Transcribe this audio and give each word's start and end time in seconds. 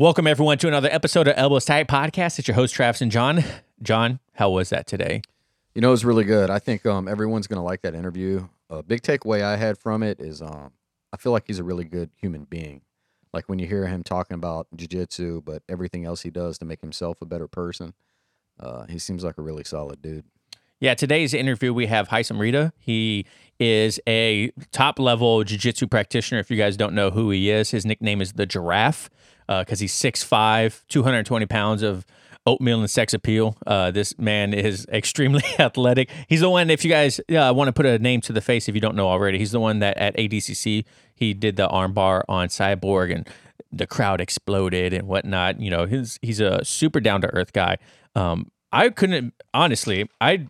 Welcome 0.00 0.28
everyone 0.28 0.58
to 0.58 0.68
another 0.68 0.88
episode 0.92 1.26
of 1.26 1.34
Elbows 1.36 1.64
Tight 1.64 1.88
Podcast. 1.88 2.38
It's 2.38 2.46
your 2.46 2.54
host 2.54 2.72
Travis 2.72 3.00
and 3.00 3.10
John. 3.10 3.42
John, 3.82 4.20
how 4.34 4.48
was 4.48 4.68
that 4.68 4.86
today? 4.86 5.22
You 5.74 5.80
know, 5.80 5.88
it 5.88 5.90
was 5.90 6.04
really 6.04 6.22
good. 6.22 6.50
I 6.50 6.60
think 6.60 6.86
um, 6.86 7.08
everyone's 7.08 7.48
going 7.48 7.56
to 7.56 7.64
like 7.64 7.82
that 7.82 7.96
interview. 7.96 8.46
A 8.70 8.80
big 8.84 9.02
takeaway 9.02 9.42
I 9.42 9.56
had 9.56 9.76
from 9.76 10.04
it 10.04 10.20
is 10.20 10.40
um, 10.40 10.70
I 11.12 11.16
feel 11.16 11.32
like 11.32 11.48
he's 11.48 11.58
a 11.58 11.64
really 11.64 11.82
good 11.82 12.10
human 12.14 12.44
being. 12.44 12.82
Like 13.32 13.48
when 13.48 13.58
you 13.58 13.66
hear 13.66 13.88
him 13.88 14.04
talking 14.04 14.36
about 14.36 14.68
jujitsu, 14.76 15.44
but 15.44 15.64
everything 15.68 16.04
else 16.04 16.20
he 16.20 16.30
does 16.30 16.58
to 16.58 16.64
make 16.64 16.80
himself 16.80 17.20
a 17.20 17.26
better 17.26 17.48
person, 17.48 17.92
uh, 18.60 18.86
he 18.88 19.00
seems 19.00 19.24
like 19.24 19.36
a 19.36 19.42
really 19.42 19.64
solid 19.64 20.00
dude. 20.00 20.26
Yeah, 20.78 20.94
today's 20.94 21.34
interview 21.34 21.74
we 21.74 21.86
have 21.86 22.10
Haisam 22.10 22.36
Rida. 22.38 22.70
He 22.78 23.26
is 23.58 23.98
a 24.06 24.52
top 24.70 25.00
level 25.00 25.42
jiu-jitsu 25.42 25.88
practitioner. 25.88 26.38
If 26.38 26.52
you 26.52 26.56
guys 26.56 26.76
don't 26.76 26.94
know 26.94 27.10
who 27.10 27.30
he 27.30 27.50
is, 27.50 27.72
his 27.72 27.84
nickname 27.84 28.20
is 28.20 28.34
the 28.34 28.46
Giraffe 28.46 29.10
because 29.48 29.80
uh, 29.80 29.84
he's 29.84 29.94
6'5", 29.94 30.82
220 30.88 31.46
pounds 31.46 31.82
of 31.82 32.04
oatmeal 32.46 32.80
and 32.80 32.90
sex 32.90 33.12
appeal. 33.12 33.56
Uh, 33.66 33.90
this 33.90 34.18
man 34.18 34.54
is 34.54 34.86
extremely 34.92 35.42
athletic. 35.58 36.10
He's 36.28 36.40
the 36.40 36.50
one. 36.50 36.70
If 36.70 36.84
you 36.84 36.90
guys 36.90 37.20
uh, 37.20 37.52
want 37.54 37.68
to 37.68 37.72
put 37.72 37.86
a 37.86 37.98
name 37.98 38.20
to 38.22 38.32
the 38.32 38.40
face, 38.40 38.68
if 38.68 38.74
you 38.74 38.80
don't 38.80 38.96
know 38.96 39.08
already, 39.08 39.38
he's 39.38 39.52
the 39.52 39.60
one 39.60 39.80
that 39.80 39.96
at 39.98 40.16
ADCC 40.16 40.84
he 41.14 41.34
did 41.34 41.56
the 41.56 41.68
armbar 41.68 42.22
on 42.28 42.48
Cyborg 42.48 43.14
and 43.14 43.28
the 43.72 43.86
crowd 43.86 44.20
exploded 44.20 44.92
and 44.92 45.08
whatnot. 45.08 45.60
You 45.60 45.70
know, 45.70 45.84
he's 45.86 46.18
he's 46.22 46.40
a 46.40 46.64
super 46.64 47.00
down 47.00 47.20
to 47.22 47.28
earth 47.34 47.52
guy. 47.52 47.78
Um, 48.14 48.50
I 48.72 48.90
couldn't 48.90 49.34
honestly, 49.52 50.08
I 50.20 50.46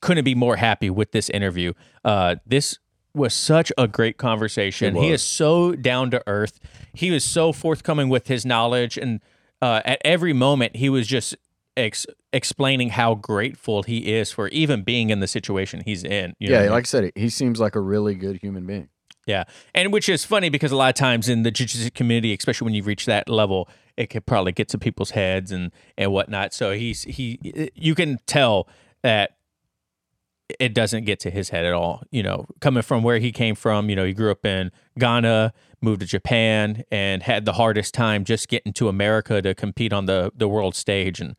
couldn't 0.00 0.24
be 0.24 0.34
more 0.34 0.56
happy 0.56 0.90
with 0.90 1.12
this 1.12 1.30
interview. 1.30 1.72
Uh, 2.04 2.36
this 2.46 2.78
was 3.14 3.32
such 3.32 3.70
a 3.78 3.86
great 3.86 4.18
conversation. 4.18 4.96
He 4.96 5.10
is 5.10 5.22
so 5.22 5.72
down 5.72 6.10
to 6.10 6.22
earth. 6.26 6.58
He 6.94 7.10
was 7.10 7.24
so 7.24 7.52
forthcoming 7.52 8.08
with 8.08 8.28
his 8.28 8.46
knowledge, 8.46 8.96
and 8.96 9.20
uh, 9.60 9.82
at 9.84 10.00
every 10.04 10.32
moment, 10.32 10.76
he 10.76 10.88
was 10.88 11.06
just 11.06 11.36
ex- 11.76 12.06
explaining 12.32 12.90
how 12.90 13.14
grateful 13.14 13.82
he 13.82 14.14
is 14.14 14.30
for 14.30 14.48
even 14.48 14.82
being 14.82 15.10
in 15.10 15.20
the 15.20 15.26
situation 15.26 15.82
he's 15.84 16.04
in. 16.04 16.34
yeah, 16.38 16.58
like 16.58 16.60
I, 16.60 16.62
mean? 16.62 16.72
I 16.72 16.82
said, 16.82 17.12
he 17.14 17.28
seems 17.28 17.60
like 17.60 17.74
a 17.74 17.80
really 17.80 18.14
good 18.14 18.38
human 18.40 18.66
being. 18.66 18.88
Yeah, 19.26 19.44
and 19.74 19.92
which 19.92 20.08
is 20.08 20.24
funny 20.24 20.50
because 20.50 20.70
a 20.70 20.76
lot 20.76 20.90
of 20.90 20.94
times 20.96 21.28
in 21.28 21.44
the 21.44 21.50
jiu-jitsu 21.50 21.90
community, 21.92 22.34
especially 22.34 22.66
when 22.66 22.74
you 22.74 22.82
reach 22.82 23.06
that 23.06 23.28
level, 23.28 23.68
it 23.96 24.08
could 24.10 24.26
probably 24.26 24.52
get 24.52 24.68
to 24.68 24.78
people's 24.78 25.10
heads 25.10 25.50
and 25.50 25.72
and 25.96 26.12
whatnot. 26.12 26.52
So 26.52 26.72
he's 26.72 27.04
he, 27.04 27.70
you 27.74 27.94
can 27.94 28.18
tell 28.26 28.68
that 29.02 29.36
it 30.60 30.74
doesn't 30.74 31.04
get 31.04 31.20
to 31.20 31.30
his 31.30 31.48
head 31.48 31.64
at 31.64 31.72
all. 31.72 32.02
You 32.10 32.22
know, 32.22 32.46
coming 32.60 32.82
from 32.82 33.02
where 33.02 33.18
he 33.18 33.32
came 33.32 33.54
from, 33.54 33.88
you 33.88 33.96
know, 33.96 34.04
he 34.04 34.12
grew 34.12 34.30
up 34.30 34.44
in 34.44 34.70
Ghana, 34.98 35.54
moved 35.84 36.00
to 36.00 36.06
Japan, 36.06 36.82
and 36.90 37.22
had 37.22 37.44
the 37.44 37.52
hardest 37.52 37.94
time 37.94 38.24
just 38.24 38.48
getting 38.48 38.72
to 38.74 38.88
America 38.88 39.40
to 39.42 39.54
compete 39.54 39.92
on 39.92 40.06
the 40.06 40.32
the 40.34 40.48
world 40.48 40.74
stage. 40.74 41.20
And 41.20 41.36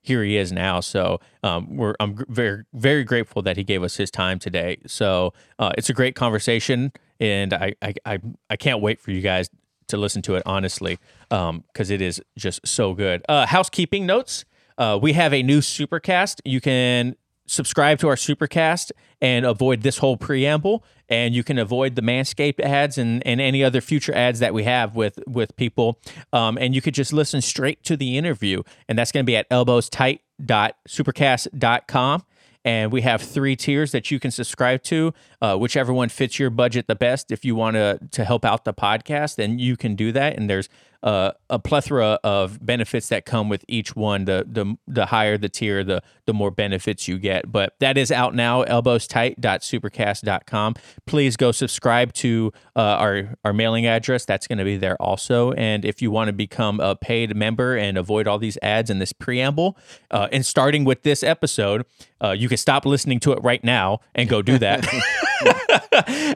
here 0.00 0.24
he 0.24 0.36
is 0.36 0.50
now. 0.50 0.80
So 0.80 1.20
um, 1.42 1.76
we're 1.76 1.94
I'm 2.00 2.24
very 2.28 2.64
very 2.72 3.04
grateful 3.04 3.42
that 3.42 3.56
he 3.56 3.64
gave 3.64 3.82
us 3.82 3.96
his 3.96 4.10
time 4.10 4.38
today. 4.38 4.78
So 4.86 5.32
uh, 5.58 5.72
it's 5.78 5.88
a 5.88 5.94
great 5.94 6.16
conversation, 6.16 6.92
and 7.20 7.54
I, 7.54 7.74
I 7.80 7.94
I 8.04 8.18
I 8.50 8.56
can't 8.56 8.80
wait 8.80 9.00
for 9.00 9.12
you 9.12 9.20
guys 9.20 9.48
to 9.88 9.96
listen 9.96 10.22
to 10.22 10.34
it 10.34 10.42
honestly, 10.46 10.98
because 11.28 11.50
um, 11.50 11.64
it 11.76 12.00
is 12.02 12.20
just 12.36 12.66
so 12.66 12.94
good. 12.94 13.22
Uh, 13.28 13.46
housekeeping 13.46 14.06
notes. 14.06 14.44
Uh, 14.78 14.98
we 15.00 15.12
have 15.12 15.34
a 15.34 15.42
new 15.42 15.60
supercast. 15.60 16.40
You 16.44 16.60
can 16.60 17.14
subscribe 17.46 17.98
to 17.98 18.08
our 18.08 18.16
supercast 18.16 18.90
and 19.20 19.44
avoid 19.44 19.82
this 19.82 19.98
whole 19.98 20.16
preamble 20.16 20.82
and 21.12 21.34
you 21.34 21.44
can 21.44 21.58
avoid 21.58 21.94
the 21.94 22.00
manscaped 22.00 22.58
ads 22.60 22.96
and, 22.96 23.22
and 23.26 23.38
any 23.38 23.62
other 23.62 23.82
future 23.82 24.14
ads 24.14 24.38
that 24.38 24.54
we 24.54 24.64
have 24.64 24.96
with 24.96 25.18
with 25.26 25.54
people. 25.56 25.98
Um, 26.32 26.56
and 26.58 26.74
you 26.74 26.80
could 26.80 26.94
just 26.94 27.12
listen 27.12 27.42
straight 27.42 27.84
to 27.84 27.98
the 27.98 28.16
interview 28.16 28.62
and 28.88 28.98
that's 28.98 29.12
going 29.12 29.26
to 29.26 29.30
be 29.30 29.36
at 29.36 29.46
elbowstight.supercast.com 29.50 32.22
and 32.64 32.92
we 32.92 33.00
have 33.02 33.20
three 33.20 33.56
tiers 33.56 33.92
that 33.92 34.10
you 34.10 34.18
can 34.18 34.30
subscribe 34.30 34.82
to 34.84 35.12
uh, 35.42 35.54
whichever 35.56 35.92
one 35.92 36.08
fits 36.08 36.38
your 36.38 36.48
budget 36.48 36.86
the 36.86 36.94
best. 36.94 37.30
If 37.30 37.44
you 37.44 37.54
want 37.54 37.74
to 37.74 37.98
to 38.12 38.24
help 38.24 38.46
out 38.46 38.64
the 38.64 38.72
podcast 38.72 39.36
then 39.36 39.58
you 39.58 39.76
can 39.76 39.94
do 39.94 40.12
that 40.12 40.38
and 40.38 40.48
there's 40.48 40.70
uh, 41.02 41.32
a 41.50 41.58
plethora 41.58 42.18
of 42.22 42.64
benefits 42.64 43.08
that 43.08 43.26
come 43.26 43.48
with 43.48 43.64
each 43.68 43.96
one. 43.96 44.24
The 44.24 44.46
the 44.48 44.76
the 44.86 45.06
higher 45.06 45.36
the 45.36 45.48
tier, 45.48 45.82
the 45.82 46.02
the 46.26 46.34
more 46.34 46.50
benefits 46.50 47.08
you 47.08 47.18
get. 47.18 47.50
But 47.50 47.74
that 47.80 47.98
is 47.98 48.12
out 48.12 48.34
now. 48.34 48.64
Elbowstight.supercast.com. 48.64 50.74
Please 51.06 51.36
go 51.36 51.52
subscribe 51.52 52.12
to 52.14 52.52
uh, 52.76 52.80
our 52.80 53.34
our 53.44 53.52
mailing 53.52 53.86
address. 53.86 54.24
That's 54.24 54.46
going 54.46 54.58
to 54.58 54.64
be 54.64 54.76
there 54.76 55.00
also. 55.00 55.52
And 55.52 55.84
if 55.84 56.00
you 56.00 56.10
want 56.10 56.28
to 56.28 56.32
become 56.32 56.80
a 56.80 56.96
paid 56.96 57.36
member 57.36 57.76
and 57.76 57.98
avoid 57.98 58.28
all 58.28 58.38
these 58.38 58.58
ads 58.62 58.90
and 58.90 59.00
this 59.00 59.12
preamble, 59.12 59.76
uh, 60.10 60.28
and 60.32 60.46
starting 60.46 60.84
with 60.84 61.02
this 61.02 61.22
episode, 61.22 61.84
uh, 62.22 62.30
you 62.30 62.48
can 62.48 62.56
stop 62.56 62.86
listening 62.86 63.20
to 63.20 63.32
it 63.32 63.38
right 63.42 63.62
now 63.64 64.00
and 64.14 64.28
go 64.28 64.42
do 64.42 64.58
that. 64.58 64.86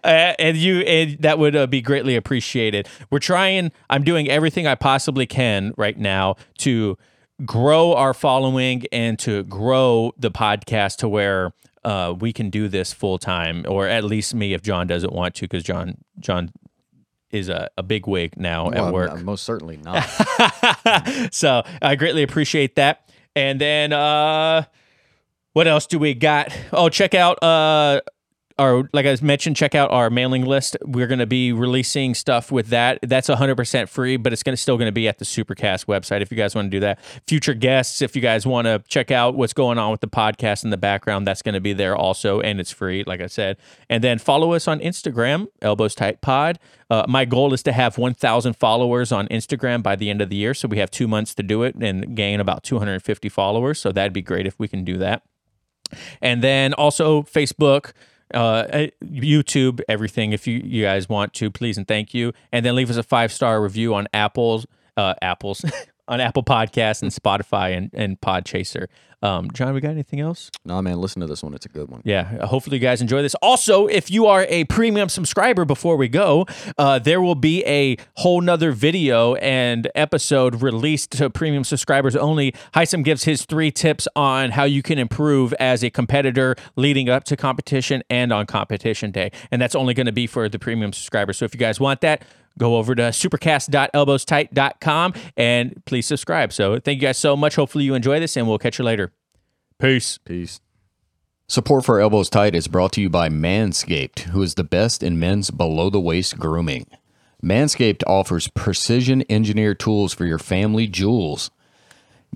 Uh, 0.05 0.35
and 0.39 0.57
you 0.57 0.81
and 0.81 1.19
that 1.21 1.39
would 1.39 1.57
uh, 1.57 1.67
be 1.67 1.81
greatly 1.81 2.15
appreciated. 2.15 2.87
We're 3.11 3.19
trying. 3.19 3.73
I'm 3.89 4.05
doing 4.05 4.29
everything 4.29 4.67
I 4.67 4.75
possibly 4.75 5.27
can 5.27 5.73
right 5.77 5.97
now 5.99 6.37
to 6.59 6.99
grow 7.45 7.95
our 7.95 8.13
following 8.13 8.85
and 8.93 9.19
to 9.21 9.45
grow 9.45 10.13
the 10.19 10.31
podcast 10.31 10.99
to 10.99 11.09
where 11.09 11.53
uh, 11.85 12.15
we 12.19 12.33
can 12.33 12.51
do 12.51 12.69
this 12.69 12.93
full 12.93 13.19
time, 13.19 13.65
or 13.67 13.87
at 13.89 14.05
least 14.05 14.35
me 14.35 14.53
if 14.53 14.63
John 14.63 14.87
doesn't 14.87 15.13
want 15.13 15.35
to, 15.37 15.45
because 15.45 15.63
John 15.63 15.97
John 16.21 16.53
is 17.31 17.49
a, 17.49 17.69
a 17.79 17.83
big 17.83 18.07
wig 18.07 18.37
now 18.37 18.69
well, 18.71 18.89
at 18.89 18.93
work. 18.93 19.23
Most 19.23 19.45
certainly 19.45 19.79
not. 19.79 20.03
so 21.33 21.63
I 21.81 21.97
greatly 21.97 22.23
appreciate 22.23 22.77
that. 22.77 23.09
And 23.35 23.61
then 23.61 23.93
uh 23.93 24.65
what 25.56 25.67
else 25.67 25.87
do 25.87 25.99
we 25.99 26.12
got? 26.12 26.55
Oh, 26.71 26.91
check 26.91 27.15
out 27.15 27.43
uh 27.43 28.03
our 28.59 28.91
like 28.93 29.06
I 29.06 29.17
mentioned, 29.22 29.56
check 29.56 29.75
out 29.75 29.91
our 29.91 30.11
mailing 30.11 30.44
list. 30.44 30.77
We're 30.84 31.06
going 31.06 31.19
to 31.19 31.27
be 31.27 31.50
releasing 31.50 32.15
stuff 32.15 32.53
with 32.53 32.69
that. 32.69 32.99
That's 33.03 33.28
100% 33.28 33.89
free, 33.89 34.19
but 34.19 34.34
it's 34.34 34.43
going 34.43 34.53
to 34.53 34.61
still 34.61 34.77
going 34.77 34.89
to 34.89 34.93
be 34.93 35.09
at 35.09 35.19
the 35.19 35.25
Supercast 35.25 35.87
website 35.87 36.21
if 36.21 36.31
you 36.31 36.37
guys 36.37 36.55
want 36.55 36.66
to 36.66 36.71
do 36.71 36.81
that. 36.81 36.99
Future 37.27 37.55
guests, 37.55 38.03
if 38.03 38.15
you 38.15 38.21
guys 38.21 38.47
want 38.47 38.66
to 38.66 38.83
check 38.87 39.11
out 39.11 39.34
what's 39.34 39.55
going 39.55 39.78
on 39.78 39.91
with 39.91 40.00
the 40.03 40.09
podcast 40.09 40.62
in 40.62 40.69
the 40.69 40.77
background, 40.77 41.27
that's 41.27 41.41
going 41.41 41.55
to 41.55 41.61
be 41.61 41.72
there 41.72 41.97
also, 41.97 42.41
and 42.41 42.61
it's 42.61 42.71
free, 42.71 43.03
like 43.06 43.22
I 43.22 43.27
said. 43.27 43.56
And 43.89 44.05
then 44.05 44.19
follow 44.19 44.53
us 44.53 44.69
on 44.69 44.81
Instagram, 44.81 45.49
Elbows 45.62 45.95
Tight 45.95 46.21
Pod. 46.21 46.59
Uh, 46.91 47.05
my 47.09 47.25
goal 47.25 47.55
is 47.55 47.62
to 47.62 47.72
have 47.72 47.97
1,000 47.97 48.56
followers 48.56 49.11
on 49.11 49.27
Instagram 49.28 49.83
by 49.83 49.97
the 49.97 50.11
end 50.11 50.21
of 50.21 50.28
the 50.28 50.37
year, 50.37 50.53
so 50.53 50.69
we 50.69 50.78
have 50.78 50.91
two 50.91 51.09
months 51.09 51.34
to 51.34 51.43
do 51.43 51.62
it 51.62 51.75
and 51.77 52.15
gain 52.15 52.41
about 52.41 52.62
250 52.62 53.28
followers. 53.31 53.81
So 53.81 53.93
that'd 53.93 54.12
be 54.12 54.22
great 54.22 54.47
if 54.47 54.59
we 54.59 54.69
can 54.69 54.84
do 54.84 54.99
that. 54.99 55.22
And 56.21 56.43
then 56.43 56.75
also 56.75 57.23
Facebook 57.23 57.93
uh, 58.35 58.67
eh, 58.71 58.89
YouTube, 59.05 59.81
everything. 59.89 60.33
If 60.33 60.47
you, 60.47 60.61
you 60.65 60.85
guys 60.85 61.09
want 61.09 61.33
to, 61.35 61.51
please 61.51 61.79
and 61.79 61.87
thank 61.87 62.15
you. 62.15 62.33
And 62.53 62.65
then 62.65 62.75
leave 62.75 62.91
us 62.91 62.97
a 62.97 63.03
five 63.03 63.33
star 63.33 63.63
review 63.63 63.95
on 63.95 64.09
Apple's, 64.13 64.67
uh, 64.97 65.15
Apple's, 65.23 65.65
on 66.09 66.21
Apple 66.21 66.43
Podcasts 66.43 67.03
and 67.03 67.11
Spotify 67.11 67.77
and, 67.77 67.91
and 67.93 68.21
Podchaser. 68.21 68.87
Um, 69.22 69.50
John, 69.53 69.72
we 69.72 69.81
got 69.81 69.91
anything 69.91 70.21
else? 70.21 70.50
No, 70.65 70.81
man, 70.83 71.00
listen 71.00 71.21
to 71.21 71.27
this 71.27 71.43
one. 71.43 71.55
It's 71.55 71.67
a 71.67 71.71
good 71.71 71.89
one. 71.89 72.03
Yeah. 72.05 72.47
Hopefully, 72.47 72.77
you 72.77 72.81
guys 72.81 73.00
enjoy 73.00 73.22
this. 73.22 73.34
Also, 73.37 73.87
if 73.87 74.11
you 74.11 74.27
are 74.27 74.47
a 74.49 74.65
premium 74.65 75.09
subscriber, 75.09 75.65
before 75.65 75.97
we 75.97 76.09
go, 76.09 76.47
uh, 76.77 76.99
there 76.99 77.21
will 77.21 77.34
be 77.34 77.65
a 77.65 77.97
whole 78.16 78.41
nother 78.41 78.72
video 78.72 79.34
and 79.37 79.89
episode 79.95 80.62
released 80.62 81.12
to 81.12 81.31
premium 81.31 81.65
subscribers 81.65 82.15
only. 82.15 82.53
Haisam 82.75 83.03
gives 83.03 83.25
his 83.25 83.47
three 83.47 83.71
tips 83.71 84.06
on 84.15 84.50
how 84.50 84.65
you 84.65 84.83
can 84.83 84.98
improve 84.98 85.54
as 85.54 85.83
a 85.83 85.91
competitor 85.91 86.54
leading 86.77 87.09
up 87.09 87.25
to 87.25 87.36
competition 87.36 88.03
and 88.10 88.33
on 88.33 88.47
competition 88.47 89.10
day. 89.10 89.33
And 89.51 89.60
that's 89.60 89.75
only 89.75 89.95
going 89.95 90.07
to 90.07 90.13
be 90.13 90.27
for 90.27 90.48
the 90.48 90.59
premium 90.59 90.92
subscribers. 90.92 91.39
So 91.39 91.47
if 91.47 91.54
you 91.54 91.59
guys 91.59 91.81
want 91.81 92.03
that, 92.03 92.22
go 92.59 92.77
over 92.77 92.95
to 92.95 93.03
supercast.elbowstight.com 93.03 95.15
and 95.37 95.83
please 95.85 96.07
subscribe. 96.07 96.53
So 96.53 96.79
thank 96.79 97.01
you 97.01 97.09
guys 97.09 97.19
so 97.19 97.37
much. 97.37 97.57
Hopefully 97.57 97.85
you 97.85 97.95
enjoy 97.95 98.21
this 98.21 98.37
and 98.37 98.49
we'll 98.49 98.59
catch 98.59 98.79
you 98.79 98.85
later. 98.85 99.13
Peace. 99.79 100.19
Peace. 100.19 100.61
Support 101.49 101.85
for 101.85 102.01
Elbows 102.01 102.29
Tight 102.29 102.57
is 102.57 102.67
brought 102.67 102.91
to 102.93 103.01
you 103.01 103.09
by 103.09 103.29
Manscaped, 103.29 104.21
who 104.21 104.43
is 104.43 104.57
the 104.57 104.65
best 104.65 105.03
in 105.03 105.19
men's 105.19 105.53
below 105.53 105.91
the 105.91 106.01
waist 106.01 106.39
grooming. 106.39 106.87
Manscaped 107.43 108.03
offers 108.07 108.49
precision 108.49 109.23
engineered 109.31 109.79
tools 109.79 110.13
for 110.13 110.25
your 110.25 110.41
family 110.41 110.89
jewels. 110.89 111.53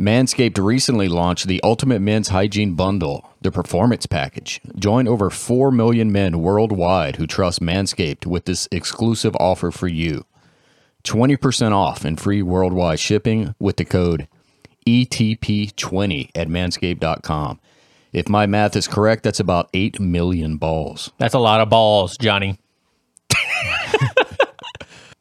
Manscaped 0.01 0.57
recently 0.57 1.09
launched 1.11 1.47
the 1.47 1.63
Ultimate 1.63 2.01
Men's 2.01 2.29
Hygiene 2.29 2.73
Bundle, 2.73 3.29
the 3.43 3.53
Performance 3.53 4.07
Package. 4.07 4.63
Join 4.75 5.07
over 5.07 5.29
4 5.29 5.71
million 5.71 6.11
men 6.11 6.41
worldwide 6.41 7.17
who 7.17 7.27
trust 7.27 7.61
Manscaped 7.61 8.25
with 8.25 8.47
this 8.47 8.67
exclusive 8.73 9.37
offer 9.37 9.71
for 9.71 9.89
you 9.89 10.25
20% 11.05 11.73
off 11.73 12.07
and 12.07 12.19
free 12.19 12.41
worldwide 12.41 12.99
shipping 12.99 13.55
with 13.59 13.77
the 13.77 13.85
code 13.85 14.27
ETP20 14.87 16.31
at 16.35 16.49
manscaped.com. 16.49 17.61
If 18.15 18.27
my 18.27 18.47
math 18.47 18.77
is 18.77 18.89
correct, 18.89 19.23
that's 19.23 19.39
about 19.39 19.69
8 19.75 20.01
million 20.01 20.57
balls. 20.57 21.13
That's 21.19 21.35
a 21.35 21.39
lot 21.39 21.61
of 21.61 21.69
balls, 21.69 22.17
Johnny. 22.17 22.59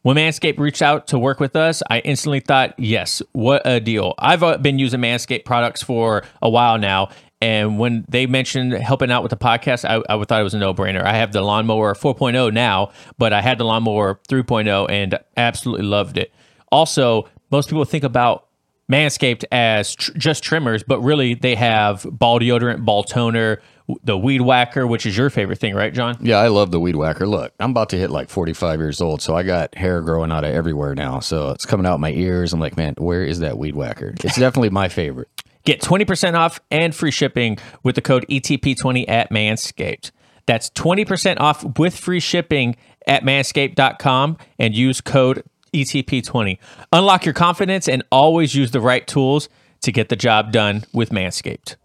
When 0.02 0.16
Manscaped 0.16 0.60
reached 0.60 0.82
out 0.82 1.08
to 1.08 1.20
work 1.20 1.42
with 1.42 1.58
us, 1.58 1.84
I 1.90 2.00
instantly 2.00 2.40
thought, 2.40 2.74
yes, 2.78 3.22
what 3.34 3.62
a 3.66 3.82
deal. 3.82 4.16
I've 4.18 4.44
uh, 4.44 4.58
been 4.58 4.80
using 4.80 5.02
Manscaped 5.02 5.44
products 5.44 5.84
for 5.84 6.24
a 6.42 6.50
while 6.50 6.78
now. 6.78 7.10
And 7.42 7.78
when 7.80 8.06
they 8.08 8.26
mentioned 8.26 8.74
helping 8.74 9.12
out 9.12 9.24
with 9.24 9.30
the 9.30 9.38
podcast, 9.38 9.84
I, 9.84 10.02
I 10.10 10.24
thought 10.24 10.40
it 10.40 10.44
was 10.44 10.54
a 10.54 10.60
no 10.60 10.74
brainer. 10.74 11.04
I 11.04 11.16
have 11.18 11.34
the 11.34 11.42
lawnmower 11.42 11.94
4.0 11.96 12.54
now, 12.54 12.92
but 13.18 13.34
I 13.34 13.42
had 13.42 13.58
the 13.58 13.66
lawnmower 13.66 14.20
3.0 14.30 14.90
and 14.90 15.20
absolutely 15.36 15.86
loved 15.86 16.18
it. 16.18 16.34
Also, 16.72 17.28
most 17.52 17.68
people 17.68 17.84
think 17.84 18.06
about 18.06 18.48
Manscaped 18.90 19.44
as 19.52 19.96
tr- 19.96 20.12
just 20.18 20.44
trimmers, 20.44 20.82
but 20.82 21.02
really 21.02 21.34
they 21.34 21.56
have 21.56 22.06
ball 22.10 22.40
deodorant, 22.40 22.86
ball 22.86 23.04
toner, 23.04 23.62
the 24.04 24.18
weed 24.18 24.42
whacker, 24.42 24.86
which 24.86 25.06
is 25.06 25.18
your 25.18 25.30
favorite 25.30 25.60
thing, 25.60 25.76
right, 25.76 25.94
John? 25.94 26.18
Yeah, 26.22 26.38
I 26.38 26.48
love 26.48 26.72
the 26.72 26.80
weed 26.80 26.96
whacker. 26.96 27.28
Look, 27.28 27.54
I'm 27.60 27.72
about 27.72 27.90
to 27.90 27.98
hit 27.98 28.10
like 28.10 28.30
45 28.30 28.80
years 28.80 29.02
old, 29.02 29.22
so 29.22 29.36
I 29.36 29.44
got 29.44 29.76
hair 29.76 30.02
growing 30.02 30.32
out 30.32 30.44
of 30.44 30.54
everywhere 30.54 30.96
now. 30.96 31.20
So 31.20 31.52
it's 31.52 31.66
coming 31.66 31.86
out 31.86 32.00
my 32.00 32.12
ears. 32.12 32.54
I'm 32.54 32.60
like, 32.60 32.78
man, 32.78 32.96
where 32.98 33.24
is 33.24 33.40
that 33.40 33.58
weed 33.58 33.76
whacker? 33.76 34.14
It's 34.24 34.36
definitely 34.40 34.70
my 34.70 34.90
favorite. 34.90 35.30
Get 35.66 35.82
20% 35.82 36.36
off 36.36 36.60
and 36.72 36.96
free 36.96 37.12
shipping 37.12 37.58
with 37.84 37.96
the 37.96 38.02
code 38.02 38.26
ETP20 38.30 39.06
at 39.08 39.30
Manscaped. 39.30 40.12
That's 40.46 40.70
20% 40.72 41.40
off 41.40 41.78
with 41.78 41.96
free 41.96 42.20
shipping 42.20 42.76
at 43.06 43.24
manscaped.com 43.24 44.38
and 44.58 44.74
use 44.74 45.02
code 45.02 45.44
ETP20. 45.74 46.58
Unlock 46.92 47.26
your 47.26 47.34
confidence 47.34 47.88
and 47.88 48.04
always 48.12 48.56
use 48.56 48.72
the 48.72 48.82
right 48.82 49.06
tools 49.06 49.50
to 49.82 49.92
get 49.92 50.10
the 50.10 50.16
job 50.16 50.52
done 50.52 50.84
with 50.94 51.12
Manscaped. 51.12 51.76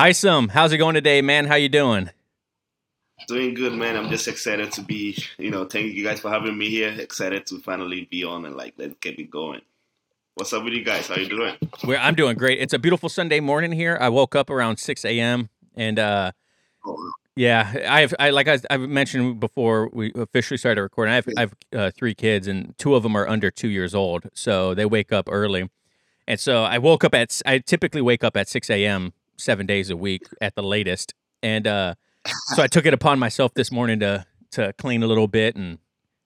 Haisam. 0.00 0.48
How's 0.48 0.72
it 0.72 0.78
going 0.78 0.94
today, 0.94 1.20
man? 1.20 1.44
How 1.44 1.56
you 1.56 1.68
doing? 1.68 2.08
Doing 3.28 3.52
good, 3.52 3.74
man. 3.74 3.98
I'm 3.98 4.08
just 4.08 4.28
excited 4.28 4.72
to 4.72 4.80
be, 4.80 5.22
you 5.36 5.50
know, 5.50 5.66
thank 5.66 5.92
you 5.92 6.02
guys 6.02 6.20
for 6.20 6.30
having 6.30 6.56
me 6.56 6.70
here. 6.70 6.88
Excited 6.88 7.44
to 7.48 7.58
finally 7.58 8.08
be 8.10 8.24
on 8.24 8.46
and 8.46 8.56
like 8.56 8.72
let's 8.78 8.94
get 9.02 9.18
it 9.18 9.30
going. 9.30 9.60
What's 10.36 10.54
up 10.54 10.64
with 10.64 10.72
you 10.72 10.82
guys? 10.82 11.08
How 11.08 11.16
you 11.16 11.28
doing? 11.28 11.54
Where 11.84 11.98
I'm 11.98 12.14
doing 12.14 12.38
great. 12.38 12.60
It's 12.60 12.72
a 12.72 12.78
beautiful 12.78 13.10
Sunday 13.10 13.40
morning 13.40 13.72
here. 13.72 13.98
I 14.00 14.08
woke 14.08 14.34
up 14.34 14.48
around 14.48 14.78
6 14.78 15.04
a.m. 15.04 15.50
and 15.74 15.98
uh, 15.98 16.32
Oh, 16.86 17.12
yeah, 17.36 17.70
I 17.86 18.00
have 18.00 18.14
I 18.18 18.30
like 18.30 18.48
I, 18.48 18.58
I've 18.70 18.80
mentioned 18.80 19.38
before 19.38 19.90
we 19.92 20.12
officially 20.14 20.56
started 20.56 20.80
recording. 20.80 21.12
I 21.12 21.16
have 21.16 21.28
I 21.36 21.40
have 21.40 21.54
uh, 21.74 21.90
three 21.94 22.14
kids 22.14 22.46
and 22.46 22.74
two 22.78 22.94
of 22.94 23.02
them 23.02 23.14
are 23.14 23.28
under 23.28 23.50
two 23.50 23.68
years 23.68 23.94
old, 23.94 24.30
so 24.32 24.72
they 24.72 24.86
wake 24.86 25.12
up 25.12 25.28
early. 25.30 25.68
And 26.26 26.40
so 26.40 26.64
I 26.64 26.78
woke 26.78 27.04
up 27.04 27.14
at 27.14 27.42
I 27.44 27.58
typically 27.58 28.00
wake 28.00 28.24
up 28.24 28.34
at 28.38 28.48
6 28.48 28.70
a.m. 28.70 29.12
seven 29.40 29.66
days 29.66 29.90
a 29.90 29.96
week 29.96 30.22
at 30.40 30.54
the 30.54 30.62
latest, 30.62 31.14
and 31.42 31.66
uh, 31.66 31.94
so 32.54 32.62
I 32.62 32.66
took 32.66 32.86
it 32.86 32.94
upon 32.94 33.18
myself 33.18 33.54
this 33.54 33.72
morning 33.72 34.00
to 34.00 34.26
to 34.52 34.72
clean 34.74 35.02
a 35.02 35.06
little 35.06 35.28
bit 35.28 35.56
and 35.56 35.78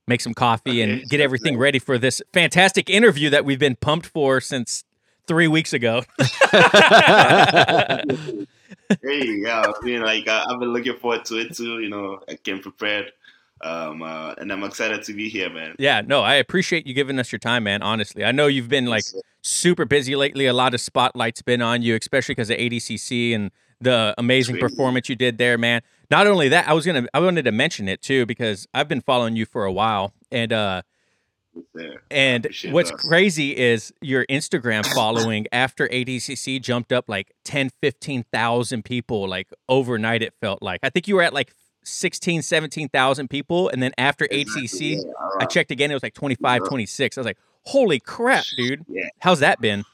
make 0.06 0.20
some 0.20 0.34
coffee 0.34 0.82
and 0.82 1.08
get 1.08 1.20
everything 1.20 1.56
ready 1.56 1.78
for 1.78 1.98
this 1.98 2.22
fantastic 2.32 2.90
interview 2.90 3.30
that 3.30 3.44
we've 3.44 3.58
been 3.58 3.76
pumped 3.76 4.06
for 4.06 4.40
since 4.40 4.84
three 5.26 5.48
weeks 5.48 5.72
ago. 5.72 6.02
hey, 6.18 8.04
yeah, 9.02 9.62
I 9.62 9.72
mean, 9.82 10.02
like 10.02 10.28
uh, 10.28 10.44
I've 10.48 10.60
been 10.60 10.72
looking 10.72 10.96
forward 10.96 11.24
to 11.26 11.38
it 11.38 11.54
too. 11.54 11.80
You 11.80 11.88
know, 11.88 12.20
I 12.28 12.34
came 12.34 12.60
prepared, 12.60 13.12
um, 13.64 14.02
uh, 14.02 14.34
and 14.36 14.52
I'm 14.52 14.62
excited 14.62 15.02
to 15.04 15.14
be 15.14 15.28
here, 15.30 15.48
man. 15.48 15.74
Yeah, 15.78 16.02
no, 16.04 16.20
I 16.20 16.34
appreciate 16.34 16.86
you 16.86 16.92
giving 16.92 17.18
us 17.18 17.32
your 17.32 17.38
time, 17.38 17.64
man. 17.64 17.82
Honestly, 17.82 18.22
I 18.22 18.30
know 18.30 18.46
you've 18.46 18.68
been 18.68 18.86
like 18.86 19.04
super 19.40 19.86
busy 19.86 20.14
lately. 20.14 20.46
A 20.46 20.52
lot 20.52 20.74
of 20.74 20.80
spotlight's 20.82 21.40
been 21.40 21.62
on 21.62 21.80
you, 21.80 21.96
especially 21.96 22.34
because 22.34 22.50
of 22.50 22.58
ADCC 22.58 23.34
and 23.34 23.50
the 23.80 24.14
amazing 24.18 24.58
performance 24.58 25.08
you 25.08 25.16
did 25.16 25.38
there, 25.38 25.56
man. 25.56 25.80
Not 26.10 26.26
only 26.26 26.50
that, 26.50 26.68
I 26.68 26.74
was 26.74 26.84
gonna, 26.84 27.06
I 27.14 27.20
wanted 27.20 27.46
to 27.46 27.52
mention 27.52 27.88
it 27.88 28.02
too 28.02 28.26
because 28.26 28.68
I've 28.74 28.88
been 28.88 29.00
following 29.00 29.34
you 29.34 29.46
for 29.46 29.64
a 29.64 29.72
while, 29.72 30.12
and 30.30 30.52
uh, 30.52 30.82
and 32.10 32.46
what's 32.70 32.90
crazy 32.90 33.56
is 33.56 33.94
your 34.02 34.26
Instagram 34.26 34.84
following 34.94 35.46
after 35.52 35.88
ADCC 35.88 36.60
jumped 36.60 36.92
up 36.92 37.08
like 37.08 37.32
10, 37.44 37.70
15,000 37.80 38.84
people 38.84 39.26
like 39.26 39.48
overnight. 39.70 40.22
It 40.22 40.34
felt 40.40 40.62
like 40.62 40.80
I 40.82 40.90
think 40.90 41.08
you 41.08 41.14
were 41.14 41.22
at 41.22 41.32
like 41.32 41.54
16, 41.84 42.42
17,000 42.42 43.28
people, 43.28 43.68
and 43.68 43.82
then 43.82 43.92
after 43.98 44.26
Exactly, 44.30 44.62
ADCC. 44.68 44.96
yeah, 45.04 45.12
I 45.40 45.44
checked 45.46 45.70
again. 45.70 45.90
It 45.90 45.94
was 45.94 46.02
like 46.02 46.14
25, 46.14 46.62
Yeah. 46.62 46.68
26. 46.68 47.16
I 47.16 47.20
was 47.20 47.26
like, 47.26 47.38
holy 47.62 48.00
crap, 48.00 48.44
dude. 48.56 48.84
Yeah. 48.88 49.08
How's 49.20 49.40
that 49.40 49.60
been? 49.60 49.84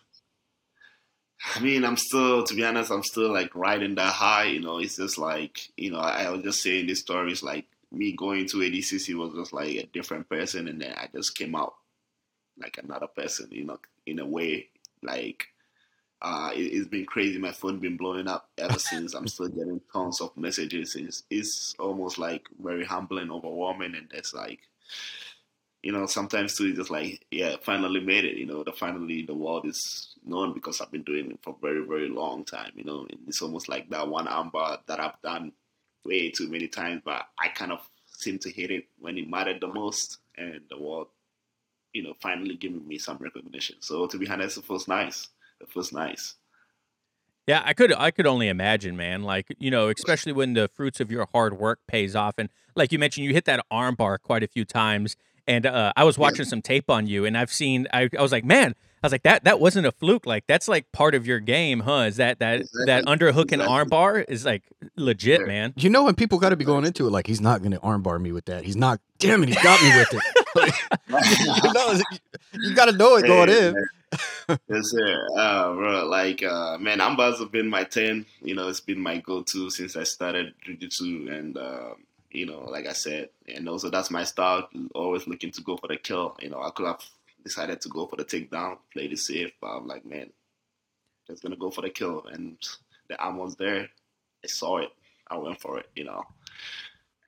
I 1.56 1.60
mean, 1.60 1.84
I'm 1.84 1.96
still, 1.96 2.44
to 2.44 2.54
be 2.54 2.64
honest, 2.64 2.90
I'm 2.90 3.02
still 3.02 3.32
like 3.32 3.54
riding 3.54 3.94
that 3.94 4.12
high. 4.12 4.44
You 4.44 4.60
know, 4.60 4.78
it's 4.78 4.96
just 4.96 5.16
like, 5.18 5.70
you 5.76 5.90
know, 5.90 5.98
I, 5.98 6.24
I 6.24 6.30
was 6.30 6.42
just 6.42 6.62
saying 6.62 6.86
these 6.86 7.00
stories 7.00 7.42
like 7.42 7.66
me 7.90 8.12
going 8.12 8.46
to 8.48 8.58
ADCC 8.58 9.14
was 9.14 9.32
just 9.34 9.52
like 9.52 9.74
a 9.76 9.86
different 9.86 10.28
person, 10.28 10.68
and 10.68 10.80
then 10.80 10.92
I 10.96 11.08
just 11.14 11.36
came 11.36 11.54
out 11.54 11.74
like 12.58 12.78
another 12.82 13.06
person. 13.06 13.48
You 13.50 13.64
know, 13.64 13.78
in 14.06 14.18
a 14.18 14.26
way, 14.26 14.68
like 15.02 15.46
uh, 16.22 16.50
it, 16.54 16.60
it's 16.60 16.88
been 16.88 17.06
crazy. 17.06 17.38
My 17.38 17.52
phone 17.52 17.78
been 17.78 17.96
blowing 17.96 18.28
up 18.28 18.48
ever 18.58 18.78
since. 18.78 19.14
I'm 19.14 19.26
still 19.28 19.48
getting 19.48 19.80
tons 19.92 20.20
of 20.20 20.36
messages. 20.36 20.94
It's, 20.96 21.24
it's 21.30 21.74
almost 21.78 22.18
like 22.18 22.46
very 22.62 22.84
humbling, 22.84 23.30
overwhelming, 23.30 23.94
and 23.94 24.10
it's 24.12 24.34
like 24.34 24.60
you 25.82 25.92
know, 25.92 26.06
sometimes 26.06 26.56
too, 26.56 26.66
it's 26.66 26.78
just 26.78 26.90
like, 26.90 27.24
yeah, 27.30 27.56
finally 27.62 28.00
made 28.00 28.24
it. 28.24 28.36
You 28.36 28.46
know, 28.46 28.62
the 28.62 28.72
finally 28.72 29.22
the 29.22 29.34
world 29.34 29.66
is 29.66 30.14
known 30.24 30.52
because 30.52 30.80
I've 30.80 30.90
been 30.90 31.02
doing 31.02 31.30
it 31.30 31.38
for 31.42 31.56
very, 31.60 31.84
very 31.86 32.08
long 32.08 32.44
time. 32.44 32.72
You 32.74 32.84
know, 32.84 33.06
it's 33.26 33.40
almost 33.40 33.68
like 33.68 33.88
that 33.90 34.08
one 34.08 34.26
armbar 34.26 34.80
that 34.86 35.00
I've 35.00 35.20
done 35.22 35.52
way 36.04 36.30
too 36.30 36.48
many 36.50 36.68
times, 36.68 37.02
but 37.04 37.28
I 37.38 37.48
kind 37.48 37.72
of 37.72 37.80
seem 38.06 38.38
to 38.40 38.50
hit 38.50 38.70
it 38.70 38.88
when 38.98 39.16
it 39.16 39.28
mattered 39.28 39.60
the 39.60 39.68
most, 39.68 40.18
and 40.36 40.60
the 40.68 40.78
world, 40.78 41.08
you 41.92 42.02
know, 42.02 42.14
finally 42.20 42.56
giving 42.56 42.86
me 42.86 42.98
some 42.98 43.16
recognition. 43.18 43.76
So 43.80 44.06
to 44.06 44.18
be 44.18 44.28
honest, 44.28 44.58
it 44.58 44.64
feels 44.64 44.86
nice. 44.88 45.28
It 45.60 45.74
was 45.74 45.92
nice. 45.92 46.34
Yeah, 47.46 47.62
I 47.64 47.72
could 47.72 47.92
I 47.92 48.10
could 48.10 48.26
only 48.26 48.48
imagine, 48.48 48.96
man. 48.96 49.22
Like, 49.22 49.46
you 49.58 49.70
know, 49.70 49.88
especially 49.88 50.32
when 50.32 50.52
the 50.54 50.68
fruits 50.68 51.00
of 51.00 51.10
your 51.10 51.26
hard 51.32 51.58
work 51.58 51.80
pays 51.88 52.14
off. 52.14 52.34
And 52.38 52.48
like 52.76 52.92
you 52.92 52.98
mentioned, 52.98 53.26
you 53.26 53.32
hit 53.32 53.44
that 53.46 53.64
arm 53.70 53.94
bar 53.96 54.18
quite 54.18 54.42
a 54.42 54.48
few 54.48 54.64
times. 54.64 55.16
And 55.48 55.66
uh, 55.66 55.92
I 55.96 56.04
was 56.04 56.16
watching 56.16 56.44
some 56.44 56.62
tape 56.62 56.88
on 56.88 57.06
you 57.08 57.24
and 57.24 57.36
I've 57.36 57.52
seen 57.52 57.88
I, 57.92 58.08
I 58.16 58.22
was 58.22 58.30
like, 58.30 58.44
man, 58.44 58.74
I 59.02 59.06
was 59.06 59.10
like, 59.10 59.24
that 59.24 59.42
that 59.44 59.58
wasn't 59.58 59.86
a 59.86 59.90
fluke. 59.90 60.26
Like 60.26 60.44
that's 60.46 60.68
like 60.68 60.92
part 60.92 61.14
of 61.16 61.26
your 61.26 61.40
game, 61.40 61.80
huh? 61.80 62.04
Is 62.06 62.16
that 62.16 62.38
that 62.38 62.60
that 62.86 63.00
Exactly. 63.00 63.16
underhook 63.16 63.42
and 63.52 63.54
Exactly. 63.54 63.66
arm 63.74 63.88
bar 63.88 64.18
is 64.20 64.44
like 64.44 64.62
legit, 64.96 65.40
Yeah. 65.40 65.46
man. 65.46 65.72
You 65.76 65.90
know, 65.90 66.04
when 66.04 66.14
people 66.14 66.38
got 66.38 66.50
to 66.50 66.56
be 66.56 66.64
going 66.64 66.84
into 66.84 67.06
it, 67.06 67.10
like 67.10 67.26
he's 67.26 67.40
not 67.40 67.60
going 67.62 67.72
to 67.72 67.80
armbar 67.80 68.20
me 68.20 68.30
with 68.30 68.44
that. 68.44 68.64
He's 68.64 68.76
not. 68.76 69.00
Damn 69.18 69.42
it, 69.42 69.48
he's 69.48 69.62
got 69.62 69.82
me 69.82 69.88
with 69.96 70.14
it. 70.14 70.39
you 71.62 71.72
know, 71.72 71.94
you 72.60 72.74
got 72.74 72.86
to 72.86 72.92
know 72.92 73.16
it 73.16 73.26
going 73.26 73.48
Hey, 73.48 73.58
in. 73.68 73.74
man. 73.74 74.58
yes, 74.68 74.90
sir. 74.90 75.26
Uh, 75.36 75.74
bro, 75.74 76.06
like, 76.06 76.42
uh, 76.42 76.78
man, 76.78 76.98
Armbars 76.98 77.38
have 77.40 77.52
been 77.52 77.68
my 77.68 77.84
10. 77.84 78.26
You 78.42 78.54
know, 78.54 78.68
it's 78.68 78.80
been 78.80 79.00
my 79.00 79.18
go 79.18 79.42
to 79.42 79.70
since 79.70 79.96
I 79.96 80.04
started 80.04 80.54
Jiu 80.64 80.76
Jitsu. 80.76 81.28
And, 81.30 81.56
uh, 81.56 81.94
you 82.30 82.46
know, 82.46 82.60
like 82.60 82.86
I 82.86 82.92
said, 82.92 83.30
and 83.48 83.68
also 83.68 83.90
that's 83.90 84.10
my 84.10 84.24
style, 84.24 84.68
always 84.94 85.26
looking 85.26 85.50
to 85.52 85.62
go 85.62 85.76
for 85.76 85.88
the 85.88 85.96
kill. 85.96 86.36
You 86.40 86.50
know, 86.50 86.62
I 86.62 86.70
could 86.70 86.86
have 86.86 87.04
decided 87.44 87.80
to 87.82 87.88
go 87.88 88.06
for 88.06 88.16
the 88.16 88.24
takedown, 88.24 88.78
play 88.92 89.06
it 89.06 89.18
safe, 89.18 89.52
but 89.60 89.68
I'm 89.68 89.86
like, 89.86 90.04
man, 90.04 90.30
just 91.26 91.42
to 91.42 91.56
go 91.56 91.70
for 91.70 91.82
the 91.82 91.90
kill. 91.90 92.26
And 92.32 92.56
the 93.08 93.16
arm 93.18 93.38
was 93.38 93.56
there. 93.56 93.88
I 94.44 94.46
saw 94.48 94.78
it. 94.78 94.90
I 95.28 95.38
went 95.38 95.60
for 95.60 95.78
it, 95.78 95.88
you 95.94 96.04
know. 96.04 96.24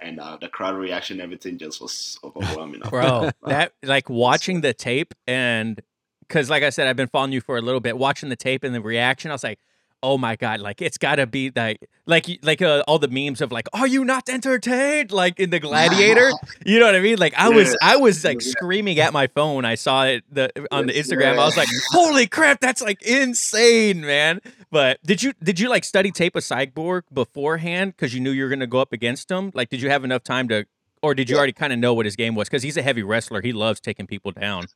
And 0.03 0.19
uh, 0.19 0.37
the 0.41 0.49
crowd 0.49 0.75
reaction, 0.75 1.21
everything 1.21 1.59
just 1.59 1.81
was 1.81 2.19
overwhelming. 2.25 2.81
bro 2.89 3.31
that 3.47 3.73
like 3.83 4.11
watching 4.11 4.61
the 4.61 4.75
tape 4.75 5.15
and 5.27 5.81
because 6.27 6.49
like 6.51 6.63
i 6.63 6.71
said 6.71 6.87
i've 6.87 6.97
been 6.97 7.09
following 7.09 7.33
you 7.33 7.41
for 7.41 7.57
a 7.57 7.63
little 7.63 7.81
bit 7.81 7.97
watching 7.99 8.29
the 8.29 8.37
tape 8.37 8.65
and 8.65 8.75
the 8.75 8.81
reaction 8.81 9.31
i 9.31 9.35
was 9.35 9.45
like 9.45 9.59
oh 10.03 10.19
my 10.19 10.37
god 10.37 10.61
like 10.61 10.83
it's 10.83 10.99
gotta 10.99 11.27
be 11.27 11.51
like 11.55 11.79
like 12.07 12.27
like 12.43 12.61
uh, 12.61 12.83
all 12.89 12.99
the 12.99 13.09
memes 13.09 13.41
of 13.41 13.53
like 13.53 13.69
are 13.73 13.87
you 13.87 14.05
not 14.05 14.29
entertained 14.29 15.13
like 15.13 15.39
in 15.39 15.51
the 15.51 15.61
gladiator 15.69 16.31
you 16.67 16.79
know 16.81 16.87
what 16.87 16.95
i 16.95 17.01
mean 17.01 17.19
like 17.19 17.35
i 17.37 17.49
was 17.49 17.69
Yeah. 17.71 17.75
i 17.83 17.97
was 17.97 18.25
like 18.25 18.41
screaming 18.41 18.99
at 18.99 19.13
my 19.13 19.27
phone 19.29 19.65
i 19.65 19.75
saw 19.77 20.05
it 20.05 20.25
the 20.31 20.51
on 20.73 20.87
the 20.87 20.93
instagram 20.93 21.33
i 21.39 21.45
was 21.45 21.57
like 21.57 21.69
holy 21.91 22.27
crap 22.27 22.61
that's 22.61 22.83
like 22.83 23.01
insane 23.03 24.01
man 24.01 24.41
but 24.71 24.99
did 25.05 25.23
you 25.23 25.33
did 25.43 25.61
you 25.61 25.69
like 25.69 25.85
study 25.85 26.11
tape 26.11 26.35
of 26.37 26.43
cyborg 26.43 27.03
beforehand 27.13 27.93
because 27.97 28.13
you 28.15 28.21
knew 28.21 28.31
you 28.31 28.43
were 28.45 28.51
gonna 28.51 28.67
go 28.67 28.81
up 28.81 28.93
against 28.93 29.31
him 29.31 29.51
like 29.55 29.69
did 29.69 29.81
you 29.81 29.89
have 29.91 30.05
enough 30.05 30.23
time 30.25 30.49
to 30.49 30.65
or 31.05 31.15
did 31.15 31.29
you 31.29 31.35
Yeah. 31.35 31.39
already 31.39 31.53
kind 31.53 31.73
of 31.73 31.81
know 31.81 31.95
what 31.95 32.07
his 32.07 32.15
game 32.15 32.37
was? 32.37 32.49
Because 32.49 32.63
he's 32.63 32.77
a 32.77 32.83
heavy 32.83 33.03
wrestler. 33.03 33.43
He 33.43 33.53
loves 33.53 33.81
taking 33.81 34.07
people 34.07 34.31
down. 34.31 34.67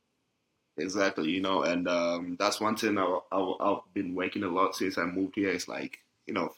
Exactly, 0.77 1.31
you 1.31 1.41
know, 1.41 1.63
and 1.63 1.87
um, 1.87 2.35
that's 2.39 2.59
one 2.61 2.75
thing 2.75 2.97
I, 2.97 3.19
I've 3.31 3.79
been 3.93 4.13
working 4.15 4.43
a 4.43 4.47
lot 4.47 4.75
since 4.75 4.97
I 4.97 5.05
moved 5.05 5.35
here. 5.35 5.49
It's 5.49 5.67
like, 5.67 5.97
you 6.27 6.33
know, 6.33 6.51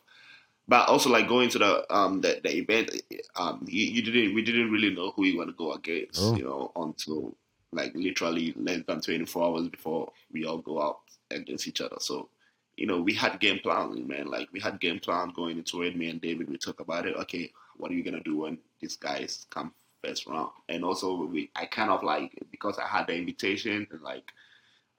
but 0.67 0.87
also 0.89 1.09
like 1.09 1.27
going 1.27 1.49
to 1.49 1.59
the 1.59 1.95
um 1.95 2.21
the, 2.21 2.39
the 2.43 2.55
event, 2.57 2.91
um, 3.35 3.65
you, 3.67 3.85
you 3.85 4.01
didn't 4.01 4.35
we 4.35 4.41
didn't 4.43 4.71
really 4.71 4.93
know 4.93 5.11
who 5.11 5.25
you 5.25 5.37
want 5.37 5.49
to 5.49 5.55
go 5.55 5.73
against, 5.73 6.19
Oh. 6.21 6.35
you 6.35 6.43
know, 6.43 6.71
until 6.75 7.35
like 7.71 7.93
literally 7.95 8.53
less 8.57 8.81
than 8.87 8.99
twenty 9.01 9.25
four 9.25 9.45
hours 9.45 9.67
before 9.69 10.11
we 10.31 10.45
all 10.45 10.57
go 10.59 10.81
out 10.81 10.99
against 11.31 11.67
each 11.67 11.81
other. 11.81 11.97
So 11.99 12.29
you 12.75 12.85
know, 12.87 13.01
we 13.01 13.13
had 13.13 13.39
game 13.39 13.59
plan, 13.59 14.07
man. 14.07 14.27
Like 14.27 14.49
we 14.53 14.59
had 14.59 14.79
game 14.79 14.99
plan 14.99 15.31
going 15.35 15.57
into 15.57 15.81
it. 15.83 15.97
Me 15.97 16.09
and 16.09 16.21
David, 16.21 16.49
we 16.49 16.57
talk 16.57 16.79
about 16.79 17.05
it. 17.05 17.15
Okay, 17.15 17.51
what 17.77 17.91
are 17.91 17.93
you 17.93 18.03
gonna 18.03 18.21
do 18.21 18.37
when 18.37 18.57
these 18.79 18.95
guys 18.97 19.45
come 19.49 19.73
first 20.03 20.27
round? 20.27 20.51
And 20.67 20.83
also, 20.83 21.25
we 21.25 21.49
I 21.55 21.65
kind 21.65 21.91
of 21.91 22.03
like 22.03 22.37
because 22.51 22.77
I 22.77 22.87
had 22.87 23.07
the 23.07 23.15
invitation 23.15 23.87
and 23.91 24.01
like 24.01 24.31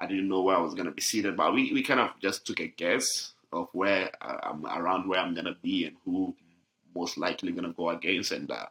I 0.01 0.07
didn't 0.07 0.29
know 0.29 0.41
where 0.41 0.57
I 0.57 0.61
was 0.61 0.75
gonna 0.75 0.91
be 0.93 1.03
seated, 1.03 1.37
but 1.37 1.53
we, 1.53 1.73
we 1.73 1.83
kind 1.83 2.01
of 2.01 2.11
just 2.21 2.47
took 2.47 2.61
a 2.61 2.67
guess 2.67 3.35
of 3.53 3.69
where 3.73 4.11
uh, 4.23 4.39
I'm 4.43 4.65
around 4.65 5.09
where 5.09 5.21
I'm 5.21 5.35
gonna 5.35 5.57
be 5.63 5.85
and 5.85 5.97
who 6.05 6.35
most 6.95 7.19
likely 7.19 7.53
gonna 7.53 7.75
go 7.75 7.91
against, 7.91 8.33
and 8.33 8.51
uh, 8.51 8.67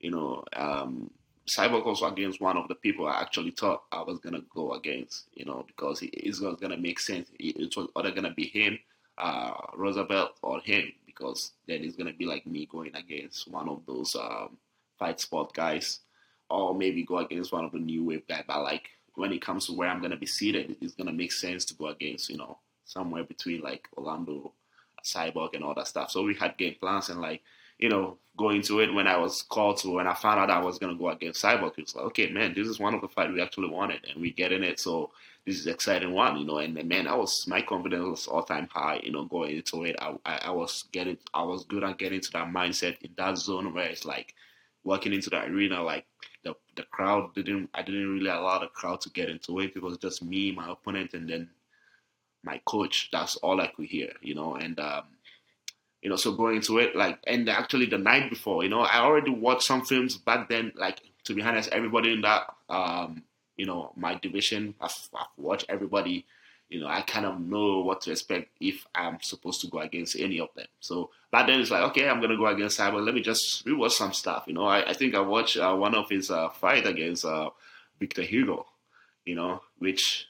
you 0.00 0.10
know, 0.10 0.44
um, 0.54 1.10
Cyborg 1.48 1.86
was 1.86 2.02
against 2.02 2.40
one 2.40 2.56
of 2.56 2.68
the 2.68 2.74
people 2.74 3.06
I 3.06 3.20
actually 3.20 3.52
thought 3.52 3.84
I 3.92 4.02
was 4.02 4.18
gonna 4.18 4.42
go 4.54 4.72
against, 4.72 5.26
you 5.34 5.44
know, 5.44 5.64
because 5.66 6.00
it's 6.02 6.40
not 6.40 6.60
gonna 6.60 6.76
make 6.76 6.98
sense. 6.98 7.28
It 7.38 7.76
was 7.76 7.88
either 7.96 8.10
gonna 8.10 8.34
be 8.34 8.46
him, 8.46 8.78
uh, 9.18 9.52
Roosevelt, 9.76 10.32
or 10.42 10.60
him, 10.60 10.92
because 11.06 11.52
then 11.68 11.84
it's 11.84 11.96
gonna 11.96 12.12
be 12.12 12.26
like 12.26 12.46
me 12.46 12.66
going 12.66 12.94
against 12.96 13.48
one 13.48 13.68
of 13.68 13.82
those 13.86 14.16
um, 14.16 14.56
fight 15.02 15.20
sport 15.20 15.52
guys, 15.52 16.00
or 16.48 16.74
maybe 16.74 17.02
go 17.02 17.18
against 17.18 17.52
one 17.52 17.64
of 17.64 17.72
the 17.72 17.78
new 17.78 18.04
wave 18.04 18.26
guys. 18.28 18.44
But 18.46 18.62
like 18.62 18.90
when 19.14 19.32
it 19.32 19.42
comes 19.42 19.66
to 19.66 19.72
where 19.72 19.88
I'm 19.88 20.00
gonna 20.00 20.16
be 20.16 20.26
seated, 20.26 20.76
it's 20.80 20.94
gonna 20.94 21.12
make 21.12 21.32
sense 21.32 21.64
to 21.66 21.74
go 21.74 21.86
against, 21.88 22.30
you 22.30 22.38
know, 22.38 22.58
somewhere 22.84 23.24
between 23.24 23.62
like 23.62 23.88
Orlando, 23.96 24.52
Cyborg, 25.04 25.54
and 25.54 25.64
all 25.64 25.74
that 25.74 25.88
stuff. 25.88 26.10
So 26.10 26.22
we 26.22 26.34
had 26.34 26.56
game 26.56 26.76
plans 26.80 27.08
and 27.08 27.20
like 27.20 27.42
you 27.82 27.88
know, 27.88 28.16
going 28.36 28.62
to 28.62 28.80
it 28.80 28.94
when 28.94 29.08
I 29.08 29.16
was 29.16 29.42
called 29.42 29.78
to, 29.78 29.90
when 29.90 30.06
I 30.06 30.14
found 30.14 30.38
out 30.38 30.50
I 30.50 30.60
was 30.60 30.78
to 30.78 30.94
go 30.94 31.08
against 31.10 31.42
Cyborg, 31.42 31.76
it 31.76 31.82
was 31.82 31.96
like, 31.96 32.04
okay, 32.06 32.30
man, 32.30 32.54
this 32.54 32.68
is 32.68 32.78
one 32.78 32.94
of 32.94 33.00
the 33.00 33.08
fight 33.08 33.32
we 33.32 33.42
actually 33.42 33.70
wanted, 33.70 34.06
and 34.08 34.22
we 34.22 34.30
get 34.30 34.52
in 34.52 34.62
it. 34.62 34.78
So 34.78 35.10
this 35.44 35.58
is 35.58 35.66
exciting 35.66 36.12
one, 36.12 36.38
you 36.38 36.46
know. 36.46 36.58
And 36.58 36.74
man, 36.84 37.08
I 37.08 37.16
was 37.16 37.44
my 37.48 37.60
confidence 37.60 38.04
was 38.04 38.26
all 38.28 38.44
time 38.44 38.68
high, 38.70 39.00
you 39.02 39.10
know, 39.10 39.24
going 39.24 39.56
into 39.56 39.84
it. 39.84 39.96
I, 40.00 40.14
I, 40.24 40.40
I 40.44 40.50
was 40.50 40.84
getting, 40.92 41.18
I 41.34 41.42
was 41.42 41.64
good 41.64 41.82
at 41.82 41.98
getting 41.98 42.20
to 42.20 42.32
that 42.32 42.52
mindset 42.52 43.02
in 43.02 43.10
that 43.16 43.36
zone 43.36 43.74
where 43.74 43.86
it's 43.86 44.04
like 44.04 44.34
walking 44.84 45.12
into 45.12 45.30
the 45.30 45.44
arena, 45.44 45.82
like 45.82 46.06
the 46.44 46.54
the 46.76 46.82
crowd 46.84 47.34
didn't, 47.34 47.70
I 47.74 47.82
didn't 47.82 48.12
really 48.12 48.30
allow 48.30 48.58
the 48.58 48.68
crowd 48.68 49.00
to 49.02 49.10
get 49.10 49.28
into 49.30 49.60
it. 49.60 49.72
It 49.76 49.82
was 49.82 49.98
just 49.98 50.22
me, 50.22 50.52
my 50.52 50.70
opponent, 50.72 51.14
and 51.14 51.28
then 51.28 51.50
my 52.42 52.60
coach. 52.64 53.08
That's 53.12 53.36
all 53.36 53.60
I 53.60 53.68
could 53.68 53.86
hear, 53.86 54.12
you 54.20 54.34
know, 54.34 54.54
and. 54.56 54.78
um 54.80 55.04
you 56.02 56.10
know, 56.10 56.16
so 56.16 56.32
going 56.32 56.56
into 56.56 56.78
it, 56.78 56.96
like, 56.96 57.20
and 57.28 57.48
actually 57.48 57.86
the 57.86 57.96
night 57.96 58.28
before, 58.28 58.64
you 58.64 58.68
know, 58.68 58.80
I 58.80 58.98
already 58.98 59.30
watched 59.30 59.62
some 59.62 59.84
films 59.84 60.16
back 60.16 60.48
then. 60.48 60.72
Like, 60.74 61.00
to 61.26 61.32
be 61.32 61.42
honest, 61.42 61.70
everybody 61.70 62.12
in 62.12 62.22
that, 62.22 62.52
um, 62.68 63.22
you 63.56 63.66
know, 63.66 63.92
my 63.96 64.16
division, 64.16 64.74
I've, 64.80 64.90
I've 65.14 65.26
watched 65.36 65.66
everybody. 65.68 66.26
You 66.72 66.80
know, 66.80 66.86
I 66.86 67.02
kind 67.02 67.26
of 67.26 67.38
know 67.38 67.80
what 67.80 68.00
to 68.02 68.12
expect 68.12 68.48
if 68.58 68.86
I'm 68.94 69.20
supposed 69.20 69.60
to 69.60 69.66
go 69.66 69.80
against 69.80 70.18
any 70.18 70.40
of 70.40 70.48
them. 70.56 70.66
So 70.80 71.10
back 71.30 71.46
then, 71.46 71.60
it's 71.60 71.70
like, 71.70 71.82
okay, 71.90 72.08
I'm 72.08 72.20
gonna 72.20 72.38
go 72.38 72.46
against 72.46 72.80
Cyborg. 72.80 73.04
Let 73.04 73.14
me 73.14 73.20
just 73.20 73.66
rewatch 73.66 73.90
some 73.90 74.14
stuff. 74.14 74.44
You 74.46 74.54
know, 74.54 74.64
I, 74.64 74.88
I 74.88 74.94
think 74.94 75.14
I 75.14 75.20
watched 75.20 75.58
uh, 75.58 75.74
one 75.74 75.94
of 75.94 76.08
his 76.08 76.30
uh, 76.30 76.48
fight 76.48 76.86
against 76.86 77.26
uh, 77.26 77.50
Victor 78.00 78.22
Hugo. 78.22 78.64
You 79.26 79.34
know, 79.34 79.60
which 79.78 80.28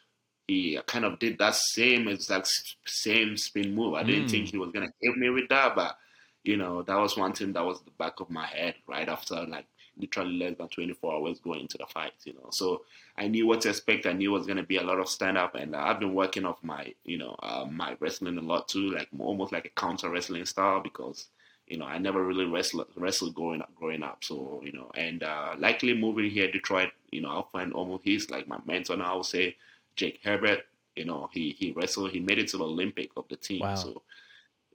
he 0.49 0.81
kind 0.87 1.05
of 1.05 1.21
did 1.21 1.39
that 1.39 1.55
same 1.55 2.09
exact 2.09 2.51
same 2.85 3.37
spin 3.37 3.73
move. 3.73 3.95
I 3.95 4.03
didn't 4.03 4.27
mm. 4.27 4.31
think 4.31 4.49
he 4.49 4.59
was 4.59 4.73
gonna 4.73 4.93
hit 5.01 5.17
me 5.17 5.31
with 5.31 5.49
that, 5.49 5.77
but 5.77 5.97
you 6.43 6.57
know 6.57 6.83
that 6.83 6.97
was 6.97 7.17
one 7.17 7.33
thing 7.33 7.53
that 7.53 7.65
was 7.65 7.81
the 7.83 7.93
back 7.93 8.19
of 8.19 8.31
my 8.31 8.47
head 8.47 8.75
right 8.89 9.09
after 9.09 9.47
like 9.47 9.67
literally 9.99 10.35
less 10.37 10.57
than 10.57 10.69
24 10.69 11.15
hours 11.15 11.41
going 11.41 11.61
into 11.61 11.79
the 11.79 11.87
fight. 11.87 12.13
You 12.25 12.35
know, 12.35 12.49
so 12.51 12.83
I 13.17 13.29
knew 13.29 13.47
what 13.47 13.61
to 13.63 13.71
expect. 13.71 14.07
I 14.07 14.13
knew 14.13 14.35
it 14.35 14.39
was 14.39 14.47
gonna 14.47 14.63
be 14.63 14.77
a 14.77 14.83
lot 14.83 14.99
of 14.99 15.09
stand 15.09 15.39
up, 15.39 15.55
and 15.55 15.75
I've 15.75 16.01
been 16.01 16.15
working 16.15 16.45
off 16.45 16.59
my 16.63 16.95
you 17.05 17.19
know 17.19 17.37
uh, 17.43 17.67
my 17.71 17.97
wrestling 18.01 18.39
a 18.39 18.43
lot 18.43 18.69
too, 18.69 18.91
like 18.91 19.09
almost 19.19 19.53
like 19.53 19.67
a 19.67 19.81
counter 19.81 20.11
wrestling 20.11 20.47
style 20.47 20.81
because 20.81 21.29
you 21.73 21.79
know, 21.79 21.87
I 21.87 21.99
never 21.99 22.23
really 22.23 22.45
wrestled 22.45 22.87
wrestled 22.97 23.35
growing 23.35 23.63
up, 23.63 23.75
growing 23.75 24.03
up. 24.03 24.25
So 24.25 24.61
you 24.65 24.73
know, 24.73 24.91
and 24.95 25.23
uh, 25.23 25.55
likely 25.59 25.95
moving 25.95 26.31
here, 26.31 26.51
Detroit, 26.51 26.91
you 27.11 27.23
know, 27.23 27.31
I'll 27.31 27.49
find 27.51 27.73
almost 27.73 28.05
he's 28.05 28.31
like 28.31 28.49
my 28.49 28.59
mentor 28.67 28.97
now. 28.97 29.15
I 29.15 29.17
would 29.17 29.25
say 29.25 29.57
Jake 29.97 30.21
Herbert. 30.23 30.67
You 30.97 31.07
know, 31.07 31.31
he 31.33 31.57
he 31.59 31.73
wrestled. 31.73 32.11
He 32.11 32.21
made 32.21 32.39
it 32.39 32.49
to 32.49 32.59
the 32.59 32.65
Olympic 32.65 33.11
of 33.17 33.25
the 33.31 33.37
team. 33.37 33.61
Wow. 33.61 33.75
So 33.77 34.03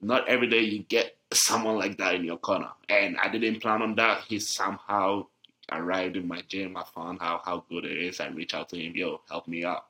not 0.02 0.28
every 0.28 0.48
day 0.48 0.62
you 0.62 0.84
get 0.84 1.16
someone 1.32 1.78
like 1.78 1.98
that 1.98 2.16
in 2.16 2.24
your 2.24 2.38
corner. 2.38 2.70
And 2.90 3.18
I 3.18 3.30
didn't 3.30 3.62
plan 3.62 3.82
on 3.82 3.96
that. 3.96 4.22
He 4.28 4.40
somehow 4.40 5.28
arrived 5.72 6.16
in 6.16 6.28
my 6.28 6.42
gym. 6.48 6.78
I 6.78 6.84
found 6.96 7.20
how 7.20 7.42
how 7.44 7.64
good 7.70 7.86
it 7.86 7.98
is. 7.98 8.20
I 8.20 8.28
reached 8.28 8.56
out 8.56 8.70
to 8.70 8.78
him. 8.78 8.94
Yo, 8.96 9.22
help 9.30 9.48
me 9.48 9.64
out. 9.64 9.86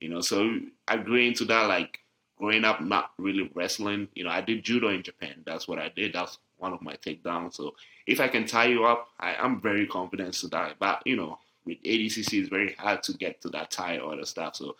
You 0.00 0.08
know, 0.08 0.20
so 0.20 0.58
I 0.88 0.94
agreeing 0.94 1.34
to 1.34 1.44
that, 1.46 1.68
like 1.68 2.00
growing 2.36 2.64
up, 2.64 2.80
not 2.80 3.12
really 3.18 3.50
wrestling. 3.54 4.08
You 4.14 4.24
know, 4.24 4.30
I 4.30 4.40
did 4.40 4.64
judo 4.64 4.88
in 4.88 5.02
Japan. 5.02 5.42
That's 5.46 5.68
what 5.68 5.78
I 5.78 5.90
did. 5.94 6.12
That's 6.12 6.38
one 6.58 6.72
of 6.72 6.82
my 6.82 6.94
takedowns. 6.96 7.54
So 7.54 7.74
if 8.06 8.20
I 8.20 8.28
can 8.28 8.46
tie 8.46 8.66
you 8.66 8.84
up, 8.84 9.08
I, 9.18 9.34
am 9.34 9.60
very 9.60 9.86
confident 9.86 10.34
to 10.34 10.48
that. 10.48 10.76
But 10.78 11.02
you 11.06 11.16
know, 11.16 11.38
with 11.64 11.82
ADCC, 11.82 12.40
it's 12.40 12.48
very 12.48 12.74
hard 12.74 13.02
to 13.04 13.12
get 13.12 13.40
to 13.42 13.48
that 13.50 13.70
tie 13.70 13.98
or 13.98 14.12
other 14.12 14.24
stuff. 14.24 14.56
So 14.56 14.76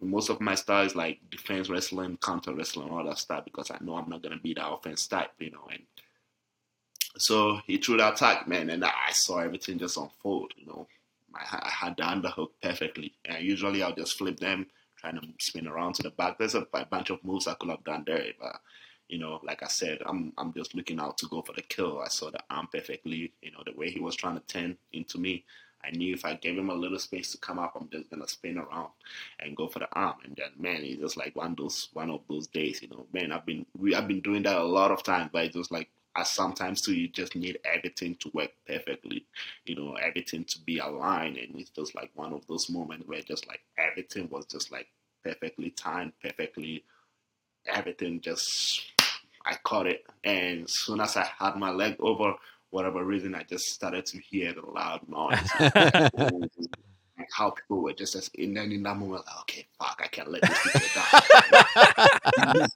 most 0.00 0.28
of 0.28 0.40
my 0.40 0.54
style 0.54 0.84
is 0.84 0.94
like 0.94 1.18
defense 1.30 1.68
wrestling, 1.70 2.18
counter 2.18 2.54
wrestling, 2.54 2.90
all 2.90 3.04
that 3.04 3.18
stuff 3.18 3.44
because 3.44 3.70
I 3.70 3.78
know 3.80 3.96
I'm 3.96 4.08
not 4.10 4.22
gonna 4.22 4.38
be 4.38 4.54
that 4.54 4.68
offense 4.68 5.06
type, 5.06 5.30
you 5.38 5.50
know. 5.50 5.66
And 5.70 5.82
so 7.18 7.60
he 7.66 7.78
threw 7.78 7.96
that 7.96 8.14
attack, 8.14 8.46
man, 8.46 8.70
and 8.70 8.84
I 8.84 9.10
saw 9.12 9.38
everything 9.38 9.78
just 9.78 9.96
unfold, 9.96 10.52
you 10.56 10.66
know. 10.66 10.86
I, 11.34 11.60
I 11.62 11.70
had 11.70 11.96
the 11.96 12.02
underhook 12.02 12.50
perfectly, 12.62 13.14
and 13.24 13.44
usually 13.44 13.82
I'll 13.82 13.94
just 13.94 14.18
flip 14.18 14.38
them, 14.38 14.66
trying 14.96 15.20
to 15.20 15.26
spin 15.38 15.66
around 15.66 15.94
to 15.96 16.02
the 16.02 16.10
back. 16.10 16.38
There's 16.38 16.54
a, 16.54 16.66
a 16.72 16.84
bunch 16.86 17.10
of 17.10 17.24
moves 17.24 17.46
I 17.46 17.54
could 17.54 17.70
have 17.70 17.84
done 17.84 18.04
there, 18.06 18.26
but 18.40 18.60
you 19.08 19.18
know, 19.18 19.40
like 19.44 19.62
I 19.62 19.68
said, 19.68 19.98
I'm 20.04 20.32
I'm 20.36 20.52
just 20.52 20.74
looking 20.74 20.98
out 20.98 21.18
to 21.18 21.28
go 21.28 21.42
for 21.42 21.52
the 21.52 21.62
kill. 21.62 22.00
I 22.00 22.08
saw 22.08 22.30
the 22.30 22.40
arm 22.50 22.68
perfectly, 22.72 23.32
you 23.40 23.52
know, 23.52 23.62
the 23.64 23.72
way 23.78 23.90
he 23.90 24.00
was 24.00 24.16
trying 24.16 24.34
to 24.38 24.46
turn 24.46 24.76
into 24.92 25.18
me. 25.18 25.44
I 25.86 25.90
knew 25.90 26.14
if 26.14 26.24
I 26.24 26.34
gave 26.34 26.58
him 26.58 26.70
a 26.70 26.74
little 26.74 26.98
space 26.98 27.32
to 27.32 27.38
come 27.38 27.58
up, 27.58 27.76
I'm 27.78 27.88
just 27.90 28.10
gonna 28.10 28.28
spin 28.28 28.58
around 28.58 28.90
and 29.40 29.56
go 29.56 29.68
for 29.68 29.78
the 29.80 29.88
arm. 29.92 30.16
And 30.24 30.36
then, 30.36 30.50
man, 30.58 30.82
it's 30.82 31.00
just 31.00 31.16
like 31.16 31.36
one 31.36 31.52
of 31.52 31.56
those 31.56 31.88
one 31.92 32.10
of 32.10 32.22
those 32.28 32.46
days, 32.48 32.82
you 32.82 32.88
know. 32.88 33.06
Man, 33.12 33.32
I've 33.32 33.46
been 33.46 33.66
we 33.78 33.94
I've 33.94 34.08
been 34.08 34.20
doing 34.20 34.42
that 34.44 34.58
a 34.58 34.64
lot 34.64 34.90
of 34.90 35.02
times, 35.02 35.30
but 35.32 35.44
it's 35.44 35.56
just 35.56 35.72
like 35.72 35.88
as 36.16 36.30
sometimes 36.30 36.80
too, 36.80 36.94
you 36.94 37.08
just 37.08 37.36
need 37.36 37.58
everything 37.64 38.16
to 38.16 38.30
work 38.32 38.50
perfectly, 38.66 39.26
you 39.66 39.76
know, 39.76 39.94
everything 39.94 40.44
to 40.44 40.58
be 40.62 40.78
aligned. 40.78 41.36
And 41.36 41.54
it's 41.60 41.70
just 41.70 41.94
like 41.94 42.10
one 42.14 42.32
of 42.32 42.46
those 42.46 42.70
moments 42.70 43.06
where 43.06 43.20
just 43.20 43.46
like 43.46 43.60
everything 43.78 44.28
was 44.30 44.46
just 44.46 44.72
like 44.72 44.88
perfectly 45.22 45.70
timed, 45.70 46.12
perfectly, 46.22 46.84
everything 47.66 48.20
just 48.20 48.82
I 49.44 49.56
caught 49.62 49.86
it. 49.86 50.04
And 50.24 50.64
as 50.64 50.72
soon 50.80 51.00
as 51.00 51.16
I 51.16 51.28
had 51.38 51.56
my 51.56 51.70
leg 51.70 51.96
over 52.00 52.34
whatever 52.76 53.02
reason, 53.02 53.34
I 53.34 53.42
just 53.42 53.64
started 53.72 54.04
to 54.04 54.18
hear 54.18 54.52
the 54.52 54.60
loud 54.60 55.08
noise. 55.08 55.48
like 57.18 57.28
how 57.32 57.48
people 57.48 57.80
were 57.80 57.94
just 57.94 58.14
as, 58.14 58.30
then 58.36 58.70
in 58.70 58.82
that 58.82 58.98
moment, 58.98 59.24
like, 59.26 59.40
okay, 59.40 59.66
fuck, 59.78 59.98
I 60.04 60.08
can't 60.08 60.30
let 60.30 60.42
this 60.42 60.62
people 60.62 60.90
down. 62.36 62.68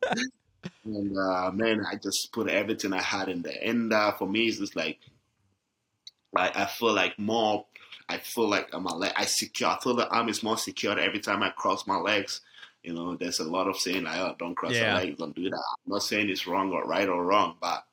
and 0.87 1.19
uh, 1.19 1.51
man, 1.53 1.85
I 1.87 1.97
just 1.97 2.33
put 2.33 2.49
everything 2.49 2.95
I 2.95 3.03
had 3.03 3.29
in 3.29 3.43
there. 3.43 3.59
And 3.63 3.93
uh, 3.93 4.13
for 4.13 4.27
me, 4.27 4.47
it's 4.47 4.59
just 4.59 4.75
like, 4.75 5.01
I, 6.35 6.51
I 6.55 6.65
feel 6.65 6.95
like 6.95 7.19
more. 7.19 7.67
I 8.09 8.17
feel 8.17 8.49
like 8.49 8.73
my 8.73 8.93
leg, 8.93 9.13
I 9.15 9.27
secure. 9.27 9.69
I 9.69 9.79
feel 9.81 9.95
the 9.95 10.09
arm 10.09 10.31
is 10.31 10.43
more 10.43 10.57
secure 10.57 10.99
every 10.99 11.21
time 11.21 11.43
I 11.43 11.51
cross 11.51 11.87
my 11.87 11.99
legs. 11.99 12.41
You 12.83 12.95
know, 12.95 13.17
there's 13.17 13.41
a 13.41 13.45
lot 13.45 13.69
of 13.69 13.77
saying, 13.77 14.07
"I 14.07 14.21
oh, 14.21 14.35
don't 14.39 14.55
cross 14.55 14.73
yeah. 14.73 14.99
the 14.99 15.05
legs, 15.05 15.19
don't 15.19 15.37
do 15.37 15.51
that." 15.51 15.63
I'm 15.87 15.93
not 15.93 16.03
saying 16.03 16.31
it's 16.31 16.47
wrong 16.47 16.73
or 16.73 16.85
right 16.85 17.09
or 17.09 17.23
wrong, 17.25 17.57
but 17.61 17.85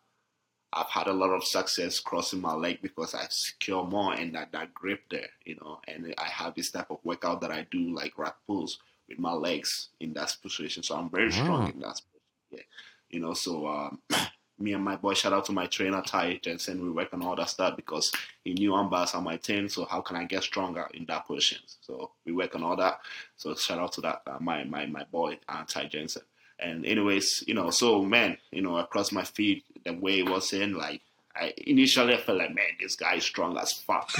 I've 0.74 0.90
had 0.90 1.08
a 1.08 1.14
lot 1.14 1.30
of 1.30 1.44
success 1.44 2.00
crossing 2.00 2.42
my 2.42 2.54
leg 2.54 2.80
because 2.82 3.16
I 3.16 3.26
secure 3.30 3.86
more 3.86 4.14
and 4.14 4.36
that, 4.36 4.52
that 4.52 4.74
grip 4.74 5.02
there, 5.10 5.30
you 5.46 5.56
know. 5.56 5.80
And 5.88 6.14
I 6.18 6.26
have 6.26 6.56
this 6.56 6.72
type 6.72 6.92
of 6.92 7.00
workout 7.04 7.42
that 7.42 7.52
I 7.52 7.66
do, 7.72 7.94
like 7.96 8.18
rack 8.18 8.36
pulls 8.46 8.80
with 9.08 9.20
my 9.20 9.32
legs 9.32 9.90
in 10.00 10.14
that 10.14 10.36
position. 10.42 10.84
So 10.84 10.96
I'm 10.96 11.10
very 11.10 11.32
strong 11.32 11.72
in 11.72 11.80
that. 11.80 11.88
Position. 11.90 12.06
Yeah, 12.52 12.60
you 13.10 13.20
know. 13.22 13.34
So 13.34 13.68
um, 13.68 14.00
me 14.60 14.74
and 14.74 14.84
my 14.84 14.98
boy, 14.98 15.14
shout 15.14 15.34
out 15.34 15.46
to 15.46 15.54
my 15.54 15.68
trainer 15.68 16.02
Ty 16.02 16.40
Jensen. 16.44 16.84
We 16.84 16.92
work 16.92 17.14
on 17.14 17.24
all 17.24 17.36
that 17.38 17.50
stuff 17.50 17.76
because 17.76 18.12
he 18.44 18.54
knew 18.54 18.72
armbars 18.72 19.16
on 19.16 19.24
my 19.24 19.38
team. 19.38 19.70
So 19.70 19.86
how 19.86 20.02
can 20.02 20.18
I 20.18 20.26
get 20.26 20.44
stronger 20.44 20.88
in 20.94 21.06
that 21.06 21.28
position? 21.28 21.60
So 21.82 22.12
we 22.26 22.34
work 22.34 22.56
on 22.56 22.64
all 22.64 22.76
that. 22.76 23.00
So 23.38 23.56
shout 23.56 23.80
out 23.80 23.94
to 23.94 24.02
that 24.02 24.22
uh, 24.28 24.38
my 24.42 24.66
my 24.66 24.86
my 24.86 25.06
boy 25.06 25.40
uh, 25.48 25.64
Ty 25.66 25.86
Jensen. 25.86 26.24
And 26.60 26.86
anyways, 26.86 27.44
you 27.48 27.54
know, 27.54 27.70
so 27.70 28.02
man, 28.04 28.38
you 28.52 28.62
know, 28.62 28.78
across 28.78 29.12
my 29.12 29.24
feet, 29.24 29.64
the 29.86 29.94
way 29.94 30.20
it 30.20 30.30
was 30.30 30.54
in, 30.54 30.74
like 30.74 31.02
I 31.40 31.54
initially 31.66 32.14
I 32.14 32.18
felt 32.18 32.40
like, 32.40 32.54
man, 32.54 32.66
this 32.80 32.96
guy 32.96 33.16
is 33.16 33.24
strong 33.24 33.58
as 33.58 33.72
fuck. 33.72 34.12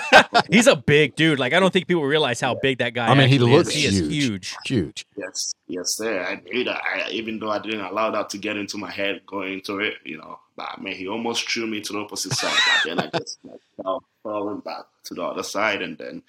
He's 0.50 0.66
a 0.66 0.76
big 0.76 1.14
dude. 1.14 1.38
Like 1.38 1.52
I 1.52 1.60
don't 1.60 1.72
think 1.72 1.86
people 1.86 2.04
realize 2.04 2.40
how 2.40 2.54
big 2.54 2.78
that 2.78 2.94
guy. 2.94 3.08
I 3.08 3.14
mean, 3.14 3.28
he 3.28 3.38
looks 3.38 3.68
is. 3.68 3.74
He 3.74 3.86
is 3.86 4.08
huge, 4.08 4.56
huge. 4.64 5.06
Yes, 5.16 5.52
yes, 5.68 5.96
sir. 5.96 6.22
I 6.22 6.40
knew 6.50 6.64
that. 6.64 6.82
I, 6.82 7.10
even 7.10 7.38
though 7.38 7.50
I 7.50 7.58
didn't 7.58 7.80
allow 7.80 8.10
that 8.10 8.30
to 8.30 8.38
get 8.38 8.56
into 8.56 8.76
my 8.76 8.90
head 8.90 9.22
going 9.26 9.54
into 9.54 9.78
it, 9.78 9.94
you 10.04 10.18
know. 10.18 10.40
But 10.56 10.80
man, 10.80 10.94
he 10.94 11.06
almost 11.06 11.48
threw 11.50 11.66
me 11.66 11.80
to 11.80 11.92
the 11.92 12.00
opposite 12.00 12.32
side. 12.32 12.56
But 12.66 12.88
then 12.88 12.98
I 13.00 13.18
just 13.18 13.38
like 13.44 13.60
fell, 13.82 14.02
falling 14.22 14.60
back 14.60 14.84
to 15.04 15.14
the 15.14 15.22
other 15.22 15.42
side, 15.42 15.82
and 15.82 15.96
then 15.96 16.22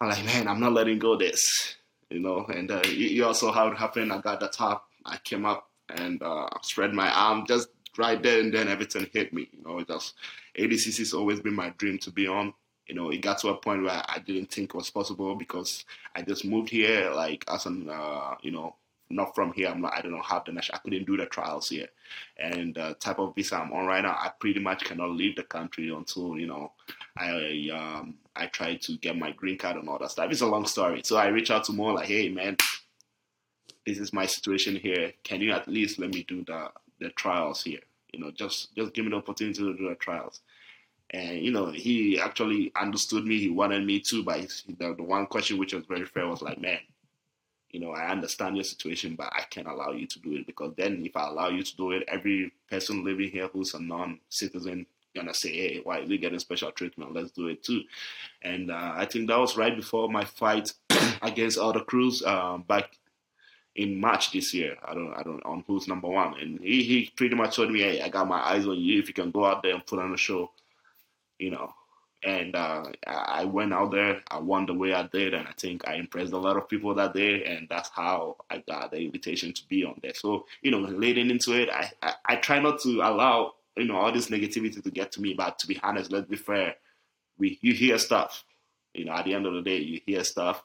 I'm 0.00 0.08
like, 0.08 0.24
man, 0.24 0.48
I'm 0.48 0.60
not 0.60 0.72
letting 0.72 0.98
go 0.98 1.16
this 1.16 1.76
you 2.10 2.20
know. 2.20 2.46
And 2.46 2.70
uh, 2.70 2.82
you, 2.86 3.24
also 3.24 3.50
how 3.50 3.68
it 3.68 3.76
happened. 3.76 4.12
I 4.12 4.20
got 4.20 4.40
the 4.40 4.48
top 4.48 4.88
I 5.04 5.18
came 5.18 5.44
up 5.44 5.70
and 5.88 6.22
uh, 6.22 6.48
spread 6.62 6.92
my 6.92 7.10
arm 7.10 7.44
just 7.46 7.68
right 7.98 8.22
there 8.22 8.40
and 8.40 8.52
then 8.52 8.68
everything 8.68 9.08
hit 9.12 9.32
me. 9.32 9.48
You 9.52 9.62
know, 9.64 9.84
just 9.84 10.14
ADCC 10.58 10.98
has 10.98 11.14
always 11.14 11.40
been 11.40 11.54
my 11.54 11.70
dream 11.70 11.98
to 11.98 12.10
be 12.10 12.26
on. 12.26 12.54
You 12.86 12.94
know, 12.94 13.10
it 13.10 13.22
got 13.22 13.38
to 13.38 13.48
a 13.48 13.56
point 13.56 13.82
where 13.82 14.02
I 14.08 14.18
didn't 14.18 14.50
think 14.50 14.70
it 14.70 14.76
was 14.76 14.90
possible 14.90 15.34
because 15.36 15.84
I 16.14 16.22
just 16.22 16.44
moved 16.44 16.68
here, 16.68 17.10
like 17.10 17.44
as 17.48 17.64
an, 17.66 17.88
uh, 17.88 18.34
you 18.42 18.50
know, 18.50 18.76
not 19.10 19.34
from 19.34 19.52
here. 19.52 19.68
I'm 19.68 19.80
not, 19.80 19.94
I 19.94 20.00
don't 20.00 20.24
have 20.24 20.44
the 20.44 20.52
national. 20.52 20.76
I 20.76 20.78
couldn't 20.78 21.06
do 21.06 21.16
the 21.16 21.26
trials 21.26 21.68
here, 21.68 21.88
and 22.38 22.74
the 22.74 22.96
type 23.00 23.18
of 23.18 23.34
visa 23.34 23.56
I'm 23.56 23.72
on 23.72 23.86
right 23.86 24.02
now, 24.02 24.16
I 24.18 24.30
pretty 24.38 24.60
much 24.60 24.84
cannot 24.84 25.10
leave 25.10 25.36
the 25.36 25.42
country 25.42 25.90
until 25.90 26.38
you 26.38 26.46
know 26.46 26.72
I 27.16 27.70
um 27.72 28.14
I 28.34 28.46
try 28.46 28.76
to 28.76 28.96
get 28.98 29.16
my 29.16 29.32
green 29.32 29.58
card 29.58 29.76
and 29.76 29.88
all 29.88 29.98
that 29.98 30.10
stuff. 30.10 30.30
It's 30.30 30.40
a 30.40 30.46
long 30.46 30.66
story. 30.66 31.02
So 31.04 31.16
I 31.16 31.28
reach 31.28 31.50
out 31.50 31.64
to 31.64 31.72
Mo 31.72 31.84
like, 31.94 32.06
hey 32.06 32.28
man, 32.28 32.56
this 33.86 33.98
is 33.98 34.12
my 34.12 34.26
situation 34.26 34.76
here. 34.76 35.12
Can 35.22 35.40
you 35.40 35.52
at 35.52 35.68
least 35.68 35.98
let 35.98 36.12
me 36.12 36.24
do 36.24 36.44
the 36.44 36.70
the 37.00 37.10
trials 37.10 37.62
here? 37.62 37.80
You 38.12 38.20
know, 38.20 38.30
just 38.30 38.74
just 38.74 38.94
give 38.94 39.04
me 39.04 39.10
the 39.10 39.18
opportunity 39.18 39.58
to 39.58 39.76
do 39.76 39.88
the 39.88 39.94
trials. 39.96 40.40
And 41.10 41.38
you 41.40 41.52
know, 41.52 41.70
he 41.70 42.18
actually 42.18 42.72
understood 42.74 43.24
me. 43.24 43.38
He 43.38 43.50
wanted 43.50 43.84
me 43.86 44.00
to, 44.00 44.24
but 44.24 44.40
the, 44.78 44.94
the 44.94 45.02
one 45.02 45.26
question 45.26 45.58
which 45.58 45.74
was 45.74 45.84
very 45.86 46.06
fair 46.06 46.26
was 46.26 46.42
like, 46.42 46.60
man, 46.60 46.78
you 47.74 47.80
know, 47.80 47.90
I 47.90 48.08
understand 48.08 48.56
your 48.56 48.62
situation, 48.62 49.16
but 49.16 49.32
I 49.32 49.42
can't 49.50 49.66
allow 49.66 49.90
you 49.90 50.06
to 50.06 50.20
do 50.20 50.36
it 50.36 50.46
because 50.46 50.74
then 50.76 51.02
if 51.04 51.16
I 51.16 51.26
allow 51.26 51.48
you 51.48 51.64
to 51.64 51.76
do 51.76 51.90
it, 51.90 52.04
every 52.06 52.52
person 52.70 53.04
living 53.04 53.30
here 53.30 53.48
who's 53.48 53.74
a 53.74 53.82
non-citizen 53.82 54.86
gonna 55.16 55.34
say, 55.34 55.52
hey, 55.52 55.80
why 55.82 55.98
are 55.98 56.06
we 56.06 56.16
getting 56.16 56.38
special 56.38 56.70
treatment? 56.70 57.12
Let's 57.12 57.32
do 57.32 57.48
it 57.48 57.64
too. 57.64 57.82
And 58.42 58.70
uh, 58.70 58.92
I 58.94 59.06
think 59.06 59.26
that 59.26 59.40
was 59.40 59.56
right 59.56 59.74
before 59.74 60.08
my 60.08 60.24
fight 60.24 60.72
against 61.22 61.58
Elder 61.58 61.80
Cruz 61.80 62.22
um, 62.22 62.62
back 62.62 62.96
in 63.74 64.00
March 64.00 64.30
this 64.30 64.54
year. 64.54 64.76
I 64.84 64.94
don't, 64.94 65.12
I 65.12 65.24
don't, 65.24 65.44
on 65.44 65.64
who's 65.66 65.88
number 65.88 66.08
one. 66.08 66.34
And 66.40 66.60
he, 66.60 66.84
he 66.84 67.10
pretty 67.16 67.34
much 67.34 67.56
told 67.56 67.72
me, 67.72 67.80
hey, 67.80 68.02
I 68.02 68.08
got 68.08 68.28
my 68.28 68.38
eyes 68.38 68.68
on 68.68 68.78
you. 68.78 69.00
If 69.00 69.08
you 69.08 69.14
can 69.14 69.32
go 69.32 69.44
out 69.46 69.64
there 69.64 69.74
and 69.74 69.84
put 69.84 69.98
on 69.98 70.14
a 70.14 70.16
show, 70.16 70.52
you 71.40 71.50
know. 71.50 71.74
And 72.24 72.56
uh, 72.56 72.84
I 73.06 73.44
went 73.44 73.74
out 73.74 73.90
there. 73.90 74.22
I 74.30 74.38
won 74.38 74.66
the 74.66 74.74
way 74.74 74.94
I 74.94 75.06
did, 75.08 75.34
and 75.34 75.46
I 75.46 75.52
think 75.58 75.86
I 75.86 75.94
impressed 75.94 76.32
a 76.32 76.38
lot 76.38 76.56
of 76.56 76.68
people 76.68 76.94
that 76.94 77.12
day. 77.12 77.44
And 77.44 77.66
that's 77.68 77.90
how 77.90 78.36
I 78.50 78.64
got 78.66 78.90
the 78.90 78.98
invitation 78.98 79.52
to 79.52 79.68
be 79.68 79.84
on 79.84 80.00
there. 80.02 80.14
So 80.14 80.46
you 80.62 80.70
know, 80.70 80.78
leading 80.78 81.30
into 81.30 81.52
it, 81.52 81.68
I, 81.70 81.90
I, 82.02 82.14
I 82.26 82.36
try 82.36 82.60
not 82.60 82.80
to 82.80 83.00
allow 83.02 83.52
you 83.76 83.84
know 83.84 83.96
all 83.96 84.12
this 84.12 84.28
negativity 84.28 84.82
to 84.82 84.90
get 84.90 85.12
to 85.12 85.20
me. 85.20 85.34
But 85.34 85.58
to 85.60 85.66
be 85.66 85.78
honest, 85.82 86.10
let's 86.10 86.28
be 86.28 86.36
fair. 86.36 86.76
We 87.38 87.58
you 87.60 87.74
hear 87.74 87.98
stuff. 87.98 88.44
You 88.94 89.04
know, 89.04 89.12
at 89.12 89.24
the 89.24 89.34
end 89.34 89.46
of 89.46 89.54
the 89.54 89.62
day, 89.62 89.78
you 89.78 90.00
hear 90.06 90.22
stuff, 90.22 90.62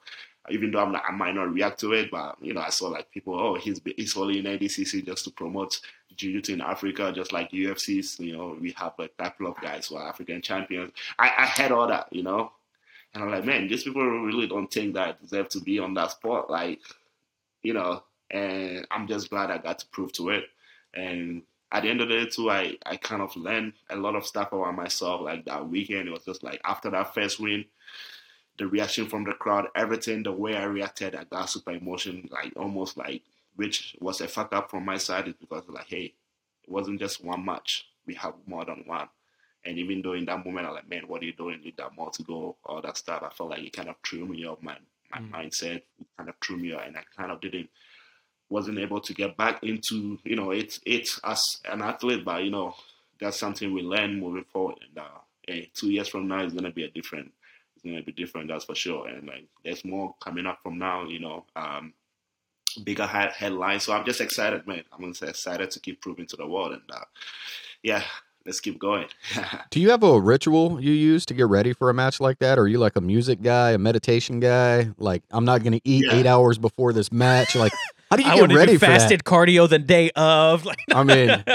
even 0.50 0.72
though 0.72 0.80
I'm 0.80 0.92
not, 0.92 1.04
I 1.08 1.12
might 1.12 1.36
not 1.36 1.54
react 1.54 1.80
to 1.82 1.94
it, 1.94 2.10
but 2.12 2.38
you 2.42 2.54
know, 2.54 2.62
I 2.62 2.70
saw 2.70 2.88
like 2.88 3.12
people, 3.12 3.40
oh, 3.40 3.56
he's 3.56 3.82
he's 3.96 4.16
only 4.18 4.40
in 4.40 4.46
ADCC 4.46 5.06
just 5.06 5.26
to 5.26 5.32
promote 5.32 5.80
jiu-jitsu 6.16 6.54
in 6.54 6.62
Africa, 6.62 7.12
just 7.14 7.34
like 7.34 7.52
UFCs. 7.52 8.20
You 8.20 8.38
know, 8.38 8.58
we 8.60 8.72
have 8.72 8.94
a 9.00 9.08
couple 9.10 9.48
of 9.48 9.60
guys 9.62 9.88
who 9.88 9.98
are 9.98 10.08
African 10.08 10.42
champions. 10.42 10.92
I, 11.18 11.32
I 11.38 11.46
had 11.46 11.72
all 11.72 11.88
that, 11.88 12.08
you 12.12 12.24
know, 12.24 12.52
and 13.14 13.24
I'm 13.24 13.32
like, 13.32 13.46
man, 13.46 13.68
these 13.68 13.84
people 13.84 14.06
really 14.06 14.48
don't 14.48 14.72
think 14.72 14.94
that 14.94 15.08
I 15.08 15.16
deserve 15.22 15.50
to 15.50 15.62
be 15.62 15.80
on 15.80 15.94
that 15.96 16.12
spot, 16.12 16.50
like, 16.50 16.80
you 17.64 17.74
know. 17.74 18.04
And 18.32 18.86
I'm 18.92 19.08
just 19.08 19.32
glad 19.32 19.50
I 19.50 19.58
got 19.58 19.80
to 19.80 19.88
prove 19.88 20.14
to 20.14 20.30
it. 20.30 20.46
And 20.94 21.42
at 21.72 21.82
the 21.82 21.90
end 21.90 22.02
of 22.02 22.10
the 22.10 22.20
day, 22.20 22.26
too, 22.30 22.52
I 22.52 22.78
I 22.86 22.98
kind 22.98 23.22
of 23.22 23.36
learned 23.36 23.74
a 23.90 23.96
lot 23.96 24.16
of 24.16 24.26
stuff 24.26 24.54
about 24.54 24.76
myself. 24.76 25.22
Like 25.22 25.46
that 25.46 25.68
weekend, 25.68 26.08
it 26.08 26.12
was 26.12 26.26
just 26.26 26.44
like 26.44 26.62
after 26.64 26.90
that 26.92 27.14
first 27.14 27.40
win 27.40 27.66
the 28.60 28.68
reaction 28.68 29.08
from 29.08 29.24
the 29.24 29.34
crowd, 29.34 29.68
everything, 29.76 30.22
the 30.22 30.32
way 30.32 30.56
I 30.56 30.66
reacted, 30.66 31.16
I 31.16 31.24
got 31.24 31.50
super 31.50 31.72
emotional, 31.72 32.24
like 32.30 32.54
almost 32.56 32.98
like 32.98 33.24
which 33.56 33.96
was 34.00 34.22
a 34.22 34.28
fuck 34.28 34.54
up 34.54 34.70
from 34.70 34.86
my 34.86 34.98
side 34.98 35.28
is 35.28 35.34
because 35.34 35.64
like, 35.68 35.88
hey, 35.88 36.14
it 36.64 36.70
wasn't 36.70 37.00
just 37.00 37.24
one 37.24 37.44
match. 37.44 37.86
We 38.06 38.14
have 38.16 38.34
more 38.46 38.64
than 38.64 38.84
one. 38.86 39.10
And 39.66 39.78
even 39.78 40.02
though 40.02 40.14
in 40.14 40.26
that 40.26 40.46
moment 40.46 40.66
I'm 40.66 40.74
like, 40.74 40.90
man, 40.90 41.04
what 41.08 41.22
are 41.22 41.26
you 41.26 41.34
doing? 41.34 41.60
You 41.64 41.74
got 41.74 41.94
more 41.94 42.10
to 42.12 42.24
go, 42.24 42.56
all 42.64 42.82
that 42.82 42.96
stuff. 42.96 43.22
I 43.22 43.30
felt 43.34 43.50
like 43.50 43.60
it 43.60 43.74
kind 43.74 43.90
of 43.90 43.96
threw 44.06 44.26
me 44.26 44.46
off 44.46 44.62
my 44.62 44.78
my 45.12 45.20
mm. 45.20 45.32
mindset. 45.32 45.76
It 45.76 46.08
kind 46.18 46.30
of 46.30 46.36
threw 46.42 46.58
me 46.58 46.74
off 46.74 46.84
and 46.86 46.96
I 46.96 47.02
kind 47.18 47.32
of 47.32 47.42
didn't 47.42 47.70
wasn't 48.50 48.80
able 48.80 49.02
to 49.02 49.14
get 49.14 49.36
back 49.36 49.62
into, 49.64 50.18
you 50.24 50.36
know, 50.36 50.52
it's 50.52 50.80
it's 50.86 51.20
as 51.24 51.42
an 51.70 51.82
athlete, 51.82 52.24
but 52.24 52.44
you 52.44 52.52
know, 52.52 52.76
that's 53.20 53.40
something 53.40 53.74
we 53.74 53.82
learn 53.82 54.20
moving 54.20 54.46
forward. 54.46 54.78
And 54.88 54.98
uh, 54.98 55.20
hey, 55.46 55.70
two 55.74 55.90
years 55.92 56.08
from 56.08 56.28
now 56.28 56.44
is 56.44 56.54
gonna 56.54 56.72
be 56.72 56.86
a 56.86 56.90
different 56.90 57.34
it's 57.80 57.90
gonna 57.90 58.04
be 58.04 58.12
different, 58.12 58.50
that's 58.50 58.66
for 58.66 58.76
sure. 58.76 59.08
And 59.08 59.28
like 59.28 59.46
there's 59.64 59.86
more 59.86 60.16
coming 60.22 60.46
up 60.46 60.60
from 60.62 60.78
now, 60.78 61.06
you 61.06 61.20
know, 61.20 61.46
um, 61.56 61.94
bigger 62.84 63.06
head- 63.06 63.32
headlines. 63.32 63.84
So 63.84 63.94
I'm 63.94 64.06
just 64.06 64.22
excited, 64.22 64.68
man. 64.68 64.84
I'm 64.92 65.12
just 65.12 65.24
excited 65.24 65.72
to 65.72 65.80
keep 65.80 66.02
proving 66.02 66.26
to 66.28 66.36
the 66.36 66.48
world, 66.48 66.74
and 66.74 66.82
uh, 66.92 67.06
yeah, 67.82 68.04
let's 68.46 68.60
keep 68.60 68.80
going. 68.80 69.08
Do 69.72 69.80
you 69.80 69.90
have 69.92 70.04
a 70.04 70.20
ritual 70.20 70.82
you 70.82 70.92
use 70.92 71.26
to 71.28 71.34
get 71.34 71.48
ready 71.48 71.74
for 71.74 71.90
a 71.90 71.94
match 71.94 72.20
like 72.20 72.40
that? 72.40 72.58
Or 72.58 72.64
are 72.64 72.68
you 72.68 72.80
like 72.80 72.96
a 72.96 73.02
music 73.02 73.42
guy, 73.42 73.72
a 73.72 73.78
meditation 73.78 74.40
guy? 74.40 74.90
Like 74.98 75.24
I'm 75.32 75.46
not 75.46 75.64
gonna 75.64 75.82
eat 75.84 76.06
yeah. 76.06 76.16
eight 76.16 76.26
hours 76.26 76.58
before 76.58 76.92
this 76.92 77.12
match. 77.12 77.56
Like 77.56 77.74
how 78.12 78.18
do 78.18 78.24
you 78.24 78.30
I 78.32 78.36
get 78.36 78.54
ready 78.54 78.74
for 78.78 78.88
fasted 78.88 79.20
that? 79.20 79.26
cardio 79.26 79.70
the 79.70 79.80
day 79.80 80.12
of? 80.16 80.66
Like, 80.66 80.84
I 80.92 81.04
mean. 81.04 81.44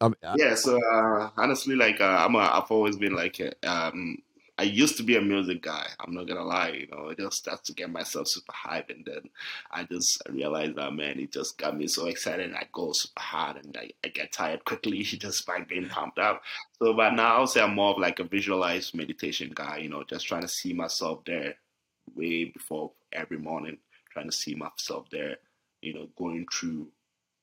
Um, 0.00 0.14
yeah, 0.36 0.54
so 0.54 0.78
uh, 0.92 1.30
honestly, 1.36 1.74
like 1.74 2.00
uh, 2.00 2.24
I'm, 2.24 2.36
a, 2.36 2.38
I've 2.38 2.70
always 2.70 2.96
been 2.96 3.16
like 3.16 3.40
um, 3.66 4.18
I 4.58 4.64
used 4.64 4.96
to 4.96 5.04
be 5.04 5.16
a 5.16 5.20
music 5.20 5.62
guy. 5.62 5.86
I'm 6.00 6.12
not 6.12 6.26
gonna 6.26 6.44
lie, 6.44 6.70
you 6.70 6.88
know, 6.88 7.08
it 7.10 7.18
just 7.18 7.36
starts 7.36 7.62
to 7.62 7.72
get 7.72 7.90
myself 7.90 8.26
super 8.26 8.52
hype, 8.52 8.90
and 8.90 9.04
then 9.04 9.30
I 9.70 9.84
just 9.84 10.20
realized 10.28 10.74
that 10.76 10.92
man, 10.92 11.20
it 11.20 11.32
just 11.32 11.58
got 11.58 11.76
me 11.76 11.86
so 11.86 12.06
excited. 12.06 12.52
I 12.54 12.66
go 12.72 12.90
super 12.92 13.20
hard, 13.20 13.64
and 13.64 13.76
I, 13.76 13.90
I 14.04 14.08
get 14.08 14.32
tired 14.32 14.64
quickly 14.64 15.02
just 15.04 15.46
by 15.46 15.60
being 15.60 15.88
pumped 15.88 16.18
up. 16.18 16.42
So, 16.80 16.92
but 16.92 17.14
now 17.14 17.36
I'll 17.36 17.46
say 17.46 17.60
I'm 17.60 17.74
more 17.74 17.92
of 17.92 17.98
like 17.98 18.18
a 18.18 18.24
visualized 18.24 18.94
meditation 18.94 19.52
guy, 19.54 19.78
you 19.78 19.88
know, 19.88 20.02
just 20.02 20.26
trying 20.26 20.42
to 20.42 20.48
see 20.48 20.72
myself 20.72 21.24
there 21.24 21.54
way 22.16 22.44
before 22.46 22.90
every 23.12 23.38
morning, 23.38 23.78
trying 24.12 24.28
to 24.28 24.36
see 24.36 24.56
myself 24.56 25.06
there, 25.10 25.36
you 25.82 25.94
know, 25.94 26.08
going 26.16 26.46
through 26.52 26.88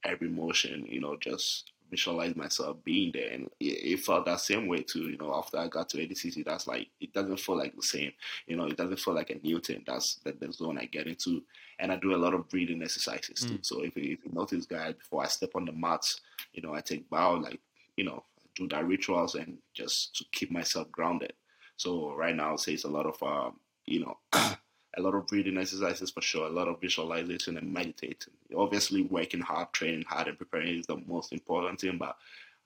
every 0.03 0.29
motion, 0.29 0.85
you 0.85 0.99
know, 0.99 1.15
just 1.17 1.71
visualize 1.95 2.35
myself 2.35 2.77
being 2.83 3.11
there, 3.13 3.31
and 3.31 3.49
it, 3.59 3.93
it, 3.93 3.99
felt 4.01 4.25
that 4.25 4.41
same 4.41 4.67
way 4.67 4.79
too. 4.79 5.09
You 5.09 5.17
know, 5.17 5.33
after 5.33 5.57
I 5.57 5.67
got 5.67 5.87
to 5.89 5.97
ADCC, 5.97 6.43
that's 6.43 6.67
like 6.67 6.89
it 6.99 7.13
doesn't 7.13 7.39
feel 7.39 7.57
like 7.57 7.73
the 7.75 7.81
same. 7.81 8.11
You 8.47 8.57
know, 8.57 8.65
it 8.65 8.75
doesn't 8.75 8.99
feel 8.99 9.13
like 9.13 9.29
a 9.29 9.39
new 9.47 9.59
thing. 9.61 9.83
That's 9.87 10.15
the, 10.15 10.33
the 10.33 10.51
zone 10.51 10.77
I 10.77 10.85
get 10.85 11.07
into, 11.07 11.41
and 11.79 11.91
I 11.91 11.95
do 11.95 12.13
a 12.13 12.17
lot 12.17 12.33
of 12.33 12.49
breathing 12.49 12.83
exercises 12.83 13.39
too. 13.41 13.59
Mm. 13.59 13.65
So 13.65 13.83
if, 13.83 13.95
if 13.95 14.25
you 14.25 14.31
notice, 14.31 14.65
guys, 14.65 14.95
before 14.95 15.23
I 15.23 15.27
step 15.27 15.51
on 15.55 15.65
the 15.65 15.71
mats, 15.71 16.19
you 16.53 16.61
know, 16.61 16.73
I 16.73 16.81
take 16.81 17.09
bow, 17.09 17.35
like 17.35 17.61
you 17.95 18.03
know, 18.03 18.23
do 18.55 18.67
that 18.69 18.85
rituals 18.85 19.35
and 19.35 19.57
just 19.73 20.15
to 20.17 20.25
keep 20.33 20.51
myself 20.51 20.91
grounded. 20.91 21.33
So 21.77 22.13
right 22.13 22.35
now, 22.35 22.49
I'll 22.49 22.57
say 22.57 22.73
it's 22.73 22.83
a 22.83 22.89
lot 22.89 23.05
of 23.05 23.23
um, 23.23 23.59
you 23.85 24.01
know. 24.01 24.17
a 24.97 25.01
lot 25.01 25.15
of 25.15 25.27
breathing 25.27 25.57
exercises 25.57 26.11
for 26.11 26.21
sure, 26.21 26.47
a 26.47 26.51
lot 26.51 26.67
of 26.67 26.81
visualization 26.81 27.57
and 27.57 27.71
meditating. 27.73 28.33
Obviously, 28.55 29.01
working 29.01 29.41
hard, 29.41 29.71
training 29.73 30.05
hard, 30.07 30.27
and 30.27 30.37
preparing 30.37 30.79
is 30.79 30.87
the 30.87 30.97
most 31.07 31.33
important 31.33 31.81
thing. 31.81 31.97
But 31.97 32.17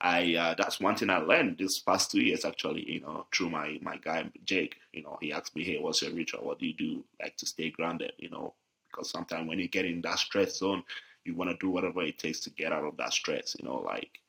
I 0.02 0.36
uh, 0.36 0.56
that's 0.58 0.80
one 0.80 0.96
thing 0.96 1.10
I 1.10 1.18
learned 1.18 1.58
this 1.58 1.80
past 1.80 2.12
two 2.12 2.22
years 2.22 2.46
actually. 2.46 2.89
You 2.89 3.02
know, 3.02 3.26
through 3.34 3.50
my 3.50 3.80
my 3.82 3.98
guy 3.98 4.30
Jake. 4.46 4.78
You 4.94 5.04
know, 5.04 5.18
he 5.22 5.34
asked 5.34 5.56
me, 5.56 5.63
"Hey, 5.63 5.78
what's 5.80 6.02
your 6.02 6.12
ritual? 6.12 6.46
What 6.46 6.60
do 6.60 6.68
you 6.68 6.74
do 6.74 7.04
like 7.22 7.38
to 7.38 7.46
stay 7.46 7.70
grounded?" 7.72 8.13
You 8.18 8.30
know, 8.30 8.54
because 8.89 9.10
sometimes 9.10 9.48
when 9.48 9.60
you 9.60 9.68
get 9.68 9.86
in 9.86 10.02
that 10.02 10.20
stress 10.20 10.58
zone, 10.58 10.84
you 11.26 11.36
want 11.36 11.52
to 11.52 11.58
do 11.58 11.70
whatever 11.70 12.02
it 12.04 12.18
takes 12.18 12.39
to 12.42 12.50
get 12.52 12.72
out 12.72 12.86
of 12.86 12.98
that 12.98 13.13
stress. 13.13 13.56
You 13.60 13.68
know, 13.68 13.78
like. 13.78 14.20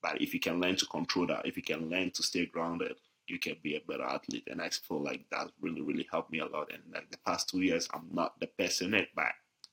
But 0.00 0.20
if 0.22 0.32
you 0.32 0.38
can 0.38 0.60
learn 0.60 0.76
to 0.76 0.86
control 0.86 1.26
that, 1.26 1.44
if 1.44 1.56
you 1.56 1.62
can 1.62 1.90
learn 1.90 2.12
to 2.12 2.22
stay 2.22 2.46
grounded, 2.46 2.94
you 3.28 3.38
can 3.38 3.56
be 3.62 3.76
a 3.76 3.80
better 3.80 4.04
athlete. 4.04 4.48
And 4.50 4.60
I 4.60 4.70
feel 4.70 5.02
like 5.02 5.24
that 5.30 5.50
really, 5.60 5.80
really 5.82 6.06
helped 6.10 6.30
me 6.30 6.40
a 6.40 6.46
lot. 6.46 6.70
And 6.72 6.82
like 6.92 7.10
the 7.10 7.18
past 7.26 7.48
two 7.48 7.60
years, 7.60 7.88
I'm 7.92 8.08
not 8.12 8.38
the 8.40 8.48
best 8.58 8.82
in 8.82 8.94
it, 8.94 9.08
but 9.14 9.26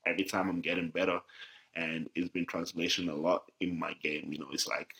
every 0.06 0.24
time 0.24 0.48
I'm 0.48 0.60
getting 0.60 0.90
better. 0.90 1.20
And 1.74 2.08
it's 2.14 2.30
been 2.30 2.46
translation 2.46 3.08
a 3.08 3.14
lot 3.14 3.50
in 3.60 3.78
my 3.78 3.92
game. 4.02 4.32
You 4.32 4.38
know, 4.38 4.48
it's 4.52 4.66
like 4.66 4.90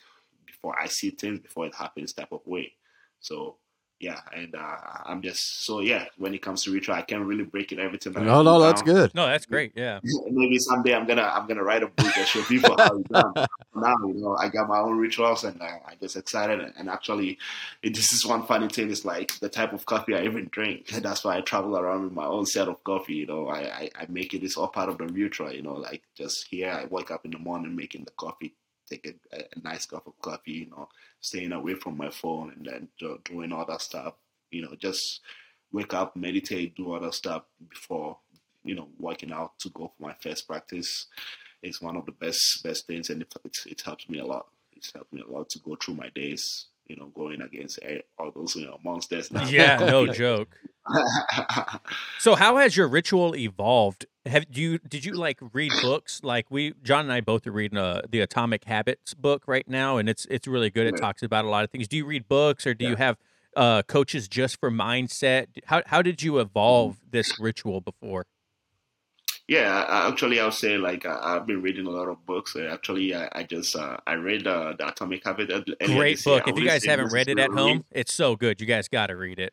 before 0.47 0.79
I 0.81 0.87
see 0.87 1.11
things 1.11 1.41
before 1.41 1.67
it 1.67 1.75
happens 1.75 2.13
type 2.13 2.33
of 2.33 2.47
way. 2.47 2.73
So 3.21 3.57
yeah, 3.99 4.21
and 4.35 4.55
uh, 4.55 4.77
I'm 5.07 5.23
just 5.23 5.65
so 5.65 5.81
yeah. 5.81 6.05
When 6.19 6.35
it 6.35 6.43
comes 6.43 6.65
to 6.65 6.71
retry, 6.71 6.95
I 6.95 7.03
can't 7.03 7.25
really 7.25 7.45
break 7.45 7.73
it 7.73 7.79
everything. 7.79 8.13
That 8.13 8.25
no, 8.25 8.43
no, 8.43 8.61
that's 8.61 8.83
good. 8.83 9.15
No, 9.15 9.27
that's 9.27 9.47
great. 9.47 9.73
Yeah. 9.75 10.01
Maybe 10.31 10.59
someday 10.59 10.95
I'm 10.95 11.07
gonna 11.07 11.23
I'm 11.23 11.47
gonna 11.47 11.63
write 11.63 11.83
a 11.83 11.87
book 11.87 12.15
and 12.17 12.27
show 12.27 12.43
people 12.43 12.77
how 12.77 12.99
it's 12.99 13.09
done. 13.09 13.33
now, 13.75 13.97
you 14.07 14.21
know, 14.21 14.37
I 14.37 14.51
got 14.51 14.69
my 14.69 14.81
own 14.81 14.99
rituals, 14.99 15.45
and 15.45 15.61
uh, 15.63 15.79
I 15.87 15.95
just 15.99 16.17
excited. 16.17 16.75
And 16.77 16.91
actually, 16.91 17.39
it, 17.83 17.95
this 17.95 18.13
is 18.13 18.27
one 18.27 18.47
funny 18.47 18.69
thing. 18.69 18.91
It's 18.91 19.07
like 19.07 19.39
the 19.41 19.49
type 19.49 19.73
of 19.73 19.87
coffee 19.87 20.15
I 20.15 20.25
even 20.25 20.49
drink. 20.51 20.89
That's 21.01 21.25
why 21.25 21.39
I 21.39 21.41
travel 21.41 21.79
around 21.79 22.05
with 22.05 22.13
my 22.13 22.27
own 22.27 22.45
set 22.45 22.69
of 22.69 22.85
coffee. 22.85 23.15
You 23.15 23.27
know, 23.27 23.49
I 23.49 23.61
I, 23.61 23.91
I 23.99 24.07
make 24.11 24.35
it. 24.35 24.45
It's 24.45 24.59
all 24.59 24.69
part 24.69 24.91
of 24.91 24.99
the 24.99 25.07
ritual. 25.07 25.53
You 25.53 25.63
know, 25.63 25.75
like 25.75 26.03
just 26.15 26.49
here, 26.51 26.71
I 26.71 26.85
wake 26.85 27.11
up 27.11 27.25
in 27.25 27.31
the 27.31 27.39
morning 27.39 27.75
making 27.75 28.05
the 28.05 28.11
coffee 28.11 28.55
take 28.89 29.07
a, 29.07 29.37
a, 29.37 29.61
nice 29.63 29.87
cup 29.87 30.07
of 30.07 30.21
coffee, 30.21 30.53
you 30.53 30.71
know, 30.71 30.89
staying 31.21 31.53
away 31.53 31.75
from 31.75 31.97
my 31.97 32.11
phone 32.11 32.53
and 32.57 32.67
then 32.67 32.89
doing 33.25 33.53
all 33.53 33.67
that 33.67 33.81
stuff. 33.81 34.15
You 34.51 34.63
know, 34.63 34.75
just 34.79 35.21
wake 35.73 35.95
up, 35.95 36.17
meditate, 36.17 36.77
do 36.77 36.93
other 36.93 37.13
stuff 37.13 37.43
before, 37.69 38.19
you 38.65 38.75
know, 38.75 38.89
working 38.99 39.33
out 39.33 39.59
to 39.61 39.69
go 39.71 39.93
for 39.97 40.07
my 40.07 40.15
first 40.21 40.47
practice. 40.47 41.07
it's 41.63 41.83
one 41.83 41.97
of 41.97 42.07
the 42.07 42.13
best 42.13 42.63
best 42.63 42.87
things, 42.87 43.11
and 43.11 43.23
it, 43.23 43.35
it, 43.45 43.57
it 43.67 43.83
helps 43.83 44.09
me 44.09 44.19
a 44.19 44.27
lot. 44.27 44.47
It's 44.73 44.93
helped 44.93 45.13
me 45.13 45.23
a 45.27 45.31
lot 45.31 45.49
to 45.51 45.59
go 45.59 45.77
through 45.77 45.95
my 45.95 46.11
days, 46.11 46.67
you 46.89 46.97
know, 46.97 47.07
going 47.07 47.41
against 47.41 47.79
all 48.19 48.31
those 48.35 48.57
you 48.57 48.67
know 48.67 48.79
monsters. 48.85 49.31
Now. 49.31 49.47
Yeah, 49.47 49.77
no 49.81 50.07
joke. 50.07 50.57
so, 52.19 52.35
how 52.35 52.57
has 52.57 52.77
your 52.77 52.89
ritual 52.89 53.35
evolved? 53.35 54.07
Have 54.25 54.47
you 54.53 54.79
did 54.79 55.05
you 55.05 55.15
like 55.15 55.39
read 55.53 55.73
books? 55.83 56.21
Like 56.23 56.47
we, 56.51 56.75
John 56.83 57.05
and 57.05 57.13
I 57.13 57.21
both 57.21 57.47
are 57.47 57.53
reading 57.53 57.79
uh, 57.79 58.03
the 58.09 58.21
Atomic 58.21 58.65
Habits 58.65 59.15
book 59.15 59.45
right 59.47 59.69
now, 59.69 59.99
and 59.99 60.09
it's 60.09 60.27
it's 60.31 60.47
really 60.47 60.71
good. 60.71 60.87
It 60.87 60.97
talks 60.97 61.23
about 61.23 61.45
a 61.45 61.49
lot 61.49 61.65
of 61.65 61.71
things. 61.71 61.89
Do 61.89 61.97
you 61.97 62.07
read 62.07 62.29
books, 62.29 62.67
or 62.67 62.75
do 62.75 62.85
yeah. 62.85 62.91
you 62.91 62.97
have 62.97 63.17
uh, 63.57 63.83
coaches 63.83 64.29
just 64.29 64.61
for 64.61 64.71
mindset? 64.71 65.47
How 65.67 65.83
how 65.87 66.03
did 66.03 66.23
you 66.23 66.39
evolve 66.39 66.99
this 67.11 67.39
ritual 67.41 67.81
before? 67.81 68.27
Yeah, 69.49 70.09
actually, 70.09 70.41
I'll 70.41 70.51
say 70.51 70.77
like 70.77 71.07
I, 71.07 71.35
have 71.35 71.47
been 71.47 71.63
reading 71.63 71.87
a 71.87 71.91
lot 71.91 72.09
of 72.09 72.25
books. 72.27 72.57
Actually, 72.57 73.15
I, 73.15 73.29
I 73.31 73.43
just 73.45 73.77
uh, 73.77 73.97
I 74.05 74.15
read 74.15 74.45
uh, 74.47 74.75
the 74.77 74.89
Atomic 74.89 75.25
Habit. 75.25 75.49
Great 75.85 76.25
book. 76.25 76.49
If 76.49 76.59
you 76.59 76.65
guys 76.65 76.85
haven't 76.85 77.13
read 77.13 77.29
it 77.29 77.39
at 77.39 77.51
home, 77.51 77.85
it's 77.93 78.13
so 78.13 78.35
good. 78.35 78.61
You 78.61 78.67
guys 78.67 78.89
got 78.89 79.07
to 79.07 79.17
read 79.17 79.39
it. 79.39 79.53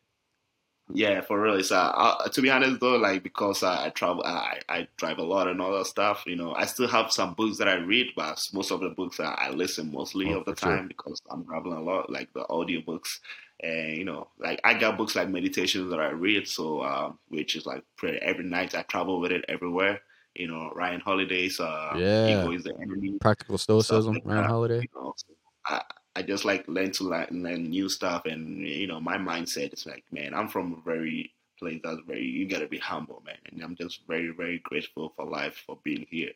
Yeah, 0.92 1.22
for 1.22 1.40
real. 1.40 1.64
So, 1.64 1.78
uh, 1.78 2.28
to 2.28 2.42
be 2.42 2.50
honest 2.50 2.82
though, 2.82 2.98
like 2.98 3.24
because 3.24 3.64
I, 3.64 3.86
I 3.86 3.90
travel, 3.90 4.24
I, 4.26 4.60
I 4.68 4.88
drive 4.98 5.18
a 5.18 5.24
lot 5.24 5.48
and 5.48 5.62
all 5.62 5.78
that 5.78 5.86
stuff. 5.86 6.24
You 6.26 6.36
know, 6.36 6.54
I 6.54 6.66
still 6.66 6.88
have 6.88 7.12
some 7.12 7.36
books 7.36 7.58
that 7.60 7.70
I 7.70 7.76
read, 7.76 8.08
but 8.16 8.46
most 8.54 8.72
of 8.72 8.82
the 8.82 8.90
books 8.90 9.20
I, 9.20 9.34
I 9.34 9.50
listen 9.52 9.92
mostly 9.92 10.34
oh, 10.34 10.40
of 10.40 10.46
the 10.46 10.56
time 10.56 10.80
sure. 10.80 10.88
because 10.88 11.22
I'm 11.30 11.46
traveling 11.46 11.78
a 11.78 11.82
lot, 11.82 12.10
like 12.10 12.34
the 12.34 12.48
audio 12.50 12.82
books 12.82 13.22
and 13.64 13.98
you 13.98 14.04
know 14.04 14.28
like 14.40 14.60
i 14.64 14.74
got 14.74 14.98
books 14.98 15.16
like 15.16 15.30
meditations 15.30 15.90
that 15.90 16.00
i 16.00 16.10
read 16.10 16.48
so 16.48 16.84
um, 16.84 17.18
which 17.30 17.56
is 17.56 17.66
like 17.66 17.84
prayer 17.98 18.20
every 18.22 18.44
night 18.44 18.76
i 18.76 18.82
travel 18.84 19.20
with 19.20 19.32
it 19.32 19.46
everywhere. 19.48 20.00
You 20.36 20.48
know 20.48 20.72
ryan 20.76 21.00
holiday's 21.00 21.60
uh 21.60 21.94
yeah. 21.96 22.50
Is 22.50 22.64
the 22.64 22.76
enemy. 22.82 23.18
Practical 23.22 23.58
stoicism 23.58 24.16
like 24.16 24.26
ryan 24.26 24.46
holiday. 24.46 24.82
you 24.82 24.88
know, 24.96 25.14
so 25.16 25.28
I, 25.68 25.82
I 26.16 26.22
just 26.24 26.44
like 26.44 26.68
learn 26.68 26.92
to 26.94 27.04
learn, 27.04 27.28
learn 27.32 27.70
new 27.70 27.88
stuff 27.88 28.26
and 28.26 28.68
you 28.68 28.88
know 28.88 29.00
my 29.00 29.18
mindset 29.18 29.74
is 29.74 29.86
like 29.86 30.04
man 30.12 30.34
i'm 30.34 30.48
from 30.48 30.74
a 30.74 30.90
very 30.90 31.32
place 31.60 31.80
that's 31.84 32.02
very 32.08 32.26
you 32.26 32.48
gotta 32.48 32.68
be 32.68 32.80
humble 32.80 33.22
man. 33.26 33.38
And 33.52 33.62
i'm 33.62 33.76
just 33.76 34.02
very 34.08 34.30
very 34.30 34.60
grateful 34.60 35.14
for 35.16 35.26
life 35.26 35.64
for 35.66 35.78
being 35.84 36.08
here. 36.10 36.32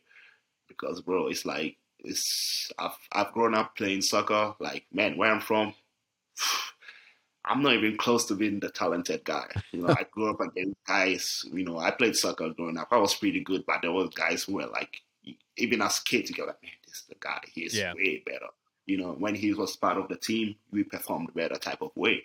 Because 0.67 1.01
bro 1.01 1.27
it's 1.27 1.45
like 1.45 1.77
it's 1.99 2.71
I've 2.77 2.97
I've 3.11 3.31
grown 3.33 3.55
up 3.55 3.75
playing 3.75 4.01
soccer. 4.01 4.53
Like 4.59 4.85
man 4.93 5.17
where 5.17 5.31
I'm 5.31 5.41
from 5.41 5.73
I'm 7.47 7.63
not 7.63 7.73
even 7.73 7.97
close 7.97 8.25
to 8.25 8.35
being 8.35 8.59
the 8.59 8.69
talented 8.69 9.23
guy. 9.23 9.47
You 9.71 9.81
know, 9.81 9.89
I 9.89 10.05
grew 10.11 10.29
up 10.29 10.41
against 10.41 10.75
guys. 10.85 11.45
You 11.51 11.63
know, 11.63 11.77
I 11.77 11.91
played 11.91 12.15
soccer 12.15 12.49
growing 12.49 12.77
up. 12.77 12.89
I 12.91 12.97
was 12.97 13.15
pretty 13.15 13.41
good, 13.41 13.65
but 13.65 13.81
there 13.81 13.91
were 13.91 14.07
guys 14.09 14.43
who 14.43 14.55
were 14.55 14.67
like, 14.67 15.01
even 15.57 15.81
as 15.81 15.99
kids, 15.99 16.29
you 16.29 16.35
go 16.35 16.45
like, 16.45 16.61
man, 16.61 16.71
this 16.85 16.97
is 16.97 17.03
the 17.09 17.15
guy. 17.19 17.41
He's 17.53 17.77
yeah. 17.77 17.93
way 17.93 18.21
better. 18.25 18.47
You 18.85 18.97
know, 18.97 19.11
when 19.13 19.35
he 19.35 19.53
was 19.53 19.75
part 19.75 19.97
of 19.97 20.07
the 20.07 20.17
team, 20.17 20.55
we 20.71 20.83
performed 20.83 21.33
better 21.33 21.55
type 21.55 21.81
of 21.81 21.91
way. 21.95 22.23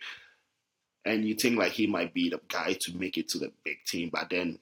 And 1.04 1.24
you 1.24 1.34
think 1.34 1.58
like 1.58 1.72
he 1.72 1.86
might 1.86 2.14
be 2.14 2.30
the 2.30 2.40
guy 2.48 2.76
to 2.80 2.96
make 2.96 3.18
it 3.18 3.28
to 3.30 3.38
the 3.38 3.52
big 3.64 3.78
team, 3.84 4.10
but 4.12 4.30
then 4.30 4.58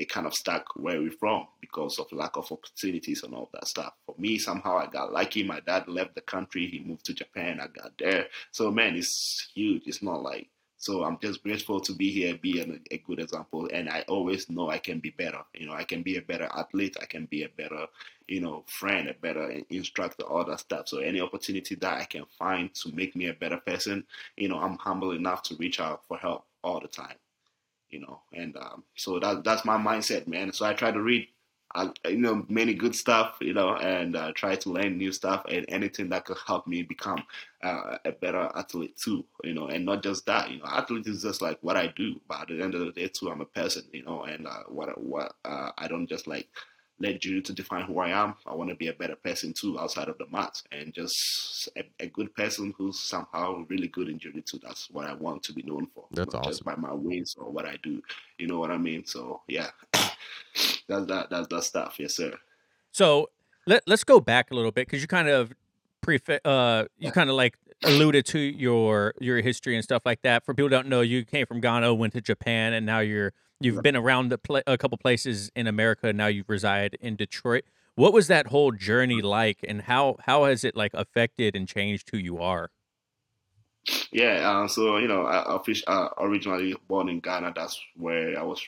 they 0.00 0.06
kind 0.06 0.26
of 0.26 0.32
stuck 0.32 0.64
where 0.76 0.98
we're 0.98 1.10
from 1.10 1.46
because 1.60 1.98
of 1.98 2.10
lack 2.10 2.34
of 2.38 2.50
opportunities 2.50 3.22
and 3.22 3.34
all 3.34 3.50
that 3.52 3.68
stuff. 3.68 3.92
For 4.06 4.14
me, 4.16 4.38
somehow 4.38 4.78
I 4.78 4.86
got 4.86 5.12
lucky. 5.12 5.42
My 5.42 5.60
dad 5.60 5.88
left 5.88 6.14
the 6.14 6.22
country. 6.22 6.66
He 6.66 6.80
moved 6.80 7.04
to 7.04 7.12
Japan. 7.12 7.60
I 7.60 7.66
got 7.66 7.92
there. 7.98 8.28
So, 8.50 8.70
man, 8.70 8.96
it's 8.96 9.50
huge. 9.54 9.82
It's 9.84 10.02
not 10.02 10.22
like, 10.22 10.48
so 10.78 11.04
I'm 11.04 11.18
just 11.18 11.42
grateful 11.42 11.82
to 11.82 11.92
be 11.92 12.10
here, 12.10 12.34
be 12.34 12.62
a, 12.62 12.94
a 12.94 12.96
good 13.06 13.20
example. 13.20 13.68
And 13.70 13.90
I 13.90 14.06
always 14.08 14.48
know 14.48 14.70
I 14.70 14.78
can 14.78 15.00
be 15.00 15.10
better. 15.10 15.42
You 15.52 15.66
know, 15.66 15.74
I 15.74 15.84
can 15.84 16.02
be 16.02 16.16
a 16.16 16.22
better 16.22 16.48
athlete. 16.56 16.96
I 17.02 17.04
can 17.04 17.26
be 17.26 17.42
a 17.42 17.50
better, 17.50 17.84
you 18.26 18.40
know, 18.40 18.64
friend, 18.68 19.06
a 19.06 19.12
better 19.12 19.50
instructor, 19.68 20.22
all 20.22 20.46
that 20.46 20.60
stuff. 20.60 20.88
So 20.88 21.00
any 21.00 21.20
opportunity 21.20 21.74
that 21.74 22.00
I 22.00 22.04
can 22.06 22.24
find 22.38 22.72
to 22.76 22.90
make 22.94 23.14
me 23.14 23.26
a 23.26 23.34
better 23.34 23.58
person, 23.58 24.04
you 24.38 24.48
know, 24.48 24.60
I'm 24.60 24.78
humble 24.78 25.10
enough 25.10 25.42
to 25.42 25.56
reach 25.56 25.78
out 25.78 26.06
for 26.08 26.16
help 26.16 26.46
all 26.64 26.80
the 26.80 26.88
time 26.88 27.16
you 27.90 28.00
know. 28.00 28.20
And 28.32 28.56
um, 28.56 28.84
so 28.96 29.18
that 29.20 29.44
that's 29.44 29.64
my 29.64 29.76
mindset, 29.76 30.26
man. 30.26 30.52
So 30.52 30.66
I 30.66 30.74
try 30.74 30.90
to 30.90 31.00
read, 31.00 31.28
uh, 31.74 31.88
you 32.06 32.18
know, 32.18 32.44
many 32.48 32.74
good 32.74 32.94
stuff, 32.94 33.36
you 33.40 33.54
know, 33.54 33.76
and 33.76 34.16
uh, 34.16 34.32
try 34.34 34.56
to 34.56 34.70
learn 34.70 34.98
new 34.98 35.12
stuff 35.12 35.44
and 35.48 35.64
anything 35.68 36.08
that 36.10 36.24
could 36.24 36.38
help 36.46 36.66
me 36.66 36.82
become 36.82 37.22
uh, 37.62 37.98
a 38.04 38.12
better 38.12 38.50
athlete 38.54 38.96
too, 38.96 39.24
you 39.44 39.54
know. 39.54 39.68
And 39.68 39.84
not 39.84 40.02
just 40.02 40.26
that, 40.26 40.50
you 40.50 40.58
know, 40.58 40.66
athlete 40.66 41.06
is 41.06 41.22
just 41.22 41.42
like 41.42 41.58
what 41.62 41.76
I 41.76 41.88
do, 41.88 42.20
but 42.28 42.42
at 42.42 42.48
the 42.48 42.62
end 42.62 42.74
of 42.74 42.80
the 42.80 42.92
day, 42.92 43.08
too, 43.08 43.30
I'm 43.30 43.40
a 43.40 43.46
person, 43.46 43.84
you 43.92 44.04
know, 44.04 44.24
and 44.24 44.46
uh, 44.46 44.64
what 44.68 45.00
what 45.00 45.34
uh, 45.44 45.70
I 45.78 45.88
don't 45.88 46.08
just 46.08 46.26
like 46.26 46.48
let 47.00 47.24
you 47.24 47.40
to 47.40 47.52
define 47.52 47.84
who 47.84 47.98
I 47.98 48.10
am. 48.10 48.34
I 48.46 48.54
want 48.54 48.70
to 48.70 48.76
be 48.76 48.88
a 48.88 48.92
better 48.92 49.16
person 49.16 49.52
too 49.52 49.78
outside 49.78 50.08
of 50.08 50.18
the 50.18 50.26
mat 50.30 50.62
and 50.70 50.92
just 50.92 51.68
a, 51.76 51.82
a, 51.98 52.06
good 52.06 52.34
person 52.34 52.74
who's 52.76 53.00
somehow 53.00 53.64
really 53.68 53.88
good 53.88 54.08
in 54.08 54.18
jiu-jitsu. 54.18 54.58
That's 54.62 54.90
what 54.90 55.06
I 55.06 55.14
want 55.14 55.42
to 55.44 55.54
be 55.54 55.62
known 55.62 55.86
for. 55.94 56.04
That's 56.12 56.34
awesome. 56.34 56.50
Just 56.50 56.64
by 56.64 56.76
my 56.76 56.92
wins 56.92 57.36
or 57.38 57.50
what 57.50 57.64
I 57.64 57.76
do. 57.82 58.02
You 58.38 58.46
know 58.46 58.58
what 58.58 58.70
I 58.70 58.76
mean? 58.76 59.06
So 59.06 59.40
yeah, 59.48 59.70
that's 59.92 61.06
that. 61.06 61.28
That's 61.30 61.48
that 61.48 61.64
stuff. 61.64 61.96
Yes, 61.98 62.14
sir. 62.14 62.34
So 62.92 63.30
let 63.66 63.82
let's 63.86 64.04
go 64.04 64.20
back 64.20 64.50
a 64.50 64.54
little 64.54 64.72
bit 64.72 64.86
because 64.86 65.00
you 65.00 65.08
kind 65.08 65.28
of 65.28 65.52
pre 66.02 66.18
uh 66.44 66.84
you 66.98 67.10
kind 67.12 67.30
of 67.30 67.36
like 67.36 67.56
alluded 67.84 68.26
to 68.26 68.38
your 68.38 69.14
your 69.20 69.40
history 69.40 69.74
and 69.74 69.84
stuff 69.84 70.02
like 70.04 70.22
that. 70.22 70.44
For 70.44 70.54
people 70.54 70.68
don't 70.68 70.88
know, 70.88 71.00
you 71.00 71.24
came 71.24 71.46
from 71.46 71.60
Ghana, 71.60 71.94
went 71.94 72.12
to 72.12 72.20
Japan, 72.20 72.74
and 72.74 72.84
now 72.84 73.00
you're 73.00 73.32
You've 73.60 73.82
been 73.82 73.96
around 73.96 74.34
pl- 74.42 74.62
a 74.66 74.78
couple 74.78 74.96
places 74.98 75.50
in 75.54 75.66
America. 75.66 76.08
And 76.08 76.18
now 76.18 76.28
you 76.28 76.44
reside 76.46 76.96
in 77.00 77.16
Detroit. 77.16 77.64
What 77.94 78.12
was 78.12 78.28
that 78.28 78.46
whole 78.46 78.72
journey 78.72 79.20
like, 79.20 79.58
and 79.68 79.82
how 79.82 80.16
how 80.20 80.44
has 80.44 80.64
it 80.64 80.74
like 80.74 80.94
affected 80.94 81.54
and 81.54 81.68
changed 81.68 82.08
who 82.10 82.16
you 82.16 82.38
are? 82.38 82.70
Yeah, 84.10 84.50
uh, 84.50 84.68
so 84.68 84.96
you 84.96 85.08
know, 85.08 85.26
I, 85.26 85.56
I 85.56 85.82
uh, 85.86 86.08
originally 86.18 86.74
born 86.88 87.08
in 87.08 87.20
Ghana. 87.20 87.52
That's 87.54 87.78
where 87.96 88.38
I 88.38 88.42
was 88.42 88.64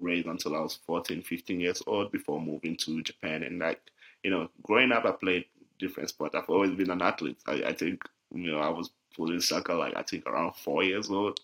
raised 0.00 0.26
until 0.26 0.56
I 0.56 0.60
was 0.60 0.78
14, 0.86 1.22
15 1.22 1.60
years 1.60 1.82
old 1.86 2.12
before 2.12 2.40
moving 2.40 2.76
to 2.78 3.02
Japan. 3.02 3.42
And 3.42 3.58
like, 3.58 3.80
you 4.22 4.30
know, 4.30 4.48
growing 4.62 4.92
up, 4.92 5.04
I 5.04 5.12
played 5.12 5.46
different 5.78 6.08
sports. 6.08 6.34
I've 6.34 6.48
always 6.48 6.72
been 6.72 6.90
an 6.90 7.02
athlete. 7.02 7.38
I, 7.46 7.62
I 7.64 7.72
think, 7.72 8.02
you 8.34 8.50
know, 8.50 8.58
I 8.58 8.68
was 8.68 8.90
playing 9.14 9.40
soccer 9.40 9.74
like 9.74 9.96
I 9.96 10.02
think 10.02 10.26
around 10.26 10.56
four 10.56 10.82
years 10.82 11.10
old. 11.10 11.40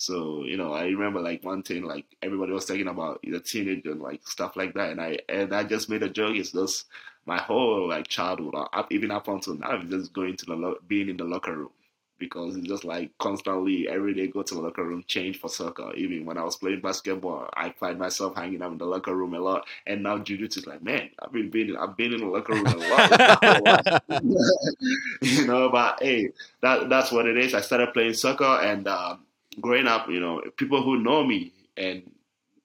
So 0.00 0.44
you 0.44 0.56
know, 0.56 0.72
I 0.72 0.84
remember 0.86 1.20
like 1.20 1.44
one 1.44 1.62
thing, 1.62 1.84
like 1.84 2.06
everybody 2.22 2.52
was 2.52 2.64
talking 2.64 2.88
about 2.88 3.20
the 3.22 3.38
teenage 3.40 3.84
and 3.86 4.00
like 4.00 4.26
stuff 4.26 4.56
like 4.56 4.74
that, 4.74 4.90
and 4.92 5.00
I 5.00 5.18
and 5.28 5.54
I 5.54 5.64
just 5.64 5.90
made 5.90 6.02
a 6.02 6.08
joke. 6.08 6.36
It's 6.36 6.52
just 6.52 6.86
my 7.26 7.38
whole 7.38 7.88
like 7.88 8.08
childhood, 8.08 8.54
up, 8.72 8.86
even 8.90 9.10
up 9.10 9.28
until 9.28 9.56
now, 9.56 9.82
just 9.82 10.14
going 10.14 10.36
to 10.38 10.46
the 10.46 10.54
lo- 10.54 10.78
being 10.88 11.10
in 11.10 11.18
the 11.18 11.24
locker 11.24 11.54
room 11.54 11.70
because 12.18 12.56
it's 12.56 12.68
just 12.68 12.84
like 12.84 13.10
constantly 13.18 13.88
every 13.88 14.14
day 14.14 14.26
go 14.28 14.42
to 14.42 14.54
the 14.54 14.60
locker 14.60 14.84
room, 14.84 15.04
change 15.06 15.38
for 15.38 15.50
soccer. 15.50 15.92
Even 15.94 16.24
when 16.24 16.38
I 16.38 16.44
was 16.44 16.56
playing 16.56 16.80
basketball, 16.80 17.50
I 17.54 17.70
find 17.70 17.98
myself 17.98 18.36
hanging 18.36 18.62
out 18.62 18.72
in 18.72 18.78
the 18.78 18.86
locker 18.86 19.14
room 19.14 19.34
a 19.34 19.40
lot. 19.40 19.66
And 19.86 20.02
now 20.02 20.18
jiu-jitsu 20.18 20.60
is 20.60 20.66
like, 20.66 20.82
man, 20.82 21.10
I've 21.22 21.32
been 21.32 21.50
being 21.50 21.76
I've 21.76 21.96
been 21.96 22.14
in 22.14 22.20
the 22.20 22.26
locker 22.26 22.54
room 22.54 22.72
a 22.72 22.76
lot. 22.76 24.02
you 25.22 25.46
know, 25.46 25.68
but 25.70 26.02
hey, 26.02 26.30
that 26.62 26.88
that's 26.88 27.12
what 27.12 27.26
it 27.26 27.36
is. 27.38 27.54
I 27.54 27.60
started 27.60 27.92
playing 27.92 28.14
soccer 28.14 28.44
and. 28.62 28.88
Um, 28.88 29.20
growing 29.58 29.86
up, 29.86 30.08
you 30.08 30.20
know, 30.20 30.42
people 30.56 30.82
who 30.82 30.98
know 30.98 31.24
me 31.24 31.52
and 31.76 32.10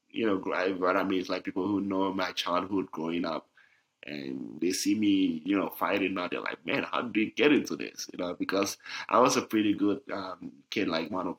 you 0.10 0.26
know 0.26 0.38
what 0.38 0.96
I 0.96 1.04
mean 1.04 1.20
is 1.20 1.30
like 1.30 1.44
people 1.44 1.68
who 1.68 1.82
know 1.82 2.14
my 2.14 2.32
childhood 2.32 2.90
growing 2.92 3.26
up 3.26 3.48
and 4.06 4.60
they 4.62 4.72
see 4.72 4.96
me, 4.96 5.42
you 5.44 5.58
know, 5.58 5.70
fighting 5.70 6.14
now. 6.14 6.28
They're 6.28 6.40
like, 6.40 6.64
man, 6.66 6.86
how 6.90 7.02
did 7.02 7.20
you 7.20 7.32
get 7.32 7.52
into 7.52 7.76
this? 7.76 8.08
You 8.14 8.24
know, 8.24 8.34
because 8.36 8.78
I 9.10 9.20
was 9.20 9.36
a 9.36 9.42
pretty 9.42 9.74
good 9.74 10.02
um, 10.14 10.52
kid. 10.70 10.88
Like 10.88 11.12
one 11.12 11.28
of, 11.28 11.38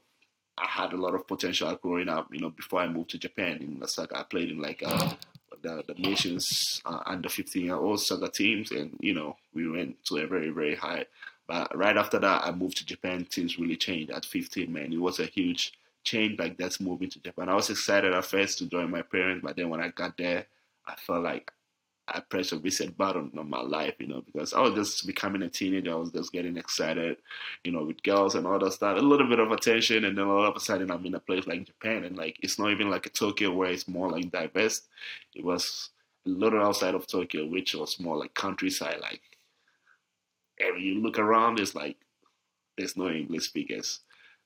I 0.59 0.67
had 0.67 0.93
a 0.93 0.97
lot 0.97 1.15
of 1.15 1.27
potential 1.27 1.75
growing 1.81 2.09
up. 2.09 2.29
You 2.33 2.41
know, 2.41 2.51
before 2.51 2.81
I 2.81 2.89
moved 2.89 3.11
to 3.11 3.19
Japan 3.19 3.59
in 3.61 3.83
Osaka, 3.83 4.19
I 4.19 4.23
played 4.25 4.51
in 4.51 4.61
like 4.61 4.83
uh, 4.85 5.15
the 5.63 5.85
the 5.87 5.95
nation's 5.95 6.83
uh, 6.85 7.01
under 7.07 7.29
15 7.29 7.65
year 7.65 7.77
old 7.77 8.01
soccer 8.01 8.29
teams, 8.29 8.73
and 8.73 8.97
you 9.01 9.15
know, 9.15 9.37
we 9.55 9.69
went 9.69 10.05
to 10.07 10.17
a 10.19 10.27
very 10.27 10.51
very 10.51 10.75
high 10.75 11.07
but 11.47 11.77
right 11.77 11.97
after 11.97 12.19
that, 12.19 12.45
I 12.45 12.53
moved 12.53 12.79
to 12.79 12.87
Japan. 12.87 13.25
Things 13.25 13.59
really 13.59 13.77
changed 13.77 14.11
at 14.11 14.25
15, 14.25 14.73
man. 14.73 14.93
It 14.93 15.01
was 15.01 15.21
a 15.21 15.27
huge 15.27 15.73
change, 16.05 16.39
like 16.39 16.57
that's 16.57 16.81
moving 16.81 17.11
to 17.11 17.21
Japan. 17.21 17.49
I 17.49 17.55
was 17.55 17.71
excited 17.71 18.13
at 18.13 18.25
first 18.25 18.59
to 18.59 18.67
join 18.67 18.91
my 18.91 19.03
parents, 19.03 19.43
but 19.45 19.57
then 19.57 19.69
when 19.69 19.81
I 19.81 19.89
got 19.89 20.17
there, 20.17 20.47
I 20.87 20.95
felt 20.97 21.25
like 21.25 21.53
I 22.09 22.21
pressed 22.21 22.53
a 22.53 22.59
reset 22.59 22.97
button 22.97 23.33
on 23.37 23.51
my 23.51 23.61
life, 23.61 23.95
you 23.99 24.07
know, 24.07 24.23
because 24.25 24.55
I 24.55 24.61
was 24.61 24.75
just 24.75 25.07
becoming 25.07 25.43
a 25.43 25.49
teenager. 25.49 25.91
I 25.93 25.97
was 25.97 26.13
just 26.13 26.33
getting 26.33 26.57
excited, 26.57 27.17
you 27.65 27.73
know, 27.73 27.85
with 27.85 28.03
girls 28.05 28.37
and 28.37 28.47
all 28.47 28.61
that 28.61 28.73
stuff. 28.73 28.97
A 28.97 29.01
little 29.01 29.29
bit 29.29 29.41
of 29.41 29.51
attention, 29.51 30.05
and 30.05 30.17
then 30.17 30.27
all 30.27 30.47
of 30.47 30.55
a 30.55 30.61
sudden 30.61 30.91
I'm 30.91 31.05
in 31.05 31.17
a 31.17 31.21
place 31.21 31.47
like 31.47 31.67
Japan, 31.67 32.05
and 32.05 32.17
like 32.17 32.39
it's 32.43 32.59
not 32.59 32.71
even 32.71 32.91
like 32.91 33.07
a 33.07 33.11
Tokyo 33.11 33.53
where 33.53 33.71
it's 33.71 33.89
more 33.89 34.09
like 34.09 34.31
diverse. 34.31 34.83
It 35.35 35.45
was 35.45 35.91
a 36.25 36.29
little 36.29 36.63
outside 36.63 36.95
of 36.95 37.09
Tokyo, 37.09 37.47
which 37.47 37.75
was 37.75 37.99
more 37.99 38.17
like 38.17 38.35
countryside, 38.35 38.99
like 39.01 39.23
and 40.61 40.83
you 40.83 41.01
look 41.01 41.19
around, 41.19 41.59
it's 41.59 41.75
like 41.75 41.97
there's 42.77 42.97
no 42.97 43.09
English 43.09 43.49
speakers. 43.49 44.01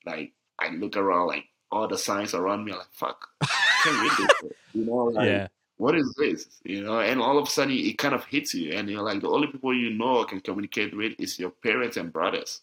Like 0.05 0.33
I 0.59 0.69
look 0.69 0.97
around, 0.97 1.27
like 1.27 1.45
all 1.71 1.87
the 1.87 1.97
signs 1.97 2.33
around 2.33 2.65
me, 2.65 2.71
I'm 2.71 2.79
like 2.79 2.87
fuck, 2.91 3.27
I 3.41 3.47
can't 3.83 4.01
read 4.01 4.27
this. 4.27 4.51
You 4.73 4.85
know, 4.85 5.03
like, 5.11 5.27
yeah. 5.27 5.47
what 5.75 5.95
is 5.95 6.15
this? 6.17 6.47
You 6.63 6.83
know, 6.83 7.01
and 7.01 7.21
all 7.21 7.37
of 7.37 7.45
a 7.45 7.51
sudden 7.51 7.73
it 7.75 7.97
kind 7.97 8.15
of 8.15 8.23
hits 8.23 8.53
you, 8.53 8.71
and 8.71 8.89
you're 8.89 9.01
like, 9.01 9.19
the 9.19 9.27
only 9.27 9.47
people 9.47 9.73
you 9.73 9.89
know 9.89 10.23
can 10.23 10.39
communicate 10.39 10.95
with 10.95 11.13
is 11.19 11.37
your 11.37 11.49
parents 11.49 11.97
and 11.97 12.13
brothers. 12.13 12.61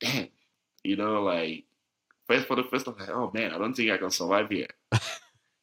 Damn, 0.00 0.28
you 0.82 0.96
know, 0.96 1.22
like 1.22 1.64
first 2.26 2.46
for 2.46 2.56
the 2.56 2.64
first 2.64 2.86
time, 2.86 2.96
like, 2.98 3.10
oh 3.10 3.30
man, 3.34 3.52
I 3.52 3.58
don't 3.58 3.74
think 3.74 3.90
I 3.90 3.98
can 3.98 4.10
survive 4.10 4.48
here. 4.48 4.68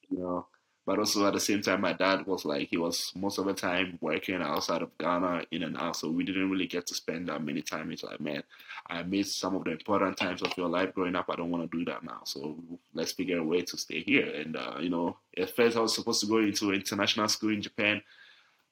you 0.09 0.19
know, 0.19 0.45
but 0.85 0.99
also 0.99 1.25
at 1.25 1.33
the 1.33 1.39
same 1.39 1.61
time, 1.61 1.81
my 1.81 1.93
dad 1.93 2.25
was 2.25 2.43
like, 2.43 2.67
he 2.67 2.77
was 2.77 3.13
most 3.15 3.37
of 3.37 3.45
the 3.45 3.53
time 3.53 3.97
working 4.01 4.41
outside 4.41 4.81
of 4.81 4.97
Ghana, 4.97 5.43
in 5.51 5.63
and 5.63 5.77
out. 5.77 5.95
So 5.95 6.09
we 6.09 6.25
didn't 6.25 6.49
really 6.49 6.67
get 6.67 6.87
to 6.87 6.95
spend 6.95 7.29
that 7.29 7.41
many 7.41 7.61
time. 7.61 7.91
It's 7.91 8.03
like, 8.03 8.19
man, 8.19 8.43
I 8.87 9.03
missed 9.03 9.39
some 9.39 9.55
of 9.55 9.63
the 9.63 9.71
important 9.71 10.17
times 10.17 10.41
of 10.41 10.57
your 10.57 10.67
life 10.67 10.93
growing 10.93 11.15
up. 11.15 11.29
I 11.29 11.37
don't 11.37 11.51
want 11.51 11.71
to 11.71 11.77
do 11.77 11.85
that 11.85 12.03
now. 12.03 12.21
So 12.25 12.57
let's 12.93 13.13
figure 13.13 13.37
a 13.37 13.43
way 13.43 13.61
to 13.61 13.77
stay 13.77 14.01
here. 14.01 14.25
And, 14.25 14.57
uh, 14.57 14.77
you 14.81 14.89
know, 14.89 15.15
at 15.37 15.55
first 15.55 15.77
I 15.77 15.79
was 15.79 15.95
supposed 15.95 16.19
to 16.21 16.27
go 16.27 16.39
into 16.39 16.73
international 16.73 17.29
school 17.29 17.51
in 17.51 17.61
Japan, 17.61 18.01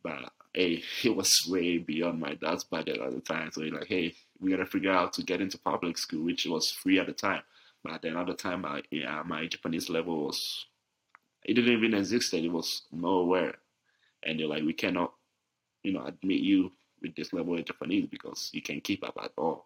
but 0.03 0.33
hey, 0.53 0.83
it 1.03 1.15
was 1.15 1.47
way 1.47 1.77
beyond 1.77 2.19
my 2.19 2.33
dad's 2.35 2.65
budget 2.65 2.99
at 2.99 3.13
the 3.13 3.21
time. 3.21 3.51
So 3.53 3.61
he's 3.61 3.71
like, 3.71 3.87
hey, 3.87 4.15
we 4.41 4.51
got 4.51 4.57
to 4.57 4.65
figure 4.65 4.91
out 4.91 5.13
to 5.13 5.23
get 5.23 5.39
into 5.39 5.57
public 5.57 5.97
school, 5.97 6.25
which 6.25 6.45
was 6.45 6.71
free 6.71 6.99
at 6.99 7.07
the 7.07 7.13
time. 7.13 7.43
But 7.83 8.01
then 8.01 8.17
at 8.17 8.27
the 8.27 8.33
time, 8.33 8.65
yeah, 8.91 9.23
my 9.25 9.47
Japanese 9.47 9.89
level 9.89 10.25
was 10.25 10.65
it 11.43 11.53
didn't 11.53 11.73
even 11.73 11.93
exist 11.93 12.33
and 12.33 12.45
it 12.45 12.51
was 12.51 12.83
nowhere. 12.91 13.55
And 14.23 14.39
they're 14.39 14.47
like, 14.47 14.63
we 14.63 14.73
cannot, 14.73 15.13
you 15.83 15.93
know, 15.93 16.05
admit 16.05 16.41
you 16.41 16.71
with 17.01 17.15
this 17.15 17.33
level 17.33 17.57
of 17.57 17.65
Japanese 17.65 18.05
because 18.05 18.49
you 18.53 18.61
can't 18.61 18.83
keep 18.83 19.03
up 19.03 19.17
at 19.21 19.31
all. 19.37 19.65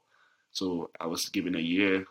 So 0.52 0.90
I 1.00 1.08
was 1.08 1.28
given 1.30 1.56
a 1.56 1.60
year 1.60 2.06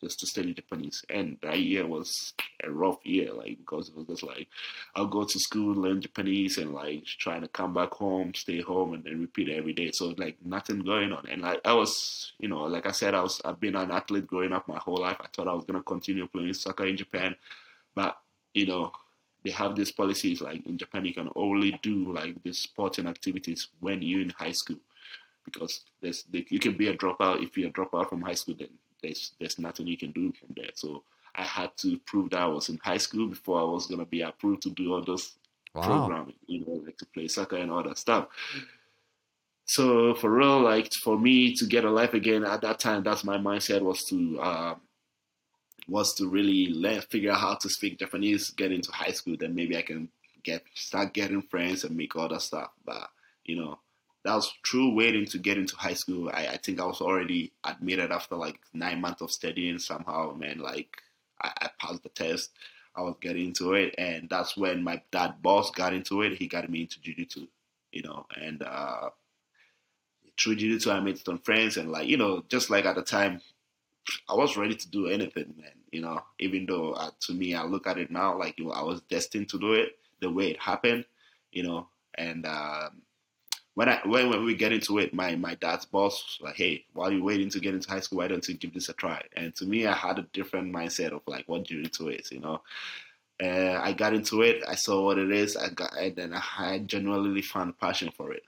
just 0.00 0.20
to 0.20 0.26
study 0.26 0.54
Japanese. 0.54 1.04
And 1.10 1.36
that 1.42 1.58
year 1.58 1.86
was 1.86 2.34
a 2.62 2.70
rough 2.70 3.04
year, 3.04 3.32
like 3.32 3.58
because 3.58 3.88
it 3.88 3.96
was 3.96 4.06
just 4.06 4.22
like 4.22 4.48
I'll 4.94 5.06
go 5.06 5.24
to 5.24 5.38
school, 5.38 5.74
learn 5.74 6.00
Japanese, 6.00 6.58
and 6.58 6.72
like 6.72 7.04
trying 7.04 7.42
to 7.42 7.48
come 7.48 7.74
back 7.74 7.92
home, 7.92 8.34
stay 8.34 8.60
home, 8.60 8.94
and 8.94 9.04
then 9.04 9.20
repeat 9.20 9.48
every 9.48 9.72
day. 9.72 9.90
So 9.92 10.14
like 10.16 10.36
nothing 10.44 10.80
going 10.80 11.12
on. 11.12 11.26
And 11.28 11.42
like 11.42 11.60
I 11.64 11.74
was, 11.74 12.32
you 12.38 12.48
know, 12.48 12.62
like 12.64 12.86
I 12.86 12.92
said, 12.92 13.14
I 13.14 13.22
was 13.22 13.40
I've 13.44 13.60
been 13.60 13.76
an 13.76 13.90
athlete 13.90 14.26
growing 14.26 14.52
up 14.52 14.68
my 14.68 14.78
whole 14.78 14.98
life. 14.98 15.16
I 15.20 15.26
thought 15.34 15.48
I 15.48 15.54
was 15.54 15.64
gonna 15.64 15.82
continue 15.82 16.26
playing 16.28 16.54
soccer 16.54 16.86
in 16.86 16.96
Japan, 16.96 17.34
but 17.94 18.16
you 18.54 18.66
know, 18.66 18.92
they 19.44 19.50
have 19.50 19.76
these 19.76 19.92
policies 19.92 20.40
like 20.40 20.66
in 20.66 20.76
Japan 20.78 21.04
you 21.04 21.14
can 21.14 21.30
only 21.36 21.78
do 21.82 22.12
like 22.12 22.42
these 22.42 22.58
sporting 22.58 23.06
activities 23.06 23.68
when 23.80 24.02
you're 24.02 24.20
in 24.22 24.30
high 24.30 24.52
school. 24.52 24.78
Because 25.44 25.84
there's 26.02 26.24
they, 26.24 26.44
you 26.50 26.58
can 26.58 26.76
be 26.76 26.88
a 26.88 26.96
dropout 26.96 27.42
if 27.42 27.56
you're 27.56 27.70
a 27.70 27.72
dropout 27.72 28.08
from 28.08 28.20
high 28.20 28.34
school 28.34 28.56
then 28.58 28.68
there's 29.02 29.32
there's 29.38 29.58
nothing 29.58 29.86
you 29.86 29.96
can 29.96 30.12
do 30.12 30.32
from 30.32 30.54
there. 30.56 30.70
So 30.74 31.04
I 31.34 31.42
had 31.42 31.76
to 31.78 31.98
prove 31.98 32.30
that 32.30 32.40
I 32.40 32.46
was 32.46 32.68
in 32.68 32.78
high 32.82 32.98
school 32.98 33.28
before 33.28 33.60
I 33.60 33.64
was 33.64 33.86
gonna 33.86 34.04
be 34.04 34.22
approved 34.22 34.62
to 34.62 34.70
do 34.70 34.92
all 34.92 35.04
those 35.04 35.34
wow. 35.74 35.82
programming 35.82 36.34
you 36.46 36.60
know 36.66 36.82
like 36.84 36.98
to 36.98 37.06
play 37.06 37.28
soccer 37.28 37.56
and 37.56 37.70
all 37.70 37.82
that 37.82 37.98
stuff. 37.98 38.26
So 39.64 40.14
for 40.14 40.30
real 40.30 40.60
like 40.60 40.92
for 40.92 41.18
me 41.18 41.54
to 41.54 41.66
get 41.66 41.84
a 41.84 41.90
life 41.90 42.14
again 42.14 42.44
at 42.44 42.62
that 42.62 42.80
time 42.80 43.02
that's 43.02 43.24
my 43.24 43.38
mindset 43.38 43.82
was 43.82 44.04
to 44.04 44.40
um, 44.42 44.80
was 45.88 46.14
to 46.14 46.28
really 46.28 46.68
learn, 46.68 47.00
figure 47.00 47.32
out 47.32 47.40
how 47.40 47.54
to 47.54 47.68
speak 47.68 47.98
Japanese, 47.98 48.50
get 48.50 48.70
into 48.70 48.92
high 48.92 49.10
school, 49.10 49.36
then 49.38 49.54
maybe 49.54 49.76
I 49.76 49.82
can 49.82 50.10
get 50.42 50.62
start 50.74 51.14
getting 51.14 51.42
friends 51.42 51.84
and 51.84 51.96
make 51.96 52.14
other 52.14 52.38
stuff. 52.38 52.70
But 52.84 53.10
you 53.44 53.56
know, 53.56 53.78
that 54.24 54.34
was 54.34 54.52
true 54.62 54.94
waiting 54.94 55.24
to 55.26 55.38
get 55.38 55.58
into 55.58 55.76
high 55.76 55.94
school. 55.94 56.30
I, 56.32 56.48
I 56.48 56.56
think 56.58 56.80
I 56.80 56.84
was 56.84 57.00
already 57.00 57.52
admitted 57.64 58.12
after 58.12 58.36
like 58.36 58.60
nine 58.74 59.00
months 59.00 59.22
of 59.22 59.30
studying 59.30 59.78
somehow, 59.78 60.34
man. 60.34 60.58
Like 60.58 60.90
I, 61.40 61.52
I 61.62 61.70
passed 61.80 62.02
the 62.02 62.10
test. 62.10 62.50
I 62.94 63.02
was 63.02 63.14
getting 63.20 63.46
into 63.46 63.74
it, 63.74 63.94
and 63.96 64.28
that's 64.28 64.56
when 64.56 64.82
my 64.82 65.00
dad 65.12 65.36
boss 65.40 65.70
got 65.70 65.94
into 65.94 66.22
it. 66.22 66.36
He 66.36 66.48
got 66.48 66.68
me 66.68 66.82
into 66.82 67.00
jiu-jitsu, 67.00 67.46
you 67.92 68.02
know, 68.02 68.26
and 68.34 68.60
uh, 68.62 69.10
through 70.38 70.56
jiu-jitsu 70.56 70.90
I 70.90 70.98
made 71.00 71.18
some 71.18 71.38
friends, 71.38 71.76
and 71.76 71.92
like 71.92 72.08
you 72.08 72.16
know, 72.16 72.44
just 72.48 72.70
like 72.70 72.86
at 72.86 72.96
the 72.96 73.02
time, 73.02 73.40
I 74.28 74.34
was 74.34 74.56
ready 74.56 74.74
to 74.74 74.90
do 74.90 75.06
anything, 75.06 75.54
man. 75.56 75.72
You 75.90 76.02
know, 76.02 76.20
even 76.38 76.66
though 76.66 76.92
uh, 76.92 77.10
to 77.20 77.32
me, 77.32 77.54
I 77.54 77.64
look 77.64 77.86
at 77.86 77.98
it 77.98 78.10
now 78.10 78.38
like 78.38 78.58
you 78.58 78.66
know, 78.66 78.72
I 78.72 78.82
was 78.82 79.00
destined 79.02 79.48
to 79.50 79.58
do 79.58 79.74
it 79.74 79.98
the 80.20 80.30
way 80.30 80.50
it 80.50 80.60
happened. 80.60 81.04
You 81.52 81.62
know, 81.62 81.88
and 82.14 82.44
um, 82.46 83.02
when 83.74 83.88
I 83.88 84.00
when, 84.04 84.30
when 84.30 84.44
we 84.44 84.54
get 84.54 84.72
into 84.72 84.98
it, 84.98 85.14
my 85.14 85.34
my 85.36 85.54
dad's 85.54 85.86
boss 85.86 86.38
was 86.40 86.46
like, 86.48 86.56
"Hey, 86.56 86.84
while 86.92 87.12
you're 87.12 87.22
waiting 87.22 87.50
to 87.50 87.60
get 87.60 87.74
into 87.74 87.90
high 87.90 88.00
school, 88.00 88.18
why 88.18 88.28
don't 88.28 88.46
you 88.48 88.54
give 88.54 88.74
this 88.74 88.88
a 88.88 88.92
try?" 88.92 89.22
And 89.36 89.54
to 89.56 89.66
me, 89.66 89.86
I 89.86 89.94
had 89.94 90.18
a 90.18 90.26
different 90.32 90.74
mindset 90.74 91.12
of 91.12 91.22
like 91.26 91.48
what 91.48 91.64
jiu-jitsu 91.64 92.08
is. 92.08 92.32
You 92.32 92.40
know, 92.40 92.62
uh, 93.42 93.80
I 93.82 93.92
got 93.92 94.14
into 94.14 94.42
it. 94.42 94.62
I 94.68 94.74
saw 94.74 95.04
what 95.04 95.18
it 95.18 95.30
is. 95.30 95.56
I 95.56 95.70
got, 95.70 95.96
and 95.96 96.16
then 96.16 96.34
I 96.34 96.80
genuinely 96.86 97.42
found 97.42 97.78
passion 97.78 98.10
for 98.16 98.32
it 98.32 98.42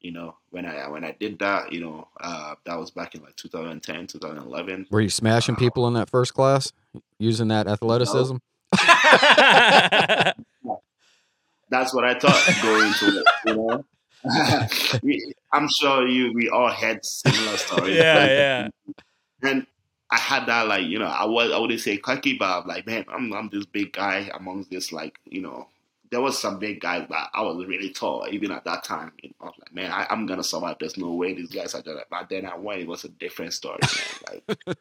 you 0.00 0.12
know 0.12 0.34
when 0.50 0.66
i 0.66 0.88
when 0.88 1.04
i 1.04 1.14
did 1.18 1.38
that 1.38 1.72
you 1.72 1.80
know 1.80 2.08
uh, 2.20 2.54
that 2.64 2.78
was 2.78 2.90
back 2.90 3.14
in 3.14 3.22
like 3.22 3.36
2010 3.36 4.06
2011 4.06 4.86
were 4.90 5.00
you 5.00 5.08
smashing 5.08 5.54
uh, 5.54 5.58
people 5.58 5.86
in 5.86 5.94
that 5.94 6.10
first 6.10 6.34
class? 6.34 6.72
Using 7.18 7.48
that 7.48 7.66
athleticism? 7.66 8.36
That's 11.70 11.94
what 11.94 12.04
i 12.04 12.18
thought 12.18 12.62
going 12.62 12.92
to 12.94 13.24
you 13.46 13.54
know? 13.54 13.84
I'm 15.52 15.68
sure 15.68 16.06
you 16.06 16.32
we 16.34 16.48
all 16.50 16.70
had 16.70 17.04
similar 17.04 17.56
stories. 17.56 17.96
Yeah 17.96 18.26
yeah. 18.26 18.68
And 19.42 19.66
I 20.10 20.18
had 20.18 20.46
that 20.46 20.66
like 20.66 20.86
you 20.86 20.98
know 20.98 21.06
I 21.06 21.24
was 21.26 21.52
I 21.52 21.58
wouldn't 21.58 21.80
say 21.80 21.96
cocky 21.96 22.36
but 22.36 22.62
I'm 22.62 22.66
like 22.66 22.86
man 22.86 23.04
I'm 23.08 23.32
I'm 23.32 23.48
this 23.50 23.66
big 23.66 23.92
guy 23.92 24.30
amongst 24.34 24.70
this 24.70 24.92
like 24.92 25.18
you 25.24 25.42
know 25.42 25.68
there 26.10 26.20
was 26.20 26.40
some 26.40 26.58
big 26.58 26.80
guys, 26.80 27.06
but 27.08 27.30
I 27.32 27.42
was 27.42 27.64
really 27.66 27.90
tall 27.90 28.26
even 28.30 28.50
at 28.50 28.64
that 28.64 28.82
time. 28.82 29.12
You 29.22 29.28
know, 29.30 29.34
I 29.42 29.44
was 29.46 29.54
like, 29.60 29.74
man, 29.74 29.92
I, 29.92 30.06
am 30.10 30.26
gonna 30.26 30.42
survive. 30.42 30.76
There's 30.80 30.96
no 30.96 31.12
way 31.12 31.34
these 31.34 31.50
guys 31.50 31.74
are 31.74 31.82
gonna. 31.82 32.02
But 32.10 32.28
then 32.28 32.46
I 32.46 32.56
went. 32.56 32.80
It 32.80 32.88
was 32.88 33.04
a 33.04 33.08
different 33.08 33.52
story. 33.52 33.78
Man. 33.82 34.40
Like 34.66 34.76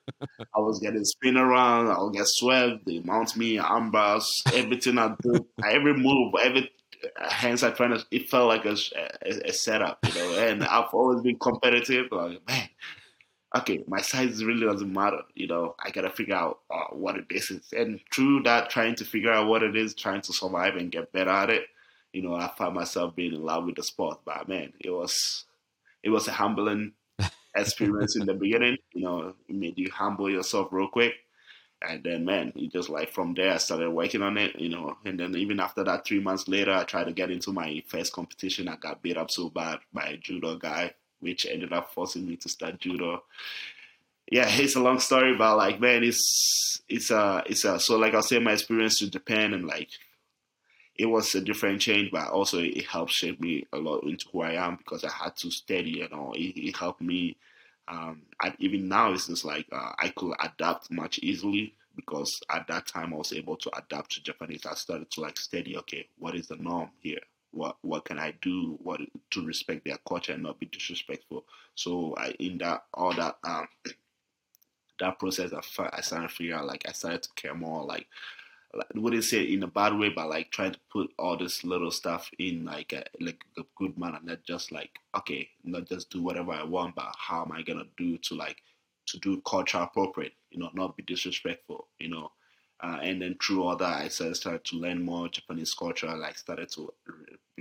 I 0.56 0.60
was 0.60 0.80
getting 0.80 1.04
spin 1.06 1.38
around. 1.38 1.88
I 1.88 2.02
would 2.02 2.13
get 2.13 2.26
swept. 2.28 2.86
They 2.86 3.00
mount 3.00 3.38
me, 3.38 3.58
arm 3.58 3.92
bars, 3.92 4.42
everything 4.54 4.98
I 4.98 5.15
do, 5.22 5.46
every 5.63 5.94
move, 5.94 6.34
every 6.42 6.72
uh, 7.20 7.30
hands 7.30 7.63
I 7.63 7.72
trying 7.72 7.92
to. 7.92 8.06
It 8.12 8.30
felt 8.30 8.48
like 8.48 8.65
a, 8.65 8.76
a, 9.26 9.50
a 9.50 9.54
setup, 9.54 10.00
you 10.08 10.13
know. 10.15 10.39
And 10.39 10.63
I've 10.63 10.94
always 10.94 11.22
been 11.22 11.38
competitive. 11.39 12.08
Like 12.12 12.42
man, 12.48 12.70
okay, 13.56 13.84
my 13.88 14.02
size 14.02 14.44
really 14.44 14.66
doesn't 14.66 14.92
matter. 14.92 15.22
You 15.36 15.48
know, 15.48 15.76
I 15.84 15.92
gotta 15.92 16.10
figure 16.10 16.36
out 16.36 16.60
uh, 16.70 16.94
what 16.94 17.18
it 17.18 17.26
is. 17.30 17.52
And 17.76 18.00
through 18.14 18.44
that, 18.44 18.70
trying 18.70 18.96
to 18.96 19.06
figure 19.06 19.32
out 19.32 19.48
what 19.48 19.64
it 19.64 19.76
is, 19.76 19.96
trying 19.96 20.22
to 20.22 20.34
survive 20.34 20.76
and 20.76 20.92
get 20.92 21.12
better 21.12 21.32
at 21.32 21.50
it, 21.50 21.64
you 22.14 22.22
know, 22.22 22.36
I 22.36 22.52
found 22.58 22.76
myself 22.76 23.16
being 23.16 23.34
in 23.34 23.44
love 23.44 23.66
with 23.66 23.76
the 23.76 23.84
sport. 23.84 24.20
But 24.26 24.48
man, 24.48 24.74
it 24.80 24.92
was 24.92 25.46
it 26.04 26.10
was 26.10 26.28
a 26.28 26.32
humbling 26.32 26.94
experience 27.56 28.16
in 28.16 28.26
the 28.26 28.34
beginning. 28.34 28.78
You 28.94 29.02
know, 29.04 29.34
it 29.48 29.56
made 29.56 29.78
you 29.78 29.90
humble 29.92 30.30
yourself 30.30 30.70
real 30.72 30.88
quick. 30.88 31.14
And 31.82 32.04
then, 32.04 32.26
man, 32.26 32.52
you 32.56 32.68
just 32.68 32.90
like 32.90 33.10
from 33.14 33.34
there, 33.36 33.54
I 33.54 33.58
started 33.58 33.90
working 33.92 34.22
on 34.22 34.38
it, 34.38 34.60
you 34.60 34.68
know. 34.68 34.98
And 35.06 35.18
then 35.18 35.34
even 35.38 35.62
after 35.62 35.82
that, 35.86 36.06
three 36.06 36.20
months 36.20 36.50
later, 36.50 36.74
I 36.74 36.84
tried 36.84 37.06
to 37.06 37.14
get 37.14 37.32
into 37.32 37.54
my 37.54 37.82
first 37.88 38.12
competition. 38.12 38.68
I 38.68 38.76
got 38.76 39.02
beat 39.02 39.16
up 39.16 39.32
so 39.32 39.50
bad 39.50 39.80
by 39.94 40.08
a 40.08 40.18
judo 40.18 40.58
guy 40.58 40.94
which 41.19 41.45
ended 41.45 41.73
up 41.73 41.93
forcing 41.93 42.27
me 42.27 42.36
to 42.38 42.49
start 42.49 42.79
judo. 42.79 43.23
Yeah, 44.32 44.47
it's 44.49 44.75
a 44.75 44.79
long 44.79 44.99
story, 44.99 45.36
but 45.38 45.58
like, 45.58 45.79
man, 45.79 46.03
it's 46.03 46.82
it's 46.88 47.12
a 47.12 47.43
it's 47.45 47.65
a 47.65 47.79
so 47.79 47.97
like 47.97 48.13
I'll 48.13 48.21
say 48.21 48.39
my 48.39 48.53
experience 48.53 48.99
to 48.99 49.10
Japan 49.10 49.53
and 49.53 49.65
like 49.65 49.89
it 50.99 51.05
was 51.05 51.34
a 51.34 51.39
different 51.39 51.79
change, 51.79 52.12
but 52.12 52.27
also 52.27 52.60
it 52.60 52.86
helped 52.86 53.13
shape 53.13 53.39
me 53.39 53.65
a 53.71 53.77
lot 53.77 54.03
into 54.03 54.25
who 54.34 54.41
I 54.41 54.53
am 54.53 54.75
because 54.75 55.05
I 55.05 55.10
had 55.12 55.36
to 55.38 55.49
study, 55.49 55.91
you 55.91 56.10
know. 56.10 56.34
It, 56.36 56.58
it 56.58 56.75
helped 56.75 57.01
me. 57.01 57.38
Um, 57.88 58.23
and 58.43 58.53
even 58.60 58.89
now, 58.89 59.13
it's 59.13 59.27
just 59.27 59.45
like 59.45 59.65
uh, 59.71 59.93
I 59.97 60.10
could 60.10 60.34
adapt 60.41 60.91
much 60.91 61.19
easily 61.19 61.73
because 61.95 62.41
at 62.49 62.67
that 62.67 62.86
time 62.86 63.13
I 63.13 63.17
was 63.17 63.32
able 63.32 63.55
to 63.55 63.71
adapt 63.77 64.12
to 64.12 64.23
Japanese. 64.23 64.65
I 64.65 64.73
started 64.75 65.10
to 65.12 65.21
like 65.21 65.38
study. 65.38 65.77
Okay, 65.77 66.05
what 66.17 66.36
is 66.36 66.47
the 66.47 66.58
norm 66.58 66.89
here? 66.99 67.21
What 67.52 67.78
what 67.82 68.06
can 68.06 68.20
I 68.20 68.34
do 68.42 68.78
what 68.82 69.02
to 69.32 69.46
respect 69.46 69.86
their 69.86 69.98
culture 70.08 70.34
and 70.34 70.44
not 70.44 70.60
be 70.60 70.68
disrespectful. 70.68 71.46
So 71.76 72.16
I 72.18 72.36
in 72.40 72.58
that 72.60 72.86
all 72.94 73.14
that 73.14 73.38
um 73.44 73.68
that 75.00 75.20
process 75.20 75.52
I, 75.54 75.90
I 75.94 76.02
started 76.02 76.30
to 76.30 76.34
figure 76.34 76.56
out 76.56 76.68
like 76.68 76.86
I 76.88 76.92
started 76.92 77.24
to 77.24 77.30
care 77.36 77.56
more 77.56 77.84
like 77.86 78.08
like 78.74 78.88
wouldn't 78.94 79.24
say 79.24 79.44
in 79.44 79.64
a 79.64 79.68
bad 79.68 79.98
way, 79.98 80.10
but 80.10 80.30
like 80.30 80.52
trying 80.52 80.74
to 80.74 80.80
put 80.92 81.12
all 81.18 81.38
this 81.38 81.64
little 81.64 81.92
stuff 81.92 82.30
in 82.38 82.66
like 82.66 82.94
a 82.94 83.04
like 83.20 83.44
a 83.58 83.64
good 83.78 83.98
manner, 83.98 84.20
not 84.24 84.44
just 84.44 84.72
like 84.72 84.92
okay, 85.18 85.50
not 85.64 85.88
just 85.88 86.10
do 86.10 86.22
whatever 86.22 86.52
I 86.52 86.64
want, 86.64 86.96
but 86.96 87.14
how 87.18 87.44
am 87.44 87.52
I 87.52 87.64
gonna 87.64 87.86
do 87.98 88.18
to 88.20 88.36
like 88.36 88.58
to 89.08 89.18
do 89.20 89.42
culture 89.42 89.80
appropriate, 89.80 90.34
you 90.52 90.60
know, 90.60 90.70
not 90.74 90.96
be 90.96 91.04
disrespectful, 91.04 91.88
you 92.00 92.10
know. 92.10 92.32
Uh, 92.82 93.00
and 93.02 93.22
then 93.22 93.36
through 93.42 93.64
all 93.64 93.76
that, 93.76 94.02
I 94.02 94.08
started 94.08 94.64
to 94.66 94.78
learn 94.78 95.04
more 95.04 95.28
Japanese 95.28 95.74
culture. 95.74 96.16
Like 96.16 96.38
started 96.38 96.70
to 96.74 96.94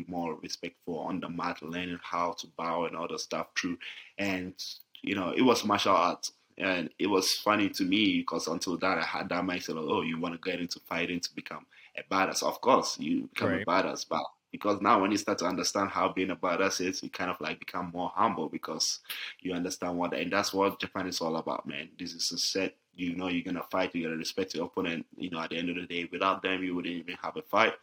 more 0.06 0.36
respectful 0.42 0.98
on 0.98 1.20
the 1.20 1.28
mat, 1.28 1.62
learning 1.62 1.98
how 2.02 2.32
to 2.32 2.46
bow 2.56 2.84
and 2.84 2.96
all 2.96 3.08
the 3.08 3.18
stuff 3.18 3.48
through. 3.58 3.78
And 4.18 4.54
you 5.02 5.14
know, 5.14 5.30
it 5.30 5.42
was 5.42 5.64
martial 5.64 5.94
arts, 5.94 6.32
and 6.56 6.90
it 6.98 7.06
was 7.06 7.32
funny 7.34 7.68
to 7.70 7.84
me 7.84 8.18
because 8.18 8.48
until 8.48 8.76
that 8.78 8.98
I 8.98 9.04
had 9.04 9.28
that 9.28 9.44
mindset 9.44 9.78
of, 9.78 9.88
oh, 9.88 10.02
you 10.02 10.18
want 10.20 10.34
to 10.40 10.50
get 10.50 10.60
into 10.60 10.80
fighting 10.80 11.20
to 11.20 11.34
become 11.34 11.66
a 11.96 12.02
badass. 12.12 12.42
Of 12.42 12.60
course, 12.60 12.98
you 12.98 13.28
become 13.32 13.50
right. 13.50 13.62
a 13.62 13.66
badass, 13.66 14.06
but 14.08 14.22
because 14.50 14.80
now 14.80 15.00
when 15.00 15.10
you 15.10 15.18
start 15.18 15.38
to 15.38 15.46
understand 15.46 15.90
how 15.90 16.12
being 16.12 16.30
a 16.30 16.36
badass 16.36 16.84
is, 16.86 17.02
you 17.02 17.10
kind 17.10 17.30
of 17.30 17.40
like 17.40 17.58
become 17.58 17.90
more 17.92 18.10
humble 18.14 18.48
because 18.48 19.00
you 19.40 19.52
understand 19.52 19.98
what, 19.98 20.14
and 20.14 20.32
that's 20.32 20.52
what 20.52 20.80
Japan 20.80 21.06
is 21.06 21.20
all 21.20 21.36
about, 21.36 21.66
man. 21.66 21.88
This 21.98 22.14
is 22.14 22.32
a 22.32 22.38
set. 22.38 22.74
You 22.94 23.14
know, 23.14 23.28
you're 23.28 23.44
gonna 23.44 23.64
fight. 23.70 23.94
You 23.94 24.04
gotta 24.04 24.16
respect 24.16 24.54
your 24.54 24.66
opponent. 24.66 25.06
You 25.16 25.30
know, 25.30 25.40
at 25.40 25.50
the 25.50 25.58
end 25.58 25.68
of 25.68 25.76
the 25.76 25.86
day, 25.86 26.08
without 26.10 26.42
them, 26.42 26.64
you 26.64 26.74
wouldn't 26.74 26.94
even 26.94 27.14
have 27.22 27.36
a 27.36 27.42
fight. 27.42 27.74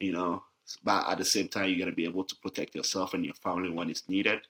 You 0.00 0.12
know, 0.12 0.42
but 0.82 1.08
at 1.08 1.18
the 1.18 1.24
same 1.24 1.48
time, 1.48 1.68
you're 1.68 1.78
gonna 1.78 1.94
be 1.94 2.04
able 2.04 2.24
to 2.24 2.36
protect 2.36 2.74
yourself 2.74 3.14
and 3.14 3.24
your 3.24 3.34
family 3.34 3.70
when 3.70 3.90
it's 3.90 4.08
needed 4.08 4.40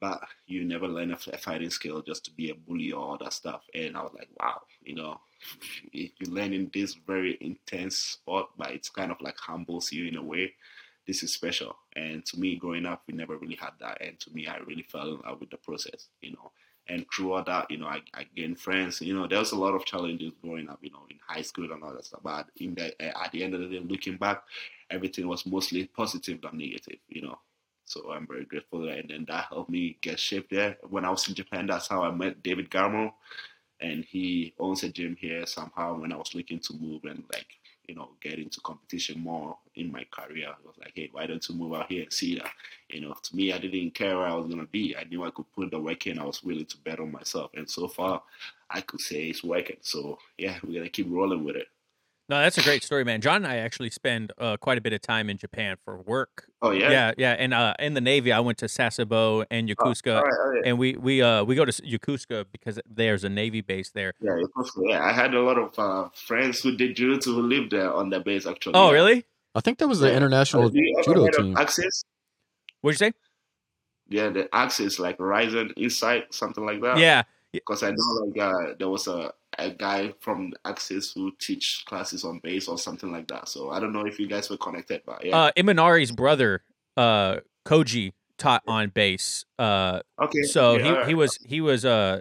but 0.00 0.20
you 0.46 0.64
never 0.64 0.86
learn 0.86 1.12
a 1.12 1.16
fighting 1.16 1.70
skill 1.70 2.02
just 2.02 2.24
to 2.24 2.30
be 2.30 2.50
a 2.50 2.54
bully 2.54 2.92
or 2.92 3.02
all 3.02 3.18
that 3.18 3.32
stuff. 3.32 3.62
And 3.74 3.96
I 3.96 4.02
was 4.02 4.12
like, 4.14 4.28
wow, 4.38 4.60
you 4.82 4.94
know, 4.94 5.20
you're 5.92 6.10
learning 6.28 6.70
this 6.72 6.94
very 6.94 7.38
intense 7.40 7.96
sport, 7.96 8.46
but 8.58 8.72
it's 8.72 8.90
kind 8.90 9.10
of 9.10 9.20
like 9.20 9.38
humbles 9.38 9.92
you 9.92 10.06
in 10.06 10.16
a 10.16 10.22
way. 10.22 10.52
This 11.06 11.22
is 11.22 11.32
special. 11.32 11.76
And 11.94 12.26
to 12.26 12.38
me, 12.38 12.56
growing 12.56 12.84
up, 12.84 13.02
we 13.06 13.14
never 13.14 13.36
really 13.38 13.54
had 13.54 13.72
that. 13.80 14.02
And 14.02 14.18
to 14.20 14.30
me, 14.30 14.46
I 14.46 14.58
really 14.58 14.82
fell 14.82 15.14
in 15.14 15.20
love 15.24 15.40
with 15.40 15.50
the 15.50 15.56
process, 15.56 16.08
you 16.20 16.32
know. 16.32 16.50
And 16.88 17.04
throughout 17.12 17.46
that, 17.46 17.70
you 17.70 17.78
know, 17.78 17.86
I, 17.86 18.00
I 18.14 18.26
gained 18.36 18.60
friends. 18.60 19.00
You 19.00 19.14
know, 19.14 19.26
there 19.26 19.40
was 19.40 19.52
a 19.52 19.56
lot 19.56 19.74
of 19.74 19.84
challenges 19.84 20.32
growing 20.42 20.68
up, 20.68 20.78
you 20.82 20.90
know, 20.90 21.04
in 21.10 21.18
high 21.26 21.42
school 21.42 21.72
and 21.72 21.82
all 21.82 21.92
that 21.92 22.04
stuff. 22.04 22.20
But 22.22 22.46
in 22.58 22.74
the, 22.74 23.00
eh, 23.02 23.12
at 23.24 23.32
the 23.32 23.42
end 23.42 23.54
of 23.54 23.60
the 23.60 23.66
day, 23.66 23.80
looking 23.80 24.16
back, 24.16 24.42
everything 24.90 25.26
was 25.26 25.46
mostly 25.46 25.86
positive 25.86 26.40
than 26.42 26.58
negative, 26.58 26.98
you 27.08 27.22
know. 27.22 27.38
So 27.84 28.12
I'm 28.12 28.26
very 28.26 28.44
grateful. 28.44 28.88
And 28.88 29.08
then 29.08 29.24
that 29.28 29.46
helped 29.46 29.70
me 29.70 29.96
get 30.00 30.18
shaped 30.20 30.50
there. 30.50 30.76
When 30.88 31.04
I 31.04 31.10
was 31.10 31.26
in 31.28 31.34
Japan, 31.34 31.66
that's 31.66 31.88
how 31.88 32.02
I 32.02 32.10
met 32.10 32.42
David 32.42 32.70
Garmo. 32.70 33.12
And 33.80 34.04
he 34.04 34.54
owns 34.58 34.82
a 34.82 34.88
gym 34.88 35.16
here 35.20 35.44
somehow 35.46 35.98
when 36.00 36.12
I 36.12 36.16
was 36.16 36.34
looking 36.34 36.60
to 36.60 36.74
move 36.74 37.04
and 37.04 37.24
like, 37.32 37.46
you 37.88 37.94
know, 37.94 38.10
get 38.20 38.38
into 38.38 38.60
competition 38.60 39.20
more 39.20 39.56
in 39.74 39.92
my 39.92 40.04
career. 40.10 40.48
I 40.48 40.66
was 40.66 40.76
like, 40.78 40.92
hey, 40.94 41.08
why 41.12 41.26
don't 41.26 41.46
you 41.48 41.54
move 41.54 41.74
out 41.74 41.90
here 41.90 42.02
and 42.02 42.12
see 42.12 42.36
that? 42.36 42.50
You 42.88 43.02
know, 43.02 43.14
to 43.20 43.36
me, 43.36 43.52
I 43.52 43.58
didn't 43.58 43.94
care 43.94 44.16
where 44.16 44.26
I 44.26 44.34
was 44.34 44.46
going 44.46 44.60
to 44.60 44.66
be. 44.66 44.96
I 44.96 45.04
knew 45.04 45.24
I 45.24 45.30
could 45.30 45.50
put 45.54 45.70
the 45.70 45.80
work 45.80 46.06
in. 46.06 46.18
I 46.18 46.24
was 46.24 46.42
willing 46.42 46.66
to 46.66 46.76
bet 46.78 47.00
on 47.00 47.12
myself. 47.12 47.50
And 47.54 47.68
so 47.68 47.88
far, 47.88 48.22
I 48.70 48.80
could 48.80 49.00
say 49.00 49.26
it's 49.26 49.44
working. 49.44 49.76
So, 49.82 50.18
yeah, 50.38 50.58
we're 50.62 50.72
going 50.72 50.84
to 50.84 50.90
keep 50.90 51.06
rolling 51.10 51.44
with 51.44 51.56
it. 51.56 51.68
No, 52.28 52.40
that's 52.40 52.58
a 52.58 52.62
great 52.62 52.82
story, 52.82 53.04
man. 53.04 53.20
Jon 53.20 53.36
and 53.36 53.46
I 53.46 53.58
actually 53.58 53.90
spend 53.90 54.32
uh, 54.36 54.56
quite 54.56 54.78
a 54.78 54.80
bit 54.80 54.92
of 54.92 55.00
time 55.00 55.30
in 55.30 55.38
Japan 55.38 55.76
for 55.84 55.98
work. 55.98 56.48
Oh 56.60 56.72
yeah, 56.72 56.90
yeah, 56.90 57.12
yeah. 57.16 57.32
And 57.38 57.54
uh, 57.54 57.74
in 57.78 57.94
the 57.94 58.00
Navy, 58.00 58.32
I 58.32 58.40
went 58.40 58.58
to 58.58 58.64
Sasebo 58.66 59.46
and 59.48 59.70
oh, 59.70 59.74
Yokosuka, 59.74 60.22
oh, 60.24 60.62
and 60.64 60.76
we 60.76 60.96
we 60.96 61.22
uh 61.22 61.44
we 61.44 61.54
go 61.54 61.64
to 61.64 61.70
Yokosuka 61.70 62.46
because 62.50 62.80
there's 62.84 63.22
a 63.22 63.28
Navy 63.28 63.60
base 63.60 63.90
there. 63.90 64.12
Yeah, 64.20 64.32
Yokosuka. 64.32 64.88
Yeah, 64.88 65.04
I 65.04 65.12
had 65.12 65.34
a 65.34 65.40
lot 65.40 65.56
of 65.56 65.78
uh, 65.78 66.08
friends 66.14 66.60
who 66.60 66.76
did 66.76 66.96
judo 66.96 67.20
who 67.24 67.42
lived 67.42 67.70
there 67.70 67.92
on 67.92 68.10
the 68.10 68.18
base 68.18 68.44
actually. 68.44 68.74
Oh, 68.74 68.92
really? 68.92 69.24
I 69.54 69.60
think 69.60 69.78
that 69.78 69.86
was 69.86 70.00
the 70.00 70.08
yeah. 70.08 70.16
international 70.16 70.68
judo 70.68 71.28
team. 71.28 71.56
Axis. 71.56 72.04
What'd 72.80 73.00
you 73.00 73.06
say? 73.06 73.12
Yeah, 74.08 74.30
the 74.30 74.48
Axis 74.52 74.98
like 74.98 75.20
Rising 75.20 75.70
Insight, 75.76 76.34
something 76.34 76.66
like 76.66 76.82
that. 76.82 76.98
Yeah, 76.98 77.22
because 77.52 77.84
I 77.84 77.90
know 77.90 78.24
like 78.24 78.38
uh, 78.38 78.74
there 78.78 78.88
was 78.88 79.06
a 79.06 79.32
a 79.58 79.70
guy 79.70 80.12
from 80.20 80.52
Axis 80.64 81.12
who 81.12 81.32
teach 81.38 81.84
classes 81.86 82.24
on 82.24 82.40
base 82.40 82.68
or 82.68 82.78
something 82.78 83.10
like 83.10 83.28
that. 83.28 83.48
So 83.48 83.70
I 83.70 83.80
don't 83.80 83.92
know 83.92 84.06
if 84.06 84.18
you 84.18 84.26
guys 84.26 84.50
were 84.50 84.56
connected, 84.56 85.02
but 85.06 85.24
yeah. 85.24 85.36
Uh, 85.36 85.50
Imanari's 85.56 86.12
brother, 86.12 86.62
uh, 86.96 87.36
Koji, 87.64 88.12
taught 88.38 88.62
on 88.66 88.90
base. 88.90 89.44
Uh, 89.58 90.00
okay. 90.20 90.42
So 90.42 90.78
he, 90.78 90.90
right. 90.90 91.08
he 91.08 91.14
was 91.14 91.38
he 91.44 91.60
was 91.60 91.84
uh 91.84 92.20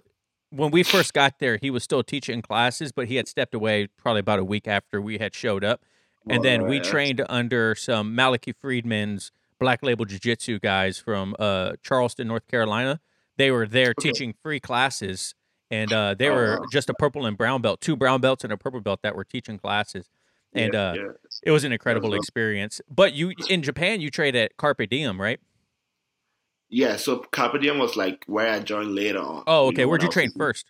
when 0.52 0.71
we 0.71 0.84
first 0.84 1.13
got 1.13 1.39
there, 1.39 1.58
he 1.58 1.69
was 1.69 1.84
still 1.84 2.04
teaching 2.04 2.41
classes, 2.41 2.91
but 2.91 3.08
he 3.08 3.15
had 3.15 3.28
stepped 3.28 3.54
away 3.54 3.88
probably 3.98 4.21
about 4.21 4.39
a 4.39 4.43
week 4.43 4.67
after 4.67 5.02
we 5.02 5.17
had 5.17 5.36
showed 5.36 5.63
up. 5.63 5.82
And 6.28 6.43
then 6.43 6.62
right. 6.62 6.69
we 6.69 6.80
trained 6.80 7.24
under 7.30 7.76
some 7.76 8.15
Maliki 8.15 8.54
Friedman's 8.60 9.32
Black 9.60 9.84
Label 9.84 10.06
Jiu 10.06 10.17
Jitsu 10.17 10.60
guys 10.60 10.98
from 10.98 11.36
uh, 11.38 11.74
Charleston, 11.84 12.28
North 12.28 12.48
Carolina. 12.48 13.00
They 13.38 13.52
were 13.52 13.67
there 13.67 13.91
okay. 13.91 14.10
teaching 14.10 14.34
free 14.41 14.60
classes 14.60 15.36
and 15.76 15.94
uh, 15.94 16.16
they 16.18 16.30
were 16.30 16.62
uh, 16.62 16.66
just 16.72 16.90
a 16.90 16.94
purple 16.94 17.26
and 17.26 17.38
brown 17.38 17.62
belt, 17.62 17.82
two 17.82 17.96
brown 17.96 18.22
belts 18.22 18.44
and 18.44 18.54
a 18.54 18.58
purple 18.58 18.82
belt 18.82 19.02
that 19.04 19.16
were 19.16 19.24
teaching 19.24 19.58
classes, 19.58 20.10
and 20.54 20.74
yeah, 20.74 20.80
uh, 20.80 20.94
yeah. 20.94 21.12
it 21.44 21.52
was 21.52 21.64
an 21.64 21.72
incredible 21.72 22.12
was 22.12 22.18
experience. 22.18 22.82
But 22.90 23.14
you 23.14 23.34
in 23.50 23.62
Japan, 23.62 24.02
you 24.02 24.10
trade 24.10 24.36
at 24.36 24.58
Carpe 24.58 24.90
Diem, 24.90 25.22
right? 25.22 25.40
Yeah, 26.70 26.96
so 26.96 27.20
Carpe 27.32 27.62
Diem 27.62 27.78
was 27.78 27.96
like 27.96 28.26
where 28.28 28.52
I 28.52 28.60
joined 28.60 28.96
later 28.96 29.20
on. 29.20 29.44
Oh, 29.46 29.68
okay. 29.68 29.82
You 29.82 29.86
know, 29.86 29.90
Where'd 29.90 30.04
you 30.04 30.10
train 30.10 30.32
first? 30.36 30.66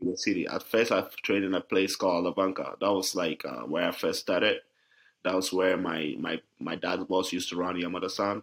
The 0.00 0.16
city. 0.16 0.46
At 0.46 0.62
first, 0.62 0.92
I 0.92 1.04
trained 1.22 1.44
in 1.44 1.54
a 1.54 1.60
place 1.60 1.96
called 1.96 2.24
Lavanka. 2.24 2.78
That 2.80 2.92
was 2.92 3.14
like 3.14 3.42
uh, 3.44 3.62
where 3.62 3.88
I 3.88 3.92
first 3.92 4.20
started. 4.20 4.58
That 5.24 5.34
was 5.34 5.52
where 5.52 5.76
my 5.76 6.14
my 6.18 6.40
my 6.60 6.76
dad's 6.76 7.04
boss 7.04 7.32
used 7.32 7.48
to 7.50 7.56
run 7.56 7.76
Yamada-san, 7.76 8.42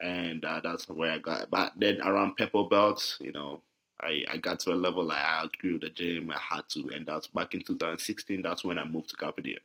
and 0.00 0.44
uh, 0.44 0.60
that's 0.62 0.88
where 0.88 1.12
I 1.12 1.18
got. 1.18 1.50
But 1.50 1.72
then 1.76 2.00
around 2.00 2.36
purple 2.36 2.68
belts, 2.68 3.18
you 3.20 3.32
know, 3.32 3.62
I, 4.00 4.24
I 4.30 4.36
got 4.36 4.60
to 4.60 4.72
a 4.72 4.74
level 4.74 5.10
I 5.10 5.42
outgrew 5.42 5.78
the 5.78 5.90
gym. 5.90 6.30
I 6.30 6.38
had 6.38 6.68
to, 6.70 6.90
and 6.94 7.06
that's 7.06 7.26
back 7.26 7.54
in 7.54 7.62
2016. 7.62 8.42
That's 8.42 8.64
when 8.64 8.78
I 8.78 8.84
moved 8.84 9.10
to 9.10 9.16
Carpe 9.16 9.42
Diem. 9.42 9.58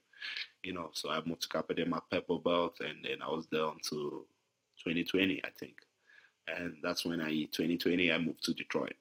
You 0.63 0.73
know, 0.73 0.89
so 0.93 1.09
I 1.09 1.21
moved 1.25 1.41
to 1.43 1.49
Carpe 1.49 1.75
Diem 1.75 1.93
at 1.93 2.09
Purple 2.09 2.39
Belt, 2.39 2.77
and 2.79 2.97
then 3.03 3.21
I 3.21 3.29
was 3.29 3.45
there 3.51 3.65
until 3.65 4.25
2020, 4.83 5.41
I 5.43 5.49
think. 5.59 5.75
And 6.47 6.75
that's 6.81 7.05
when 7.05 7.21
I 7.21 7.29
2020 7.29 8.11
I 8.11 8.17
moved 8.17 8.43
to 8.45 8.53
Detroit. 8.53 8.93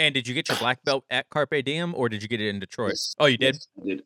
And 0.00 0.14
did 0.14 0.28
you 0.28 0.34
get 0.34 0.48
your 0.48 0.58
black 0.58 0.84
belt 0.84 1.04
at 1.10 1.28
Carpe 1.28 1.64
Diem, 1.64 1.94
or 1.94 2.08
did 2.08 2.22
you 2.22 2.28
get 2.28 2.40
it 2.40 2.48
in 2.48 2.60
Detroit? 2.60 2.90
Yes, 2.90 3.16
oh, 3.18 3.26
you 3.26 3.36
did? 3.36 3.56
Yes, 3.56 3.68
I 3.76 3.86
did. 3.86 4.02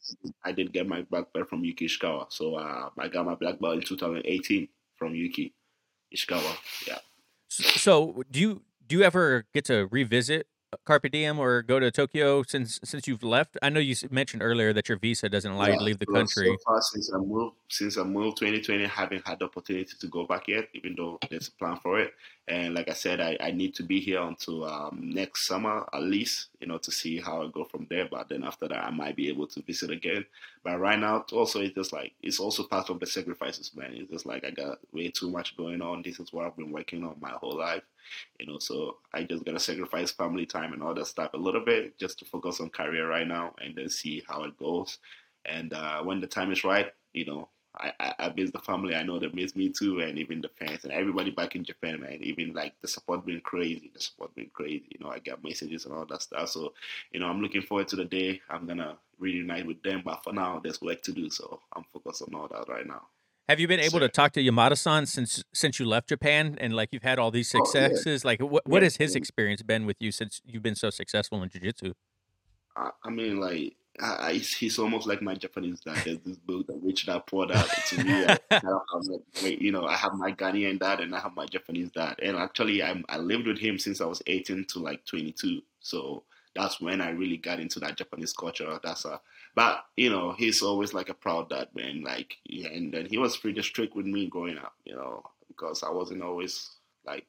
I 0.46 0.52
did 0.52 0.72
get 0.72 0.88
my 0.88 1.02
black 1.02 1.32
belt 1.34 1.50
from 1.50 1.64
Yuki 1.64 1.86
Ishikawa. 1.86 2.26
So 2.30 2.54
uh, 2.54 2.88
I 2.98 3.08
got 3.08 3.26
my 3.26 3.34
black 3.34 3.60
belt 3.60 3.74
in 3.74 3.82
2018 3.82 4.68
from 4.96 5.14
Yuki 5.14 5.52
Ishikawa. 6.14 6.56
Yeah. 6.86 6.98
So, 7.48 8.22
do 8.30 8.40
you 8.40 8.62
do 8.86 8.96
you 8.96 9.02
ever 9.02 9.44
get 9.52 9.66
to 9.66 9.86
revisit 9.90 10.46
Carpe 10.84 11.10
Diem 11.10 11.38
or 11.38 11.62
go 11.62 11.78
to 11.78 11.90
Tokyo 11.90 12.42
since 12.42 12.80
since 12.82 13.06
you've 13.06 13.22
left? 13.22 13.56
I 13.62 13.68
know 13.68 13.80
you 13.80 13.94
mentioned 14.10 14.42
earlier 14.42 14.72
that 14.72 14.88
your 14.88 14.98
visa 14.98 15.28
doesn't 15.28 15.50
allow 15.50 15.66
yeah, 15.66 15.72
you 15.72 15.78
to 15.78 15.84
leave 15.84 15.98
the 15.98 16.06
country. 16.06 16.46
So 16.46 16.56
far 16.64 16.80
since 16.80 17.12
I 17.12 17.18
moved, 17.18 17.56
since 17.68 17.98
I 17.98 18.04
moved 18.04 18.38
2020, 18.38 18.84
I 18.84 18.88
haven't 18.88 19.26
had 19.26 19.38
the 19.38 19.46
opportunity 19.46 19.92
to 19.98 20.06
go 20.08 20.24
back 20.24 20.48
yet, 20.48 20.68
even 20.74 20.94
though 20.96 21.18
there's 21.30 21.48
a 21.48 21.52
plan 21.52 21.76
for 21.76 21.98
it. 22.00 22.14
And 22.48 22.74
like 22.74 22.88
I 22.88 22.92
said, 22.92 23.20
I, 23.20 23.36
I 23.40 23.52
need 23.52 23.74
to 23.76 23.84
be 23.84 24.00
here 24.00 24.20
until 24.20 24.64
um, 24.64 25.12
next 25.14 25.46
summer 25.46 25.86
at 25.92 26.02
least, 26.02 26.48
you 26.60 26.66
know, 26.66 26.78
to 26.78 26.90
see 26.90 27.20
how 27.20 27.42
I 27.42 27.50
go 27.52 27.64
from 27.64 27.86
there. 27.88 28.08
But 28.10 28.28
then 28.28 28.42
after 28.42 28.66
that, 28.66 28.84
I 28.84 28.90
might 28.90 29.14
be 29.14 29.28
able 29.28 29.46
to 29.48 29.62
visit 29.62 29.90
again. 29.90 30.24
But 30.64 30.80
right 30.80 30.98
now, 30.98 31.24
also, 31.32 31.60
it's 31.60 31.74
just 31.74 31.92
like, 31.92 32.12
it's 32.20 32.40
also 32.40 32.64
part 32.64 32.90
of 32.90 32.98
the 32.98 33.06
sacrifices, 33.06 33.70
man. 33.76 33.92
It's 33.94 34.10
just 34.10 34.26
like 34.26 34.44
I 34.44 34.50
got 34.50 34.78
way 34.92 35.08
too 35.08 35.30
much 35.30 35.56
going 35.56 35.80
on. 35.80 36.02
This 36.02 36.18
is 36.18 36.32
what 36.32 36.46
I've 36.46 36.56
been 36.56 36.72
working 36.72 37.04
on 37.04 37.16
my 37.20 37.30
whole 37.30 37.56
life, 37.56 37.82
you 38.38 38.46
know, 38.46 38.58
so 38.58 38.96
I 39.12 39.24
just 39.24 39.44
got 39.44 39.52
to 39.52 39.60
sacrifice 39.60 40.10
family 40.10 40.46
time 40.46 40.72
and 40.72 40.82
all 40.82 40.94
that 40.94 41.06
stuff 41.06 41.32
a 41.34 41.38
little 41.38 41.64
bit 41.64 41.98
just 41.98 42.18
to 42.20 42.24
focus 42.24 42.60
on 42.60 42.70
career 42.70 43.08
right 43.08 43.26
now 43.26 43.54
and 43.60 43.74
then 43.76 43.88
see 43.88 44.22
how 44.28 44.44
it 44.44 44.58
goes. 44.58 44.98
And 45.44 45.72
uh, 45.72 46.02
when 46.02 46.20
the 46.20 46.26
time 46.26 46.52
is 46.52 46.64
right, 46.64 46.92
you 47.12 47.26
know, 47.26 47.48
I, 47.78 47.92
I, 47.98 48.14
I 48.18 48.32
miss 48.36 48.50
the 48.50 48.58
family. 48.58 48.94
I 48.94 49.02
know 49.02 49.18
they 49.18 49.28
miss 49.32 49.56
me 49.56 49.70
too, 49.70 50.00
and 50.00 50.18
even 50.18 50.40
the 50.40 50.48
fans 50.48 50.84
and 50.84 50.92
everybody 50.92 51.30
back 51.30 51.56
in 51.56 51.64
Japan, 51.64 52.00
man. 52.00 52.18
Even 52.20 52.52
like 52.52 52.74
the 52.82 52.88
support 52.88 53.24
been 53.24 53.40
crazy. 53.40 53.90
The 53.94 54.00
support 54.00 54.34
been 54.34 54.50
crazy. 54.52 54.84
You 54.90 55.04
know, 55.04 55.10
I 55.10 55.18
got 55.18 55.42
messages 55.42 55.86
and 55.86 55.94
all 55.94 56.04
that 56.06 56.22
stuff. 56.22 56.50
So, 56.50 56.74
you 57.12 57.20
know, 57.20 57.26
I'm 57.26 57.40
looking 57.40 57.62
forward 57.62 57.88
to 57.88 57.96
the 57.96 58.04
day 58.04 58.40
I'm 58.50 58.66
gonna 58.66 58.96
reunite 59.18 59.66
with 59.66 59.82
them. 59.82 60.02
But 60.04 60.22
for 60.22 60.32
now, 60.32 60.60
there's 60.62 60.82
work 60.82 61.02
to 61.02 61.12
do. 61.12 61.30
So 61.30 61.60
I'm 61.74 61.84
focused 61.92 62.22
on 62.22 62.34
all 62.34 62.48
that 62.48 62.68
right 62.68 62.86
now. 62.86 63.06
Have 63.52 63.60
you 63.60 63.68
been 63.68 63.80
able 63.80 64.00
to 64.00 64.08
talk 64.08 64.32
to 64.32 64.42
Yamada-san 64.42 65.04
since 65.04 65.44
since 65.52 65.78
you 65.78 65.84
left 65.84 66.08
Japan 66.08 66.56
and 66.58 66.72
like 66.72 66.88
you've 66.90 67.02
had 67.02 67.18
all 67.18 67.30
these 67.30 67.50
successes? 67.50 68.06
Oh, 68.06 68.10
yeah. 68.10 68.32
Like, 68.32 68.40
what 68.40 68.66
what 68.66 68.80
yeah. 68.80 68.86
has 68.86 68.96
his 68.96 69.14
experience 69.14 69.60
been 69.60 69.84
with 69.84 69.98
you 70.00 70.10
since 70.10 70.40
you've 70.46 70.62
been 70.62 70.74
so 70.74 70.88
successful 70.88 71.42
in 71.42 71.50
jiu-jitsu? 71.50 71.92
I, 72.74 72.92
I 73.04 73.10
mean, 73.10 73.40
like 73.40 73.76
I, 74.00 74.32
he's 74.32 74.78
almost 74.78 75.06
like 75.06 75.20
my 75.20 75.34
Japanese 75.34 75.80
dad. 75.80 75.98
There's 76.02 76.20
this 76.20 76.38
book 76.38 76.66
that 76.68 76.80
rich 76.82 77.04
dad 77.04 77.24
poor 77.26 77.44
dad. 77.44 77.68
To 77.88 78.02
me, 78.02 78.24
I, 78.24 78.38
I 78.50 78.60
like, 78.62 79.20
wait, 79.42 79.60
you 79.60 79.70
know, 79.70 79.84
I 79.84 79.96
have 79.96 80.14
my 80.14 80.32
Ghanaian 80.32 80.80
dad 80.80 81.00
and 81.00 81.14
I 81.14 81.20
have 81.20 81.36
my 81.36 81.44
Japanese 81.44 81.90
dad. 81.90 82.14
And 82.22 82.38
actually, 82.38 82.82
I, 82.82 83.02
I 83.10 83.18
lived 83.18 83.46
with 83.46 83.58
him 83.58 83.78
since 83.78 84.00
I 84.00 84.06
was 84.06 84.22
18 84.28 84.64
to 84.70 84.78
like 84.78 85.04
22. 85.04 85.60
So 85.80 86.22
that's 86.56 86.80
when 86.80 87.02
I 87.02 87.10
really 87.10 87.36
got 87.36 87.60
into 87.60 87.80
that 87.80 87.98
Japanese 87.98 88.32
culture. 88.32 88.80
That's 88.82 89.04
a, 89.04 89.20
but 89.54 89.84
you 89.96 90.10
know, 90.10 90.32
he's 90.32 90.62
always 90.62 90.94
like 90.94 91.08
a 91.08 91.14
proud 91.14 91.50
dad, 91.50 91.68
man. 91.74 92.02
Like, 92.02 92.36
yeah, 92.44 92.68
and 92.68 92.92
then 92.92 93.06
he 93.06 93.18
was 93.18 93.36
pretty 93.36 93.62
strict 93.62 93.94
with 93.94 94.06
me 94.06 94.26
growing 94.28 94.58
up, 94.58 94.74
you 94.84 94.94
know, 94.94 95.22
because 95.48 95.82
I 95.82 95.90
wasn't 95.90 96.22
always 96.22 96.70
like 97.06 97.26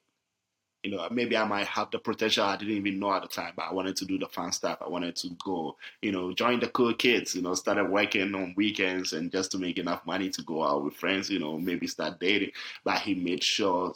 you 0.84 0.92
know, 0.92 1.08
maybe 1.10 1.38
I 1.38 1.46
might 1.46 1.68
have 1.68 1.92
the 1.92 2.00
potential 2.00 2.44
I 2.44 2.58
didn't 2.58 2.76
even 2.76 3.00
know 3.00 3.14
at 3.14 3.22
the 3.22 3.30
time, 3.30 3.54
but 3.56 3.64
I 3.70 3.74
wanted 3.74 3.96
to 3.98 4.06
do 4.06 4.20
the 4.20 4.28
fun 4.28 4.52
stuff. 4.52 4.80
I 4.82 4.90
wanted 4.90 5.16
to 5.18 5.30
go, 5.44 5.78
you 6.02 6.12
know, 6.12 6.34
join 6.34 6.60
the 6.60 6.68
cool 6.68 6.94
kids, 6.94 7.36
you 7.36 7.42
know, 7.42 7.54
started 7.54 7.90
working 7.90 8.36
on 8.36 8.54
weekends 8.58 9.14
and 9.14 9.32
just 9.32 9.52
to 9.54 9.58
make 9.58 9.78
enough 9.78 10.06
money 10.06 10.30
to 10.32 10.44
go 10.44 10.62
out 10.62 10.84
with 10.84 10.96
friends, 10.96 11.30
you 11.30 11.40
know, 11.40 11.58
maybe 11.58 11.88
start 11.88 12.20
dating. 12.20 12.52
But 12.84 13.00
he 13.00 13.16
made 13.16 13.42
sure 13.42 13.94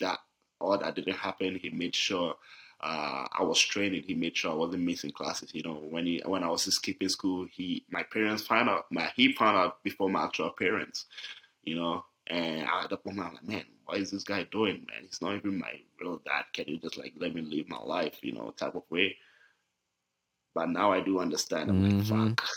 that 0.00 0.18
all 0.58 0.78
that 0.78 0.94
didn't 0.94 1.16
happen. 1.16 1.58
He 1.60 1.68
made 1.68 1.94
sure 1.94 2.34
uh, 2.80 3.26
I 3.32 3.42
was 3.42 3.58
training. 3.60 4.02
He 4.06 4.14
made 4.14 4.36
sure 4.36 4.52
I 4.52 4.54
wasn't 4.54 4.82
missing 4.82 5.10
classes. 5.10 5.54
You 5.54 5.62
know, 5.62 5.74
when 5.74 6.06
he 6.06 6.22
when 6.26 6.42
I 6.42 6.48
was 6.48 6.62
skipping 6.62 7.08
school, 7.08 7.46
he 7.50 7.84
my 7.90 8.02
parents 8.02 8.42
found 8.42 8.68
out. 8.68 8.86
My 8.90 9.10
he 9.16 9.32
found 9.32 9.56
out 9.56 9.82
before 9.82 10.10
my 10.10 10.24
actual 10.24 10.50
parents. 10.50 11.06
You 11.64 11.76
know, 11.76 12.04
and 12.26 12.68
at 12.68 12.90
the 12.90 12.96
point 12.96 13.18
I'm 13.18 13.34
like, 13.34 13.44
man, 13.44 13.64
what 13.86 13.98
is 13.98 14.10
this 14.10 14.24
guy 14.24 14.44
doing, 14.44 14.86
man? 14.88 15.04
He's 15.06 15.22
not 15.22 15.34
even 15.34 15.58
my 15.58 15.72
real 16.00 16.20
dad. 16.24 16.44
Can 16.52 16.68
you 16.68 16.78
just 16.78 16.98
like 16.98 17.14
let 17.18 17.34
me 17.34 17.40
live 17.40 17.68
my 17.68 17.78
life, 17.78 18.18
you 18.22 18.32
know, 18.32 18.50
type 18.56 18.74
of 18.74 18.82
way? 18.90 19.16
But 20.54 20.70
now 20.70 20.92
I 20.92 21.00
do 21.00 21.18
understand. 21.18 21.70
I'm 21.70 21.82
mm-hmm. 21.82 22.28
like, 22.28 22.40
fuck, 22.40 22.48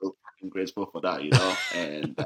so 0.00 0.16
fucking 0.24 0.50
grateful 0.50 0.86
for 0.86 1.00
that, 1.00 1.22
you 1.22 1.30
know. 1.30 1.56
and 1.74 2.18
uh, 2.18 2.24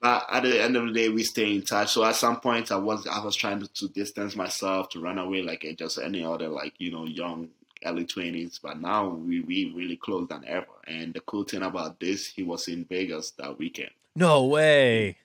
but 0.00 0.26
at 0.30 0.42
the 0.44 0.62
end 0.62 0.76
of 0.76 0.86
the 0.86 0.92
day, 0.92 1.08
we 1.08 1.22
stay 1.22 1.54
in 1.54 1.62
touch. 1.62 1.92
So 1.92 2.04
at 2.04 2.16
some 2.16 2.40
point, 2.40 2.72
I 2.72 2.76
was 2.76 3.06
I 3.06 3.22
was 3.24 3.36
trying 3.36 3.60
to, 3.60 3.68
to 3.68 3.88
distance 3.88 4.36
myself, 4.36 4.88
to 4.90 5.00
run 5.00 5.18
away 5.18 5.42
like 5.42 5.64
eh, 5.64 5.74
just 5.76 5.98
any 5.98 6.24
other 6.24 6.48
like 6.48 6.74
you 6.78 6.90
know 6.90 7.06
young 7.06 7.48
early 7.84 8.06
twenties. 8.06 8.58
But 8.62 8.80
now 8.80 9.08
we 9.08 9.40
we 9.40 9.72
really 9.74 9.96
close 9.96 10.28
than 10.28 10.44
ever. 10.46 10.66
And 10.86 11.14
the 11.14 11.20
cool 11.20 11.44
thing 11.44 11.62
about 11.62 12.00
this, 12.00 12.26
he 12.26 12.42
was 12.42 12.68
in 12.68 12.84
Vegas 12.84 13.32
that 13.32 13.58
weekend. 13.58 13.90
No 14.16 14.44
way 14.44 15.16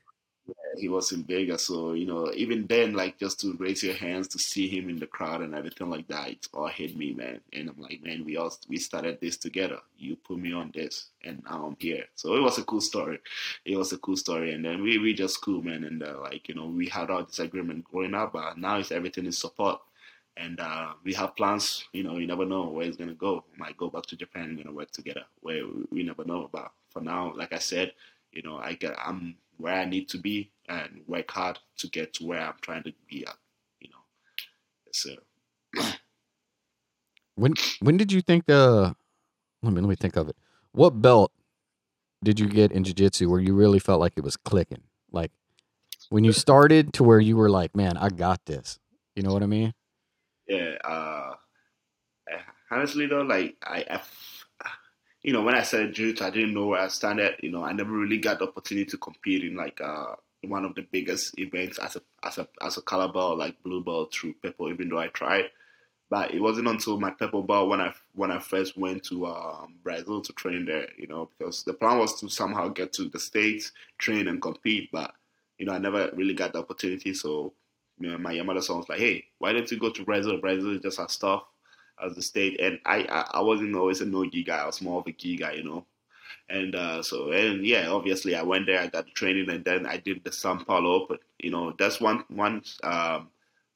he 0.78 0.90
was 0.90 1.12
in 1.12 1.24
Vegas. 1.24 1.68
So, 1.68 1.94
you 1.94 2.06
know, 2.06 2.32
even 2.34 2.68
then, 2.68 2.94
like 2.94 3.18
just 3.18 3.40
to 3.42 3.56
raise 3.60 3.84
your 3.84 3.94
hands 3.96 4.28
to 4.30 4.40
see 4.40 4.68
him 4.68 4.90
in 4.90 5.00
the 5.00 5.08
crowd 5.08 5.42
and 5.42 5.56
everything 5.56 5.90
like 5.90 6.08
that, 6.08 6.30
it 6.30 6.48
all 6.54 6.68
hit 6.68 6.96
me, 6.98 7.14
man. 7.14 7.40
And 7.54 7.70
I'm 7.70 7.82
like, 7.82 8.04
man, 8.04 8.26
we 8.26 8.38
all 8.38 8.54
we 8.68 8.78
started 8.78 9.20
this 9.22 9.38
together. 9.38 9.80
You 9.98 10.16
put 10.16 10.38
me 10.40 10.54
on 10.54 10.72
this, 10.74 11.08
and 11.24 11.42
now 11.50 11.66
I'm 11.66 11.78
here. 11.80 12.06
So 12.16 12.36
it 12.36 12.42
was 12.42 12.58
a 12.58 12.64
cool 12.64 12.82
story. 12.82 13.20
It 13.66 13.78
was 13.78 13.94
a 13.94 13.98
cool 13.98 14.18
story, 14.18 14.54
and 14.54 14.64
then 14.64 14.82
we 14.82 14.98
we 14.98 15.14
just 15.14 15.42
cool, 15.42 15.62
man. 15.62 15.84
And 15.84 16.04
uh, 16.04 16.20
like 16.22 16.48
you 16.48 16.56
know, 16.56 16.68
we 16.68 16.88
had 16.88 17.10
our 17.10 17.24
disagreement 17.24 17.86
growing 17.86 18.14
up, 18.14 18.34
but 18.34 18.58
now 18.58 18.78
it's 18.78 18.92
everything 18.92 19.26
is 19.26 19.38
support. 19.38 19.80
And 20.38 20.60
uh, 20.60 20.94
we 21.06 21.14
have 21.14 21.36
plans. 21.38 21.86
You 21.94 22.04
know, 22.04 22.18
you 22.18 22.28
never 22.28 22.46
know 22.46 22.66
where 22.70 22.86
it's 22.86 22.98
gonna 22.98 23.14
go. 23.14 23.46
We 23.54 23.58
might 23.58 23.78
go 23.78 23.90
back 23.90 24.06
to 24.08 24.18
Japan. 24.18 24.56
We're 24.56 24.64
gonna 24.64 24.76
work 24.76 24.92
together. 24.92 25.24
Where 25.42 25.64
we 25.92 26.04
never 26.04 26.26
know. 26.26 26.50
But 26.52 26.72
for 26.90 27.02
now, 27.02 27.34
like 27.36 27.54
I 27.54 27.60
said, 27.60 27.94
you 28.34 28.42
know, 28.42 28.58
I 28.58 28.74
get 28.74 28.96
I'm 29.00 29.38
where 29.58 29.74
I 29.74 29.86
need 29.86 30.10
to 30.10 30.18
be 30.18 30.52
and 30.68 31.02
work 31.08 31.32
hard 31.32 31.60
to 31.78 31.88
get 31.88 32.14
to 32.16 32.26
where 32.26 32.42
I'm 32.42 32.56
trying 32.62 32.84
to 32.84 32.94
be 33.10 33.26
at. 33.26 33.36
You 33.80 33.90
know, 33.90 34.04
so. 34.92 35.16
when 37.36 37.54
when 37.80 37.98
did 37.98 38.12
you 38.12 38.22
think 38.22 38.50
uh 38.50 38.94
let 39.62 39.74
me 39.74 39.82
let 39.82 39.90
me 39.90 39.96
think 39.96 40.16
of 40.16 40.30
it. 40.30 40.36
What 40.72 41.02
belt 41.02 41.32
did 42.24 42.40
you 42.40 42.48
get 42.48 42.72
in 42.72 42.84
jiu-jitsu 42.84 43.30
where 43.30 43.40
you 43.40 43.54
really 43.54 43.80
felt 43.80 44.00
like 44.00 44.14
it 44.16 44.24
was 44.24 44.38
clicking? 44.38 44.84
Like 45.12 45.32
when 46.10 46.24
you 46.24 46.32
started 46.32 46.94
to 46.94 47.04
where 47.04 47.20
you 47.20 47.38
were 47.38 47.50
like, 47.50 47.76
man, 47.76 47.98
I 47.98 48.10
got 48.10 48.46
this. 48.46 48.80
You 49.16 49.24
know 49.24 49.32
what 49.34 49.44
I 49.44 49.48
mean? 49.48 49.74
Yeah. 50.48 50.76
Uh, 50.84 51.34
honestly 52.72 53.08
though, 53.08 53.22
like 53.22 53.56
I, 53.64 53.86
I 53.90 54.02
you 55.26 55.34
know, 55.34 55.42
when 55.42 55.56
I 55.56 55.64
said 55.64 55.92
jiu 55.96 56.14
I 56.22 56.30
didn't 56.30 56.54
know 56.54 56.68
where 56.68 56.82
I 56.82 56.88
started. 56.88 57.38
You 57.42 57.50
know, 57.50 57.64
I 57.64 57.74
never 57.74 57.92
really 57.92 58.20
got 58.20 58.38
the 58.38 58.48
opportunity 58.48 58.86
to 58.92 58.98
compete 58.98 59.44
in 59.44 59.56
like 59.56 59.82
uh, 59.82 60.14
one 60.44 60.64
of 60.66 60.76
the 60.76 60.86
biggest 60.92 61.40
events 61.40 61.80
as 61.80 61.96
a 61.96 62.02
as 62.22 62.38
a 62.38 62.48
as 62.62 62.78
a 62.78 62.84
color 62.84 63.12
belt 63.12 63.40
like 63.40 63.62
blue 63.64 63.84
belt 63.84 64.14
through 64.14 64.36
purple. 64.36 64.70
Even 64.70 64.88
though 64.88 65.00
I 65.00 65.08
tried, 65.08 65.46
but 66.12 66.32
it 66.32 66.40
wasn't 66.40 66.68
until 66.68 67.00
my 67.00 67.10
purple 67.10 67.42
belt 67.42 67.70
when 67.70 67.82
I 67.82 67.92
when 68.14 68.30
I 68.30 68.38
first 68.38 68.78
went 68.78 69.04
to 69.06 69.26
um, 69.26 69.74
Brazil 69.84 70.22
to 70.22 70.34
train 70.34 70.64
there. 70.64 70.90
You 70.96 71.08
know, 71.08 71.28
because 71.36 71.64
the 71.64 71.74
plan 71.74 71.98
was 71.98 72.20
to 72.20 72.30
somehow 72.30 72.68
get 72.68 72.94
to 72.94 73.10
the 73.10 73.20
states, 73.20 73.72
train 73.98 74.28
and 74.28 74.40
compete, 74.40 74.92
but 74.92 75.16
you 75.58 75.66
know, 75.66 75.74
I 75.74 75.80
never 75.80 76.12
really 76.14 76.36
got 76.36 76.54
the 76.54 76.60
opportunity. 76.60 77.16
So, 77.16 77.52
you 78.00 78.12
know, 78.12 78.20
my 78.20 78.36
Yamada-san 78.36 78.78
was 78.78 78.90
like, 78.90 79.00
"Hey, 79.00 79.26
why 79.40 79.54
don't 79.54 79.72
you 79.72 79.80
go 79.80 79.90
to 79.90 80.06
Brazil? 80.06 80.38
Brazil 80.38 80.76
is 80.76 80.82
just 80.84 81.00
our 81.00 81.10
stuff." 81.10 81.46
As 82.04 82.16
the 82.16 82.22
state. 82.22 82.60
And 82.60 82.80
I, 82.86 83.04
I, 83.04 83.40
I 83.40 83.42
wasn't 83.42 83.76
always 83.76 84.02
a 84.02 84.06
no 84.06 84.26
gi 84.26 84.44
guy. 84.44 84.58
I 84.58 84.66
was 84.66 84.82
more 84.82 85.00
of 85.00 85.08
a 85.08 85.12
gi 85.12 85.38
guy, 85.38 85.54
you 85.54 85.64
know. 85.64 85.86
And 86.48 86.76
uh, 86.76 87.02
so, 87.02 87.32
and 87.32 87.66
yeah, 87.66 87.88
obviously, 87.90 88.36
I 88.36 88.44
went 88.44 88.68
there. 88.68 88.80
I 88.80 88.88
got 88.88 89.06
the 89.06 89.12
training, 89.12 89.50
and 89.50 89.66
then 89.66 89.86
I 89.86 89.98
did 89.98 90.24
the 90.24 90.32
Sao 90.32 90.58
Paulo 90.58 90.92
Open. 90.94 91.18
You 91.40 91.52
know, 91.52 91.74
that's 91.78 92.00
one 92.00 92.24
one. 92.30 92.62
Um, 92.84 93.30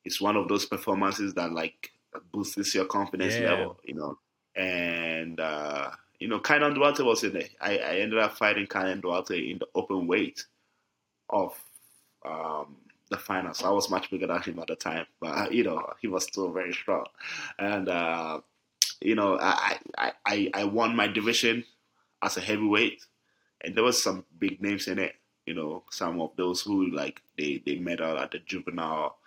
it's 0.06 0.22
one 0.22 0.36
of 0.36 0.48
those 0.48 0.66
performances 0.66 1.34
that 1.34 1.52
like 1.52 1.92
boosts 2.32 2.76
your 2.76 2.86
confidence 2.86 3.36
yeah. 3.36 3.52
level. 3.52 3.80
You 3.84 3.96
know, 3.96 4.20
and 4.56 5.40
uh, 5.40 5.90
you 6.20 6.28
know, 6.28 6.40
Kaynan 6.40 6.76
Duarte 6.76 7.02
was 7.02 7.24
in 7.24 7.36
it. 7.38 7.50
I, 7.60 7.78
I 7.80 7.96
ended 7.96 8.20
up 8.20 8.38
fighting 8.38 8.68
Kaynan 8.68 9.02
Duarte 9.02 9.50
in 9.50 9.58
the 9.58 9.68
open 9.74 10.06
weight 10.06 10.46
of 11.30 11.60
um, 12.24 12.76
the 13.10 13.18
finals. 13.18 13.64
I 13.64 13.70
was 13.70 13.90
much 13.90 14.10
bigger 14.10 14.28
than 14.28 14.42
him 14.42 14.60
at 14.60 14.68
the 14.68 14.76
time, 14.76 15.06
but 15.20 15.52
you 15.54 15.64
know 15.64 15.82
he 16.02 16.08
was 16.08 16.24
still 16.24 16.52
very 16.52 16.74
strong, 16.74 17.06
and 17.58 17.90
uh, 17.90 18.42
you 19.02 19.16
know 19.16 19.38
I, 19.40 19.78
I 19.98 20.12
I 20.26 20.50
I 20.54 20.64
won 20.66 20.96
my 20.96 21.08
division 21.08 21.66
as 22.22 22.38
a 22.38 22.42
heavyweight, 22.42 23.04
and 23.62 23.76
there 23.76 23.84
was 23.84 24.02
some 24.02 24.26
big 24.38 24.62
names 24.62 24.88
in 24.88 25.00
it. 25.00 25.16
You 25.46 25.56
know, 25.56 25.84
some 25.90 26.22
of 26.22 26.32
those 26.38 26.62
who 26.62 26.92
like 26.92 27.22
they 27.38 27.62
they 27.66 27.76
medal 27.76 28.18
at 28.20 28.32
the 28.32 28.40
juvenile 28.40 29.18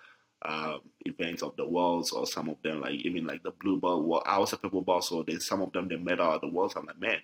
um, 0.45 0.81
events 1.05 1.43
of 1.43 1.57
the 1.57 1.67
worlds, 1.67 2.13
or 2.13 2.27
some 2.27 2.49
of 2.49 2.57
them 2.63 2.81
like 2.81 2.93
even 2.93 3.27
like 3.27 3.43
the 3.43 3.51
blue 3.51 3.81
ball. 3.81 4.03
Well, 4.03 4.23
I 4.25 4.39
was 4.39 4.53
a 4.53 4.57
purple 4.57 4.83
ball, 4.83 5.03
so 5.03 5.23
then 5.23 5.41
some 5.41 5.63
of 5.63 5.73
them 5.73 5.89
they 5.89 5.97
medal 5.97 6.33
at 6.33 6.41
the 6.41 6.49
worlds. 6.49 6.75
I'm 6.77 6.87
like, 6.87 7.01
man, 7.01 7.19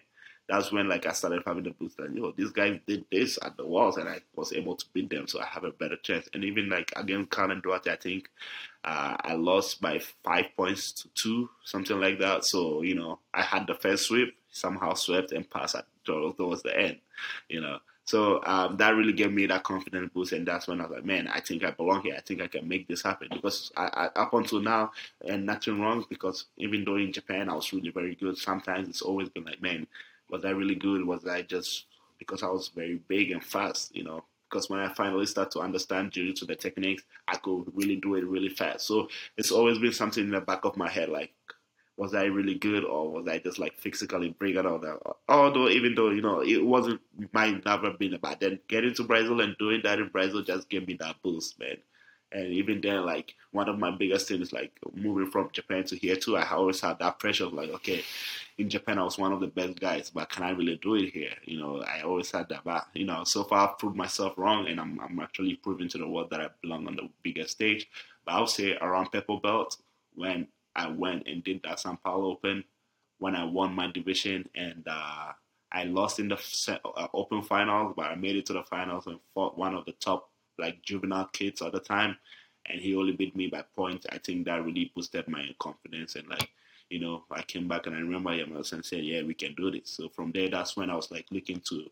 that's 0.48 0.72
when 0.72 0.88
like 0.88 1.06
I 1.06 1.12
started 1.12 1.42
having 1.46 1.64
the 1.64 1.70
boost 1.70 1.98
that 1.98 2.14
yo, 2.14 2.32
these 2.32 2.50
guys 2.50 2.80
did 2.86 3.04
this 3.12 3.38
at 3.42 3.56
the 3.56 3.66
walls 3.66 3.96
and 3.98 4.08
I 4.08 4.20
was 4.34 4.52
able 4.52 4.76
to 4.76 4.84
beat 4.92 5.10
them, 5.10 5.26
so 5.26 5.40
I 5.40 5.46
have 5.46 5.64
a 5.64 5.72
better 5.72 5.96
chance. 5.96 6.28
And 6.32 6.42
even 6.44 6.68
like 6.68 6.92
against 6.96 7.30
Kaynan 7.30 7.62
Duarte, 7.62 7.90
I 7.90 7.96
think 7.96 8.30
uh, 8.84 9.16
I 9.20 9.34
lost 9.34 9.80
by 9.80 10.00
five 10.24 10.46
points 10.56 10.92
to 10.92 11.08
two, 11.14 11.50
something 11.64 12.00
like 12.00 12.18
that. 12.20 12.44
So 12.44 12.82
you 12.82 12.94
know, 12.94 13.18
I 13.34 13.42
had 13.42 13.66
the 13.66 13.74
first 13.74 14.06
sweep, 14.06 14.36
somehow 14.50 14.94
swept 14.94 15.32
and 15.32 15.48
passed 15.48 15.74
at 15.76 15.86
towards 16.04 16.62
the 16.62 16.76
end, 16.76 16.98
you 17.48 17.60
know. 17.60 17.78
So 18.08 18.40
um, 18.46 18.78
that 18.78 18.96
really 18.96 19.12
gave 19.12 19.30
me 19.30 19.44
that 19.44 19.64
confidence 19.64 20.10
boost, 20.14 20.32
and 20.32 20.48
that's 20.48 20.66
when 20.66 20.80
I 20.80 20.84
was 20.84 20.92
like, 20.92 21.04
"Man, 21.04 21.28
I 21.28 21.40
think 21.40 21.62
I 21.62 21.72
belong 21.72 22.00
here. 22.00 22.14
I 22.16 22.22
think 22.22 22.40
I 22.40 22.46
can 22.46 22.66
make 22.66 22.88
this 22.88 23.02
happen." 23.02 23.28
Because 23.30 23.70
I, 23.76 23.84
I, 24.16 24.20
up 24.22 24.32
until 24.32 24.60
now, 24.60 24.92
and 25.26 25.44
nothing 25.44 25.78
wrong. 25.78 26.06
Because 26.08 26.46
even 26.56 26.86
though 26.86 26.96
in 26.96 27.12
Japan 27.12 27.50
I 27.50 27.54
was 27.54 27.70
really 27.70 27.90
very 27.90 28.14
good, 28.14 28.38
sometimes 28.38 28.88
it's 28.88 29.02
always 29.02 29.28
been 29.28 29.44
like, 29.44 29.60
"Man, 29.60 29.86
was 30.30 30.44
I 30.44 30.50
really 30.50 30.74
good? 30.74 31.04
Was 31.04 31.26
I 31.26 31.42
just 31.42 31.86
because 32.18 32.42
I 32.42 32.48
was 32.48 32.68
very 32.68 33.00
big 33.08 33.30
and 33.30 33.42
fast, 33.42 33.94
you 33.94 34.04
know? 34.04 34.24
Because 34.50 34.70
when 34.70 34.80
I 34.80 34.88
finally 34.88 35.26
start 35.26 35.50
to 35.52 35.60
understand 35.60 36.10
jiu-jitsu, 36.12 36.46
the 36.46 36.56
techniques, 36.56 37.02
I 37.26 37.36
could 37.36 37.64
really 37.74 37.96
do 37.96 38.14
it 38.14 38.24
really 38.24 38.48
fast. 38.48 38.86
So 38.86 39.08
it's 39.36 39.52
always 39.52 39.78
been 39.78 39.92
something 39.92 40.24
in 40.24 40.30
the 40.30 40.40
back 40.40 40.64
of 40.64 40.76
my 40.76 40.88
head, 40.88 41.10
like, 41.10 41.32
was 41.98 42.14
I 42.14 42.24
really 42.24 42.54
good 42.54 42.84
or 42.84 43.10
was 43.10 43.28
I 43.28 43.38
just 43.38 43.58
like 43.58 43.76
physically 43.76 44.34
bigger 44.38 44.66
or 44.66 44.78
that? 44.78 44.98
Although, 45.28 45.68
even 45.68 45.94
though, 45.94 46.10
you 46.10 46.22
know, 46.22 46.40
it 46.40 46.64
wasn't, 46.64 47.00
might 47.32 47.64
never 47.64 47.90
been 47.90 48.14
about 48.14 48.40
then 48.40 48.60
getting 48.68 48.94
to 48.94 49.04
Brazil 49.04 49.40
and 49.40 49.56
doing 49.58 49.80
that 49.82 49.98
in 49.98 50.08
Brazil 50.08 50.42
just 50.42 50.70
gave 50.70 50.86
me 50.86 50.96
that 51.00 51.16
boost, 51.22 51.58
man. 51.58 51.76
And 52.32 52.52
even 52.52 52.80
then, 52.80 53.06
like 53.06 53.34
one 53.52 53.68
of 53.68 53.78
my 53.78 53.90
biggest 53.90 54.28
things, 54.28 54.52
like 54.52 54.72
moving 54.94 55.30
from 55.30 55.48
Japan 55.52 55.84
to 55.84 55.96
here 55.96 56.16
too, 56.16 56.36
I 56.36 56.48
always 56.50 56.80
had 56.80 56.98
that 56.98 57.18
pressure 57.18 57.44
of 57.46 57.52
like, 57.54 57.70
okay, 57.70 58.02
in 58.58 58.68
Japan 58.68 58.98
I 58.98 59.04
was 59.04 59.18
one 59.18 59.32
of 59.32 59.40
the 59.40 59.46
best 59.46 59.80
guys, 59.80 60.10
but 60.10 60.28
can 60.28 60.42
I 60.42 60.50
really 60.50 60.76
do 60.82 60.94
it 60.96 61.10
here? 61.12 61.32
You 61.44 61.58
know, 61.60 61.82
I 61.82 62.02
always 62.02 62.30
had 62.30 62.48
that, 62.50 62.64
but 62.64 62.86
you 62.94 63.06
know, 63.06 63.24
so 63.24 63.44
far 63.44 63.68
I've 63.68 63.78
proved 63.78 63.96
myself 63.96 64.34
wrong, 64.36 64.68
and 64.68 64.78
I'm 64.80 65.00
I'm 65.00 65.18
actually 65.20 65.56
proving 65.56 65.88
to 65.90 65.98
the 65.98 66.08
world 66.08 66.30
that 66.30 66.40
I 66.40 66.48
belong 66.62 66.86
on 66.86 66.96
the 66.96 67.08
biggest 67.22 67.52
stage. 67.52 67.88
But 68.26 68.32
I 68.34 68.40
would 68.40 68.50
say 68.50 68.76
around 68.76 69.10
purple 69.12 69.40
belt 69.40 69.78
when 70.14 70.48
I 70.76 70.88
went 70.88 71.26
and 71.26 71.42
did 71.42 71.62
that 71.64 71.80
Sao 71.80 71.98
Paulo 72.04 72.30
Open, 72.32 72.64
when 73.18 73.34
I 73.36 73.44
won 73.44 73.72
my 73.74 73.90
division 73.90 74.48
and. 74.54 74.84
uh 74.86 75.32
I 75.70 75.84
lost 75.84 76.18
in 76.18 76.28
the 76.28 76.38
uh, 76.82 77.08
open 77.12 77.42
finals, 77.42 77.92
but 77.94 78.06
I 78.06 78.14
made 78.14 78.36
it 78.36 78.46
to 78.46 78.54
the 78.54 78.62
finals 78.62 79.06
and 79.06 79.18
fought 79.34 79.58
one 79.58 79.74
of 79.74 79.84
the 79.84 79.92
top 79.92 80.30
like 80.58 80.82
juvenile 80.82 81.26
kids 81.32 81.62
at 81.62 81.72
the 81.72 81.80
time, 81.80 82.16
and 82.66 82.80
he 82.80 82.94
only 82.96 83.12
beat 83.12 83.36
me 83.36 83.46
by 83.48 83.62
points. 83.76 84.06
I 84.10 84.18
think 84.18 84.46
that 84.46 84.64
really 84.64 84.92
boosted 84.94 85.28
my 85.28 85.46
confidence 85.58 86.16
and 86.16 86.28
like 86.28 86.50
you 86.90 87.00
know 87.00 87.24
I 87.30 87.42
came 87.42 87.68
back 87.68 87.86
and 87.86 87.94
I 87.94 88.00
remember 88.00 88.30
Yamada 88.30 88.72
and 88.72 88.84
said, 88.84 89.04
yeah, 89.04 89.22
we 89.22 89.34
can 89.34 89.54
do 89.54 89.70
this. 89.70 89.90
So 89.90 90.08
from 90.08 90.32
there, 90.32 90.48
that's 90.48 90.76
when 90.76 90.90
I 90.90 90.96
was 90.96 91.10
like 91.10 91.26
looking 91.30 91.60
to 91.68 91.90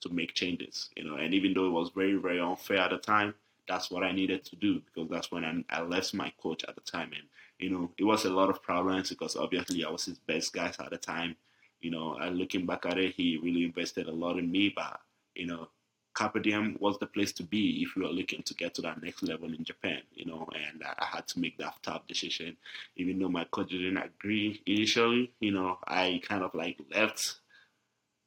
to 0.00 0.08
make 0.10 0.34
changes, 0.34 0.90
you 0.96 1.04
know. 1.04 1.16
And 1.16 1.34
even 1.34 1.54
though 1.54 1.66
it 1.66 1.72
was 1.72 1.90
very 1.94 2.16
very 2.16 2.40
unfair 2.40 2.78
at 2.78 2.90
the 2.90 2.98
time, 2.98 3.34
that's 3.68 3.90
what 3.90 4.02
I 4.02 4.12
needed 4.12 4.44
to 4.46 4.56
do 4.56 4.80
because 4.80 5.10
that's 5.10 5.30
when 5.30 5.44
I, 5.44 5.78
I 5.78 5.82
left 5.82 6.14
my 6.14 6.32
coach 6.42 6.64
at 6.66 6.74
the 6.74 6.80
time, 6.80 7.10
and 7.12 7.24
you 7.58 7.70
know 7.70 7.90
it 7.98 8.04
was 8.04 8.24
a 8.24 8.30
lot 8.30 8.50
of 8.50 8.62
problems 8.62 9.10
because 9.10 9.36
obviously 9.36 9.84
I 9.84 9.90
was 9.90 10.04
his 10.04 10.18
best 10.18 10.52
guys 10.52 10.76
at 10.80 10.90
the 10.90 10.98
time. 10.98 11.36
You 11.80 11.92
know, 11.92 12.16
and 12.16 12.36
looking 12.36 12.66
back 12.66 12.86
at 12.86 12.98
it, 12.98 13.14
he 13.14 13.38
really 13.40 13.62
invested 13.62 14.08
a 14.08 14.12
lot 14.12 14.36
in 14.36 14.50
me, 14.50 14.72
but 14.74 15.00
you 15.36 15.46
know, 15.46 15.68
Carpe 16.14 16.36
was 16.80 16.98
the 16.98 17.06
place 17.06 17.32
to 17.32 17.42
be 17.42 17.82
if 17.82 17.94
you 17.94 18.02
were 18.02 18.08
looking 18.08 18.42
to 18.42 18.54
get 18.54 18.74
to 18.74 18.82
that 18.82 19.02
next 19.02 19.22
level 19.22 19.52
in 19.52 19.64
Japan, 19.64 20.00
you 20.14 20.24
know, 20.24 20.48
and 20.54 20.82
I 20.82 21.04
had 21.04 21.28
to 21.28 21.40
make 21.40 21.58
that 21.58 21.74
tough 21.82 22.06
decision. 22.08 22.56
Even 22.96 23.18
though 23.18 23.28
my 23.28 23.44
coach 23.44 23.70
didn't 23.70 23.98
agree 23.98 24.60
initially, 24.66 25.32
you 25.40 25.52
know, 25.52 25.78
I 25.86 26.20
kind 26.26 26.42
of 26.42 26.54
like 26.54 26.78
left 26.92 27.36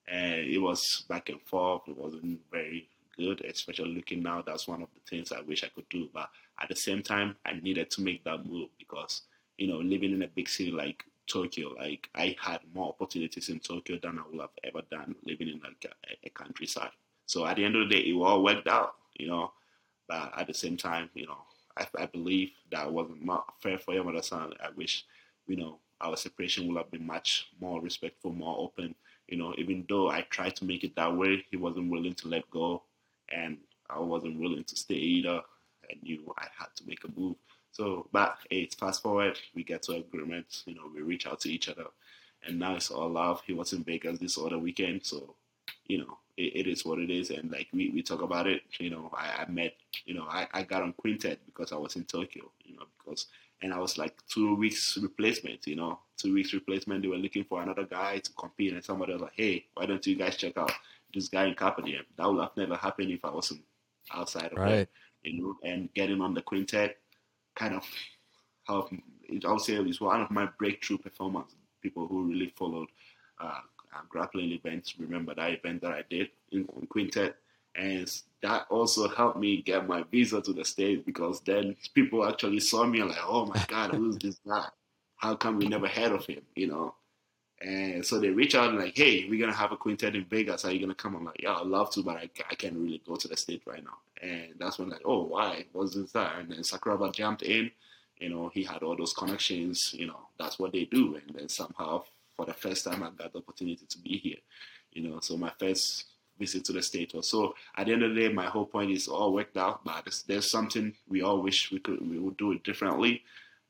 and 0.08 0.36
it 0.36 0.60
was 0.60 1.06
back 1.08 1.30
and 1.30 1.42
forth. 1.42 1.84
It 1.88 1.98
wasn't 1.98 2.40
very 2.52 2.88
good, 3.18 3.42
especially 3.46 3.94
looking 3.96 4.24
now. 4.24 4.42
That's 4.46 4.68
one 4.68 4.82
of 4.82 4.90
the 4.94 5.02
things 5.10 5.32
I 5.32 5.42
wish 5.42 5.64
I 5.64 5.70
could 5.70 5.88
do. 5.90 6.10
But 6.14 6.30
at 6.60 6.70
the 6.70 6.76
same 6.76 7.02
time, 7.02 7.36
I 7.46 7.54
needed 7.54 7.90
to 7.92 8.02
make 8.02 8.24
that 8.26 8.46
move 8.46 8.70
because, 8.78 9.24
you 9.58 9.68
know, 9.68 9.78
living 9.78 10.14
in 10.14 10.22
a 10.22 10.28
big 10.28 10.50
city 10.50 10.72
like 10.72 11.04
Tokyo, 11.28 11.70
like 11.70 12.10
I 12.14 12.36
had 12.42 12.60
more 12.74 12.90
opportunities 12.90 13.50
in 13.50 13.60
Tokyo 13.60 13.98
than 14.02 14.20
I 14.20 14.24
would 14.30 14.42
have 14.42 14.50
ever 14.64 14.82
done 14.92 15.16
living 15.24 15.48
in 15.48 15.62
like 15.64 15.86
a, 15.86 16.28
a 16.28 16.30
countryside. 16.30 16.92
So 17.32 17.46
at 17.46 17.56
the 17.56 17.64
end 17.64 17.78
of 17.78 17.88
the 17.88 17.96
day, 17.96 18.02
it 18.02 18.14
all 18.14 18.44
worked 18.44 18.68
out, 18.68 18.96
you 19.18 19.28
know. 19.28 19.54
But 20.10 20.34
at 20.38 20.48
the 20.48 20.54
same 20.54 20.76
time, 20.76 21.10
you 21.14 21.28
know, 21.28 21.38
I, 21.78 21.88
I 21.98 22.06
believe 22.06 22.50
that 22.72 22.92
wasn't 22.92 23.26
fair 23.62 23.80
for 23.80 23.94
Yamada-san. 23.94 24.52
I 24.62 24.68
wish, 24.76 25.06
you 25.48 25.56
know, 25.56 25.80
our 26.02 26.18
separation 26.18 26.68
would 26.68 26.76
have 26.76 26.92
been 26.92 27.08
much 27.08 27.48
more 27.62 27.80
respectful, 27.80 28.34
more 28.34 28.58
open. 28.60 28.96
You 29.30 29.38
know, 29.38 29.56
even 29.58 29.86
though 29.88 30.10
I 30.10 30.24
tried 30.30 30.58
to 30.58 30.66
make 30.66 30.84
it 30.84 30.94
that 30.98 31.16
way, 31.16 31.46
he 31.50 31.56
wasn't 31.56 31.90
willing 31.90 32.16
to 32.16 32.28
let 32.28 32.50
go, 32.52 32.84
and 33.34 33.60
I 33.90 34.00
wasn't 34.00 34.38
willing 34.38 34.66
to 34.66 34.76
stay 34.76 34.96
either. 34.96 35.40
I 35.90 35.94
knew 36.04 36.34
I 36.38 36.48
had 36.60 36.68
to 36.76 36.84
make 36.86 37.06
a 37.06 37.20
move. 37.20 37.38
So, 37.72 38.10
but 38.12 38.40
hey, 38.50 38.68
fast 38.78 39.02
forward, 39.04 39.40
we 39.56 39.64
get 39.64 39.84
to 39.84 39.94
agreement. 39.94 40.64
You 40.66 40.76
know, 40.76 40.92
we 40.94 41.02
reach 41.02 41.28
out 41.28 41.40
to 41.42 41.50
each 41.50 41.70
other, 41.70 41.86
and 42.46 42.60
now 42.60 42.76
it's 42.76 42.92
all 42.92 43.10
love. 43.10 43.42
He 43.48 43.54
was 43.54 43.72
in 43.72 43.86
Vegas 43.86 44.20
this 44.20 44.38
other 44.38 44.60
weekend, 44.60 45.06
so 45.06 45.36
you 45.92 45.98
know, 45.98 46.18
it, 46.38 46.56
it 46.56 46.68
is 46.68 46.86
what 46.86 47.00
it 47.00 47.10
is. 47.10 47.32
And 47.32 47.52
like 47.52 47.68
we, 47.74 47.89
we 47.89 48.02
talk 48.02 48.22
about 48.22 48.48
it, 48.48 48.62
you 48.80 48.89
know, 48.89 49.12
I, 49.14 49.44
I 49.44 49.52
met, 49.52 49.74
you 50.06 50.14
know, 50.14 50.26
I, 50.30 50.48
I 50.54 50.64
got 50.64 50.84
on 50.84 50.94
Quintet 50.94 51.39
because 51.46 51.74
I 51.74 51.76
was 51.76 51.98
in 51.98 52.06
Tokyo, 52.06 52.50
you 52.64 52.78
know, 52.78 52.86
because 52.98 53.26
and 53.62 53.74
I 53.74 53.80
was 53.80 53.98
like 53.98 54.16
two 54.28 54.56
weeks 54.56 54.98
replacement, 54.98 55.68
you 55.68 55.76
know, 55.76 56.00
two 56.18 56.34
weeks 56.34 56.54
replacement. 56.54 57.02
They 57.02 57.10
were 57.10 57.18
looking 57.18 57.44
for 57.44 57.62
another 57.62 57.84
guy 57.84 58.20
to 58.20 58.32
compete, 58.34 58.74
and 58.74 58.84
somebody 58.84 59.14
was 59.14 59.22
like, 59.22 59.34
"Hey, 59.36 59.66
why 59.76 59.86
don't 59.86 60.06
you 60.08 60.16
guys 60.16 60.36
check 60.36 60.58
out 60.58 60.72
this 61.14 61.28
guy 61.28 61.46
in 61.46 61.54
Carpe 61.54 61.84
That 62.18 62.28
would 62.28 62.42
have 62.42 62.58
never 62.58 62.76
happened 62.76 63.12
if 63.12 63.24
I 63.24 63.30
wasn't 63.30 63.62
outside 64.12 64.52
of 64.54 64.58
right. 64.58 64.89
you 65.24 65.44
know. 65.44 65.56
And 65.64 65.94
getting 65.94 66.22
on 66.22 66.34
the 66.34 66.42
quintet 66.42 66.98
kind 67.56 67.76
of 67.76 67.84
helped. 68.66 68.94
I 68.94 69.52
would 69.52 69.62
say 69.62 69.76
it 69.76 69.86
was 69.86 70.02
one 70.02 70.22
of 70.22 70.32
my 70.32 70.48
breakthrough 70.58 70.98
performances. 70.98 71.58
People 71.84 72.08
who 72.08 72.24
really 72.24 72.52
followed 72.58 72.89
uh, 73.39 73.60
grappling 74.10 74.52
events 74.52 74.96
remember 74.98 75.34
that 75.36 75.52
event 75.52 75.82
that 75.82 75.92
I 75.92 76.04
did 76.10 76.30
in, 76.52 76.68
in 76.80 76.88
quintet 76.88 77.36
and 77.76 78.12
that 78.42 78.66
also 78.70 79.08
helped 79.08 79.38
me 79.38 79.62
get 79.62 79.88
my 79.88 80.04
visa 80.12 80.42
to 80.42 80.54
the 80.54 80.66
States 80.66 81.04
because 81.06 81.42
then 81.42 81.76
people 81.94 82.28
actually 82.28 82.60
saw 82.60 82.86
me 82.86 83.04
like, 83.04 83.18
oh 83.24 83.46
my 83.46 83.64
God, 83.68 83.92
who's 83.92 84.18
this 84.18 84.39
guy? 84.46 84.68
How 85.16 85.36
come 85.36 85.58
we 85.58 85.68
never 85.68 85.88
heard 85.88 86.12
of 86.12 86.26
him? 86.26 86.42
You 86.56 86.68
know? 86.68 86.96
And 87.62 88.04
so 88.04 88.20
they 88.20 88.30
reach 88.30 88.56
out 88.56 88.70
and 88.70 88.80
like, 88.80 88.98
hey, 88.98 89.28
we're 89.30 89.39
gonna 89.39 89.56
have 89.56 89.72
a 89.72 89.78
quintet 89.78 90.16
in 90.16 90.26
Vegas. 90.26 90.66
Are 90.66 90.72
you 90.72 90.80
gonna 90.80 90.96
come? 90.96 91.16
I'm 91.16 91.26
like, 91.26 91.42
yeah, 91.42 91.54
I'd 91.54 91.68
love 91.68 91.92
to, 91.92 92.04
but 92.04 92.18
I, 92.18 92.30
I 92.50 92.56
can't 92.56 92.76
really 92.76 93.02
go 93.08 93.16
to 93.16 93.28
the 93.28 93.38
state 93.38 93.62
right 93.68 93.84
now. 93.84 93.98
And 94.22 94.56
that's 94.60 94.80
when 94.80 94.89
like, 94.89 95.04
oh, 95.06 95.24
why? 95.24 95.66
What's 95.72 95.96
this 95.96 96.12
that? 96.14 96.39
And 96.39 96.52
then 96.52 96.60
Sakuraba 96.60 97.14
jumped 97.14 97.44
in. 97.44 97.72
You 98.18 98.30
know, 98.30 98.52
he 98.54 98.64
had 98.64 98.84
all 98.84 98.98
those 98.98 99.14
connections. 99.14 99.94
You 99.94 100.08
know, 100.08 100.28
that's 100.39 100.58
what 100.58 100.74
they 100.74 100.86
do. 100.86 101.16
And 101.16 101.36
then 101.36 101.50
somehow, 101.50 102.04
for 102.42 102.52
the 102.52 102.54
first 102.58 102.86
time, 102.86 103.04
I 103.04 103.10
got 103.12 103.34
the 103.34 103.39
opportunity 103.39 103.86
to 103.88 103.98
be 104.00 104.18
here. 104.18 104.38
You 104.92 105.08
know, 105.08 105.20
so 105.20 105.38
my 105.38 105.52
first 105.60 106.06
visit 106.39 106.66
to 106.66 106.74
the 106.74 106.82
state 106.82 107.14
was. 107.14 107.30
So 107.30 107.54
at 107.76 107.86
the 107.86 107.94
end 107.94 108.04
of 108.04 108.16
the 108.16 108.22
day, 108.22 108.34
my 108.34 108.48
whole 108.48 108.66
point 108.66 108.92
is 108.92 109.08
all 109.08 109.34
worked 109.34 109.58
out, 109.58 109.84
but 109.86 110.06
there's, 110.06 110.24
there's 110.24 110.50
something 110.50 110.94
we 111.08 111.22
all 111.22 111.42
wish 111.42 111.72
we 111.72 111.80
could 111.80 112.02
we 112.10 112.18
would 112.18 112.38
do 112.38 112.52
it 112.52 112.64
differently, 112.64 113.22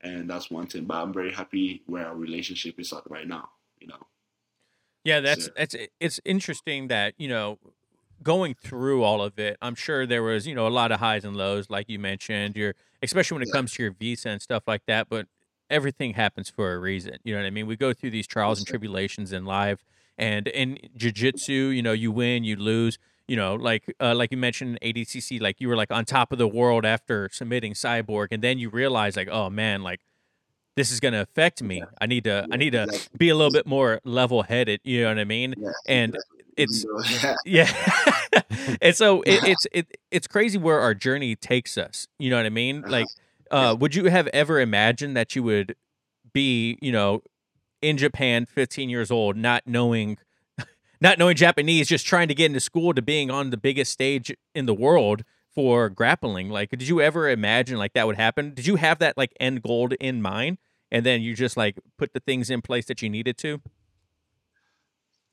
and 0.01 0.29
that's 0.29 0.49
one 0.49 0.67
thing. 0.67 0.85
But 0.85 0.97
I'm 0.97 1.13
very 1.13 1.33
happy 1.33 1.83
where 1.85 2.07
our 2.07 2.15
relationship 2.15 2.79
is 2.79 2.93
at 2.93 3.03
right 3.09 3.27
now. 3.27 3.49
You 3.79 3.87
know. 3.87 4.07
Yeah, 5.03 5.19
that's 5.19 5.45
so. 5.45 5.51
that's 5.57 5.75
it's 5.99 6.19
interesting 6.23 6.87
that 6.87 7.13
you 7.17 7.27
know 7.27 7.59
going 8.23 8.53
through 8.53 9.03
all 9.03 9.21
of 9.21 9.37
it. 9.37 9.57
I'm 9.61 9.75
sure 9.75 10.05
there 10.05 10.23
was 10.23 10.47
you 10.47 10.55
know 10.55 10.67
a 10.67 10.69
lot 10.69 10.91
of 10.93 10.99
highs 10.99 11.25
and 11.25 11.35
lows, 11.35 11.69
like 11.69 11.89
you 11.89 11.99
mentioned. 11.99 12.55
Your 12.55 12.73
especially 13.03 13.35
when 13.35 13.43
it 13.43 13.49
yeah. 13.49 13.57
comes 13.57 13.73
to 13.73 13.83
your 13.83 13.91
visa 13.91 14.29
and 14.29 14.41
stuff 14.41 14.63
like 14.65 14.85
that, 14.85 15.09
but 15.09 15.27
everything 15.71 16.13
happens 16.13 16.49
for 16.49 16.73
a 16.73 16.77
reason. 16.77 17.17
You 17.23 17.33
know 17.33 17.41
what 17.41 17.47
I 17.47 17.51
mean? 17.51 17.65
We 17.65 17.75
go 17.75 17.93
through 17.93 18.11
these 18.11 18.27
trials 18.27 18.59
and 18.59 18.67
tribulations 18.67 19.31
in 19.31 19.45
life 19.45 19.83
and 20.17 20.47
in 20.47 20.77
jiu-jitsu 20.95 21.53
you 21.53 21.81
know 21.81 21.93
you 21.93 22.11
win 22.11 22.43
you 22.43 22.55
lose 22.55 22.97
you 23.27 23.35
know 23.35 23.55
like 23.55 23.93
uh, 23.99 24.13
like 24.13 24.31
you 24.31 24.37
mentioned 24.37 24.77
adcc 24.81 25.41
like 25.41 25.59
you 25.59 25.67
were 25.67 25.75
like 25.75 25.91
on 25.91 26.05
top 26.05 26.31
of 26.31 26.37
the 26.37 26.47
world 26.47 26.85
after 26.85 27.29
submitting 27.31 27.73
cyborg 27.73 28.27
and 28.31 28.43
then 28.43 28.59
you 28.59 28.69
realize 28.69 29.15
like 29.15 29.29
oh 29.31 29.49
man 29.49 29.81
like 29.81 30.01
this 30.77 30.89
is 30.89 31.01
going 31.01 31.13
to 31.13 31.19
affect 31.19 31.61
me. 31.61 31.83
I 31.99 32.05
need 32.05 32.23
to 32.23 32.47
i 32.49 32.55
need 32.55 32.71
to 32.71 32.87
be 33.17 33.27
a 33.27 33.35
little 33.35 33.51
bit 33.51 33.67
more 33.67 33.99
level 34.05 34.43
headed 34.43 34.79
you 34.83 35.01
know 35.01 35.09
what 35.09 35.19
i 35.19 35.25
mean? 35.25 35.53
And 35.87 36.17
it's 36.55 36.85
yeah. 37.45 37.69
And 38.81 38.95
so 38.95 39.21
it, 39.23 39.43
it's 39.47 39.67
it, 39.73 39.97
it's 40.11 40.27
crazy 40.27 40.57
where 40.57 40.79
our 40.79 40.93
journey 40.93 41.35
takes 41.35 41.77
us 41.77 42.07
you 42.19 42.29
know 42.29 42.37
what 42.37 42.45
i 42.45 42.49
mean? 42.49 42.83
Uh-huh. 42.83 42.91
like 42.91 43.07
uh 43.51 43.75
would 43.79 43.93
you 43.93 44.05
have 44.05 44.27
ever 44.27 44.59
imagined 44.59 45.15
that 45.15 45.35
you 45.35 45.43
would 45.43 45.75
be 46.33 46.77
you 46.81 46.91
know 46.91 47.21
in 47.81 47.97
Japan, 47.97 48.45
15 48.45 48.89
years 48.89 49.11
old, 49.11 49.35
not 49.35 49.63
knowing 49.65 50.17
not 51.01 51.17
knowing 51.17 51.35
Japanese, 51.35 51.87
just 51.87 52.05
trying 52.05 52.27
to 52.27 52.35
get 52.35 52.45
into 52.45 52.59
school 52.59 52.93
to 52.93 53.01
being 53.01 53.31
on 53.31 53.49
the 53.49 53.57
biggest 53.57 53.91
stage 53.91 54.33
in 54.53 54.65
the 54.65 54.73
world 54.73 55.23
for 55.53 55.89
grappling. 55.89 56.49
Like, 56.49 56.69
did 56.69 56.87
you 56.87 57.01
ever 57.01 57.29
imagine 57.29 57.77
like 57.77 57.93
that 57.93 58.07
would 58.07 58.15
happen? 58.15 58.53
Did 58.53 58.67
you 58.67 58.77
have 58.77 58.99
that 58.99 59.17
like 59.17 59.33
end 59.39 59.63
goal 59.63 59.89
in 59.99 60.21
mind? 60.21 60.57
And 60.91 61.05
then 61.05 61.21
you 61.21 61.35
just 61.35 61.57
like 61.57 61.79
put 61.97 62.13
the 62.13 62.19
things 62.19 62.49
in 62.49 62.61
place 62.61 62.85
that 62.85 63.01
you 63.01 63.09
needed 63.09 63.37
to? 63.39 63.61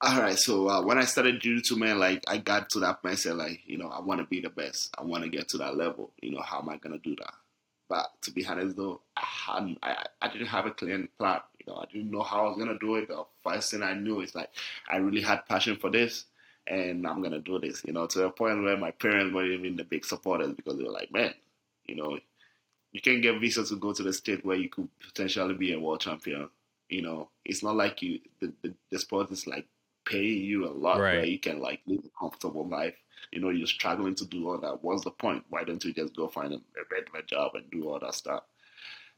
All 0.00 0.20
right. 0.20 0.38
So 0.38 0.68
uh, 0.68 0.82
when 0.82 0.96
I 0.96 1.04
started 1.04 1.40
jiu-jitsu, 1.40 1.76
man, 1.76 1.98
like 1.98 2.22
I 2.28 2.38
got 2.38 2.70
to 2.70 2.80
that 2.80 3.02
mindset, 3.02 3.36
like, 3.36 3.62
you 3.66 3.76
know, 3.76 3.88
I 3.88 4.00
want 4.00 4.20
to 4.20 4.26
be 4.26 4.40
the 4.40 4.50
best. 4.50 4.94
I 4.96 5.02
want 5.02 5.24
to 5.24 5.28
get 5.28 5.48
to 5.48 5.58
that 5.58 5.76
level. 5.76 6.12
You 6.22 6.30
know, 6.30 6.40
how 6.40 6.60
am 6.60 6.68
I 6.68 6.76
going 6.76 6.92
to 6.92 7.02
do 7.02 7.16
that? 7.16 7.34
But 7.88 8.10
to 8.22 8.30
be 8.30 8.44
honest, 8.46 8.76
though, 8.76 9.00
I 9.16 9.24
hadn't, 9.24 9.78
I, 9.82 10.04
I 10.20 10.28
didn't 10.28 10.48
have 10.48 10.66
a 10.66 10.70
clear 10.70 11.08
plan. 11.18 11.40
You 11.58 11.72
know, 11.72 11.78
I 11.78 11.86
didn't 11.90 12.10
know 12.10 12.22
how 12.22 12.44
I 12.44 12.48
was 12.48 12.58
gonna 12.58 12.78
do 12.78 12.96
it. 12.96 13.08
The 13.08 13.24
first 13.42 13.70
thing 13.70 13.82
I 13.82 13.94
knew 13.94 14.20
is 14.20 14.34
like 14.34 14.50
I 14.88 14.96
really 14.96 15.22
had 15.22 15.46
passion 15.46 15.76
for 15.76 15.90
this, 15.90 16.26
and 16.66 17.06
I'm 17.06 17.22
gonna 17.22 17.40
do 17.40 17.58
this. 17.58 17.82
You 17.84 17.92
know, 17.92 18.06
to 18.06 18.18
the 18.18 18.30
point 18.30 18.62
where 18.62 18.76
my 18.76 18.90
parents 18.90 19.34
weren't 19.34 19.52
even 19.52 19.76
the 19.76 19.84
big 19.84 20.04
supporters 20.04 20.52
because 20.52 20.76
they 20.76 20.84
were 20.84 20.90
like, 20.90 21.12
man, 21.12 21.32
you 21.86 21.96
know, 21.96 22.18
you 22.92 23.00
can 23.00 23.20
get 23.20 23.40
visa 23.40 23.64
to 23.64 23.76
go 23.76 23.92
to 23.92 24.02
the 24.02 24.12
state 24.12 24.44
where 24.44 24.56
you 24.56 24.68
could 24.68 24.88
potentially 25.00 25.54
be 25.54 25.72
a 25.72 25.80
world 25.80 26.00
champion. 26.00 26.48
You 26.90 27.02
know, 27.02 27.30
it's 27.44 27.62
not 27.62 27.76
like 27.76 28.02
you 28.02 28.20
the, 28.40 28.52
the, 28.62 28.74
the 28.90 28.98
sport 28.98 29.30
is 29.30 29.46
like 29.46 29.66
paying 30.04 30.42
you 30.42 30.66
a 30.66 30.72
lot 30.72 31.00
right. 31.00 31.16
where 31.16 31.24
you 31.24 31.38
can 31.38 31.60
like 31.60 31.80
live 31.86 32.00
a 32.04 32.18
comfortable 32.18 32.66
life 32.66 32.94
you 33.32 33.40
know, 33.40 33.50
you're 33.50 33.66
struggling 33.66 34.14
to 34.16 34.24
do 34.24 34.48
all 34.48 34.58
that. 34.58 34.82
What's 34.82 35.04
the 35.04 35.10
point? 35.10 35.44
Why 35.50 35.64
don't 35.64 35.84
you 35.84 35.92
just 35.92 36.16
go 36.16 36.28
find 36.28 36.52
a, 36.54 36.60
regular 36.90 37.22
job 37.22 37.52
and 37.54 37.70
do 37.70 37.88
all 37.88 37.98
that 38.00 38.14
stuff? 38.14 38.44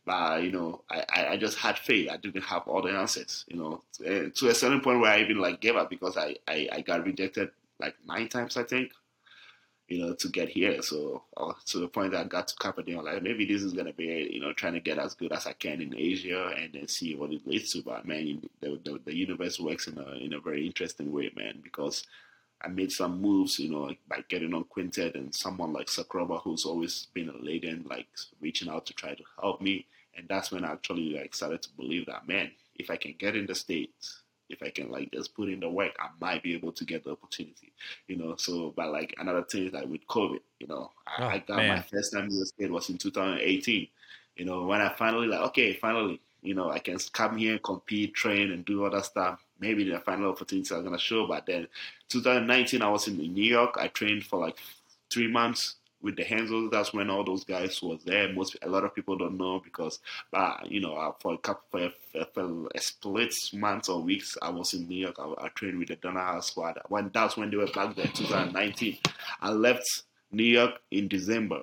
But 0.05 0.42
you 0.42 0.53
know, 0.53 0.82
I, 0.90 1.26
I 1.30 1.36
just 1.36 1.59
had 1.59 1.78
faith. 1.78 2.09
I 2.11 2.16
didn't 2.16 2.42
have 2.42 2.66
all 2.66 2.82
the 2.82 2.90
answers. 2.90 3.44
You 3.48 3.57
know, 3.57 3.82
to 3.98 4.48
a 4.48 4.55
certain 4.55 4.80
point 4.80 5.01
where 5.01 5.12
I 5.12 5.20
even 5.20 5.38
like 5.38 5.61
gave 5.61 5.76
up 5.76 5.90
because 5.90 6.16
I, 6.16 6.36
I, 6.48 6.68
I 6.72 6.80
got 6.80 7.05
rejected 7.05 7.51
like 7.78 7.94
nine 8.07 8.28
times, 8.28 8.57
I 8.57 8.64
think. 8.64 8.92
You 9.88 10.07
know, 10.07 10.14
to 10.14 10.28
get 10.28 10.48
here. 10.48 10.80
So 10.82 11.24
uh, 11.36 11.53
to 11.66 11.78
the 11.78 11.88
point 11.88 12.12
that 12.12 12.20
I 12.20 12.28
got 12.28 12.46
to 12.46 12.55
Carpe 12.55 12.86
Diem, 12.86 13.05
like 13.05 13.22
maybe 13.22 13.44
this 13.44 13.62
is 13.62 13.72
gonna 13.72 13.92
be, 13.92 14.30
you 14.32 14.40
know, 14.40 14.53
trying 14.53 14.74
to 14.74 14.80
get 14.80 14.98
as 14.98 15.14
good 15.14 15.32
as 15.32 15.48
I 15.48 15.53
can 15.53 15.80
in 15.80 15.96
Asia 15.96 16.55
and 16.57 16.72
then 16.72 16.86
see 16.86 17.16
what 17.16 17.32
it 17.32 17.44
leads 17.44 17.72
to. 17.72 17.82
But 17.82 18.07
man, 18.07 18.40
the, 18.61 18.80
the, 18.84 19.01
the 19.05 19.14
universe 19.14 19.59
works 19.59 19.88
in 19.88 19.98
a 19.98 20.12
in 20.12 20.32
a 20.32 20.40
very 20.40 20.64
interesting 20.64 21.12
way, 21.12 21.32
man, 21.36 21.59
because 21.62 22.07
I 22.63 22.69
made 22.69 22.93
some 22.93 23.21
moves, 23.21 23.59
you 23.59 23.71
know, 23.71 23.95
by 24.09 24.23
getting 24.29 24.55
on 24.55 24.65
Quintet 24.65 25.15
and 25.15 25.35
someone 25.35 25.73
like 25.73 25.87
Sakuraba 25.87 26.43
who's 26.43 26.65
always 26.65 27.07
been 27.15 27.31
a 27.31 27.37
legend, 27.45 27.87
like 27.89 28.07
reaching 28.41 28.69
out 28.69 28.87
to 28.87 28.93
try 28.93 29.15
to 29.15 29.23
help 29.41 29.61
me. 29.61 29.87
And 30.17 30.29
that's 30.29 30.51
when 30.51 30.65
I 30.65 30.73
actually 30.73 31.15
like 31.15 31.35
started 31.35 31.63
to 31.63 31.71
believe 31.77 32.07
that, 32.07 32.29
man, 32.29 32.51
if 32.77 32.91
I 32.91 32.97
can 32.97 33.15
get 33.19 33.37
in 33.37 33.47
the 33.47 33.55
States, 33.55 34.23
if 34.51 34.63
I 34.63 34.69
can 34.69 34.91
like 34.91 35.11
just 35.13 35.35
put 35.35 35.49
in 35.49 35.61
the 35.61 35.71
work, 35.71 35.93
I 36.01 36.09
might 36.21 36.43
be 36.43 36.55
able 36.55 36.73
to 36.73 36.85
get 36.85 37.05
the 37.05 37.13
opportunity, 37.13 37.73
you 38.09 38.17
know. 38.17 38.35
So, 38.37 38.75
but 38.77 38.91
like 38.91 39.15
another 39.19 39.45
thing 39.45 39.67
is 39.67 39.73
like 39.73 39.87
with 39.87 40.07
COVID, 40.09 40.41
you 40.59 40.67
know, 40.67 40.91
I, 41.07 41.23
oh, 41.23 41.27
I 41.27 41.39
got 41.39 41.57
man. 41.57 41.77
my 41.77 41.83
first 41.83 42.13
time 42.13 42.25
in 42.25 42.39
the 42.39 42.47
state 42.47 42.71
was 42.71 42.91
in 42.91 42.99
2018. 42.99 43.89
You 44.37 44.45
know, 44.45 44.65
when 44.65 44.81
I 44.81 44.93
finally 44.95 45.29
like, 45.29 45.41
okay, 45.49 45.73
finally, 45.75 46.21
you 46.43 46.55
know, 46.55 46.71
I 46.71 46.79
can 46.79 46.99
come 47.13 47.37
here, 47.37 47.59
compete, 47.59 48.15
train, 48.15 48.51
and 48.51 48.65
do 48.65 48.85
other 48.85 49.03
stuff 49.03 49.41
maybe 49.61 49.89
the 49.89 50.01
final 50.01 50.31
opportunity 50.31 50.75
are 50.75 50.83
gonna 50.83 50.99
show. 50.99 51.27
But 51.27 51.47
then 51.47 51.69
2019, 52.09 52.83
I 52.83 52.89
was 52.89 53.09
in 53.09 53.17
New 53.17 53.43
York. 53.45 53.77
I 53.79 53.89
trained 53.89 54.25
for 54.25 54.39
like 54.39 54.59
three 55.11 55.29
months 55.29 55.77
with 56.03 56.17
the 56.17 56.25
Henzels. 56.25 56.71
That's 56.71 56.93
when 56.93 57.11
all 57.11 57.25
those 57.25 57.45
guys 57.45 57.83
was 57.83 58.03
there. 58.05 58.33
Most 58.33 58.57
a 58.63 58.69
lot 58.69 58.85
of 58.85 58.95
people 58.95 59.17
don't 59.17 59.37
know 59.37 59.61
because, 59.61 60.01
uh, 60.33 60.57
you 60.65 60.81
know, 60.81 60.95
uh, 60.95 61.13
for 61.21 61.35
a 61.35 61.39
couple 61.39 61.91
for 62.11 62.21
a, 62.21 62.25
for 62.27 62.69
a 62.75 62.81
split 62.81 63.35
months 63.53 63.89
or 63.89 64.01
weeks, 64.01 64.37
I 64.41 64.51
was 64.51 64.75
in 64.75 64.89
New 64.89 64.97
York. 64.97 65.17
I, 65.19 65.47
I 65.47 65.49
trained 65.49 65.79
with 65.79 65.89
the 65.89 65.97
Danaher 65.97 66.43
squad. 66.43 66.79
When 66.89 67.11
that's 67.13 67.37
when 67.37 67.51
they 67.51 67.57
were 67.57 67.67
back 67.67 67.97
there, 67.97 68.07
2019. 68.07 68.99
I 69.41 69.51
left 69.51 70.03
New 70.33 70.45
York 70.45 70.75
in 70.91 71.09
December 71.09 71.63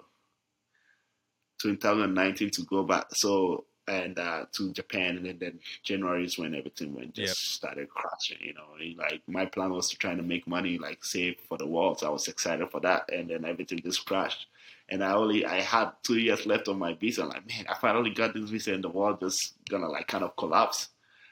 2019 1.62 2.52
to 2.52 2.62
go 2.64 2.84
back. 2.84 3.08
So 3.14 3.66
and 3.88 4.20
uh, 4.20 4.46
to 4.54 4.72
Japan, 4.74 5.18
and 5.18 5.40
then, 5.40 5.60
January 5.84 6.26
is 6.26 6.38
when 6.38 6.54
everything 6.56 6.94
went 6.94 7.14
just 7.14 7.28
yep. 7.28 7.36
started 7.38 7.90
crashing. 7.90 8.38
You 8.42 8.54
know, 8.54 8.68
like 8.98 9.22
my 9.28 9.46
plan 9.46 9.72
was 9.72 9.90
to 9.90 9.98
try 9.98 10.16
to 10.16 10.24
make 10.24 10.48
money, 10.48 10.78
like 10.78 11.04
save 11.06 11.38
for 11.48 11.58
the 11.58 11.68
world. 11.68 12.00
So 12.00 12.08
I 12.08 12.10
was 12.10 12.28
excited 12.28 12.70
for 12.70 12.80
that, 12.82 13.10
and 13.12 13.30
then 13.30 13.46
everything 13.46 13.80
just 13.82 14.06
crashed. 14.06 14.48
and 14.90 15.04
I 15.04 15.14
only 15.14 15.46
I 15.46 15.60
had 15.62 15.92
two 16.04 16.18
years 16.18 16.46
left 16.46 16.68
on 16.68 16.80
my 16.80 16.94
visa. 16.94 17.24
I'm 17.24 17.30
like, 17.30 17.48
man, 17.48 17.66
I 17.70 17.76
finally 17.76 18.12
got 18.12 18.34
this 18.34 18.50
visa, 18.50 18.74
and 18.74 18.84
the 18.84 18.90
world 18.90 19.20
just 19.20 19.56
gonna 19.70 19.90
like 19.90 20.08
kind 20.08 20.24
of 20.24 20.36
collapse. 20.36 20.90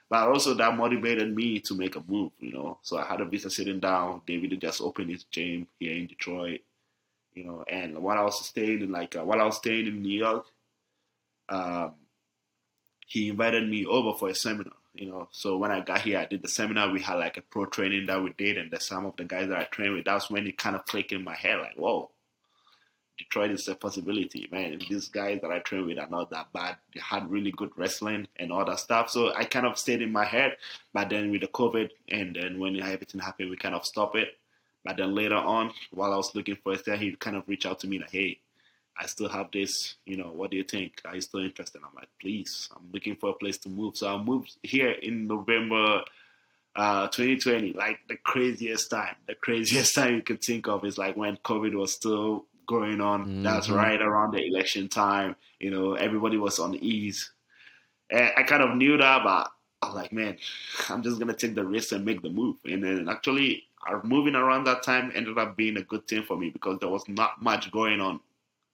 But 0.10 0.28
also 0.30 0.54
that 0.54 0.78
motivated 0.78 1.36
me 1.36 1.60
to 1.62 1.74
make 1.74 1.96
a 1.96 2.04
move, 2.08 2.32
you 2.40 2.54
know. 2.54 2.78
So 2.84 2.98
I 2.98 3.06
had 3.06 3.22
a 3.22 3.26
visa 3.26 3.50
sitting 3.50 3.80
down. 3.80 4.22
David 4.28 4.60
just 4.62 4.82
opened 4.82 5.10
his 5.10 5.24
gym 5.26 5.68
here 5.80 5.94
in 5.94 6.08
Detroit, 6.08 6.62
you 7.34 7.44
know. 7.46 7.64
And 7.68 7.98
while 8.00 8.18
I 8.20 8.24
was 8.24 8.46
staying 8.46 8.82
in 8.82 8.92
like 8.92 9.16
uh, 9.16 9.24
while 9.24 9.42
I 9.42 9.46
was 9.46 9.58
staying 9.58 9.88
in 9.88 10.02
New 10.02 10.18
York, 10.18 10.46
um, 11.50 11.94
he 13.06 13.30
invited 13.30 13.70
me 13.70 13.86
over 13.86 14.18
for 14.18 14.30
a 14.30 14.36
seminar, 14.36 14.74
you 14.94 15.10
know. 15.10 15.28
So 15.32 15.58
when 15.58 15.72
I 15.72 15.82
got 15.82 16.02
here, 16.02 16.20
I 16.20 16.26
did 16.26 16.42
the 16.42 16.50
seminar. 16.50 16.92
We 16.92 17.02
had 17.02 17.16
like 17.16 17.38
a 17.38 17.42
pro 17.42 17.66
training 17.66 18.08
that 18.08 18.22
we 18.22 18.34
did, 18.38 18.58
and 18.58 18.72
the, 18.72 18.80
some 18.80 19.06
of 19.06 19.16
the 19.16 19.24
guys 19.24 19.50
that 19.50 19.58
I 19.58 19.64
trained 19.66 19.94
with, 19.94 20.06
that's 20.06 20.30
when 20.30 20.48
it 20.48 20.58
kind 20.58 20.76
of 20.76 20.86
clicked 20.86 21.12
in 21.12 21.24
my 21.24 21.36
head, 21.36 21.60
like, 21.60 21.76
whoa, 21.76 22.10
Detroit 23.18 23.52
is 23.52 23.68
a 23.68 23.76
possibility, 23.76 24.48
man. 24.52 24.80
These 24.90 25.08
guys 25.08 25.40
that 25.42 25.52
I 25.52 25.60
train 25.60 25.86
with 25.86 25.98
are 26.00 26.10
not 26.10 26.32
that 26.32 26.52
bad. 26.52 26.76
They 26.94 27.00
had 27.00 27.32
really 27.32 27.52
good 27.52 27.72
wrestling 27.78 28.28
and 28.36 28.52
all 28.52 28.66
that 28.66 28.80
stuff. 28.80 29.10
So 29.10 29.34
I 29.34 29.46
kind 29.46 29.66
of 29.66 29.80
stayed 29.80 30.02
in 30.02 30.12
my 30.12 30.26
head. 30.26 30.58
But 30.94 31.10
then 31.10 31.32
with 31.32 31.42
the 31.42 31.48
COVID 31.48 31.92
and 32.10 32.36
then 32.36 32.60
when 32.60 32.80
everything 32.82 33.22
happened, 33.22 33.50
we 33.50 33.56
kind 33.56 33.76
of 33.76 33.86
stopped 33.86 34.18
it. 34.18 34.38
But 34.84 34.98
then 34.98 35.16
later 35.16 35.36
on, 35.36 35.72
while 35.92 36.12
I 36.12 36.18
was 36.18 36.36
looking 36.36 36.58
for 36.58 36.74
a 36.74 36.78
stay, 36.78 36.98
he 36.98 37.16
kind 37.16 37.38
of 37.38 37.48
reached 37.48 37.66
out 37.66 37.80
to 37.80 37.88
me 37.88 38.00
like, 38.00 38.12
hey, 38.12 38.40
I 38.98 39.06
still 39.08 39.30
have 39.30 39.52
this, 39.52 39.96
you 40.06 40.18
know, 40.18 40.32
what 40.32 40.52
do 40.52 40.58
you 40.58 40.64
think? 40.64 41.02
Are 41.06 41.16
you 41.16 41.22
still 41.22 41.42
interested? 41.42 41.82
I'm 41.84 41.94
like, 41.96 42.10
please, 42.22 42.70
I'm 42.76 42.90
looking 42.94 43.16
for 43.16 43.32
a 43.32 43.34
place 43.34 43.58
to 43.60 43.70
move. 43.70 43.98
So 43.98 44.14
I 44.14 44.22
moved 44.22 44.56
here 44.64 44.92
in 44.92 45.28
November 45.28 46.02
uh, 46.76 47.08
2020, 47.08 47.74
like 47.74 48.00
the 48.08 48.18
craziest 48.18 48.90
time. 48.90 49.16
The 49.28 49.36
craziest 49.36 49.96
time 49.96 50.16
you 50.16 50.22
could 50.22 50.44
think 50.44 50.68
of 50.68 50.86
is 50.86 50.98
like 50.98 51.18
when 51.18 51.38
COVID 51.38 51.74
was 51.74 51.94
still 51.94 52.46
going 52.68 53.02
on. 53.02 53.26
Mm-hmm. 53.26 53.44
That's 53.44 53.70
right 53.70 54.02
around 54.02 54.32
the 54.32 54.46
election 54.46 54.88
time. 54.88 55.36
You 55.60 55.72
know, 55.72 55.94
everybody 55.94 56.38
was 56.38 56.60
on 56.60 56.76
ease. 56.76 57.32
And 58.10 58.32
I 58.38 58.44
kind 58.44 58.64
of 58.64 58.76
knew 58.76 58.98
that, 58.98 59.24
but 59.24 59.52
I 59.82 59.88
was 59.88 59.96
like, 59.96 60.14
man, 60.14 60.38
I'm 60.90 61.04
just 61.04 61.20
gonna 61.20 61.34
take 61.34 61.56
the 61.56 61.66
risk 61.66 61.92
and 61.92 62.06
make 62.06 62.22
the 62.22 62.30
move. 62.30 62.58
And 62.66 62.84
then 62.84 63.10
actually, 63.10 63.64
our 63.88 64.04
moving 64.04 64.36
around 64.36 64.66
that 64.66 64.84
time 64.84 65.12
ended 65.16 65.38
up 65.38 65.56
being 65.56 65.78
a 65.78 65.84
good 65.84 66.08
thing 66.08 66.24
for 66.24 66.38
me 66.38 66.50
because 66.50 66.80
there 66.80 66.90
was 66.90 67.08
not 67.08 67.42
much 67.42 67.72
going 67.72 68.02
on, 68.02 68.20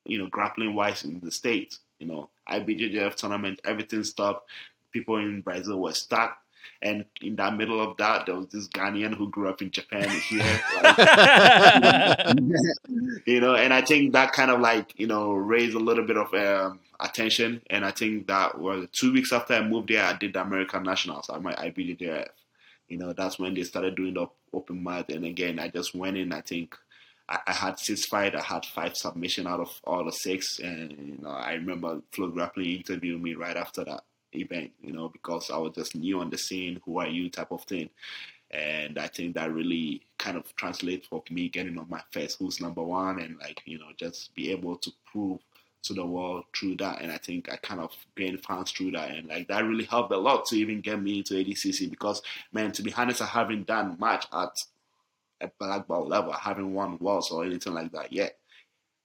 you 0.06 0.18
know, 0.18 0.28
grappling 0.28 0.76
wise 0.76 1.04
in 1.04 1.20
the 1.20 1.32
states. 1.32 1.80
You 1.99 2.08
know, 2.08 2.30
IBJJF 2.49 3.16
tournament, 3.16 3.62
everything 3.64 4.04
stopped. 4.04 4.49
People 4.91 5.18
in 5.18 5.41
Brazil 5.41 5.80
were 5.80 5.93
stuck. 5.93 6.38
And 6.84 7.06
in 7.22 7.36
that 7.36 7.56
middle 7.56 7.80
of 7.80 7.97
that, 7.97 8.26
there 8.26 8.36
was 8.36 8.47
this 8.47 8.68
Ghanaian 8.68 9.14
who 9.14 9.30
grew 9.30 9.49
up 9.49 9.62
in 9.62 9.72
Japan 9.72 10.10
here. 10.10 10.62
You 13.26 13.39
know, 13.39 13.56
and 13.56 13.74
I 13.74 13.82
think 13.82 14.14
that 14.14 14.34
kind 14.34 14.52
of 14.52 14.60
like, 14.60 14.99
you 14.99 15.08
know, 15.08 15.34
raised 15.34 15.76
a 15.76 15.80
little 15.80 16.06
bit 16.06 16.18
of 16.18 16.34
um, 16.34 16.80
attention. 16.99 17.62
And 17.70 17.86
I 17.86 17.91
think 17.91 18.28
that 18.28 18.58
was 18.58 18.88
two 18.91 19.14
weeks 19.14 19.32
after 19.32 19.54
I 19.54 19.62
moved 19.62 19.89
there, 19.89 20.04
I 20.04 20.14
did 20.14 20.34
the 20.34 20.41
American 20.41 20.84
Nationals. 20.84 21.30
I 21.30 21.38
my 21.38 21.54
IBJJF. 21.54 22.28
You 22.89 22.97
know, 22.97 23.14
that's 23.14 23.39
when 23.39 23.54
they 23.54 23.64
started 23.64 23.95
doing 23.95 24.16
the 24.16 24.28
open 24.54 24.84
mat. 24.84 25.10
And 25.10 25.26
again, 25.26 25.60
I 25.60 25.70
just 25.70 25.95
went 25.95 26.18
in, 26.18 26.34
I 26.34 26.41
think, 26.41 26.76
I, 27.47 27.53
had 27.53 27.79
six 27.79 28.05
fight. 28.05 28.36
I 28.36 28.41
had 28.41 28.65
five 28.65 28.97
submission 28.97 29.47
out 29.47 29.59
of 29.59 29.79
all 29.84 30.05
the 30.05 30.11
six, 30.11 30.59
and 30.59 30.91
you 30.91 31.17
know 31.21 31.29
I 31.29 31.53
remember 31.53 32.01
Flow 32.11 32.29
Grappling 32.29 32.77
interviewing 32.77 33.21
me 33.21 33.36
right 33.36 33.55
after 33.55 33.84
that 33.86 34.03
event, 34.34 34.71
you 34.82 34.93
know, 34.93 35.09
because 35.09 35.49
I 35.49 35.57
was 35.57 35.73
just 35.75 35.95
new 35.95 36.19
on 36.19 36.29
the 36.29 36.38
scene, 36.38 36.82
who 36.86 36.99
are 36.99 37.07
you 37.07 37.29
type 37.29 37.51
of 37.51 37.63
thing. 37.63 37.89
And 38.51 38.97
I 38.97 39.07
think 39.07 39.36
that 39.36 39.53
really 39.53 40.01
kind 40.17 40.38
of 40.38 40.53
translates 40.55 41.07
for 41.07 41.23
me 41.29 41.47
getting 41.49 41.77
on 41.77 41.88
my 41.89 42.01
first 42.11 42.38
who's 42.38 42.59
number 42.59 42.84
one 42.84 43.19
and 43.21 43.38
like, 43.39 43.61
you 43.65 43.79
know, 43.79 43.91
just 43.97 44.36
be 44.36 44.51
able 44.51 44.75
to 44.77 44.91
prove 45.09 45.39
to 45.84 45.93
the 45.93 46.05
world 46.05 46.43
through 46.55 46.75
that. 46.75 47.01
And 47.01 47.11
I 47.11 47.17
think 47.17 47.51
I 47.51 47.55
kind 47.55 47.79
of 47.79 47.91
gained 48.15 48.43
fans 48.43 48.71
through 48.71 48.91
that. 48.91 49.11
And 49.11 49.27
like 49.29 49.47
that 49.47 49.63
really 49.63 49.86
helped 49.86 50.11
a 50.11 50.17
lot 50.17 50.45
to 50.47 50.55
even 50.57 50.82
get 50.82 51.01
me 51.01 51.19
into 51.19 51.34
ADCC 51.36 51.89
because, 51.89 52.21
man, 52.51 52.71
to 52.73 52.84
be 52.84 52.93
honest, 52.93 53.21
I 53.21 53.25
haven't 53.25 53.67
done 53.67 53.95
much 53.99 54.27
at 54.34 54.57
a 55.42 55.52
black 55.60 55.88
belt 55.88 56.08
level. 56.08 56.32
I 56.32 56.39
haven't 56.39 56.74
won 56.74 56.98
worlds 57.00 57.32
or 57.32 57.44
anything 57.46 57.74
like 57.74 57.92
that 57.92 58.12
yet. 58.12 58.38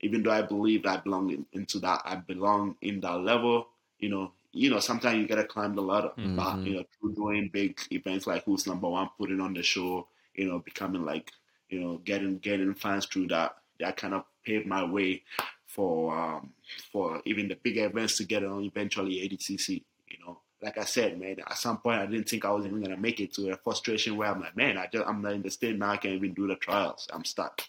Even 0.00 0.22
though 0.22 0.30
I 0.30 0.42
believe 0.42 0.84
I 0.84 0.98
belong 0.98 1.30
in, 1.30 1.46
into 1.52 1.78
that, 1.80 2.02
I 2.04 2.16
belong 2.16 2.76
in 2.82 3.00
that 3.00 3.20
level. 3.20 3.68
You 3.98 4.10
know, 4.10 4.32
you 4.52 4.70
know, 4.70 4.80
sometimes 4.80 5.18
you 5.18 5.26
gotta 5.26 5.44
climb 5.44 5.74
the 5.74 5.82
ladder. 5.82 6.12
Mm-hmm. 6.18 6.36
But 6.36 6.58
you 6.58 6.74
know, 6.76 6.84
through 6.98 7.14
doing 7.14 7.50
big 7.52 7.78
events 7.90 8.26
like 8.26 8.44
Who's 8.44 8.66
Number 8.66 8.88
One, 8.88 9.10
putting 9.18 9.40
on 9.40 9.54
the 9.54 9.62
show, 9.62 10.08
you 10.34 10.46
know, 10.48 10.60
becoming 10.60 11.04
like, 11.04 11.30
you 11.68 11.80
know, 11.80 11.98
getting 11.98 12.38
getting 12.38 12.74
fans 12.74 13.06
through 13.06 13.28
that, 13.28 13.56
that 13.80 13.96
kind 13.96 14.14
of 14.14 14.24
paved 14.44 14.66
my 14.66 14.84
way 14.84 15.22
for 15.66 16.16
um, 16.16 16.52
for 16.92 17.20
even 17.24 17.48
the 17.48 17.56
big 17.62 17.78
events 17.78 18.16
to 18.18 18.24
get 18.24 18.44
on 18.44 18.64
eventually 18.64 19.16
ADCC. 19.28 19.82
You 20.08 20.18
know, 20.24 20.38
like 20.66 20.78
I 20.78 20.84
said, 20.84 21.18
man, 21.20 21.36
at 21.46 21.56
some 21.58 21.78
point 21.78 22.00
I 22.00 22.06
didn't 22.06 22.28
think 22.28 22.44
I 22.44 22.50
was 22.50 22.66
even 22.66 22.82
gonna 22.82 22.96
make 22.96 23.20
it 23.20 23.32
to 23.34 23.52
a 23.52 23.56
frustration 23.56 24.16
where 24.16 24.28
I'm 24.28 24.40
like, 24.40 24.56
man, 24.56 24.76
I 24.76 24.88
just 24.92 25.06
I'm 25.06 25.22
not 25.22 25.34
in 25.34 25.42
the 25.42 25.50
state 25.50 25.78
now. 25.78 25.90
I 25.90 25.96
can't 25.96 26.14
even 26.14 26.34
do 26.34 26.48
the 26.48 26.56
trials. 26.56 27.06
I'm 27.12 27.24
stuck. 27.24 27.62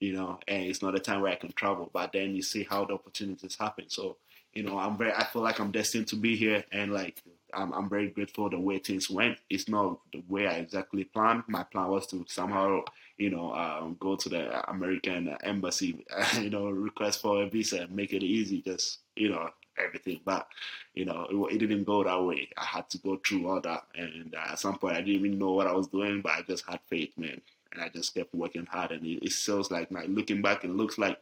You 0.00 0.12
know, 0.12 0.38
and 0.46 0.64
it's 0.64 0.82
not 0.82 0.94
a 0.94 1.00
time 1.00 1.22
where 1.22 1.32
I 1.32 1.36
can 1.36 1.52
travel. 1.52 1.88
But 1.92 2.12
then 2.12 2.34
you 2.34 2.42
see 2.42 2.64
how 2.68 2.84
the 2.84 2.92
opportunities 2.92 3.56
happen. 3.58 3.86
So 3.88 4.18
you 4.52 4.62
know, 4.64 4.78
I'm 4.78 4.98
very, 4.98 5.12
I 5.12 5.24
feel 5.24 5.42
like 5.42 5.60
I'm 5.60 5.70
destined 5.70 6.08
to 6.08 6.16
be 6.16 6.36
here, 6.36 6.62
and 6.72 6.92
like 6.92 7.22
I'm, 7.54 7.72
I'm 7.72 7.88
very 7.88 8.08
grateful 8.10 8.50
the 8.50 8.60
way 8.60 8.78
things 8.78 9.08
went. 9.08 9.38
It's 9.48 9.68
not 9.68 9.98
the 10.12 10.22
way 10.28 10.46
I 10.46 10.54
exactly 10.54 11.04
planned. 11.04 11.44
My 11.48 11.62
plan 11.62 11.88
was 11.88 12.06
to 12.08 12.26
somehow, 12.28 12.82
you 13.20 13.28
know, 13.28 13.52
um, 13.54 13.98
go 14.00 14.16
to 14.16 14.28
the 14.30 14.70
American 14.70 15.36
embassy, 15.42 16.06
you 16.40 16.48
know, 16.48 16.70
request 16.70 17.20
for 17.20 17.42
a 17.42 17.46
visa, 17.46 17.86
make 17.88 18.14
it 18.14 18.22
easy, 18.22 18.62
just 18.62 19.00
you 19.14 19.28
know, 19.28 19.50
everything. 19.78 20.20
But 20.24 20.48
you 20.94 21.04
know, 21.04 21.26
it, 21.30 21.54
it, 21.54 21.58
didn't 21.58 21.84
go 21.84 22.02
that 22.02 22.24
way. 22.24 22.48
I 22.56 22.64
had 22.64 22.88
to 22.90 22.98
go 22.98 23.18
through 23.18 23.46
all 23.46 23.60
that, 23.60 23.84
and 23.94 24.34
uh, 24.34 24.52
at 24.52 24.58
some 24.58 24.78
point, 24.78 24.96
I 24.96 25.02
didn't 25.02 25.26
even 25.26 25.38
know 25.38 25.52
what 25.52 25.66
I 25.66 25.72
was 25.72 25.88
doing, 25.88 26.22
but 26.22 26.32
I 26.32 26.42
just 26.48 26.64
had 26.66 26.80
faith, 26.88 27.12
man, 27.18 27.42
and 27.72 27.82
I 27.82 27.90
just 27.90 28.14
kept 28.14 28.34
working 28.34 28.64
hard. 28.64 28.90
And 28.92 29.04
it, 29.04 29.22
it 29.22 29.32
feels 29.32 29.70
like, 29.70 29.90
like 29.90 30.08
looking 30.08 30.40
back, 30.40 30.64
it 30.64 30.70
looks 30.70 30.96
like 30.96 31.18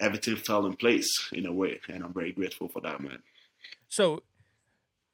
everything 0.00 0.36
fell 0.36 0.64
in 0.64 0.74
place 0.74 1.28
in 1.32 1.44
a 1.44 1.52
way, 1.52 1.80
and 1.88 2.02
I'm 2.02 2.14
very 2.14 2.32
grateful 2.32 2.68
for 2.68 2.80
that, 2.80 3.02
man. 3.02 3.18
So 3.90 4.22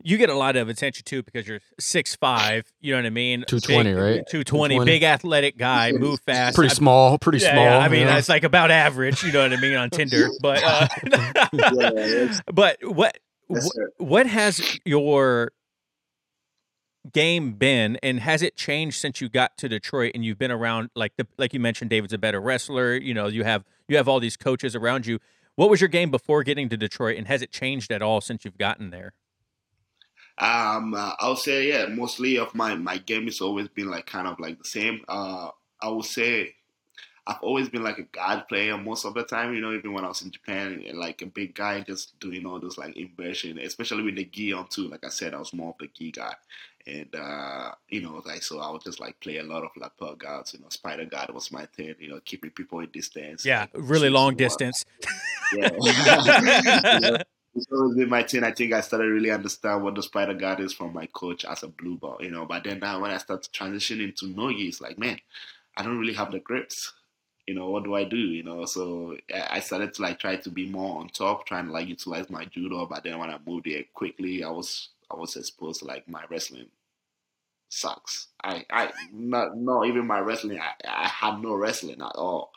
you 0.02 0.18
get 0.18 0.28
a 0.28 0.34
lot 0.34 0.56
of 0.56 0.68
attention 0.68 1.04
too 1.04 1.22
because 1.22 1.46
you're 1.46 1.60
six 1.78 2.14
five. 2.14 2.70
You 2.80 2.92
know 2.92 2.98
what 2.98 3.06
I 3.06 3.10
mean? 3.10 3.44
Two 3.46 3.60
twenty, 3.60 3.92
right? 3.92 4.22
Two 4.28 4.44
twenty, 4.44 4.82
big 4.84 5.02
athletic 5.02 5.56
guy, 5.56 5.92
move 5.98 6.20
fast. 6.20 6.56
Pretty 6.56 6.74
small, 6.74 7.18
pretty 7.18 7.38
yeah, 7.38 7.52
small. 7.52 7.64
Yeah, 7.64 7.78
I 7.78 7.88
mean, 7.88 8.06
that's 8.06 8.28
like 8.28 8.44
about 8.44 8.70
average. 8.70 9.22
You 9.22 9.32
know 9.32 9.42
what 9.42 9.52
I 9.52 9.60
mean 9.60 9.76
on 9.76 9.90
Tinder, 9.90 10.28
but 10.40 10.62
uh, 10.62 10.88
yeah, 11.52 12.40
but 12.52 12.78
what 12.82 13.18
what, 13.46 13.72
what 13.98 14.26
has 14.26 14.78
your 14.84 15.52
game 17.12 17.52
been 17.52 17.96
and 18.02 18.20
has 18.20 18.42
it 18.42 18.56
changed 18.56 18.98
since 18.98 19.20
you 19.20 19.28
got 19.28 19.56
to 19.58 19.68
Detroit 19.68 20.12
and 20.14 20.24
you've 20.24 20.38
been 20.38 20.50
around 20.50 20.90
like 20.94 21.12
the 21.16 21.26
like 21.36 21.52
you 21.52 21.60
mentioned 21.60 21.90
David's 21.90 22.12
a 22.12 22.18
better 22.18 22.40
wrestler, 22.40 22.94
you 22.94 23.14
know, 23.14 23.26
you 23.26 23.44
have 23.44 23.64
you 23.88 23.96
have 23.96 24.08
all 24.08 24.20
these 24.20 24.36
coaches 24.36 24.74
around 24.74 25.06
you. 25.06 25.18
What 25.56 25.70
was 25.70 25.80
your 25.80 25.88
game 25.88 26.10
before 26.10 26.42
getting 26.42 26.68
to 26.70 26.76
Detroit 26.76 27.16
and 27.16 27.28
has 27.28 27.40
it 27.40 27.52
changed 27.52 27.92
at 27.92 28.02
all 28.02 28.20
since 28.20 28.44
you've 28.44 28.58
gotten 28.58 28.90
there? 28.90 29.12
Um 30.38 30.94
uh, 30.94 31.14
I'll 31.20 31.36
say 31.36 31.68
yeah, 31.68 31.86
mostly 31.86 32.38
of 32.38 32.54
my 32.54 32.74
my 32.74 32.98
game 32.98 33.24
has 33.24 33.40
always 33.40 33.68
been 33.68 33.90
like 33.90 34.06
kind 34.06 34.26
of 34.26 34.40
like 34.40 34.58
the 34.58 34.68
same. 34.68 35.04
Uh 35.08 35.50
I 35.80 35.88
would 35.88 36.04
say 36.04 36.54
I've 37.26 37.40
always 37.40 37.70
been 37.70 37.82
like 37.82 37.98
a 37.98 38.02
guard 38.02 38.48
player 38.48 38.76
most 38.76 39.06
of 39.06 39.14
the 39.14 39.22
time, 39.24 39.54
you 39.54 39.60
know, 39.60 39.72
even 39.72 39.94
when 39.94 40.04
I 40.04 40.08
was 40.08 40.20
in 40.20 40.30
Japan, 40.30 40.84
like 40.94 41.22
a 41.22 41.26
big 41.26 41.54
guy 41.54 41.80
just 41.80 42.18
doing 42.20 42.44
all 42.44 42.60
this 42.60 42.76
like 42.76 42.96
inversion, 42.96 43.58
especially 43.58 44.02
with 44.02 44.16
the 44.16 44.26
gi 44.26 44.52
on 44.52 44.66
too. 44.68 44.88
Like 44.88 45.04
I 45.06 45.08
said, 45.08 45.32
I 45.32 45.38
was 45.38 45.54
more 45.54 45.70
of 45.70 45.78
the 45.78 45.88
gi 45.88 46.10
guy. 46.10 46.34
And 46.86 47.14
uh, 47.14 47.72
you 47.88 48.02
know, 48.02 48.22
like 48.26 48.42
so 48.42 48.60
I 48.60 48.70
would 48.70 48.82
just 48.82 49.00
like 49.00 49.18
play 49.20 49.38
a 49.38 49.42
lot 49.42 49.64
of 49.64 49.70
like 49.74 49.92
lapel 49.98 50.16
guards, 50.16 50.52
you 50.52 50.60
know, 50.60 50.66
spider 50.68 51.06
guard 51.06 51.32
was 51.32 51.50
my 51.50 51.64
thing, 51.64 51.94
you 51.98 52.10
know, 52.10 52.20
keeping 52.22 52.50
people 52.50 52.80
in 52.80 52.90
distance. 52.90 53.46
Yeah, 53.46 53.66
really 53.72 54.10
long 54.10 54.36
distance. 54.36 54.84
yeah. 55.56 55.70
you 57.00 57.24
it's 57.54 57.66
always 57.72 57.96
been 57.96 58.08
my 58.08 58.22
thing. 58.22 58.44
I 58.44 58.52
think 58.52 58.72
I 58.72 58.80
started 58.80 59.06
really 59.10 59.30
understand 59.30 59.82
what 59.84 59.94
the 59.94 60.02
spider 60.02 60.34
guard 60.34 60.60
is 60.60 60.72
from 60.72 60.92
my 60.92 61.06
coach 61.06 61.44
as 61.44 61.62
a 61.62 61.68
blue 61.68 61.96
belt, 61.96 62.22
you 62.22 62.30
know. 62.30 62.46
But 62.46 62.64
then 62.64 62.80
now 62.80 63.00
when 63.00 63.10
I 63.10 63.18
start 63.18 63.48
transitioning 63.52 64.14
to 64.16 64.26
nogi, 64.28 64.68
it's 64.68 64.80
like, 64.80 64.98
man, 64.98 65.18
I 65.76 65.82
don't 65.82 65.98
really 65.98 66.14
have 66.14 66.32
the 66.32 66.40
grips 66.40 66.92
you 67.46 67.54
know, 67.54 67.70
what 67.70 67.84
do 67.84 67.94
I 67.94 68.04
do? 68.04 68.16
You 68.16 68.42
know, 68.42 68.64
so 68.66 69.16
I 69.50 69.60
started 69.60 69.94
to 69.94 70.02
like 70.02 70.18
try 70.18 70.36
to 70.36 70.50
be 70.50 70.68
more 70.68 71.00
on 71.00 71.08
top, 71.08 71.46
trying 71.46 71.66
to 71.66 71.72
like 71.72 71.88
utilize 71.88 72.30
my 72.30 72.44
judo. 72.46 72.86
But 72.86 73.04
then 73.04 73.18
when 73.18 73.30
I 73.30 73.38
moved 73.46 73.66
here 73.66 73.84
quickly, 73.94 74.44
I 74.44 74.50
was 74.50 74.88
I 75.10 75.16
was 75.16 75.36
exposed 75.36 75.80
to 75.80 75.86
like 75.86 76.08
my 76.08 76.24
wrestling 76.30 76.68
sucks. 77.68 78.28
I 78.42 78.64
I 78.70 78.92
not 79.12 79.56
not 79.56 79.86
even 79.86 80.06
my 80.06 80.20
wrestling. 80.20 80.60
I, 80.60 80.72
I 80.88 81.08
had 81.08 81.40
no 81.42 81.54
wrestling 81.54 82.00
at 82.00 82.16
all. 82.16 82.52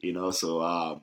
You 0.00 0.12
know, 0.12 0.30
so 0.30 0.62
um, 0.62 1.02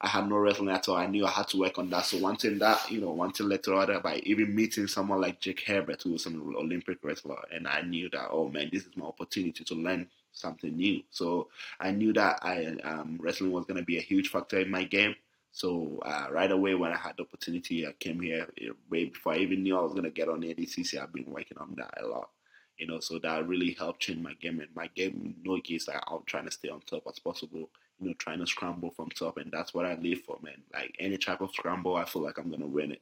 I 0.00 0.08
had 0.08 0.28
no 0.28 0.36
wrestling 0.36 0.68
at 0.70 0.88
all. 0.88 0.96
I 0.96 1.06
knew 1.06 1.24
I 1.24 1.30
had 1.30 1.48
to 1.48 1.58
work 1.58 1.78
on 1.78 1.88
that. 1.90 2.04
So 2.04 2.18
one 2.18 2.36
thing 2.36 2.58
that 2.58 2.90
you 2.90 3.00
know, 3.00 3.10
one 3.10 3.32
thing 3.32 3.48
led 3.48 3.62
to 3.64 3.74
other 3.74 3.98
by 4.00 4.16
even 4.24 4.54
meeting 4.54 4.86
someone 4.86 5.20
like 5.20 5.40
Jake 5.40 5.62
Herbert, 5.66 6.02
who 6.02 6.12
was 6.12 6.26
an 6.26 6.40
Olympic 6.56 6.98
wrestler, 7.02 7.38
and 7.52 7.66
I 7.66 7.80
knew 7.82 8.10
that 8.10 8.28
oh 8.30 8.48
man, 8.48 8.68
this 8.72 8.84
is 8.84 8.96
my 8.96 9.06
opportunity 9.06 9.64
to 9.64 9.74
learn 9.74 10.08
something 10.32 10.76
new. 10.76 11.02
So 11.10 11.48
I 11.80 11.90
knew 11.92 12.12
that 12.12 12.40
I 12.42 12.76
um, 12.84 13.18
wrestling 13.20 13.52
was 13.52 13.64
going 13.64 13.78
to 13.78 13.84
be 13.84 13.98
a 13.98 14.02
huge 14.02 14.28
factor 14.28 14.60
in 14.60 14.70
my 14.70 14.84
game. 14.84 15.14
So 15.52 16.00
uh, 16.04 16.26
right 16.30 16.50
away 16.50 16.74
when 16.74 16.92
I 16.92 16.98
had 16.98 17.16
the 17.16 17.22
opportunity, 17.22 17.86
I 17.86 17.92
came 17.92 18.20
here 18.20 18.46
eh, 18.60 18.68
way 18.90 19.06
before 19.06 19.32
I 19.32 19.38
even 19.38 19.62
knew 19.62 19.78
I 19.78 19.82
was 19.82 19.92
going 19.92 20.04
to 20.04 20.10
get 20.10 20.28
on 20.28 20.42
ADCC. 20.42 21.00
I've 21.00 21.14
been 21.14 21.30
working 21.32 21.56
on 21.56 21.74
that 21.78 21.94
a 22.02 22.06
lot, 22.06 22.28
you 22.76 22.86
know. 22.86 23.00
So 23.00 23.18
that 23.20 23.48
really 23.48 23.72
helped 23.72 24.00
change 24.00 24.22
my 24.22 24.34
game. 24.34 24.60
And 24.60 24.68
my 24.76 24.88
game, 24.88 25.36
no 25.42 25.58
case, 25.60 25.88
I'm 25.88 26.24
trying 26.26 26.44
to 26.44 26.50
stay 26.50 26.68
on 26.68 26.80
top 26.80 27.04
as 27.08 27.18
possible. 27.18 27.70
You 28.00 28.08
know, 28.08 28.14
trying 28.18 28.40
to 28.40 28.46
scramble 28.46 28.90
from 28.90 29.08
top, 29.10 29.38
and 29.38 29.50
that's 29.50 29.72
what 29.72 29.86
I 29.86 29.94
live 29.94 30.20
for, 30.26 30.38
man. 30.42 30.62
Like 30.72 30.94
any 30.98 31.16
type 31.16 31.40
of 31.40 31.50
scramble, 31.52 31.96
I 31.96 32.04
feel 32.04 32.22
like 32.22 32.38
I'm 32.38 32.50
gonna 32.50 32.66
win 32.66 32.92
it. 32.92 33.00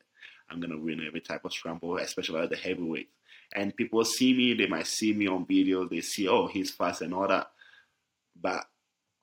I'm 0.51 0.61
gonna 0.61 0.79
win 0.79 1.05
every 1.07 1.21
type 1.21 1.45
of 1.45 1.53
scramble, 1.53 1.97
especially 1.97 2.41
at 2.41 2.51
the 2.51 2.57
heavyweight. 2.57 3.09
And 3.55 3.77
people 3.77 4.05
see 4.05 4.35
me, 4.35 4.55
they 4.55 4.67
might 4.67 4.87
see 4.87 5.13
me 5.13 5.27
on 5.27 5.47
videos, 5.47 5.91
they 5.91 6.01
see, 6.01 6.29
oh, 6.29 6.47
he's 6.47 6.71
fast 6.71 7.03
and 7.03 7.13
all 7.13 7.29
that. 7.29 7.49
But 8.41 8.65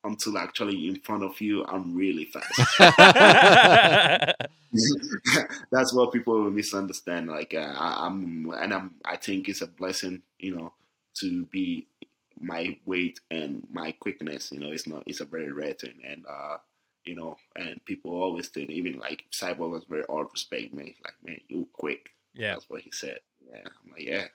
until 0.04 0.38
actually 0.38 0.88
in 0.88 1.00
front 1.00 1.24
of 1.24 1.40
you, 1.42 1.64
I'm 1.66 1.96
really 1.96 2.26
fast. 2.26 2.80
That's 5.72 5.94
what 5.94 6.14
people 6.14 6.50
misunderstand. 6.50 7.28
Like 7.28 7.54
uh, 7.54 7.74
I, 7.78 8.08
am 8.08 8.52
and 8.58 8.74
I'm. 8.74 8.96
I 9.04 9.18
think 9.18 9.50
it's 9.50 9.62
a 9.62 9.68
blessing, 9.68 10.22
you 10.40 10.56
know, 10.56 10.74
to 11.20 11.46
be 11.46 11.88
my 12.42 12.78
weight 12.86 13.20
and 13.30 13.68
my 13.72 13.92
quickness. 13.92 14.52
You 14.52 14.60
know, 14.60 14.72
it's 14.72 14.88
not. 14.88 15.04
It's 15.06 15.22
a 15.22 15.26
very 15.26 15.52
rare 15.52 15.74
thing, 15.74 16.02
and 16.08 16.26
uh, 16.28 16.58
you 17.06 17.16
know, 17.16 17.38
and 17.56 17.84
people 17.86 18.12
always 18.12 18.48
think, 18.48 18.70
even 18.70 19.00
like 19.00 19.26
Cyborg 19.32 19.72
was 19.72 19.86
very 19.90 20.04
all 20.04 20.26
respect 20.26 20.74
me. 20.74 20.96
Like, 21.04 21.16
man, 21.24 21.42
you 21.48 21.68
quick. 21.74 22.10
Yeah, 22.34 22.54
that's 22.54 22.70
what 22.70 22.82
he 22.82 22.92
said. 22.92 23.20
Yeah, 23.48 23.60
I'm 23.66 23.92
like, 23.92 24.04
yeah. 24.04 24.26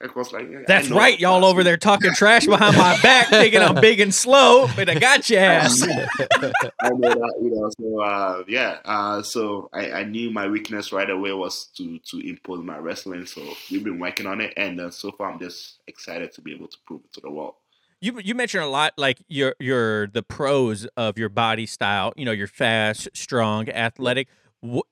Of 0.00 0.12
course, 0.12 0.32
like 0.32 0.48
that's 0.66 0.90
right, 0.90 1.18
y'all 1.18 1.44
over 1.44 1.62
there 1.62 1.76
talking 1.76 2.12
trash 2.12 2.46
behind 2.46 2.76
my 2.76 3.00
back, 3.00 3.28
thinking 3.28 3.62
I'm 3.62 3.76
big 3.76 4.00
and 4.00 4.12
slow, 4.12 4.66
but 4.74 4.90
I 4.90 4.96
got 4.96 5.30
your 5.30 5.40
ass. 5.40 5.82
I 5.82 6.88
know 6.90 7.08
that, 7.08 7.34
you 7.40 7.50
know. 7.54 7.70
So 7.78 8.00
uh, 8.02 8.42
yeah, 8.48 8.78
uh, 8.84 9.22
so 9.22 9.70
I, 9.72 9.92
I, 9.92 10.04
knew 10.04 10.32
my 10.32 10.48
weakness 10.48 10.92
right 10.92 11.08
away 11.08 11.32
was 11.32 11.66
to 11.76 12.00
to 12.10 12.18
impose 12.18 12.64
my 12.64 12.76
wrestling. 12.76 13.24
So 13.24 13.40
we've 13.70 13.84
been 13.84 14.00
working 14.00 14.26
on 14.26 14.40
it, 14.40 14.52
and 14.56 14.80
uh, 14.80 14.90
so 14.90 15.12
far 15.12 15.30
I'm 15.30 15.38
just 15.38 15.78
excited 15.86 16.32
to 16.32 16.42
be 16.42 16.52
able 16.52 16.68
to 16.68 16.76
prove 16.86 17.02
it 17.04 17.12
to 17.14 17.20
the 17.20 17.30
world. 17.30 17.54
You 18.00 18.18
you 18.22 18.34
mentioned 18.34 18.64
a 18.64 18.68
lot 18.68 18.94
like 18.98 19.22
your 19.28 19.54
your 19.60 20.08
the 20.08 20.24
pros 20.24 20.86
of 20.96 21.18
your 21.18 21.28
body 21.28 21.66
style. 21.66 22.12
You 22.16 22.24
know, 22.24 22.32
you're 22.32 22.48
fast, 22.48 23.08
strong, 23.14 23.68
athletic 23.70 24.28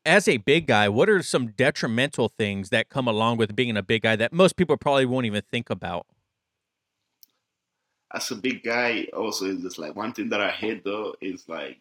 as 0.05 0.29
a 0.29 0.37
big 0.37 0.67
guy, 0.67 0.89
what 0.89 1.09
are 1.09 1.23
some 1.23 1.49
detrimental 1.49 2.29
things 2.29 2.69
that 2.71 2.89
come 2.89 3.09
along 3.09 3.39
with 3.39 3.57
being 3.57 3.77
a 3.77 3.83
big 3.83 4.03
guy 4.03 4.17
that 4.17 4.33
most 4.33 4.57
people 4.57 4.77
probably 4.77 5.07
won't 5.07 5.27
even 5.27 5.43
think 5.51 5.71
about? 5.71 6.07
As 8.15 8.31
a 8.31 8.35
big 8.35 8.63
guy, 8.63 9.07
also 9.15 9.47
is 9.47 9.63
just 9.63 9.79
like 9.79 9.97
one 9.97 10.13
thing 10.13 10.29
that 10.29 10.41
I 10.41 10.51
hate 10.51 10.85
though 10.85 11.15
is 11.21 11.49
like 11.49 11.79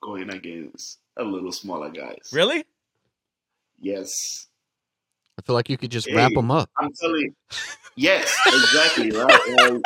going 0.00 0.30
against 0.30 0.98
a 1.16 1.24
little 1.24 1.52
smaller 1.52 1.90
guys. 1.90 2.30
Really? 2.32 2.64
Yes. 3.78 4.46
I 5.38 5.42
feel 5.42 5.54
like 5.54 5.68
you 5.68 5.76
could 5.76 5.90
just 5.90 6.08
hey, 6.08 6.16
wrap 6.16 6.32
them 6.32 6.50
up. 6.50 6.70
I'm 6.78 6.92
telling 6.92 7.20
you. 7.20 7.34
Yes, 7.96 8.34
exactly. 8.46 9.10
right. 9.10 9.40
And, 9.46 9.84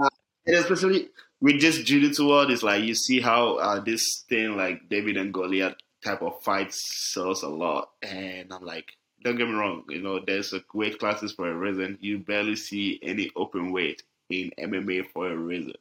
uh, 0.00 0.08
and 0.46 0.56
especially 0.56 1.10
with 1.40 1.60
this 1.60 1.82
jiu-jitsu 1.82 2.26
world, 2.26 2.50
it's 2.50 2.62
like 2.62 2.82
you 2.84 2.94
see 2.94 3.20
how 3.20 3.56
uh, 3.56 3.80
this 3.80 4.24
thing 4.28 4.56
like 4.56 4.88
David 4.88 5.16
and 5.16 5.32
Goliath 5.32 5.74
type 6.08 6.22
of 6.22 6.42
fight 6.42 6.72
sells 6.72 7.42
a 7.42 7.48
lot. 7.48 7.90
And 8.02 8.52
I'm 8.52 8.64
like, 8.64 8.92
don't 9.22 9.36
get 9.36 9.48
me 9.48 9.54
wrong, 9.54 9.84
you 9.88 10.00
know, 10.00 10.20
there's 10.24 10.52
a 10.52 10.62
weight 10.72 10.98
classes 10.98 11.32
for 11.32 11.50
a 11.50 11.54
reason. 11.54 11.98
You 12.00 12.18
barely 12.18 12.56
see 12.56 12.98
any 13.02 13.30
open 13.36 13.72
weight 13.72 14.02
in 14.30 14.52
MMA 14.58 15.06
for 15.12 15.30
a 15.30 15.36
reason. 15.36 15.74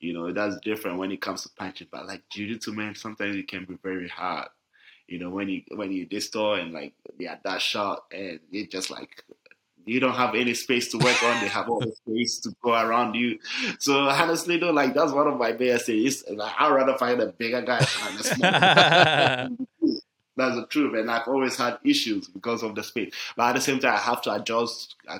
You 0.00 0.14
know, 0.14 0.32
that's 0.32 0.58
different 0.60 0.98
when 0.98 1.12
it 1.12 1.20
comes 1.20 1.42
to 1.42 1.50
punching. 1.50 1.88
But 1.92 2.06
like 2.06 2.22
jiu-jitsu, 2.30 2.72
man, 2.72 2.94
sometimes 2.94 3.36
it 3.36 3.46
can 3.46 3.64
be 3.64 3.76
very 3.82 4.08
hard. 4.08 4.48
You 5.06 5.18
know, 5.18 5.30
when 5.30 5.48
you 5.48 5.62
when 5.74 5.92
you 5.92 6.06
distort 6.06 6.60
and 6.60 6.72
like 6.72 6.94
yeah, 7.18 7.36
that 7.44 7.60
shot 7.60 8.04
and 8.12 8.40
it 8.50 8.70
just 8.70 8.90
like 8.90 9.22
you 9.84 10.00
don't 10.00 10.14
have 10.14 10.34
any 10.34 10.54
space 10.54 10.90
to 10.92 10.98
work 10.98 11.22
on. 11.22 11.40
They 11.40 11.48
have 11.48 11.68
all 11.68 11.80
the 11.80 11.92
space 11.92 12.40
to 12.40 12.54
go 12.62 12.72
around 12.72 13.14
you. 13.14 13.38
So 13.78 13.98
honestly, 14.00 14.58
though, 14.58 14.72
like 14.72 14.94
that's 14.94 15.12
one 15.12 15.26
of 15.26 15.38
my 15.38 15.52
biggest 15.52 15.86
things. 15.86 16.24
Like 16.28 16.54
I'd 16.58 16.72
rather 16.72 16.96
find 16.96 17.20
a 17.20 17.26
bigger 17.26 17.62
guy 17.62 17.78
than 17.78 18.18
a 18.18 18.22
smaller. 18.22 19.48
That's 20.34 20.56
the 20.56 20.66
truth, 20.66 20.94
and 20.94 21.10
I've 21.10 21.28
always 21.28 21.56
had 21.56 21.78
issues 21.84 22.26
because 22.26 22.62
of 22.62 22.74
the 22.74 22.82
space. 22.82 23.12
But 23.36 23.50
at 23.50 23.56
the 23.56 23.60
same 23.60 23.80
time, 23.80 23.94
I 23.94 23.98
have 23.98 24.22
to 24.22 24.32
adjust 24.32 24.96
I, 25.06 25.18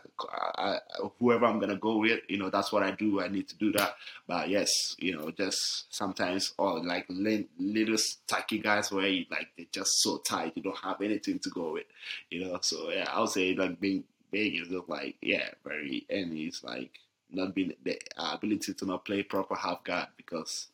I, 0.57 0.79
whoever 1.19 1.45
I'm 1.45 1.59
gonna 1.59 1.77
go 1.77 1.99
with. 1.99 2.21
You 2.29 2.39
know, 2.39 2.49
that's 2.49 2.73
what 2.73 2.83
I 2.83 2.93
do. 2.93 3.21
I 3.21 3.29
need 3.29 3.47
to 3.49 3.57
do 3.57 3.73
that. 3.73 3.97
But 4.27 4.49
yes, 4.49 4.97
you 4.99 5.15
know, 5.15 5.31
just 5.31 5.95
sometimes 5.95 6.55
or 6.57 6.83
like 6.83 7.05
little 7.11 7.97
tacky 8.27 8.59
guys 8.59 8.91
where 8.91 9.07
you, 9.07 9.27
like 9.31 9.49
they're 9.57 9.67
just 9.71 10.03
so 10.03 10.19
tight, 10.19 10.55
you 10.57 10.63
don't 10.63 10.79
have 10.79 11.03
anything 11.03 11.39
to 11.41 11.51
go 11.51 11.73
with. 11.73 11.87
You 12.31 12.47
know, 12.47 12.59
so 12.63 12.91
yeah, 12.91 13.11
I 13.13 13.21
would 13.21 13.29
say 13.29 13.55
like 13.55 13.79
being 13.81 14.05
big 14.33 14.61
is 14.61 14.69
just 14.69 14.89
like 14.89 15.17
yeah, 15.21 15.51
very 15.65 16.07
and 16.11 16.33
he's 16.33 16.65
like 16.65 16.91
not 17.31 17.55
being 17.55 17.73
the 17.85 17.99
ability 18.17 18.75
to 18.75 18.87
not 18.87 19.05
play 19.05 19.23
proper 19.23 19.55
half 19.55 19.85
guard 19.85 20.09
because 20.17 20.69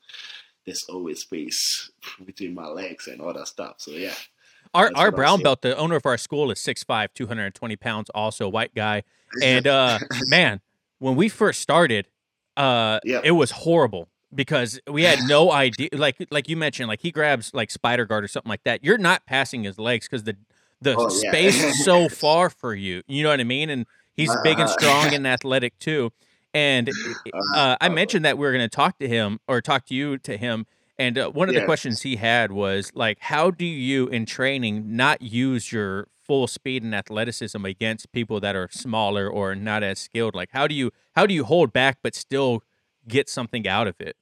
there's 0.65 0.85
always 0.89 1.21
space 1.21 1.91
between 2.25 2.55
my 2.55 2.67
legs 2.67 3.07
and 3.07 3.21
all 3.21 3.33
that 3.33 3.49
stuff. 3.49 3.77
So 3.79 3.93
yeah. 3.93 4.15
Our 4.75 4.91
our 4.95 5.11
brown 5.11 5.43
belt, 5.43 5.63
the 5.63 5.77
owner 5.77 5.97
of 5.97 6.05
our 6.05 6.19
school 6.19 6.51
is 6.51 6.59
6'5", 6.59 7.09
220 7.15 7.77
pounds, 7.77 8.11
also 8.11 8.47
a 8.47 8.49
white 8.49 8.75
guy. 8.75 9.03
And 9.43 9.67
uh 9.67 9.99
man, 10.27 10.61
when 10.99 11.17
we 11.17 11.29
first 11.29 11.61
started, 11.61 12.07
uh 12.57 13.01
yep. 13.05 13.23
it 13.25 13.31
was 13.33 13.51
horrible 13.51 14.09
because 14.35 14.79
we 14.87 15.05
had 15.05 15.21
no 15.27 15.51
idea 15.65 15.89
like 15.93 16.17
like 16.31 16.49
you 16.49 16.57
mentioned, 16.57 16.89
like 16.89 17.01
he 17.01 17.11
grabs 17.11 17.55
like 17.55 17.71
spider 17.71 18.05
guard 18.05 18.25
or 18.25 18.29
something 18.29 18.51
like 18.51 18.65
that. 18.65 18.85
You're 18.85 18.99
not 18.99 19.25
passing 19.25 19.65
his 19.65 19.79
legs 19.79 20.07
because 20.07 20.25
the 20.25 20.37
the 20.81 20.97
oh, 20.97 21.09
space 21.09 21.63
yeah. 21.63 21.73
so 21.73 22.09
far 22.09 22.51
for 22.51 22.75
you. 22.75 23.03
You 23.07 23.23
know 23.23 23.31
what 23.31 23.41
I 23.41 23.45
mean? 23.45 23.71
And 23.71 23.87
he's 24.15 24.31
uh, 24.31 24.41
big 24.43 24.59
and 24.59 24.69
uh-huh. 24.69 24.79
strong 24.79 25.15
and 25.15 25.27
athletic 25.27 25.79
too. 25.79 26.13
And 26.55 26.89
uh-huh. 26.89 27.57
uh, 27.57 27.77
I 27.81 27.89
mentioned 27.89 28.25
that 28.25 28.39
we 28.39 28.47
were 28.47 28.53
going 28.53 28.69
to 28.69 28.75
talk 28.75 28.99
to 28.99 29.09
him 29.09 29.41
or 29.47 29.61
talk 29.61 29.87
to 29.87 29.95
you 29.95 30.19
to 30.19 30.37
him. 30.37 30.67
And 30.99 31.17
uh, 31.17 31.31
one 31.31 31.49
of 31.49 31.55
the 31.55 31.65
questions 31.65 32.03
he 32.03 32.17
had 32.17 32.51
was 32.51 32.91
like, 32.95 33.19
how 33.21 33.53
do 33.53 33.65
you 33.65 34.09
in 34.09 34.27
training 34.27 34.97
not 34.97 35.23
use 35.23 35.71
your 35.71 36.09
full 36.19 36.49
speed 36.49 36.83
and 36.83 36.95
athleticism 36.95 37.65
against 37.65 38.11
people 38.11 38.41
that 38.41 38.57
are 38.57 38.69
smaller 38.73 39.29
or 39.29 39.55
not 39.55 39.85
as 39.85 40.01
skilled? 40.01 40.35
Like, 40.35 40.51
how 40.53 40.67
do 40.67 40.75
you 40.75 40.91
how 41.15 41.25
do 41.25 41.35
you 41.35 41.45
hold 41.45 41.73
back 41.73 41.99
but 42.03 42.17
still 42.17 42.65
get 43.07 43.29
something 43.29 43.69
out 43.69 43.87
of 43.87 44.01
it? 44.01 44.17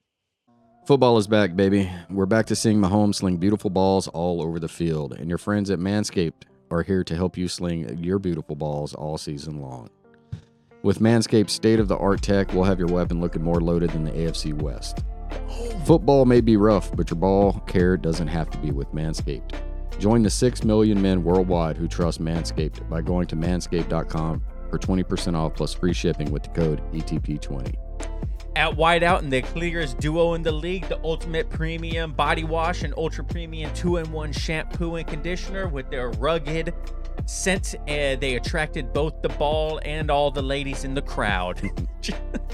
Football 0.86 1.18
is 1.18 1.26
back, 1.26 1.56
baby. 1.56 1.90
We're 2.08 2.26
back 2.26 2.46
to 2.46 2.54
seeing 2.54 2.78
Mahomes 2.78 3.16
sling 3.16 3.38
beautiful 3.38 3.70
balls 3.70 4.06
all 4.06 4.40
over 4.40 4.60
the 4.60 4.68
field, 4.68 5.14
and 5.14 5.28
your 5.28 5.36
friends 5.36 5.68
at 5.68 5.80
Manscaped 5.80 6.44
are 6.70 6.84
here 6.84 7.02
to 7.02 7.16
help 7.16 7.36
you 7.36 7.48
sling 7.48 7.98
your 7.98 8.20
beautiful 8.20 8.54
balls 8.54 8.94
all 8.94 9.18
season 9.18 9.60
long. 9.60 9.90
With 10.84 11.00
Manscaped's 11.00 11.52
state 11.52 11.80
of 11.80 11.88
the 11.88 11.96
art 11.96 12.22
tech, 12.22 12.52
we'll 12.52 12.62
have 12.62 12.78
your 12.78 12.86
weapon 12.86 13.20
looking 13.20 13.42
more 13.42 13.60
loaded 13.60 13.90
than 13.90 14.04
the 14.04 14.12
AFC 14.12 14.52
West. 14.54 15.02
Football 15.84 16.24
may 16.24 16.40
be 16.40 16.56
rough, 16.56 16.94
but 16.94 17.10
your 17.10 17.18
ball 17.18 17.54
care 17.66 17.96
doesn't 17.96 18.28
have 18.28 18.48
to 18.50 18.58
be 18.58 18.70
with 18.70 18.94
Manscaped. 18.94 19.58
Join 19.98 20.22
the 20.22 20.30
6 20.30 20.62
million 20.62 21.02
men 21.02 21.24
worldwide 21.24 21.76
who 21.76 21.88
trust 21.88 22.22
Manscaped 22.22 22.88
by 22.88 23.00
going 23.00 23.26
to 23.26 23.34
manscaped.com 23.34 24.40
for 24.70 24.78
20% 24.78 25.34
off 25.34 25.52
plus 25.52 25.74
free 25.74 25.92
shipping 25.92 26.30
with 26.30 26.44
the 26.44 26.50
code 26.50 26.80
ETP20. 26.92 27.74
At 28.56 28.74
Whiteout 28.74 29.18
and 29.18 29.30
the 29.30 29.42
clearest 29.42 29.98
duo 29.98 30.32
in 30.32 30.42
the 30.42 30.50
league, 30.50 30.88
the 30.88 30.98
Ultimate 31.04 31.50
Premium 31.50 32.12
Body 32.12 32.42
Wash 32.42 32.84
and 32.84 32.94
Ultra 32.96 33.22
Premium 33.22 33.70
2 33.74 33.98
in 33.98 34.10
1 34.10 34.32
Shampoo 34.32 34.94
and 34.94 35.06
Conditioner 35.06 35.68
with 35.68 35.90
their 35.90 36.08
rugged 36.12 36.72
scent. 37.26 37.74
Uh, 37.82 38.16
they 38.16 38.36
attracted 38.36 38.94
both 38.94 39.20
the 39.20 39.28
ball 39.28 39.78
and 39.84 40.10
all 40.10 40.30
the 40.30 40.40
ladies 40.40 40.84
in 40.84 40.94
the 40.94 41.02
crowd. 41.02 41.60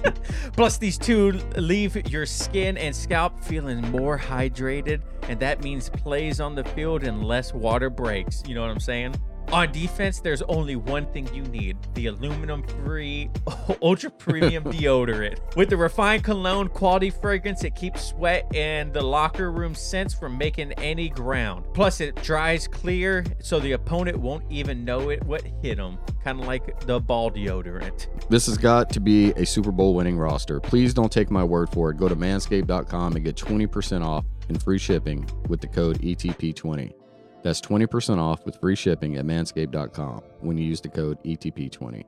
Plus, 0.55 0.77
these 0.77 0.99
two 0.99 1.33
leave 1.57 1.95
your 2.11 2.27
skin 2.27 2.77
and 2.77 2.95
scalp 2.95 3.41
feeling 3.41 3.81
more 3.93 4.19
hydrated, 4.19 5.03
and 5.29 5.39
that 5.39 5.63
means 5.63 5.89
plays 5.89 6.41
on 6.41 6.57
the 6.57 6.65
field 6.65 7.05
and 7.05 7.23
less 7.23 7.55
water 7.55 7.91
breaks. 7.91 8.43
You 8.47 8.57
know 8.57 8.63
what 8.63 8.71
I'm 8.71 8.81
saying? 8.81 9.15
On 9.53 9.71
defense, 9.71 10.19
there's 10.19 10.41
only 10.43 10.77
one 10.77 11.05
thing 11.13 11.29
you 11.35 11.43
need 11.43 11.77
the 11.93 12.07
aluminum 12.07 12.63
free 12.87 13.29
ultra 13.83 14.11
premium 14.11 14.65
deodorant. 14.73 15.39
With 15.57 15.69
the 15.69 15.77
refined 15.77 16.25
cologne 16.25 16.69
quality 16.69 17.11
fragrance, 17.11 17.63
it 17.63 17.75
keeps 17.75 18.03
sweat 18.03 18.47
and 18.55 18.95
the 18.95 19.03
locker 19.03 19.53
room 19.53 19.75
scents 19.75 20.15
from 20.15 20.39
making 20.39 20.73
any 20.75 21.11
ground. 21.11 21.67
Plus, 21.75 22.01
it 22.01 22.17
dries 22.23 22.67
clear 22.67 23.27
so 23.41 23.61
the 23.61 23.73
opponent 23.73 24.19
won't 24.19 24.45
even 24.51 24.87
know 24.87 25.11
it 25.11 25.23
what 25.25 25.43
hit 25.61 25.77
them. 25.77 25.99
Kind 26.25 26.41
of 26.41 26.47
like 26.47 26.81
the 26.87 26.99
ball 26.99 27.31
deodorant. 27.31 28.07
This 28.31 28.47
has 28.47 28.57
got 28.57 28.89
to 28.89 29.01
be 29.01 29.33
a 29.33 29.45
Super 29.45 29.71
Bowl 29.71 29.95
winning 29.95 30.17
roster. 30.17 30.61
Please 30.61 30.95
don't 30.95 31.13
take 31.13 31.31
my 31.31 31.45
word 31.45 31.69
for 31.69 31.91
it. 31.91 31.99
Go 31.99 32.09
to 32.09 32.17
manscaped.com 32.17 33.17
and 33.17 33.25
get 33.25 33.37
20% 33.37 34.03
off 34.03 34.25
and 34.49 34.63
free 34.63 34.79
shipping 34.79 35.29
with 35.49 35.61
the 35.61 35.67
code 35.67 35.99
ETP20. 36.01 37.02
That's 37.43 37.61
20% 37.61 38.19
off 38.19 38.45
with 38.45 38.57
free 38.61 38.77
shipping 38.77 39.17
at 39.17 39.25
manscaped.com 39.25 40.23
when 40.41 40.59
you 40.59 40.65
use 40.65 40.81
the 40.81 40.89
code 40.89 41.23
ETP20. 41.25 42.05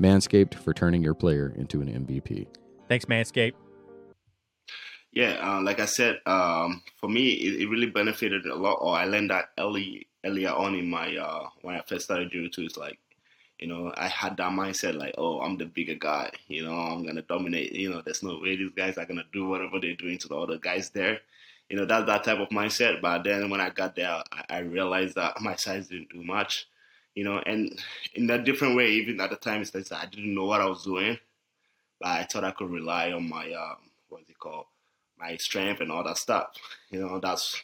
Manscaped 0.00 0.54
for 0.54 0.74
turning 0.74 1.02
your 1.02 1.14
player 1.14 1.52
into 1.56 1.80
an 1.80 1.88
MVP. 1.88 2.46
Thanks, 2.88 3.04
Manscaped. 3.04 3.54
Yeah, 5.12 5.38
uh, 5.40 5.62
like 5.62 5.78
I 5.78 5.84
said, 5.84 6.18
um, 6.26 6.82
for 6.96 7.08
me, 7.08 7.28
it, 7.28 7.62
it, 7.62 7.68
really 7.68 7.86
benefited 7.86 8.46
a 8.46 8.54
lot. 8.56 8.78
Or 8.80 8.96
I 8.96 9.04
learned 9.04 9.30
that 9.30 9.50
early, 9.56 10.08
earlier 10.24 10.50
on 10.50 10.74
in 10.74 10.90
my 10.90 11.16
uh, 11.16 11.46
when 11.62 11.76
I 11.76 11.82
first 11.86 12.06
started 12.06 12.32
jiu 12.32 12.50
too. 12.50 12.62
It's 12.62 12.76
like, 12.76 12.98
you 13.60 13.68
know, 13.68 13.92
I 13.96 14.08
had 14.08 14.36
that 14.38 14.50
mindset 14.50 14.96
like, 14.96 15.14
oh, 15.16 15.40
I'm 15.40 15.56
the 15.56 15.66
bigger 15.66 15.94
guy. 15.94 16.32
You 16.48 16.64
know, 16.64 16.74
I'm 16.74 17.06
gonna 17.06 17.22
dominate. 17.22 17.72
You 17.72 17.90
know, 17.90 18.02
there's 18.04 18.24
no 18.24 18.40
way 18.42 18.56
these 18.56 18.72
guys 18.76 18.98
are 18.98 19.06
gonna 19.06 19.24
do 19.32 19.46
whatever 19.46 19.78
they're 19.80 19.94
doing 19.94 20.18
to 20.18 20.26
the 20.26 20.36
other 20.36 20.58
guys 20.58 20.90
there. 20.90 21.20
You 21.68 21.76
know, 21.76 21.86
that's 21.86 22.06
that 22.06 22.24
type 22.24 22.38
of 22.38 22.48
mindset. 22.50 23.00
But 23.00 23.24
then 23.24 23.50
when 23.50 23.60
I 23.60 23.70
got 23.70 23.96
there, 23.96 24.22
I, 24.32 24.44
I 24.50 24.58
realized 24.60 25.16
that 25.16 25.40
my 25.40 25.56
size 25.56 25.88
didn't 25.88 26.10
do 26.10 26.22
much. 26.22 26.66
You 27.14 27.24
know, 27.24 27.38
and 27.46 27.78
in 28.14 28.28
a 28.28 28.42
different 28.42 28.76
way, 28.76 28.90
even 28.92 29.20
at 29.20 29.30
the 29.30 29.36
time, 29.36 29.62
it's 29.62 29.74
like 29.74 29.90
I 29.92 30.06
didn't 30.06 30.34
know 30.34 30.46
what 30.46 30.60
I 30.60 30.66
was 30.66 30.84
doing, 30.84 31.18
but 32.00 32.08
I 32.08 32.24
thought 32.24 32.44
I 32.44 32.50
could 32.50 32.70
rely 32.70 33.12
on 33.12 33.28
my 33.28 33.52
um, 33.52 33.76
what's 34.08 34.28
it 34.28 34.38
called 34.38 34.66
my 35.18 35.36
strength 35.36 35.80
and 35.80 35.92
all 35.92 36.04
that 36.04 36.18
stuff. 36.18 36.48
You 36.90 37.00
know, 37.00 37.20
that's 37.20 37.62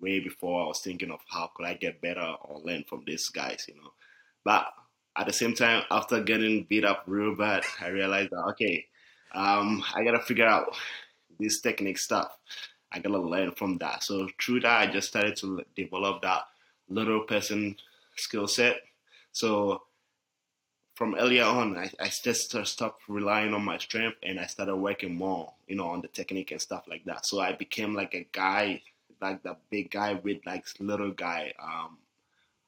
way 0.00 0.20
before 0.20 0.64
I 0.64 0.68
was 0.68 0.80
thinking 0.80 1.10
of 1.10 1.20
how 1.28 1.50
could 1.54 1.66
I 1.66 1.74
get 1.74 2.00
better 2.00 2.36
or 2.42 2.60
learn 2.60 2.84
from 2.88 3.04
these 3.06 3.28
guys, 3.28 3.66
you 3.68 3.74
know. 3.74 3.92
But 4.44 4.66
at 5.16 5.26
the 5.26 5.32
same 5.32 5.54
time, 5.54 5.84
after 5.90 6.20
getting 6.22 6.64
beat 6.64 6.84
up 6.84 7.04
real 7.06 7.36
bad, 7.36 7.64
I 7.80 7.88
realized 7.88 8.30
that 8.30 8.44
okay, 8.50 8.86
um, 9.34 9.84
I 9.94 10.04
gotta 10.04 10.20
figure 10.20 10.46
out 10.46 10.76
this 11.38 11.60
technique 11.60 11.98
stuff. 11.98 12.36
I 12.94 13.00
gotta 13.00 13.18
learn 13.18 13.52
from 13.52 13.78
that. 13.78 14.04
So 14.04 14.28
through 14.40 14.60
that, 14.60 14.80
I 14.80 14.86
just 14.86 15.08
started 15.08 15.36
to 15.38 15.64
develop 15.74 16.22
that 16.22 16.42
little 16.88 17.20
person 17.20 17.76
skill 18.16 18.46
set. 18.46 18.76
So 19.32 19.82
from 20.94 21.16
earlier 21.16 21.44
on, 21.44 21.76
I, 21.76 21.90
I 22.00 22.10
just 22.22 22.56
stopped 22.66 23.02
relying 23.08 23.52
on 23.52 23.64
my 23.64 23.78
strength 23.78 24.18
and 24.22 24.38
I 24.38 24.46
started 24.46 24.76
working 24.76 25.14
more, 25.14 25.52
you 25.66 25.76
know, 25.76 25.88
on 25.88 26.00
the 26.00 26.08
technique 26.08 26.52
and 26.52 26.60
stuff 26.60 26.84
like 26.88 27.04
that. 27.06 27.26
So 27.26 27.40
I 27.40 27.52
became 27.52 27.94
like 27.94 28.14
a 28.14 28.26
guy, 28.30 28.80
like 29.20 29.42
the 29.42 29.56
big 29.70 29.90
guy 29.90 30.14
with 30.14 30.38
like 30.46 30.64
little 30.78 31.10
guy 31.10 31.52
um, 31.60 31.98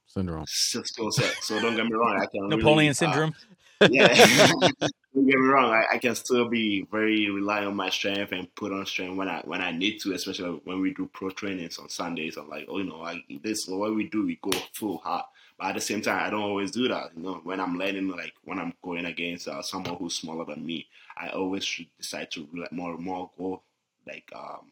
syndrome 0.07 0.45
skill 0.49 1.13
set. 1.13 1.37
So 1.43 1.61
don't 1.61 1.77
get 1.77 1.87
me 1.87 1.95
wrong, 1.95 2.19
I 2.21 2.27
can 2.27 2.49
Napoleon 2.49 2.79
really, 2.79 2.89
uh, 2.89 2.95
syndrome. 2.95 3.31
Uh, 3.31 3.55
yeah, 3.81 4.09
don't 5.15 5.27
get 5.27 5.39
me 5.39 5.47
wrong, 5.47 5.73
I, 5.73 5.95
I, 5.95 5.99
can 5.99 6.15
still 6.15 6.49
be 6.49 6.87
very 6.91 7.31
rely 7.31 7.65
on 7.65 7.77
my 7.77 7.91
strength 7.91 8.33
and 8.33 8.53
put 8.55 8.73
on 8.73 8.87
strength 8.87 9.17
when 9.17 9.29
I 9.29 9.43
when 9.45 9.61
I 9.61 9.71
need 9.73 10.01
to, 10.01 10.13
especially 10.13 10.61
when 10.65 10.81
we 10.81 10.95
do 10.95 11.09
pro 11.13 11.31
trainings 11.31 11.79
on 11.79 11.89
Sundays. 11.89 12.37
I'm 12.37 12.49
like, 12.49 12.67
oh, 12.69 12.79
you 12.79 12.85
know, 12.85 13.03
I, 13.03 13.23
this 13.43 13.67
what 13.67 13.95
we 13.95 14.09
do, 14.09 14.27
we 14.27 14.39
go 14.43 14.53
full 14.73 14.99
hard. 14.99 15.25
But 15.59 15.69
at 15.69 15.75
the 15.77 15.81
same 15.81 16.03
time, 16.03 16.23
I 16.23 16.31
don't 16.31 16.43
always 16.43 16.71
do 16.71 16.87
that. 16.89 17.13
You 17.17 17.23
know, 17.23 17.41
when 17.45 17.61
I'm 17.61 17.79
learning, 17.79 18.09
like 18.09 18.35
when 18.45 18.59
I'm 18.59 18.75
going 18.83 19.07
against 19.07 19.49
uh, 19.49 19.63
someone 19.63 19.97
who's 19.97 20.15
smaller 20.15 20.45
than 20.45 20.65
me, 20.65 20.87
I 21.17 21.29
always 21.31 21.81
decide 21.99 22.31
to 22.33 22.47
like 22.55 22.73
more 22.73 22.95
and 22.95 23.05
more 23.05 23.31
go 23.39 23.63
like 24.07 24.31
um, 24.35 24.71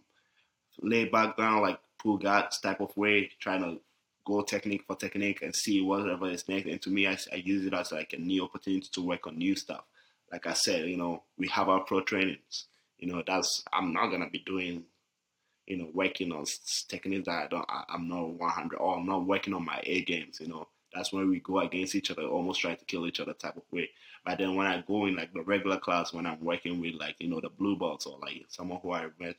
lay 0.83 1.07
back 1.07 1.37
down, 1.37 1.63
like 1.63 1.79
pull 1.99 2.19
guards 2.19 2.61
type 2.61 2.81
of 2.81 2.95
way, 2.97 3.31
trying 3.41 3.63
to 3.63 3.81
go 4.25 4.43
technique 4.43 4.85
for 4.87 4.97
technique 4.97 5.43
and 5.43 5.55
see 5.55 5.81
whatever 5.81 6.29
is 6.29 6.49
next. 6.49 6.67
And 6.67 6.81
to 6.83 6.91
me, 6.91 7.07
I, 7.07 7.17
I 7.33 7.37
use 7.37 7.67
it 7.67 7.75
as 7.75 7.93
like 7.93 8.13
a 8.13 8.19
new 8.19 8.45
opportunity 8.45 8.89
to 8.93 9.03
work 9.03 9.27
on 9.27 9.39
new 9.39 9.57
stuff. 9.57 9.85
Like 10.33 10.47
I 10.47 10.55
said, 10.55 10.89
you 10.89 10.97
know, 10.97 11.23
we 11.39 11.49
have 11.49 11.69
our 11.69 11.81
pro 11.81 12.01
trainings. 12.01 12.67
You 12.99 13.13
know, 13.13 13.23
that's 13.27 13.63
I'm 13.73 13.93
not 13.93 14.09
gonna 14.11 14.31
be 14.31 14.43
doing 14.45 14.85
you 15.67 15.79
know, 15.79 15.89
working 15.95 16.31
on 16.31 16.45
techniques 16.89 17.25
that 17.25 17.45
I 17.45 17.47
don't, 17.47 17.65
I, 17.67 17.95
am 17.95 18.07
not 18.07 18.35
100, 18.35 18.77
or 18.77 18.99
I'm 18.99 19.07
not 19.07 19.25
working 19.25 19.55
on 19.55 19.65
my 19.65 19.81
A 19.85 20.03
games, 20.03 20.39
you 20.39 20.47
know 20.47 20.69
that's 20.95 21.13
when 21.13 21.29
we 21.29 21.41
go 21.41 21.61
against 21.61 21.95
each 21.95 22.11
other, 22.11 22.23
almost 22.23 22.61
try 22.61 22.75
to 22.75 22.85
kill 22.85 23.07
each 23.07 23.21
other 23.21 23.33
type 23.33 23.57
of 23.57 23.63
way. 23.71 23.91
But 24.25 24.39
then 24.39 24.55
when 24.55 24.67
I 24.67 24.83
go 24.87 25.07
in 25.07 25.17
like 25.17 25.33
the 25.35 25.43
regular 25.43 25.79
class, 25.79 26.13
when 26.13 26.25
I'm 26.25 26.43
working 26.43 26.81
with 26.81 26.95
like 26.95 27.17
you 27.19 27.29
know 27.29 27.41
the 27.41 27.51
blue 27.51 27.77
belts 27.77 28.07
or 28.07 28.19
like 28.21 28.45
someone 28.49 28.81
who 28.81 28.93
I 28.93 29.07
met, 29.19 29.37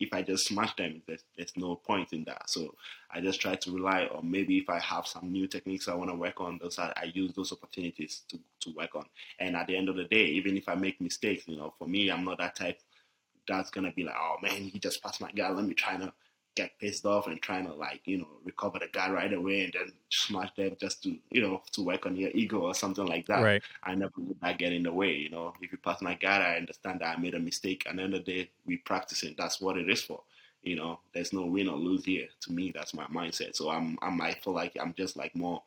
if 0.00 0.12
I 0.12 0.22
just 0.22 0.46
smash 0.46 0.74
them, 0.76 1.02
there's, 1.06 1.24
there's 1.36 1.52
no 1.56 1.76
point 1.76 2.12
in 2.12 2.24
that. 2.24 2.48
So 2.48 2.74
I 3.10 3.20
just 3.20 3.40
try 3.40 3.56
to 3.56 3.72
rely 3.72 4.06
on 4.06 4.30
maybe 4.30 4.56
if 4.58 4.70
I 4.70 4.78
have 4.78 5.06
some 5.06 5.30
new 5.30 5.46
techniques 5.46 5.88
I 5.88 5.94
want 5.94 6.10
to 6.10 6.16
work 6.16 6.40
on, 6.40 6.58
those 6.62 6.78
I, 6.78 6.92
I 6.96 7.10
use 7.12 7.32
those 7.34 7.52
opportunities 7.52 8.22
to 8.28 8.38
to 8.60 8.74
work 8.76 8.94
on. 8.94 9.04
And 9.38 9.56
at 9.56 9.66
the 9.66 9.76
end 9.76 9.88
of 9.88 9.96
the 9.96 10.04
day, 10.04 10.24
even 10.24 10.56
if 10.56 10.68
I 10.68 10.76
make 10.76 11.00
mistakes, 11.00 11.46
you 11.46 11.56
know, 11.56 11.74
for 11.78 11.86
me, 11.86 12.10
I'm 12.10 12.24
not 12.24 12.38
that 12.38 12.56
type 12.56 12.80
that's 13.48 13.70
gonna 13.70 13.92
be 13.92 14.04
like, 14.04 14.14
oh 14.16 14.36
man, 14.42 14.62
he 14.62 14.78
just 14.78 15.02
passed 15.02 15.20
my 15.20 15.30
guy. 15.32 15.50
Let 15.50 15.64
me 15.64 15.74
try 15.74 15.96
to 15.96 16.12
get 16.54 16.78
pissed 16.78 17.06
off 17.06 17.26
and 17.26 17.40
trying 17.40 17.66
to 17.66 17.72
like 17.72 18.02
you 18.04 18.18
know 18.18 18.28
recover 18.44 18.78
the 18.78 18.88
guy 18.92 19.10
right 19.10 19.32
away 19.32 19.64
and 19.64 19.72
then 19.72 19.92
smash 20.10 20.50
them 20.56 20.76
just 20.78 21.02
to 21.02 21.16
you 21.30 21.40
know 21.40 21.62
to 21.72 21.82
work 21.82 22.04
on 22.06 22.16
your 22.16 22.30
ego 22.34 22.60
or 22.60 22.74
something 22.74 23.06
like 23.06 23.26
that. 23.26 23.42
Right. 23.42 23.62
I 23.82 23.94
never 23.94 24.12
let 24.18 24.40
that 24.40 24.58
get 24.58 24.72
in 24.72 24.82
the 24.82 24.92
way. 24.92 25.12
You 25.12 25.30
know, 25.30 25.54
if 25.60 25.72
you 25.72 25.78
pass 25.78 26.02
my 26.02 26.14
guy, 26.14 26.52
I 26.52 26.56
understand 26.56 27.00
that 27.00 27.16
I 27.16 27.20
made 27.20 27.34
a 27.34 27.40
mistake. 27.40 27.84
At 27.88 27.96
the 27.96 28.02
end 28.02 28.14
of 28.14 28.24
the 28.24 28.32
day, 28.32 28.50
we 28.66 28.76
practicing. 28.78 29.34
That's 29.36 29.60
what 29.60 29.76
it 29.76 29.88
is 29.88 30.02
for. 30.02 30.22
You 30.62 30.76
know, 30.76 31.00
there's 31.12 31.32
no 31.32 31.46
win 31.46 31.68
or 31.68 31.76
lose 31.76 32.04
here. 32.04 32.28
To 32.42 32.52
me, 32.52 32.70
that's 32.72 32.94
my 32.94 33.04
mindset. 33.06 33.56
So 33.56 33.70
I'm, 33.70 33.98
I'm 34.00 34.20
I 34.20 34.34
feel 34.34 34.52
like 34.52 34.76
I'm 34.80 34.94
just 34.94 35.16
like 35.16 35.34
more. 35.34 35.62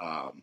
Um, 0.00 0.42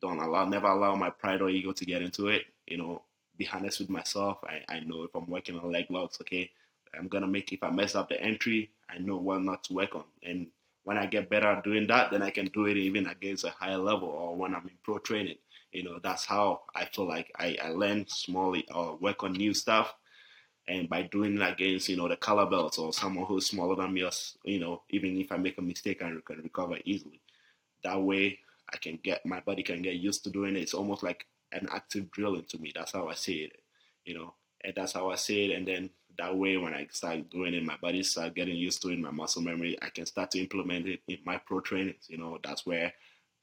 don't 0.00 0.18
allow, 0.18 0.44
never 0.44 0.66
allow 0.66 0.94
my 0.96 1.10
pride 1.10 1.40
or 1.40 1.48
ego 1.48 1.72
to 1.72 1.84
get 1.86 2.02
into 2.02 2.28
it. 2.28 2.42
You 2.66 2.76
know, 2.76 3.02
be 3.38 3.48
honest 3.52 3.80
with 3.80 3.88
myself. 3.88 4.38
I, 4.44 4.62
I 4.68 4.80
know 4.80 5.04
if 5.04 5.14
I'm 5.14 5.26
working 5.26 5.58
on 5.58 5.72
leg 5.72 5.86
locks, 5.88 6.20
okay, 6.20 6.50
I'm 6.98 7.08
gonna 7.08 7.26
make 7.26 7.52
if 7.52 7.62
I 7.62 7.70
mess 7.70 7.94
up 7.94 8.08
the 8.08 8.20
entry, 8.20 8.70
I 8.88 8.98
know 8.98 9.16
what 9.16 9.42
not 9.42 9.64
to 9.64 9.74
work 9.74 9.94
on. 9.94 10.04
And 10.22 10.48
when 10.84 10.98
I 10.98 11.06
get 11.06 11.30
better 11.30 11.46
at 11.48 11.64
doing 11.64 11.86
that, 11.86 12.10
then 12.10 12.22
I 12.22 12.30
can 12.30 12.46
do 12.46 12.66
it 12.66 12.76
even 12.76 13.06
against 13.06 13.44
a 13.44 13.50
higher 13.50 13.78
level 13.78 14.08
or 14.08 14.36
when 14.36 14.54
I'm 14.54 14.64
in 14.64 14.78
pro 14.82 14.98
training. 14.98 15.36
You 15.72 15.84
know, 15.84 15.98
that's 16.02 16.24
how 16.24 16.62
I 16.74 16.84
feel 16.86 17.06
like 17.08 17.32
I, 17.38 17.56
I 17.62 17.68
learn 17.70 18.04
smallly 18.04 18.64
or 18.74 18.96
work 18.96 19.22
on 19.22 19.32
new 19.32 19.54
stuff. 19.54 19.94
And 20.68 20.88
by 20.88 21.02
doing 21.02 21.40
it 21.40 21.42
against, 21.42 21.88
you 21.88 21.96
know, 21.96 22.08
the 22.08 22.16
color 22.16 22.46
belts 22.46 22.78
or 22.78 22.92
someone 22.92 23.26
who's 23.26 23.46
smaller 23.46 23.74
than 23.74 23.92
me, 23.92 24.04
or, 24.04 24.10
you 24.44 24.60
know, 24.60 24.82
even 24.90 25.16
if 25.18 25.32
I 25.32 25.36
make 25.36 25.58
a 25.58 25.62
mistake, 25.62 26.02
I 26.02 26.10
can 26.24 26.42
recover 26.42 26.76
easily. 26.84 27.20
That 27.82 28.00
way, 28.00 28.38
I 28.72 28.76
can 28.76 28.98
get, 29.02 29.26
my 29.26 29.40
body 29.40 29.62
can 29.62 29.82
get 29.82 29.94
used 29.94 30.24
to 30.24 30.30
doing 30.30 30.56
it. 30.56 30.60
It's 30.60 30.74
almost 30.74 31.02
like 31.02 31.26
an 31.52 31.68
active 31.72 32.10
drilling 32.10 32.44
to 32.48 32.58
me. 32.58 32.72
That's 32.74 32.92
how 32.92 33.08
I 33.08 33.14
see 33.14 33.38
it, 33.44 33.60
you 34.04 34.14
know, 34.14 34.34
and 34.62 34.72
that's 34.76 34.92
how 34.92 35.10
I 35.10 35.16
see 35.16 35.50
it. 35.50 35.56
And 35.56 35.66
then 35.66 35.90
that 36.18 36.36
way 36.36 36.56
when 36.56 36.74
I 36.74 36.86
start 36.90 37.30
doing 37.30 37.54
it, 37.54 37.64
my 37.64 37.76
body 37.76 38.02
start 38.02 38.34
getting 38.34 38.56
used 38.56 38.82
to 38.82 38.88
it, 38.88 38.98
my 38.98 39.10
muscle 39.10 39.42
memory, 39.42 39.78
I 39.82 39.88
can 39.88 40.06
start 40.06 40.30
to 40.32 40.40
implement 40.40 40.86
it 40.86 41.00
in 41.08 41.18
my 41.24 41.38
pro 41.38 41.60
trainings. 41.60 42.06
You 42.08 42.18
know, 42.18 42.38
that's 42.42 42.66
where 42.66 42.92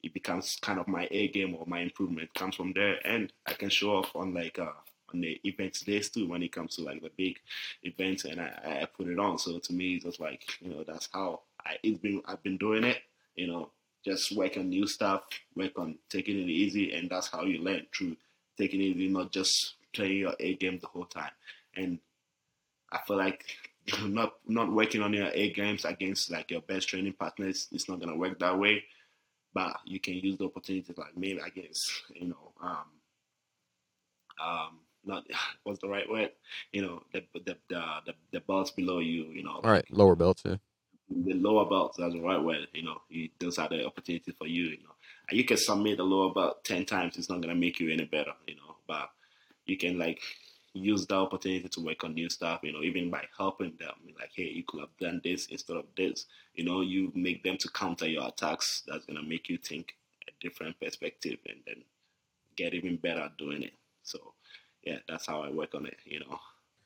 it 0.02 0.14
becomes 0.14 0.56
kind 0.62 0.78
of 0.78 0.88
my 0.88 1.08
A 1.10 1.28
game 1.28 1.54
or 1.54 1.66
my 1.66 1.80
improvement 1.80 2.32
comes 2.34 2.56
from 2.56 2.72
there, 2.74 2.96
and 3.04 3.32
I 3.46 3.52
can 3.52 3.68
show 3.68 3.96
off 3.96 4.14
on 4.14 4.34
like 4.34 4.58
uh, 4.58 4.72
on 5.12 5.20
the 5.20 5.40
events 5.44 5.80
days 5.80 6.10
too 6.10 6.28
when 6.28 6.42
it 6.42 6.52
comes 6.52 6.76
to 6.76 6.82
like 6.82 7.02
the 7.02 7.10
big 7.16 7.38
events, 7.82 8.24
and 8.24 8.40
I, 8.40 8.80
I 8.82 8.86
put 8.86 9.08
it 9.08 9.18
on. 9.18 9.38
So 9.38 9.58
to 9.58 9.72
me, 9.72 9.94
it's 9.94 10.04
just 10.04 10.20
like 10.20 10.44
you 10.60 10.70
know 10.70 10.84
that's 10.86 11.08
how 11.12 11.40
I 11.64 11.76
it's 11.82 11.98
been 11.98 12.22
I've 12.26 12.42
been 12.42 12.58
doing 12.58 12.84
it. 12.84 12.98
You 13.36 13.48
know, 13.48 13.70
just 14.04 14.32
work 14.32 14.56
on 14.56 14.70
new 14.70 14.86
stuff, 14.86 15.22
work 15.54 15.78
on 15.78 15.96
taking 16.08 16.38
it 16.38 16.48
easy, 16.48 16.92
and 16.94 17.10
that's 17.10 17.28
how 17.28 17.44
you 17.44 17.62
learn 17.62 17.86
through 17.94 18.16
taking 18.56 18.80
it 18.80 18.84
easy, 18.84 19.08
not 19.08 19.32
just 19.32 19.74
playing 19.92 20.18
your 20.18 20.34
A 20.40 20.54
game 20.54 20.78
the 20.78 20.86
whole 20.86 21.04
time. 21.04 21.30
And 21.76 21.98
I 22.92 22.98
feel 23.06 23.16
like 23.16 23.44
not 24.04 24.34
not 24.46 24.72
working 24.72 25.02
on 25.02 25.12
your 25.12 25.30
A 25.32 25.52
games 25.52 25.84
against 25.84 26.30
like 26.30 26.50
your 26.50 26.60
best 26.62 26.88
training 26.88 27.14
partners, 27.14 27.68
it's 27.72 27.88
not 27.88 28.00
gonna 28.00 28.16
work 28.16 28.38
that 28.38 28.58
way. 28.58 28.84
But 29.52 29.78
you 29.84 29.98
can 29.98 30.14
use 30.14 30.38
the 30.38 30.44
opportunity 30.44 30.94
like 30.96 31.16
maybe 31.16 31.40
against 31.44 31.90
you 32.14 32.28
know 32.28 32.52
um 32.62 32.86
um 34.42 34.78
not 35.04 35.24
what's 35.64 35.80
the 35.80 35.88
right 35.88 36.08
word? 36.08 36.30
You 36.72 36.82
know 36.82 37.02
the 37.12 37.24
the 37.34 37.56
the 37.68 37.82
the, 38.06 38.14
the 38.32 38.40
belts 38.40 38.70
below 38.70 38.98
you 38.98 39.24
you 39.24 39.42
know. 39.42 39.60
All 39.62 39.70
right 39.70 39.84
lower 39.90 40.14
belts 40.16 40.42
yeah. 40.44 40.56
The 41.08 41.34
lower 41.34 41.68
belts 41.68 41.96
that's 41.98 42.14
the 42.14 42.20
right 42.20 42.42
word 42.42 42.68
you 42.72 42.84
know. 42.84 43.00
You, 43.08 43.28
those 43.38 43.58
are 43.58 43.68
the 43.68 43.84
opportunities 43.86 44.34
for 44.38 44.46
you 44.46 44.64
you 44.64 44.78
know. 44.78 44.94
And 45.28 45.38
you 45.38 45.44
can 45.44 45.56
submit 45.56 45.96
the 45.96 46.04
lower 46.04 46.32
belt 46.32 46.64
10 46.64 46.84
times 46.86 47.16
it's 47.16 47.30
not 47.30 47.40
gonna 47.40 47.54
make 47.54 47.80
you 47.80 47.92
any 47.92 48.04
better 48.04 48.32
you 48.46 48.56
know. 48.56 48.76
But 48.86 49.10
you 49.66 49.76
can 49.76 49.98
like 49.98 50.20
use 50.72 51.06
that 51.06 51.16
opportunity 51.16 51.68
to 51.68 51.80
work 51.80 52.04
on 52.04 52.14
new 52.14 52.28
stuff, 52.28 52.60
you 52.62 52.72
know, 52.72 52.82
even 52.82 53.10
by 53.10 53.24
helping 53.36 53.72
them, 53.78 53.94
like, 54.18 54.30
hey, 54.34 54.44
you 54.44 54.62
could 54.66 54.80
have 54.80 54.96
done 55.00 55.20
this 55.24 55.46
instead 55.46 55.76
of 55.76 55.86
this. 55.96 56.26
You 56.54 56.64
know, 56.64 56.80
you 56.80 57.10
make 57.14 57.42
them 57.42 57.56
to 57.58 57.68
counter 57.70 58.06
your 58.06 58.28
attacks. 58.28 58.82
That's 58.86 59.04
gonna 59.04 59.22
make 59.22 59.48
you 59.48 59.58
think 59.58 59.94
a 60.28 60.30
different 60.40 60.78
perspective 60.80 61.38
and 61.46 61.58
then 61.66 61.82
get 62.56 62.74
even 62.74 62.96
better 62.96 63.22
at 63.22 63.36
doing 63.36 63.62
it. 63.62 63.72
So 64.02 64.18
yeah, 64.84 64.98
that's 65.08 65.26
how 65.26 65.42
I 65.42 65.50
work 65.50 65.74
on 65.74 65.86
it, 65.86 65.98
you 66.04 66.20
know. 66.20 66.38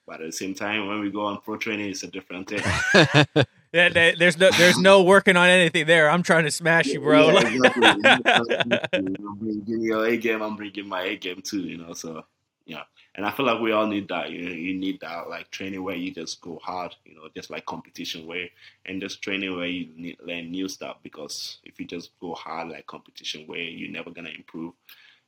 But 0.07 0.21
at 0.21 0.27
the 0.27 0.33
same 0.33 0.55
time, 0.55 0.87
when 0.87 1.01
we 1.01 1.11
go 1.11 1.25
on 1.25 1.41
pro 1.41 1.57
training, 1.57 1.91
it's 1.91 2.03
a 2.03 2.09
different 2.09 2.49
thing. 2.49 2.63
yeah, 3.73 3.89
there's 4.19 4.37
no 4.37 4.51
there's 4.51 4.79
no 4.79 5.03
working 5.03 5.37
on 5.37 5.49
anything 5.49 5.87
there. 5.87 6.11
I'm 6.11 6.23
trying 6.23 6.45
to 6.45 6.51
smash 6.51 6.87
you, 6.87 7.01
bro. 7.01 7.31
Yeah, 7.31 7.41
exactly. 7.49 8.77
I'm 8.93 9.37
bringing 9.39 9.81
your 9.81 10.07
A 10.07 10.17
game. 10.19 10.43
I'm 10.43 10.57
bringing 10.57 10.89
my 10.89 11.03
A 11.03 11.17
game 11.17 11.41
too. 11.43 11.61
You 11.61 11.79
know, 11.79 11.95
so 11.95 12.25
yeah 12.67 12.83
and 13.15 13.25
I 13.25 13.31
feel 13.31 13.47
like 13.47 13.61
we 13.61 13.73
all 13.73 13.87
need 13.87 14.09
that. 14.09 14.31
You 14.31 14.43
know, 14.43 14.55
you 14.55 14.75
need 14.75 15.01
that 15.01 15.29
like 15.29 15.51
training 15.51 15.83
where 15.85 15.95
you 15.95 16.13
just 16.13 16.41
go 16.41 16.59
hard, 16.63 16.95
you 17.05 17.15
know, 17.15 17.29
just 17.35 17.51
like 17.51 17.65
competition 17.65 18.27
way, 18.27 18.51
and 18.87 19.01
just 19.01 19.23
training 19.23 19.57
where 19.57 19.67
you 19.67 19.89
need 19.97 20.19
learn 20.21 20.51
new 20.51 20.69
stuff. 20.69 20.97
Because 21.03 21.59
if 21.65 21.79
you 21.79 21.87
just 21.87 22.11
go 22.21 22.35
hard 22.35 22.69
like 22.69 22.87
competition 22.87 23.47
way, 23.47 23.65
you're 23.65 23.91
never 23.91 24.11
gonna 24.11 24.31
improve. 24.31 24.75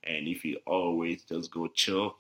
And 0.03 0.27
if 0.27 0.45
you 0.45 0.59
always 0.67 1.23
just 1.23 1.51
go 1.53 1.69
chill, 1.69 2.17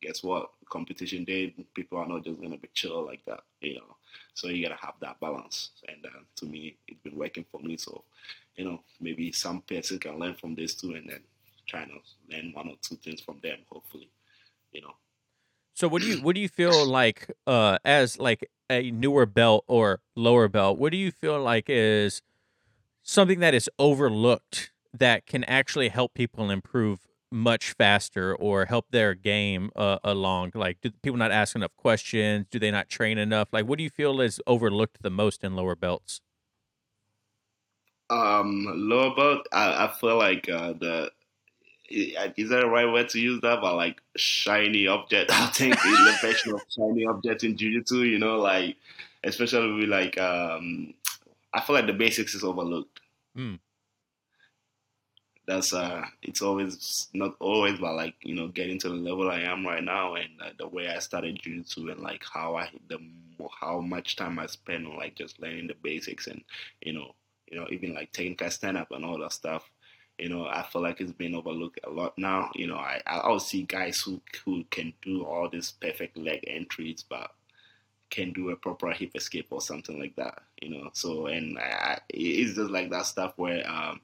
guess 0.00 0.24
what? 0.24 0.50
Competition 0.68 1.24
day, 1.24 1.54
people 1.74 1.98
are 1.98 2.06
not 2.06 2.24
just 2.24 2.40
gonna 2.40 2.56
be 2.56 2.68
chill 2.74 3.04
like 3.06 3.24
that, 3.26 3.40
you 3.60 3.76
know. 3.76 3.96
So 4.34 4.48
you 4.48 4.66
gotta 4.66 4.80
have 4.84 4.94
that 5.02 5.20
balance, 5.20 5.70
and 5.86 6.04
uh, 6.04 6.20
to 6.36 6.46
me, 6.46 6.76
it's 6.88 7.00
been 7.00 7.16
working 7.16 7.44
for 7.52 7.60
me. 7.60 7.76
So, 7.76 8.02
you 8.56 8.64
know, 8.64 8.80
maybe 9.00 9.30
some 9.30 9.60
person 9.60 10.00
can 10.00 10.18
learn 10.18 10.34
from 10.34 10.56
this 10.56 10.74
too, 10.74 10.94
and 10.94 11.08
then 11.08 11.20
try 11.66 11.84
to 11.84 11.98
learn 12.28 12.52
one 12.52 12.68
or 12.68 12.76
two 12.82 12.96
things 12.96 13.20
from 13.20 13.40
them. 13.42 13.58
Hopefully, 13.70 14.10
you 14.72 14.82
know. 14.82 14.94
So 15.74 15.88
what 15.88 16.02
do 16.02 16.08
you 16.08 16.20
what 16.20 16.34
do 16.34 16.40
you 16.40 16.48
feel 16.48 16.84
like 16.84 17.30
uh 17.46 17.78
as 17.84 18.18
like 18.18 18.48
a 18.70 18.90
newer 18.90 19.26
belt 19.26 19.64
or 19.68 20.00
lower 20.16 20.48
belt? 20.48 20.78
What 20.78 20.92
do 20.92 20.98
you 20.98 21.10
feel 21.10 21.40
like 21.42 21.66
is 21.68 22.22
something 23.02 23.40
that 23.40 23.54
is 23.54 23.70
overlooked 23.78 24.72
that 24.92 25.26
can 25.26 25.44
actually 25.44 25.88
help 25.88 26.14
people 26.14 26.50
improve 26.50 27.00
much 27.30 27.72
faster 27.72 28.34
or 28.34 28.66
help 28.66 28.86
their 28.90 29.14
game 29.14 29.70
uh, 29.76 29.98
along? 30.04 30.52
Like, 30.54 30.80
do 30.82 30.90
people 31.02 31.18
not 31.18 31.32
ask 31.32 31.56
enough 31.56 31.74
questions? 31.76 32.46
Do 32.50 32.58
they 32.58 32.70
not 32.70 32.88
train 32.88 33.18
enough? 33.18 33.48
Like, 33.52 33.66
what 33.66 33.78
do 33.78 33.84
you 33.84 33.90
feel 33.90 34.20
is 34.20 34.40
overlooked 34.46 35.02
the 35.02 35.10
most 35.10 35.44
in 35.44 35.56
lower 35.56 35.76
belts? 35.76 36.20
Um, 38.10 38.66
lower 38.88 39.14
belt, 39.14 39.46
I, 39.52 39.86
I 39.86 39.92
feel 39.98 40.18
like 40.18 40.48
uh, 40.48 40.74
the 40.74 41.10
is 41.88 42.48
that 42.50 42.60
the 42.60 42.68
right 42.68 42.90
word 42.90 43.08
to 43.10 43.20
use 43.20 43.40
that? 43.42 43.60
But 43.60 43.74
like 43.76 44.00
shiny 44.16 44.86
object, 44.86 45.30
I 45.32 45.46
think 45.46 45.74
the 45.74 46.18
version 46.20 46.54
of 46.54 46.62
shiny 46.68 47.06
object 47.06 47.44
in 47.44 47.56
jiu-jitsu. 47.56 48.02
You 48.02 48.18
know, 48.18 48.36
like 48.38 48.76
especially 49.24 49.72
with 49.72 49.88
like 49.88 50.18
um, 50.18 50.94
I 51.52 51.60
feel 51.60 51.76
like 51.76 51.86
the 51.86 51.92
basics 51.92 52.34
is 52.34 52.44
overlooked. 52.44 53.00
Mm. 53.36 53.58
That's 55.46 55.72
uh, 55.72 56.04
it's 56.22 56.40
always 56.40 57.08
not 57.14 57.34
always, 57.40 57.78
but 57.78 57.94
like 57.94 58.14
you 58.22 58.34
know, 58.34 58.48
getting 58.48 58.78
to 58.80 58.88
the 58.88 58.94
level 58.94 59.30
I 59.30 59.40
am 59.40 59.66
right 59.66 59.82
now, 59.82 60.14
and 60.14 60.30
uh, 60.40 60.50
the 60.58 60.68
way 60.68 60.88
I 60.88 61.00
started 61.00 61.40
jiu-jitsu, 61.42 61.90
and 61.90 62.00
like 62.00 62.22
how 62.32 62.56
I 62.56 62.70
the 62.88 62.98
how 63.60 63.80
much 63.80 64.14
time 64.14 64.38
I 64.38 64.46
spend 64.46 64.86
on 64.86 64.96
like 64.96 65.16
just 65.16 65.40
learning 65.40 65.66
the 65.66 65.74
basics, 65.82 66.28
and 66.28 66.42
you 66.80 66.92
know, 66.92 67.14
you 67.50 67.58
know, 67.58 67.66
even 67.70 67.92
like 67.92 68.12
taking 68.12 68.38
stand 68.50 68.76
up 68.76 68.92
and 68.92 69.04
all 69.04 69.18
that 69.18 69.32
stuff 69.32 69.68
you 70.22 70.28
know, 70.28 70.46
I 70.46 70.62
feel 70.62 70.82
like 70.82 71.00
it's 71.00 71.10
been 71.10 71.34
overlooked 71.34 71.80
a 71.82 71.90
lot 71.90 72.16
now. 72.16 72.52
You 72.54 72.68
know, 72.68 72.76
I 72.76 73.02
I'll 73.06 73.40
see 73.40 73.64
guys 73.64 74.00
who 74.00 74.20
who 74.44 74.62
can 74.70 74.92
do 75.02 75.24
all 75.24 75.48
these 75.48 75.72
perfect 75.72 76.16
leg 76.16 76.44
entries, 76.46 77.02
but 77.02 77.32
can 78.08 78.32
do 78.32 78.50
a 78.50 78.56
proper 78.56 78.92
hip 78.92 79.10
escape 79.16 79.48
or 79.50 79.60
something 79.60 79.98
like 79.98 80.14
that. 80.14 80.38
You 80.60 80.70
know, 80.70 80.90
so 80.92 81.26
and 81.26 81.58
I, 81.58 81.98
it's 82.08 82.54
just 82.54 82.70
like 82.70 82.88
that 82.90 83.06
stuff 83.06 83.32
where 83.34 83.68
um 83.68 84.00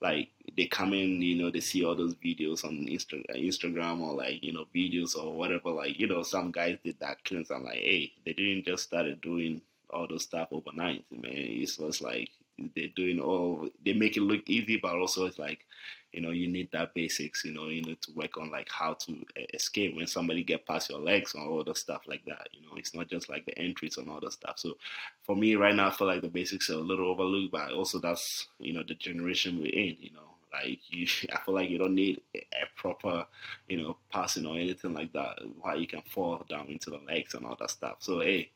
like 0.00 0.30
they 0.56 0.64
come 0.68 0.94
in, 0.94 1.20
you 1.20 1.42
know, 1.42 1.50
they 1.50 1.60
see 1.60 1.84
all 1.84 1.94
those 1.96 2.14
videos 2.14 2.64
on 2.64 2.86
Insta- 2.86 3.22
Instagram 3.36 4.00
or 4.00 4.14
like 4.14 4.42
you 4.42 4.54
know 4.54 4.64
videos 4.74 5.14
or 5.16 5.34
whatever. 5.34 5.68
Like 5.68 6.00
you 6.00 6.06
know, 6.06 6.22
some 6.22 6.50
guys 6.50 6.78
did 6.82 6.98
that 7.00 7.22
cleanse. 7.26 7.50
I'm 7.50 7.64
like, 7.64 7.74
hey, 7.74 8.10
they 8.24 8.32
didn't 8.32 8.64
just 8.64 8.84
started 8.84 9.20
doing 9.20 9.60
all 9.90 10.08
those 10.08 10.22
stuff 10.22 10.48
overnight, 10.50 11.04
man. 11.10 11.30
It's 11.34 11.78
like 12.00 12.30
they're 12.76 12.88
doing 12.94 13.20
all 13.20 13.68
they 13.84 13.92
make 13.92 14.16
it 14.16 14.22
look 14.22 14.42
easy 14.46 14.76
but 14.76 14.94
also 14.94 15.26
it's 15.26 15.38
like 15.38 15.66
you 16.12 16.20
know 16.20 16.30
you 16.30 16.46
need 16.46 16.68
that 16.72 16.94
basics 16.94 17.44
you 17.44 17.52
know 17.52 17.68
you 17.68 17.82
need 17.82 18.00
to 18.02 18.12
work 18.12 18.36
on 18.36 18.50
like 18.50 18.68
how 18.70 18.92
to 18.92 19.16
escape 19.54 19.96
when 19.96 20.06
somebody 20.06 20.42
get 20.42 20.66
past 20.66 20.90
your 20.90 21.00
legs 21.00 21.34
and 21.34 21.42
all 21.42 21.64
the 21.64 21.74
stuff 21.74 22.02
like 22.06 22.24
that 22.26 22.48
you 22.52 22.60
know? 22.62 22.76
It's 22.76 22.94
not 22.94 23.08
just 23.08 23.28
like 23.28 23.46
the 23.46 23.58
entries 23.58 23.96
and 23.96 24.08
all 24.08 24.20
the 24.20 24.30
stuff. 24.30 24.58
So 24.58 24.76
for 25.22 25.34
me 25.34 25.56
right 25.56 25.74
now 25.74 25.88
i 25.88 25.90
feel 25.90 26.06
like 26.06 26.22
the 26.22 26.28
basics 26.28 26.70
are 26.70 26.74
a 26.74 26.76
little 26.78 27.10
overlooked 27.10 27.52
but 27.52 27.72
also 27.72 27.98
that's 27.98 28.46
you 28.58 28.72
know 28.72 28.82
the 28.86 28.94
generation 28.94 29.58
we're 29.58 29.72
in 29.72 29.96
you 29.98 30.10
know? 30.12 30.20
Like 30.52 30.80
you 30.88 31.06
i 31.32 31.38
feel 31.40 31.54
like 31.54 31.70
you 31.70 31.78
don't 31.78 31.94
need 31.94 32.20
a 32.36 32.66
proper 32.76 33.26
you 33.68 33.82
know 33.82 33.96
passing 34.10 34.46
or 34.46 34.56
anything 34.56 34.92
like 34.92 35.12
that 35.14 35.38
why 35.60 35.74
you 35.74 35.86
can 35.86 36.02
fall 36.02 36.44
down 36.48 36.66
into 36.68 36.90
the 36.90 37.00
legs 37.06 37.34
and 37.34 37.46
all 37.46 37.56
that 37.58 37.70
stuff. 37.70 37.96
So 38.00 38.20
hey 38.20 38.50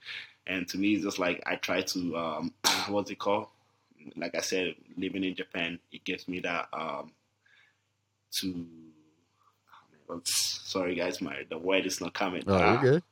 and 0.46 0.68
to 0.68 0.78
me 0.78 0.94
it's 0.94 1.04
just 1.04 1.18
like 1.18 1.42
i 1.46 1.56
try 1.56 1.80
to 1.82 2.16
um 2.16 2.54
what's 2.88 3.10
it 3.10 3.18
called 3.18 3.48
like 4.16 4.34
I 4.34 4.40
said, 4.40 4.74
living 4.96 5.24
in 5.24 5.34
Japan, 5.34 5.78
it 5.92 6.04
gives 6.04 6.28
me 6.28 6.40
that 6.40 6.68
um, 6.72 7.12
to. 8.32 8.66
Oh, 10.08 10.20
sorry, 10.24 10.94
guys, 10.94 11.20
my 11.20 11.44
the 11.50 11.58
word 11.58 11.84
is 11.84 12.00
not 12.00 12.14
coming. 12.14 12.44
Oh, 12.46 12.54
uh, 12.54 12.72
you're 12.82 12.92
good. 12.92 13.02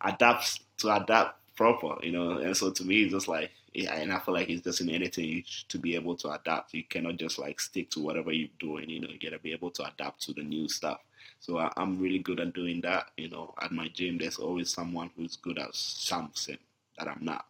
Adapt 0.00 0.60
to 0.78 0.94
adapt 0.96 1.38
proper, 1.54 1.96
you 2.02 2.12
know, 2.12 2.38
and 2.38 2.56
so 2.56 2.70
to 2.70 2.84
me, 2.84 3.02
it's 3.02 3.12
just 3.12 3.28
like, 3.28 3.50
yeah, 3.74 3.94
and 3.94 4.12
I 4.12 4.20
feel 4.20 4.32
like 4.32 4.48
it's 4.48 4.62
just 4.62 4.80
in 4.80 4.90
anything 4.90 5.44
to 5.68 5.78
be 5.78 5.94
able 5.96 6.16
to 6.16 6.30
adapt. 6.30 6.72
You 6.72 6.84
cannot 6.84 7.16
just 7.16 7.38
like 7.38 7.60
stick 7.60 7.90
to 7.90 8.00
whatever 8.00 8.32
you're 8.32 8.48
doing, 8.58 8.88
you 8.88 9.00
know. 9.00 9.08
You 9.08 9.18
gotta 9.18 9.42
be 9.42 9.52
able 9.52 9.70
to 9.72 9.84
adapt 9.84 10.22
to 10.22 10.32
the 10.32 10.42
new 10.42 10.68
stuff. 10.68 11.00
So 11.40 11.58
I, 11.58 11.70
I'm 11.76 12.00
really 12.00 12.20
good 12.20 12.40
at 12.40 12.54
doing 12.54 12.80
that. 12.82 13.10
You 13.16 13.28
know, 13.28 13.54
at 13.60 13.72
my 13.72 13.88
gym, 13.88 14.18
there's 14.18 14.38
always 14.38 14.70
someone 14.70 15.10
who's 15.16 15.36
good 15.36 15.58
at 15.58 15.74
something 15.74 16.58
that 16.98 17.08
I'm 17.08 17.24
not. 17.24 17.46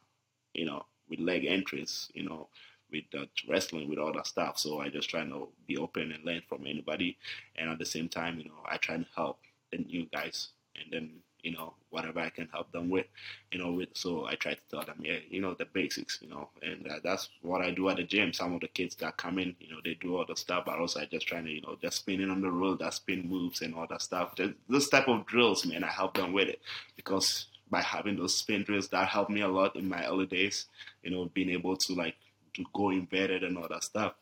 You 0.54 0.66
know, 0.66 0.86
with 1.08 1.20
leg 1.20 1.44
entries, 1.44 2.10
you 2.14 2.24
know, 2.28 2.48
with 2.90 3.04
uh, 3.16 3.26
wrestling, 3.48 3.88
with 3.88 3.98
all 3.98 4.12
that 4.12 4.26
stuff. 4.26 4.58
So 4.58 4.80
I 4.80 4.88
just 4.88 5.10
try 5.10 5.24
to 5.24 5.48
be 5.66 5.76
open 5.76 6.12
and 6.12 6.24
learn 6.24 6.42
from 6.48 6.66
anybody, 6.66 7.18
and 7.56 7.70
at 7.70 7.78
the 7.78 7.86
same 7.86 8.08
time, 8.08 8.38
you 8.38 8.44
know, 8.44 8.62
I 8.66 8.76
try 8.78 8.96
to 8.96 9.06
help 9.14 9.38
the 9.70 9.78
new 9.78 10.06
guys, 10.12 10.48
and 10.76 10.92
then 10.92 11.10
you 11.42 11.52
know 11.52 11.74
whatever 11.90 12.20
I 12.20 12.30
can 12.30 12.48
help 12.52 12.70
them 12.72 12.90
with, 12.90 13.06
you 13.52 13.58
know, 13.58 13.72
with 13.72 13.90
so 13.94 14.26
I 14.26 14.34
try 14.34 14.54
to 14.54 14.60
tell 14.70 14.84
them, 14.84 15.00
yeah, 15.02 15.18
you 15.28 15.40
know, 15.40 15.54
the 15.54 15.64
basics, 15.64 16.18
you 16.20 16.28
know, 16.28 16.50
and 16.62 16.86
uh, 16.86 16.96
that's 17.02 17.28
what 17.42 17.62
I 17.62 17.70
do 17.70 17.88
at 17.88 17.96
the 17.96 18.02
gym. 18.02 18.32
Some 18.32 18.54
of 18.54 18.60
the 18.60 18.68
kids 18.68 18.94
that 18.96 19.16
come 19.16 19.38
in, 19.38 19.56
you 19.60 19.70
know, 19.70 19.78
they 19.84 19.94
do 19.94 20.16
all 20.16 20.26
the 20.26 20.36
stuff, 20.36 20.64
but 20.66 20.78
also 20.78 21.00
I 21.00 21.06
just 21.06 21.26
trying 21.26 21.44
to, 21.44 21.50
you 21.50 21.62
know, 21.62 21.76
just 21.80 21.98
spinning 21.98 22.30
on 22.30 22.42
the 22.42 22.50
road, 22.50 22.80
that 22.80 22.94
spin 22.94 23.28
moves 23.28 23.62
and 23.62 23.74
all 23.74 23.86
that 23.88 24.02
stuff. 24.02 24.34
Just, 24.36 24.52
those 24.68 24.88
type 24.88 25.08
of 25.08 25.26
drills, 25.26 25.64
man, 25.64 25.84
I 25.84 25.88
help 25.88 26.14
them 26.14 26.32
with 26.32 26.48
it 26.48 26.60
because 26.96 27.46
by 27.70 27.82
having 27.82 28.16
those 28.16 28.34
spin 28.34 28.62
drills 28.62 28.88
that 28.88 29.08
helped 29.08 29.30
me 29.30 29.42
a 29.42 29.48
lot 29.48 29.76
in 29.76 29.88
my 29.88 30.06
early 30.06 30.26
days. 30.26 30.66
You 31.02 31.10
know, 31.10 31.30
being 31.34 31.50
able 31.50 31.76
to 31.76 31.94
like 31.94 32.16
to 32.54 32.64
go 32.74 32.90
embedded 32.90 33.44
and 33.44 33.56
all 33.56 33.68
that 33.68 33.84
stuff. 33.84 34.14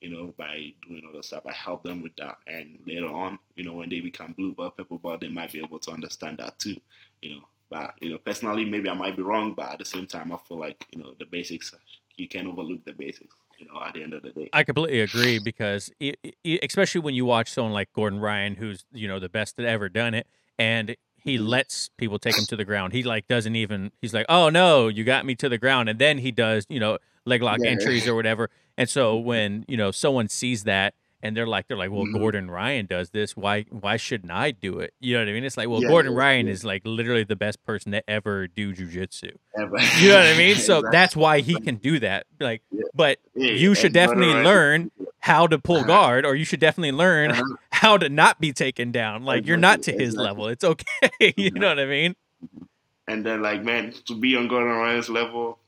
You 0.00 0.10
know, 0.10 0.34
by 0.36 0.72
doing 0.86 1.02
all 1.06 1.14
that 1.14 1.24
stuff, 1.24 1.46
I 1.46 1.52
help 1.52 1.82
them 1.82 2.02
with 2.02 2.14
that. 2.16 2.36
And 2.46 2.78
later 2.86 3.06
on, 3.06 3.38
you 3.56 3.64
know, 3.64 3.72
when 3.72 3.88
they 3.88 4.00
become 4.00 4.32
blue 4.32 4.52
belt, 4.52 4.76
purple 4.76 4.98
belt, 4.98 5.20
they 5.20 5.28
might 5.28 5.52
be 5.52 5.60
able 5.60 5.78
to 5.78 5.92
understand 5.92 6.38
that 6.38 6.58
too. 6.58 6.76
You 7.22 7.36
know, 7.36 7.40
but 7.70 7.94
you 8.00 8.10
know, 8.10 8.18
personally, 8.18 8.64
maybe 8.64 8.88
I 8.88 8.94
might 8.94 9.16
be 9.16 9.22
wrong, 9.22 9.54
but 9.54 9.72
at 9.72 9.78
the 9.78 9.84
same 9.84 10.06
time, 10.06 10.32
I 10.32 10.36
feel 10.36 10.58
like 10.58 10.86
you 10.90 11.02
know 11.02 11.14
the 11.18 11.24
basics. 11.24 11.74
You 12.16 12.28
can't 12.28 12.46
overlook 12.46 12.84
the 12.84 12.92
basics. 12.92 13.34
You 13.58 13.66
know, 13.66 13.80
at 13.80 13.94
the 13.94 14.02
end 14.02 14.14
of 14.14 14.22
the 14.22 14.30
day, 14.30 14.50
I 14.52 14.64
completely 14.64 15.00
agree 15.00 15.38
because, 15.38 15.90
it, 16.00 16.18
it, 16.22 16.60
especially 16.62 17.00
when 17.00 17.14
you 17.14 17.24
watch 17.24 17.52
someone 17.52 17.72
like 17.72 17.92
Gordon 17.92 18.20
Ryan, 18.20 18.56
who's 18.56 18.84
you 18.92 19.08
know 19.08 19.18
the 19.18 19.28
best 19.28 19.56
that 19.56 19.66
ever 19.66 19.88
done 19.88 20.14
it, 20.14 20.26
and 20.58 20.96
he 21.24 21.36
mm-hmm. 21.36 21.46
lets 21.46 21.88
people 21.96 22.18
take 22.18 22.36
him 22.36 22.44
to 22.46 22.56
the 22.56 22.64
ground. 22.64 22.92
He 22.92 23.02
like 23.02 23.26
doesn't 23.26 23.56
even 23.56 23.90
he's 24.00 24.14
like, 24.14 24.26
"Oh 24.28 24.50
no, 24.50 24.88
you 24.88 25.04
got 25.04 25.24
me 25.24 25.34
to 25.36 25.48
the 25.48 25.58
ground." 25.58 25.88
And 25.88 25.98
then 25.98 26.18
he 26.18 26.30
does, 26.30 26.66
you 26.68 26.78
know, 26.78 26.98
leg 27.24 27.42
lock 27.42 27.58
yeah. 27.62 27.70
entries 27.70 28.06
or 28.06 28.14
whatever. 28.14 28.50
And 28.76 28.88
so 28.88 29.16
when, 29.16 29.64
you 29.68 29.76
know, 29.76 29.90
someone 29.90 30.28
sees 30.28 30.64
that 30.64 30.94
and 31.24 31.34
they're 31.34 31.46
like 31.46 31.66
they're 31.66 31.76
like, 31.76 31.90
"Well, 31.90 32.04
mm-hmm. 32.04 32.18
Gordon 32.18 32.50
Ryan 32.50 32.84
does 32.84 33.10
this. 33.10 33.34
Why 33.34 33.64
why 33.70 33.96
shouldn't 33.96 34.30
I 34.30 34.50
do 34.50 34.78
it?" 34.78 34.92
You 35.00 35.14
know 35.14 35.20
what 35.22 35.28
I 35.30 35.32
mean? 35.32 35.44
It's 35.44 35.56
like, 35.56 35.68
"Well, 35.68 35.82
yeah, 35.82 35.88
Gordon 35.88 36.12
yeah, 36.12 36.18
Ryan 36.18 36.48
is 36.48 36.64
like 36.64 36.82
literally 36.84 37.24
the 37.24 37.34
best 37.34 37.64
person 37.64 37.92
to 37.92 38.08
ever 38.08 38.46
do 38.46 38.74
jujitsu." 38.74 39.32
You 39.56 40.08
know 40.08 40.16
what 40.16 40.26
I 40.26 40.34
mean? 40.38 40.56
So 40.56 40.78
exactly. 40.78 40.88
that's 40.92 41.16
why 41.16 41.40
he 41.40 41.58
can 41.58 41.76
do 41.76 41.98
that. 42.00 42.26
Like, 42.38 42.62
but 42.94 43.18
you 43.34 43.74
should 43.74 43.94
definitely 43.94 44.34
learn 44.44 44.90
how 45.20 45.46
to 45.46 45.58
pull 45.58 45.76
uh-huh. 45.76 45.86
guard, 45.86 46.26
or 46.26 46.34
you 46.34 46.44
should 46.44 46.60
definitely 46.60 46.92
learn 46.92 47.30
uh-huh. 47.30 47.56
how 47.72 47.96
to 47.96 48.10
not 48.10 48.38
be 48.38 48.52
taken 48.52 48.92
down. 48.92 49.24
Like 49.24 49.46
you're 49.46 49.56
not 49.56 49.82
to 49.84 49.92
his 49.92 50.10
exactly. 50.10 50.24
level. 50.24 50.48
It's 50.48 50.64
okay. 50.64 51.34
you 51.38 51.52
know 51.52 51.68
what 51.68 51.78
I 51.78 51.86
mean? 51.86 52.16
And 53.08 53.24
then 53.24 53.40
like 53.40 53.64
man, 53.64 53.94
to 54.06 54.14
be 54.14 54.36
on 54.36 54.46
Gordon 54.46 54.76
Ryan's 54.76 55.08
level, 55.08 55.58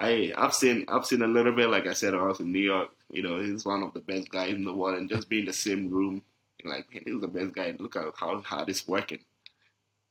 I 0.00 0.32
I've 0.36 0.54
seen 0.54 0.84
I've 0.88 1.06
seen 1.06 1.22
a 1.22 1.28
little 1.28 1.52
bit. 1.52 1.68
Like 1.68 1.86
I 1.86 1.92
said, 1.92 2.14
I 2.14 2.22
was 2.24 2.40
in 2.40 2.50
New 2.50 2.58
York. 2.58 2.90
You 3.10 3.22
know, 3.22 3.40
he's 3.40 3.64
one 3.64 3.82
of 3.82 3.92
the 3.92 4.00
best 4.00 4.30
guys 4.30 4.54
in 4.54 4.64
the 4.64 4.74
world, 4.74 4.98
and 4.98 5.08
just 5.08 5.28
being 5.28 5.42
in 5.42 5.46
the 5.46 5.52
same 5.52 5.90
room, 5.90 6.22
like 6.64 6.92
man, 6.92 7.02
he's 7.06 7.20
the 7.20 7.28
best 7.28 7.52
guy. 7.52 7.74
Look 7.78 7.96
at 7.96 8.12
how 8.16 8.40
hard 8.40 8.68
it's 8.68 8.86
working. 8.86 9.20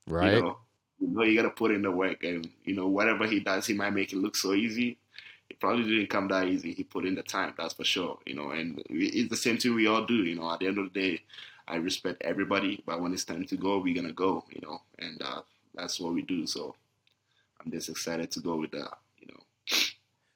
Right. 0.08 0.36
You 0.36 0.42
know, 0.42 0.58
you 1.00 1.08
know 1.08 1.24
you 1.24 1.36
gotta 1.36 1.50
put 1.50 1.72
in 1.72 1.82
the 1.82 1.92
work, 1.92 2.24
and 2.24 2.50
you 2.64 2.76
know 2.76 2.88
whatever 2.88 3.28
he 3.28 3.40
does, 3.40 3.66
he 3.66 3.74
might 3.74 3.94
make 3.94 4.14
it 4.14 4.18
look 4.18 4.36
so 4.36 4.54
easy 4.54 4.98
it 5.50 5.60
probably 5.60 5.84
didn't 5.84 6.10
come 6.10 6.28
that 6.28 6.48
easy. 6.48 6.74
He 6.74 6.84
put 6.84 7.06
in 7.06 7.16
the 7.16 7.24
time, 7.24 7.54
that's 7.58 7.74
for 7.74 7.84
sure. 7.84 8.20
You 8.26 8.36
know, 8.36 8.52
and 8.52 8.82
it's 8.90 9.30
the 9.30 9.36
same 9.36 9.58
thing 9.58 9.74
we 9.74 9.88
all 9.88 10.06
do. 10.06 10.16
You 10.16 10.36
know, 10.36 10.52
at 10.52 10.60
the 10.60 10.68
end 10.68 10.78
of 10.78 10.94
the 10.94 11.00
day, 11.00 11.22
I 11.68 11.78
respect 11.78 12.22
everybody, 12.22 12.84
but 12.86 13.02
when 13.02 13.14
it's 13.14 13.26
time 13.26 13.46
to 13.46 13.58
go, 13.58 13.80
we're 13.80 13.96
gonna 13.96 14.14
go. 14.14 14.44
You 14.50 14.62
know, 14.62 14.82
and 15.00 15.22
uh, 15.22 15.42
that's 15.74 16.00
what 16.00 16.14
we 16.14 16.22
do. 16.22 16.46
So 16.46 16.76
I'm 17.64 17.72
just 17.72 17.90
excited 17.90 18.32
to 18.32 18.40
go 18.40 18.58
with 18.58 18.72
that. 18.72 18.98
You 19.20 19.28
know. 19.28 19.76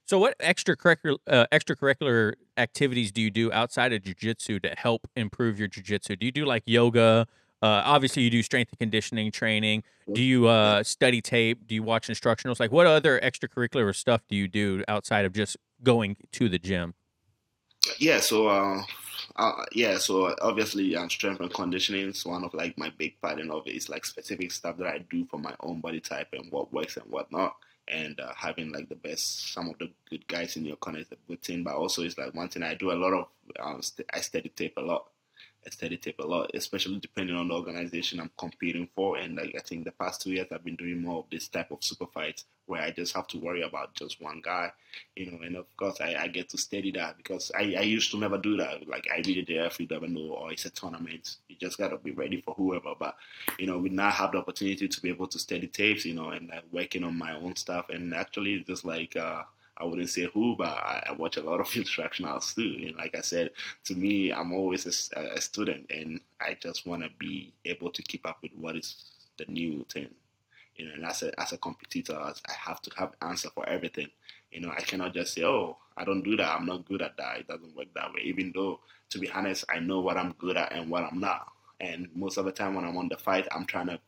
So, 0.05 0.19
what 0.19 0.37
extracurricular 0.39 1.17
uh, 1.27 1.45
extracurricular 1.51 2.33
activities 2.57 3.11
do 3.11 3.21
you 3.21 3.31
do 3.31 3.51
outside 3.51 3.93
of 3.93 4.01
jujitsu 4.01 4.61
to 4.63 4.69
help 4.77 5.07
improve 5.15 5.59
your 5.59 5.69
jujitsu? 5.69 6.19
Do 6.19 6.25
you 6.25 6.31
do 6.31 6.45
like 6.45 6.63
yoga? 6.65 7.27
Uh, 7.61 7.81
obviously, 7.85 8.23
you 8.23 8.29
do 8.29 8.43
strength 8.43 8.71
and 8.73 8.79
conditioning 8.79 9.31
training. 9.31 9.83
Do 10.11 10.21
you 10.21 10.47
uh, 10.47 10.83
study 10.83 11.21
tape? 11.21 11.65
Do 11.65 11.73
you 11.73 11.81
watch 11.81 12.09
instructionals? 12.09 12.59
Like, 12.59 12.73
what 12.73 12.85
other 12.85 13.19
extracurricular 13.21 13.95
stuff 13.95 14.21
do 14.27 14.35
you 14.35 14.49
do 14.49 14.83
outside 14.89 15.23
of 15.23 15.31
just 15.31 15.55
going 15.81 16.17
to 16.33 16.49
the 16.49 16.59
gym? 16.59 16.93
Yeah, 17.97 18.19
so 18.19 18.47
uh, 18.47 18.81
uh, 19.37 19.63
yeah, 19.71 19.97
so 19.97 20.35
obviously, 20.41 20.95
um, 20.97 21.09
strength 21.09 21.39
and 21.39 21.53
conditioning 21.53 22.09
is 22.09 22.25
one 22.25 22.43
of 22.43 22.53
like 22.53 22.77
my 22.77 22.91
big 22.97 23.19
part 23.21 23.39
in 23.39 23.49
of 23.49 23.65
it. 23.65 23.71
It's 23.71 23.87
like 23.87 24.03
specific 24.03 24.51
stuff 24.51 24.77
that 24.77 24.87
I 24.87 24.99
do 25.09 25.25
for 25.25 25.39
my 25.39 25.55
own 25.61 25.79
body 25.79 26.01
type 26.01 26.27
and 26.33 26.51
what 26.51 26.73
works 26.73 26.97
and 26.97 27.09
what 27.09 27.31
not. 27.31 27.55
And 27.87 28.19
uh, 28.19 28.33
having 28.35 28.71
like 28.71 28.89
the 28.89 28.95
best, 28.95 29.53
some 29.53 29.69
of 29.69 29.77
the 29.77 29.91
good 30.09 30.27
guys 30.27 30.55
in 30.55 30.65
your 30.65 30.77
corner 30.77 30.99
is 30.99 31.11
a 31.11 31.17
good 31.27 31.41
thing. 31.41 31.63
But 31.63 31.75
also, 31.75 32.03
it's 32.03 32.17
like 32.17 32.33
one 32.33 32.49
thing 32.49 32.63
I 32.63 32.75
do 32.75 32.91
a 32.91 32.93
lot 32.93 33.13
of. 33.13 33.27
Um, 33.59 33.81
st- 33.81 34.09
I 34.13 34.21
study 34.21 34.49
tape 34.49 34.77
a 34.77 34.81
lot. 34.81 35.07
I 35.65 35.69
study 35.69 35.97
tape 35.97 36.19
a 36.19 36.25
lot, 36.25 36.51
especially 36.53 36.99
depending 36.99 37.35
on 37.35 37.47
the 37.49 37.55
organization 37.55 38.19
I'm 38.19 38.31
competing 38.37 38.87
for. 38.95 39.17
And 39.17 39.35
like 39.35 39.55
I 39.57 39.61
think 39.61 39.85
the 39.85 39.91
past 39.91 40.21
two 40.21 40.31
years, 40.31 40.47
I've 40.51 40.63
been 40.63 40.75
doing 40.75 41.01
more 41.01 41.19
of 41.19 41.25
this 41.29 41.47
type 41.47 41.71
of 41.71 41.83
super 41.83 42.07
fights 42.07 42.45
where 42.65 42.81
I 42.81 42.91
just 42.91 43.15
have 43.15 43.27
to 43.27 43.37
worry 43.37 43.61
about 43.61 43.93
just 43.93 44.21
one 44.21 44.41
guy, 44.43 44.71
you 45.15 45.31
know. 45.31 45.39
And 45.43 45.55
of 45.55 45.65
course, 45.77 45.99
I, 46.01 46.15
I 46.15 46.27
get 46.27 46.49
to 46.49 46.57
study 46.57 46.91
that 46.91 47.17
because 47.17 47.51
I, 47.55 47.75
I 47.77 47.81
used 47.81 48.11
to 48.11 48.17
never 48.17 48.37
do 48.37 48.57
that. 48.57 48.87
Like 48.87 49.07
I 49.13 49.21
did 49.21 49.49
you 49.49 49.87
never 49.89 50.07
know, 50.07 50.33
or 50.33 50.51
it's 50.51 50.65
a 50.65 50.69
tournament. 50.69 51.37
You 51.49 51.55
just 51.59 51.77
gotta 51.77 51.97
be 51.97 52.11
ready 52.11 52.41
for 52.41 52.53
whoever. 52.53 52.93
But 52.97 53.15
you 53.59 53.67
know, 53.67 53.77
we 53.77 53.89
now 53.89 54.11
have 54.11 54.31
the 54.31 54.39
opportunity 54.39 54.87
to 54.87 55.01
be 55.01 55.09
able 55.09 55.27
to 55.27 55.39
study 55.39 55.67
tapes, 55.67 56.05
you 56.05 56.13
know, 56.13 56.29
and 56.29 56.51
uh, 56.51 56.61
working 56.71 57.03
on 57.03 57.17
my 57.17 57.35
own 57.35 57.55
stuff. 57.55 57.89
And 57.89 58.13
actually, 58.13 58.59
just 58.61 58.85
like. 58.85 59.15
Uh, 59.15 59.43
I 59.75 59.85
wouldn't 59.85 60.09
say 60.09 60.29
who, 60.31 60.55
but 60.55 60.67
I, 60.67 61.03
I 61.09 61.11
watch 61.13 61.37
a 61.37 61.41
lot 61.41 61.59
of 61.59 61.67
instructionals 61.69 62.53
too. 62.53 62.85
And 62.85 62.95
like 62.95 63.15
I 63.15 63.21
said, 63.21 63.49
to 63.85 63.95
me, 63.95 64.31
I'm 64.31 64.53
always 64.53 64.85
a, 64.85 65.19
a 65.19 65.41
student, 65.41 65.87
and 65.89 66.21
I 66.39 66.55
just 66.61 66.85
want 66.85 67.01
to 67.01 67.09
be 67.17 67.51
able 67.65 67.91
to 67.91 68.03
keep 68.03 68.27
up 68.27 68.37
with 68.43 68.51
what 68.55 68.75
is 68.75 69.03
the 69.37 69.45
new 69.45 69.83
thing. 69.91 70.09
You 70.75 70.87
know, 70.87 70.93
and 70.95 71.05
as 71.05 71.23
a 71.23 71.39
as 71.39 71.53
a 71.53 71.57
competitor, 71.57 72.17
I 72.17 72.51
have 72.51 72.81
to 72.81 72.91
have 72.97 73.13
answer 73.21 73.49
for 73.53 73.67
everything. 73.67 74.07
You 74.51 74.61
know, 74.61 74.71
I 74.75 74.81
cannot 74.81 75.13
just 75.13 75.33
say, 75.33 75.43
"Oh, 75.43 75.77
I 75.97 76.03
don't 76.03 76.23
do 76.23 76.35
that. 76.37 76.55
I'm 76.55 76.65
not 76.65 76.85
good 76.85 77.01
at 77.01 77.17
that." 77.17 77.39
It 77.39 77.47
doesn't 77.47 77.75
work 77.75 77.87
that 77.95 78.13
way. 78.13 78.21
Even 78.23 78.51
though, 78.53 78.79
to 79.09 79.19
be 79.19 79.29
honest, 79.29 79.65
I 79.69 79.79
know 79.79 79.99
what 79.99 80.17
I'm 80.17 80.33
good 80.33 80.57
at 80.57 80.71
and 80.71 80.89
what 80.89 81.03
I'm 81.03 81.19
not. 81.19 81.51
And 81.79 82.09
most 82.15 82.37
of 82.37 82.45
the 82.45 82.51
time, 82.51 82.75
when 82.75 82.85
I'm 82.85 82.97
on 82.97 83.09
the 83.09 83.17
fight, 83.17 83.47
I'm 83.51 83.65
trying 83.65 83.87
to 83.87 83.99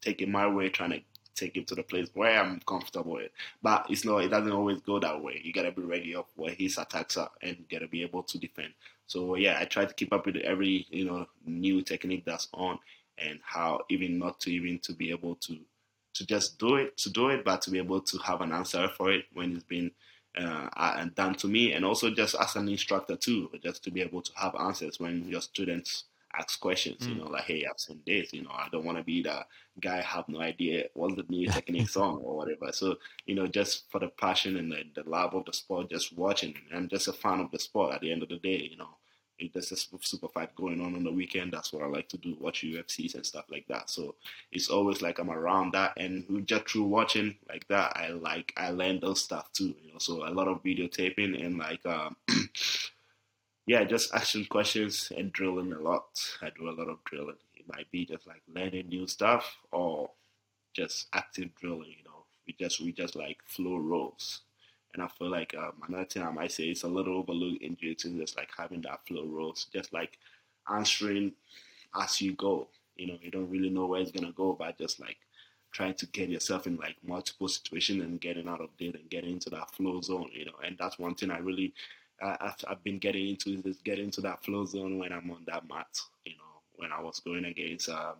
take 0.00 0.22
it 0.22 0.28
my 0.28 0.46
way, 0.46 0.68
trying 0.68 0.90
to 0.90 1.00
take 1.34 1.56
it 1.56 1.66
to 1.66 1.74
the 1.74 1.82
place 1.82 2.08
where 2.14 2.40
I'm 2.40 2.60
comfortable 2.60 3.14
with. 3.14 3.30
But 3.62 3.86
it's 3.90 4.04
not. 4.04 4.24
It 4.24 4.28
doesn't 4.28 4.52
always 4.52 4.80
go 4.80 4.98
that 5.00 5.22
way. 5.22 5.40
You 5.42 5.52
gotta 5.52 5.72
be 5.72 5.82
ready 5.82 6.14
of 6.14 6.26
where 6.36 6.54
his 6.54 6.78
attacks 6.78 7.16
are 7.16 7.30
and 7.42 7.64
gotta 7.70 7.88
be 7.88 8.02
able 8.02 8.22
to 8.24 8.38
defend. 8.38 8.72
So 9.06 9.36
yeah, 9.36 9.58
I 9.60 9.64
try 9.64 9.84
to 9.84 9.94
keep 9.94 10.12
up 10.12 10.26
with 10.26 10.36
every 10.36 10.86
you 10.90 11.04
know 11.04 11.26
new 11.44 11.82
technique 11.82 12.24
that's 12.24 12.48
on 12.54 12.78
and 13.18 13.40
how 13.44 13.80
even 13.88 14.18
not 14.18 14.40
to 14.40 14.50
even 14.50 14.78
to 14.80 14.92
be 14.92 15.10
able 15.10 15.36
to 15.36 15.58
to 16.14 16.26
just 16.26 16.58
do 16.58 16.76
it 16.76 16.96
to 16.98 17.10
do 17.10 17.28
it, 17.28 17.44
but 17.44 17.62
to 17.62 17.70
be 17.70 17.78
able 17.78 18.00
to 18.00 18.18
have 18.18 18.40
an 18.40 18.52
answer 18.52 18.88
for 18.88 19.12
it 19.12 19.24
when 19.32 19.54
it's 19.54 19.64
been 19.64 19.90
uh, 20.36 21.04
done 21.14 21.34
to 21.36 21.46
me, 21.46 21.72
and 21.72 21.84
also 21.84 22.10
just 22.10 22.34
as 22.40 22.56
an 22.56 22.68
instructor 22.68 23.16
too, 23.16 23.50
just 23.62 23.84
to 23.84 23.90
be 23.90 24.00
able 24.00 24.22
to 24.22 24.32
have 24.36 24.54
answers 24.56 24.98
when 24.98 25.28
your 25.28 25.40
students 25.40 26.04
ask 26.36 26.58
questions. 26.60 27.06
Mm. 27.06 27.08
You 27.08 27.14
know, 27.16 27.30
like, 27.30 27.44
hey, 27.44 27.64
I've 27.68 27.78
seen 27.78 28.00
this. 28.06 28.32
You 28.32 28.42
know, 28.42 28.50
I 28.50 28.68
don't 28.72 28.84
want 28.84 28.98
to 28.98 29.04
be 29.04 29.22
the 29.22 29.44
guy 29.80 30.00
have 30.00 30.28
no 30.28 30.40
idea 30.40 30.86
what 30.94 31.16
the 31.16 31.24
new 31.28 31.48
technique 31.48 31.88
song 31.88 32.20
or 32.24 32.36
whatever. 32.36 32.72
So, 32.72 32.96
you 33.26 33.34
know, 33.34 33.46
just 33.46 33.90
for 33.90 34.00
the 34.00 34.08
passion 34.08 34.56
and 34.56 34.72
the, 34.72 34.82
the 34.94 35.08
love 35.08 35.34
of 35.34 35.44
the 35.44 35.52
sport, 35.52 35.90
just 35.90 36.16
watching. 36.16 36.54
I'm 36.74 36.88
just 36.88 37.08
a 37.08 37.12
fan 37.12 37.40
of 37.40 37.50
the 37.50 37.58
sport. 37.58 37.94
At 37.94 38.00
the 38.00 38.12
end 38.12 38.22
of 38.22 38.28
the 38.28 38.38
day, 38.38 38.68
you 38.70 38.76
know, 38.76 38.96
if 39.46 39.52
there's 39.52 39.72
a 39.72 39.76
super 39.76 40.28
fight 40.28 40.54
going 40.56 40.80
on 40.80 40.94
on 40.94 41.04
the 41.04 41.12
weekend, 41.12 41.52
that's 41.52 41.72
what 41.72 41.82
I 41.82 41.86
like 41.86 42.08
to 42.10 42.18
do, 42.18 42.36
watch 42.40 42.62
UFCs 42.62 43.14
and 43.14 43.26
stuff 43.26 43.46
like 43.50 43.66
that. 43.68 43.90
So 43.90 44.14
it's 44.52 44.68
always 44.68 45.02
like 45.02 45.18
I'm 45.18 45.30
around 45.30 45.72
that, 45.72 45.94
and 45.96 46.46
just 46.46 46.68
through 46.68 46.84
watching 46.84 47.36
like 47.48 47.66
that, 47.68 47.96
I 47.96 48.08
like 48.08 48.52
I 48.56 48.70
learn 48.70 49.00
those 49.00 49.22
stuff 49.22 49.52
too. 49.52 49.74
You 49.82 49.92
know, 49.92 49.98
so 49.98 50.26
a 50.26 50.30
lot 50.30 50.48
of 50.48 50.62
videotaping 50.62 51.44
and 51.44 51.58
like. 51.58 51.84
Um, 51.86 52.16
yeah, 53.66 53.84
just 53.84 54.14
asking 54.14 54.46
questions 54.46 55.10
and 55.16 55.32
drilling 55.32 55.72
a 55.72 55.78
lot. 55.78 56.04
I 56.42 56.50
do 56.56 56.68
a 56.68 56.72
lot 56.72 56.88
of 56.88 57.02
drilling. 57.04 57.36
It 57.56 57.64
might 57.68 57.90
be 57.90 58.04
just 58.04 58.26
like 58.26 58.42
learning 58.52 58.88
new 58.88 59.06
stuff 59.06 59.56
or 59.72 60.10
just 60.74 61.06
active 61.14 61.54
drilling. 61.54 61.94
You 61.96 62.04
know, 62.04 62.24
we 62.46 62.54
just 62.58 62.80
we 62.80 62.92
just 62.92 63.16
like 63.16 63.38
flow 63.46 63.78
rolls. 63.78 64.42
And 64.94 65.02
I 65.02 65.08
feel 65.08 65.28
like 65.28 65.54
um, 65.56 65.72
another 65.88 66.04
thing 66.04 66.22
I 66.22 66.30
might 66.30 66.52
say 66.52 66.64
is 66.64 66.84
a 66.84 66.88
little 66.88 67.18
overlooked 67.18 67.62
in 67.62 67.76
jiu-jitsu, 67.76 68.18
just 68.18 68.36
like 68.36 68.48
having 68.56 68.80
that 68.82 69.06
flow 69.06 69.26
rolls, 69.26 69.66
just 69.72 69.92
like 69.92 70.18
answering 70.72 71.32
as 72.00 72.20
you 72.20 72.32
go. 72.34 72.68
You 72.96 73.08
know, 73.08 73.18
you 73.20 73.30
don't 73.30 73.50
really 73.50 73.70
know 73.70 73.86
where 73.86 74.00
it's 74.00 74.12
gonna 74.12 74.32
go, 74.32 74.56
but 74.58 74.78
just 74.78 75.00
like 75.00 75.16
trying 75.72 75.94
to 75.94 76.06
get 76.06 76.28
yourself 76.28 76.68
in 76.68 76.76
like 76.76 76.96
multiple 77.04 77.48
situations 77.48 78.02
and 78.02 78.20
getting 78.20 78.48
out 78.48 78.60
of 78.60 78.70
it 78.78 78.94
and 78.94 79.10
getting 79.10 79.32
into 79.32 79.50
that 79.50 79.70
flow 79.72 80.00
zone. 80.00 80.30
You 80.32 80.46
know, 80.46 80.54
and 80.64 80.76
that's 80.78 80.98
one 80.98 81.16
thing 81.16 81.30
I 81.30 81.38
really 81.38 81.74
I, 82.22 82.52
have 82.68 82.84
been 82.84 82.98
getting 82.98 83.28
into 83.28 83.60
is 83.68 83.78
getting 83.82 84.06
into 84.06 84.20
that 84.22 84.44
flow 84.44 84.64
zone 84.64 84.98
when 84.98 85.12
I'm 85.12 85.30
on 85.30 85.42
that 85.46 85.68
mat. 85.68 85.88
You 86.24 86.32
know, 86.32 86.62
when 86.76 86.92
I 86.92 87.00
was 87.00 87.20
going 87.20 87.46
against 87.46 87.88
um, 87.88 88.16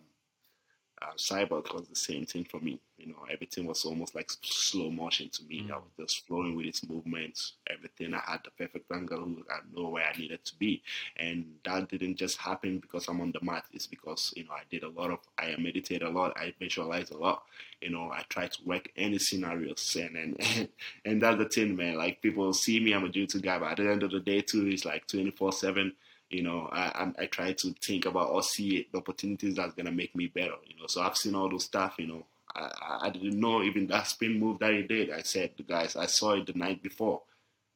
uh, 1.01 1.13
Cyborg 1.17 1.73
was 1.73 1.87
the 1.87 1.95
same 1.95 2.25
thing 2.25 2.45
for 2.45 2.59
me. 2.59 2.79
You 2.97 3.07
know, 3.07 3.25
everything 3.31 3.65
was 3.65 3.83
almost 3.83 4.15
like 4.15 4.29
slow 4.41 4.89
motion 4.89 5.29
to 5.29 5.43
me. 5.43 5.61
Mm. 5.61 5.71
I 5.71 5.75
was 5.75 5.91
just 5.99 6.25
flowing 6.25 6.55
with 6.55 6.65
its 6.65 6.87
movements, 6.87 7.53
everything. 7.69 8.13
I 8.13 8.21
had 8.25 8.41
the 8.45 8.51
perfect 8.51 8.89
angle. 8.91 9.35
I 9.51 9.59
know 9.75 9.89
where 9.89 10.05
I 10.05 10.17
needed 10.17 10.45
to 10.45 10.55
be, 10.55 10.81
and 11.17 11.45
that 11.65 11.89
didn't 11.89 12.15
just 12.15 12.37
happen 12.37 12.79
because 12.79 13.07
I'm 13.07 13.19
on 13.19 13.33
the 13.33 13.43
mat. 13.43 13.65
It's 13.73 13.87
because 13.87 14.33
you 14.37 14.45
know 14.45 14.53
I 14.53 14.61
did 14.69 14.83
a 14.83 14.89
lot 14.89 15.11
of, 15.11 15.19
I 15.37 15.55
meditate 15.59 16.01
a 16.01 16.09
lot, 16.09 16.37
I 16.37 16.53
visualize 16.59 17.11
a 17.11 17.17
lot. 17.17 17.43
You 17.81 17.89
know, 17.89 18.11
I 18.11 18.23
try 18.29 18.47
to 18.47 18.63
work 18.63 18.89
any 18.95 19.19
scenarios, 19.19 19.97
and 19.99 20.15
and 20.15 20.69
and 21.05 21.21
that's 21.21 21.37
the 21.37 21.49
thing, 21.49 21.75
man. 21.75 21.97
Like 21.97 22.21
people 22.21 22.53
see 22.53 22.79
me, 22.79 22.93
I'm 22.93 23.03
a 23.03 23.09
jiu-jitsu 23.09 23.41
guy, 23.41 23.59
but 23.59 23.71
at 23.71 23.77
the 23.77 23.91
end 23.91 24.03
of 24.03 24.11
the 24.11 24.21
day, 24.21 24.41
too, 24.41 24.67
it's 24.67 24.85
like 24.85 25.07
24 25.07 25.51
seven 25.51 25.93
you 26.35 26.43
know, 26.43 26.67
I, 26.69 27.11
I, 27.17 27.25
try 27.27 27.53
to 27.53 27.73
think 27.81 28.05
about 28.05 28.29
or 28.29 28.43
see 28.43 28.89
the 28.91 28.97
opportunities 28.97 29.55
that's 29.55 29.73
gonna 29.73 29.91
make 29.91 30.13
me 30.15 30.27
better. 30.27 30.55
You 30.67 30.77
know, 30.77 30.87
so 30.87 31.01
I've 31.01 31.15
seen 31.15 31.33
all 31.33 31.49
those 31.49 31.63
stuff. 31.63 31.95
You 31.97 32.07
know, 32.07 32.25
I, 32.53 32.99
I 33.03 33.09
didn't 33.09 33.39
know 33.39 33.63
even 33.63 33.87
that 33.87 34.07
spin 34.07 34.37
move 34.37 34.59
that 34.59 34.73
he 34.73 34.81
did. 34.81 35.11
I 35.11 35.21
said, 35.21 35.51
guys, 35.65 35.95
I 35.95 36.07
saw 36.07 36.33
it 36.33 36.47
the 36.47 36.53
night 36.53 36.83
before, 36.83 37.21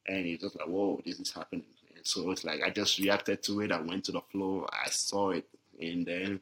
and 0.06 0.26
it's 0.26 0.42
just 0.42 0.58
like, 0.58 0.68
whoa, 0.68 1.00
this 1.06 1.18
is 1.18 1.32
happening. 1.32 1.64
And 1.96 2.06
so 2.06 2.30
it's 2.30 2.44
like 2.44 2.60
I 2.62 2.68
just 2.68 2.98
reacted 2.98 3.42
to 3.44 3.62
it. 3.62 3.72
I 3.72 3.80
went 3.80 4.04
to 4.04 4.12
the 4.12 4.20
floor, 4.30 4.68
I 4.70 4.90
saw 4.90 5.30
it, 5.30 5.48
and 5.80 6.04
then 6.04 6.40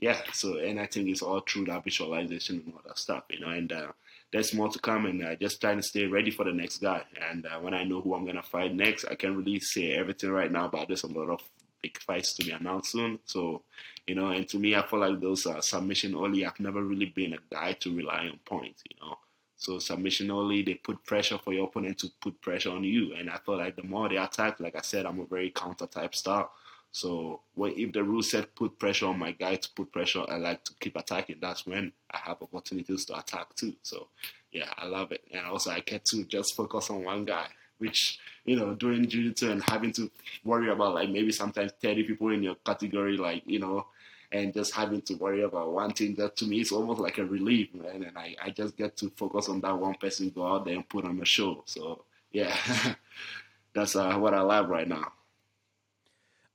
yeah. 0.00 0.18
So 0.32 0.56
and 0.56 0.80
I 0.80 0.86
think 0.86 1.10
it's 1.10 1.20
all 1.20 1.40
through 1.40 1.66
that 1.66 1.84
visualization 1.84 2.62
and 2.64 2.72
all 2.74 2.82
that 2.86 2.98
stuff. 2.98 3.24
You 3.28 3.40
know, 3.40 3.50
and 3.50 3.70
uh, 3.70 3.92
there's 4.32 4.54
more 4.54 4.68
to 4.68 4.78
come, 4.78 5.06
and 5.06 5.24
uh, 5.24 5.36
just 5.36 5.60
trying 5.60 5.78
to 5.78 5.82
stay 5.82 6.06
ready 6.06 6.30
for 6.30 6.44
the 6.44 6.52
next 6.52 6.78
guy. 6.78 7.02
And 7.30 7.46
uh, 7.46 7.58
when 7.60 7.74
I 7.74 7.84
know 7.84 8.00
who 8.00 8.14
I'm 8.14 8.26
gonna 8.26 8.42
fight 8.42 8.74
next, 8.74 9.04
I 9.10 9.14
can 9.14 9.36
really 9.36 9.60
say 9.60 9.92
everything 9.92 10.30
right 10.30 10.52
now. 10.52 10.68
But 10.68 10.88
there's 10.88 11.04
a 11.04 11.06
lot 11.06 11.30
of 11.30 11.40
big 11.82 11.98
fights 11.98 12.34
to 12.34 12.44
be 12.44 12.50
announced 12.50 12.92
soon. 12.92 13.18
So, 13.24 13.62
you 14.06 14.14
know, 14.14 14.28
and 14.28 14.48
to 14.48 14.58
me, 14.58 14.74
I 14.74 14.86
feel 14.86 15.00
like 15.00 15.20
those 15.20 15.46
uh, 15.46 15.60
submission 15.60 16.14
only. 16.14 16.44
I've 16.44 16.60
never 16.60 16.82
really 16.82 17.06
been 17.06 17.34
a 17.34 17.38
guy 17.50 17.72
to 17.72 17.96
rely 17.96 18.28
on 18.28 18.38
points. 18.44 18.82
You 18.90 18.96
know. 19.00 19.18
So 19.56 19.80
submission 19.80 20.30
only, 20.30 20.62
they 20.62 20.74
put 20.74 21.04
pressure 21.04 21.36
for 21.36 21.52
your 21.52 21.64
opponent 21.64 21.98
to 21.98 22.10
put 22.20 22.40
pressure 22.40 22.70
on 22.70 22.84
you. 22.84 23.14
And 23.14 23.28
I 23.28 23.38
feel 23.44 23.58
like 23.58 23.74
the 23.74 23.82
more 23.82 24.08
they 24.08 24.16
attack, 24.16 24.60
like 24.60 24.76
I 24.76 24.82
said, 24.82 25.04
I'm 25.04 25.18
a 25.18 25.26
very 25.26 25.50
counter 25.50 25.86
type 25.86 26.14
style. 26.14 26.52
So 26.92 27.40
when, 27.54 27.74
if 27.76 27.92
the 27.92 28.02
rule 28.02 28.22
set 28.22 28.54
put 28.54 28.78
pressure 28.78 29.06
on 29.06 29.18
my 29.18 29.32
guy 29.32 29.56
to 29.56 29.68
put 29.74 29.92
pressure, 29.92 30.24
I 30.28 30.36
like 30.36 30.64
to 30.64 30.72
keep 30.80 30.96
attacking. 30.96 31.36
That's 31.40 31.66
when 31.66 31.92
I 32.10 32.18
have 32.18 32.42
opportunities 32.42 33.04
to 33.06 33.18
attack 33.18 33.54
too. 33.54 33.74
So 33.82 34.08
yeah, 34.52 34.70
I 34.76 34.86
love 34.86 35.12
it. 35.12 35.22
And 35.32 35.46
also 35.46 35.70
I 35.70 35.80
get 35.80 36.04
to 36.06 36.24
just 36.24 36.56
focus 36.56 36.90
on 36.90 37.04
one 37.04 37.24
guy, 37.24 37.46
which, 37.78 38.18
you 38.44 38.56
know, 38.56 38.74
doing 38.74 39.08
jiu-jitsu 39.08 39.50
and 39.50 39.62
having 39.62 39.92
to 39.92 40.10
worry 40.44 40.70
about 40.70 40.94
like 40.94 41.10
maybe 41.10 41.32
sometimes 41.32 41.72
30 41.80 42.04
people 42.04 42.30
in 42.30 42.42
your 42.42 42.56
category, 42.56 43.16
like, 43.16 43.42
you 43.46 43.58
know, 43.58 43.86
and 44.32 44.52
just 44.52 44.74
having 44.74 45.00
to 45.02 45.14
worry 45.14 45.42
about 45.42 45.72
one 45.72 45.92
thing 45.92 46.14
that 46.16 46.36
to 46.36 46.46
me 46.46 46.60
is 46.60 46.72
almost 46.72 47.00
like 47.00 47.18
a 47.18 47.24
relief, 47.24 47.74
man. 47.74 48.02
And 48.02 48.16
I, 48.16 48.34
I 48.42 48.50
just 48.50 48.76
get 48.76 48.96
to 48.98 49.10
focus 49.10 49.48
on 49.48 49.60
that 49.60 49.78
one 49.78 49.94
person, 49.94 50.30
go 50.30 50.46
out 50.46 50.64
there 50.64 50.74
and 50.74 50.88
put 50.88 51.04
on 51.04 51.20
a 51.20 51.24
show. 51.24 51.62
So 51.66 52.04
yeah, 52.32 52.54
that's 53.74 53.96
uh, 53.96 54.16
what 54.16 54.34
I 54.34 54.40
love 54.40 54.68
right 54.68 54.88
now. 54.88 55.12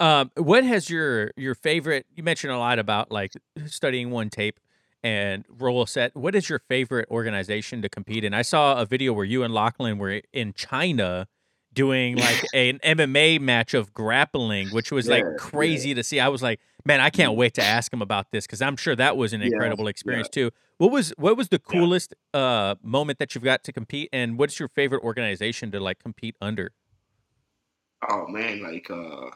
Um, 0.03 0.31
what 0.35 0.65
has 0.65 0.89
your 0.89 1.31
your 1.37 1.55
favorite? 1.55 2.05
You 2.13 2.23
mentioned 2.23 2.51
a 2.51 2.57
lot 2.57 2.77
about 2.77 3.09
like 3.09 3.31
studying 3.67 4.11
one 4.11 4.29
tape 4.29 4.59
and 5.01 5.45
roll 5.47 5.85
set. 5.85 6.13
What 6.13 6.35
is 6.35 6.49
your 6.49 6.59
favorite 6.59 7.07
organization 7.09 7.81
to 7.83 7.87
compete 7.87 8.25
in? 8.25 8.33
I 8.33 8.41
saw 8.41 8.81
a 8.81 8.85
video 8.85 9.13
where 9.13 9.23
you 9.23 9.43
and 9.43 9.53
Lachlan 9.53 9.97
were 9.99 10.21
in 10.33 10.51
China 10.55 11.29
doing 11.71 12.17
like 12.17 12.43
an 12.53 12.79
MMA 12.83 13.39
match 13.39 13.73
of 13.73 13.93
grappling, 13.93 14.67
which 14.71 14.91
was 14.91 15.07
yeah, 15.07 15.13
like 15.13 15.37
crazy 15.37 15.89
yeah. 15.89 15.95
to 15.95 16.03
see. 16.03 16.19
I 16.19 16.27
was 16.27 16.43
like, 16.43 16.59
man, 16.83 16.99
I 16.99 17.09
can't 17.09 17.37
wait 17.37 17.53
to 17.53 17.63
ask 17.63 17.93
him 17.93 18.01
about 18.01 18.29
this 18.31 18.45
because 18.45 18.61
I'm 18.61 18.75
sure 18.75 18.97
that 18.97 19.15
was 19.15 19.31
an 19.31 19.41
incredible 19.41 19.85
yeah, 19.85 19.91
experience 19.91 20.27
too. 20.27 20.51
What 20.79 20.91
was 20.91 21.11
what 21.11 21.37
was 21.37 21.47
the 21.47 21.59
coolest 21.59 22.13
uh, 22.33 22.75
moment 22.83 23.19
that 23.19 23.35
you've 23.35 23.45
got 23.45 23.63
to 23.63 23.71
compete, 23.71 24.09
and 24.11 24.37
what's 24.37 24.59
your 24.59 24.67
favorite 24.67 25.01
organization 25.01 25.71
to 25.71 25.79
like 25.79 25.99
compete 25.99 26.35
under? 26.41 26.73
Oh 28.09 28.27
man, 28.27 28.61
like 28.61 28.91
uh 28.91 29.29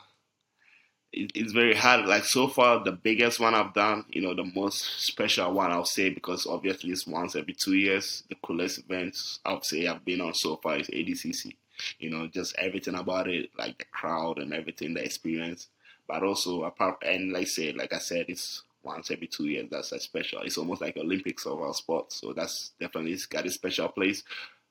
it's 1.35 1.53
very 1.53 1.76
hard. 1.76 2.06
Like 2.06 2.26
so 2.26 2.48
far, 2.48 2.84
the 2.84 2.91
biggest 2.91 3.39
one 3.39 3.53
I've 3.56 3.73
done, 3.73 4.06
you 4.10 4.22
know, 4.22 4.34
the 4.34 4.49
most 4.56 5.03
special 5.03 5.53
one 5.53 5.72
I'll 5.72 5.85
say 5.85 6.10
because 6.10 6.45
obviously 6.45 6.91
it's 6.91 7.07
once 7.07 7.35
every 7.35 7.53
two 7.53 7.76
years. 7.76 8.23
The 8.30 8.35
coolest 8.44 8.80
events 8.80 9.39
I'll 9.45 9.61
say 9.64 9.88
I've 9.88 10.06
been 10.06 10.22
on 10.22 10.34
so 10.34 10.57
far 10.57 10.77
is 10.77 10.88
ADCC. 10.88 11.56
you 11.99 12.10
know, 12.10 12.27
just 12.27 12.56
everything 12.57 12.95
about 12.95 13.27
it, 13.27 13.49
like 13.57 13.77
the 13.80 13.85
crowd 13.91 14.39
and 14.39 14.53
everything, 14.53 14.94
the 14.94 15.03
experience. 15.03 15.68
But 16.07 16.23
also 16.23 16.64
apart 16.64 17.03
and 17.06 17.34
like 17.34 17.44
I 17.44 17.45
said, 17.45 17.76
like 17.76 17.94
I 17.94 17.99
said, 17.99 18.26
it's 18.30 18.64
once 18.84 19.11
every 19.11 19.27
two 19.27 19.45
years. 19.45 19.68
That's 19.69 19.91
a 19.91 19.99
special. 19.99 20.41
It's 20.41 20.57
almost 20.57 20.81
like 20.81 20.98
Olympics 20.98 21.45
of 21.45 21.61
our 21.61 21.73
sport. 21.73 22.14
So 22.14 22.34
that's 22.34 22.72
definitely 22.80 23.14
it's 23.14 23.26
got 23.26 23.45
a 23.45 23.52
special 23.52 23.89
place. 23.89 24.23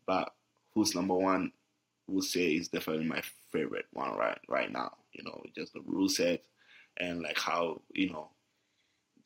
But 0.06 0.32
who's 0.74 0.94
number 0.94 1.14
one? 1.14 1.52
Would 2.08 2.24
say 2.24 2.52
is 2.52 2.68
definitely 2.68 3.06
my 3.06 3.22
favorite 3.50 3.86
one 3.92 4.16
right 4.16 4.38
right 4.48 4.72
now. 4.72 4.92
You 5.12 5.24
know, 5.24 5.42
just 5.54 5.72
the 5.72 5.80
rule 5.80 6.08
set 6.08 6.42
and 6.98 7.22
like 7.22 7.38
how 7.38 7.82
you 7.92 8.10
know 8.10 8.28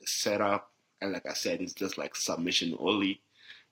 the 0.01 0.07
setup 0.07 0.70
and 1.01 1.12
like 1.12 1.27
I 1.28 1.35
said, 1.35 1.61
it's 1.61 1.74
just 1.74 1.98
like 1.98 2.16
submission 2.16 2.77
only 2.78 3.20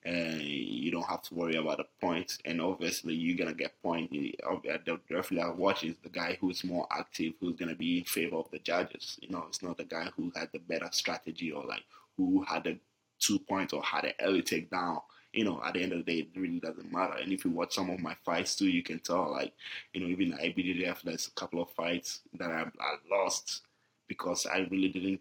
and 0.05 0.41
you 0.41 0.91
don't 0.91 1.09
have 1.09 1.23
to 1.23 1.35
worry 1.35 1.57
about 1.57 1.79
the 1.79 1.87
points. 2.01 2.39
And 2.45 2.61
obviously, 2.61 3.15
you're 3.15 3.37
gonna 3.37 3.55
get 3.55 3.81
points. 3.83 4.15
Uh, 4.45 4.57
the 4.85 5.01
referee 5.11 5.41
I 5.41 5.51
watch 5.51 5.85
is 5.85 5.97
the 6.03 6.09
guy 6.09 6.39
who's 6.41 6.65
more 6.65 6.87
active, 6.91 7.35
who's 7.41 7.57
gonna 7.57 7.75
be 7.75 7.99
in 7.99 8.05
favor 8.05 8.37
of 8.37 8.51
the 8.51 8.59
judges. 8.59 9.19
You 9.21 9.31
know, 9.31 9.45
it's 9.49 9.63
not 9.63 9.77
the 9.77 9.85
guy 9.85 10.09
who 10.17 10.33
had 10.35 10.51
the 10.53 10.61
better 10.61 10.89
strategy 10.93 11.51
or 11.51 11.65
like 11.65 11.85
who 12.17 12.43
had 12.45 12.65
the 12.65 12.79
two 13.19 13.39
points 13.41 13.73
or 13.73 13.83
had 13.83 14.05
an 14.05 14.13
early 14.21 14.43
takedown. 14.43 15.03
You 15.39 15.45
know, 15.45 15.63
at 15.65 15.75
the 15.75 15.83
end 15.83 15.93
of 15.93 16.05
the 16.05 16.13
day, 16.13 16.19
it 16.21 16.41
really 16.41 16.59
doesn't 16.59 16.93
matter. 16.93 17.15
And 17.23 17.33
if 17.33 17.45
you 17.45 17.53
watch 17.53 17.75
some 17.75 17.91
of 17.91 18.01
my 18.01 18.17
fights 18.25 18.57
too, 18.57 18.69
you 18.69 18.83
can 18.83 18.99
tell, 18.99 19.31
like, 19.31 19.53
you 19.93 20.01
know, 20.01 20.09
even 20.09 20.33
IBJJF, 20.33 21.03
there's 21.03 21.29
a 21.29 21.41
couple 21.41 21.63
of 21.63 21.71
fights 21.71 22.21
that 22.39 22.51
I, 22.51 22.63
I 22.63 22.95
lost 23.09 23.63
because 24.09 24.47
I 24.47 24.67
really 24.71 24.89
didn't 24.89 25.21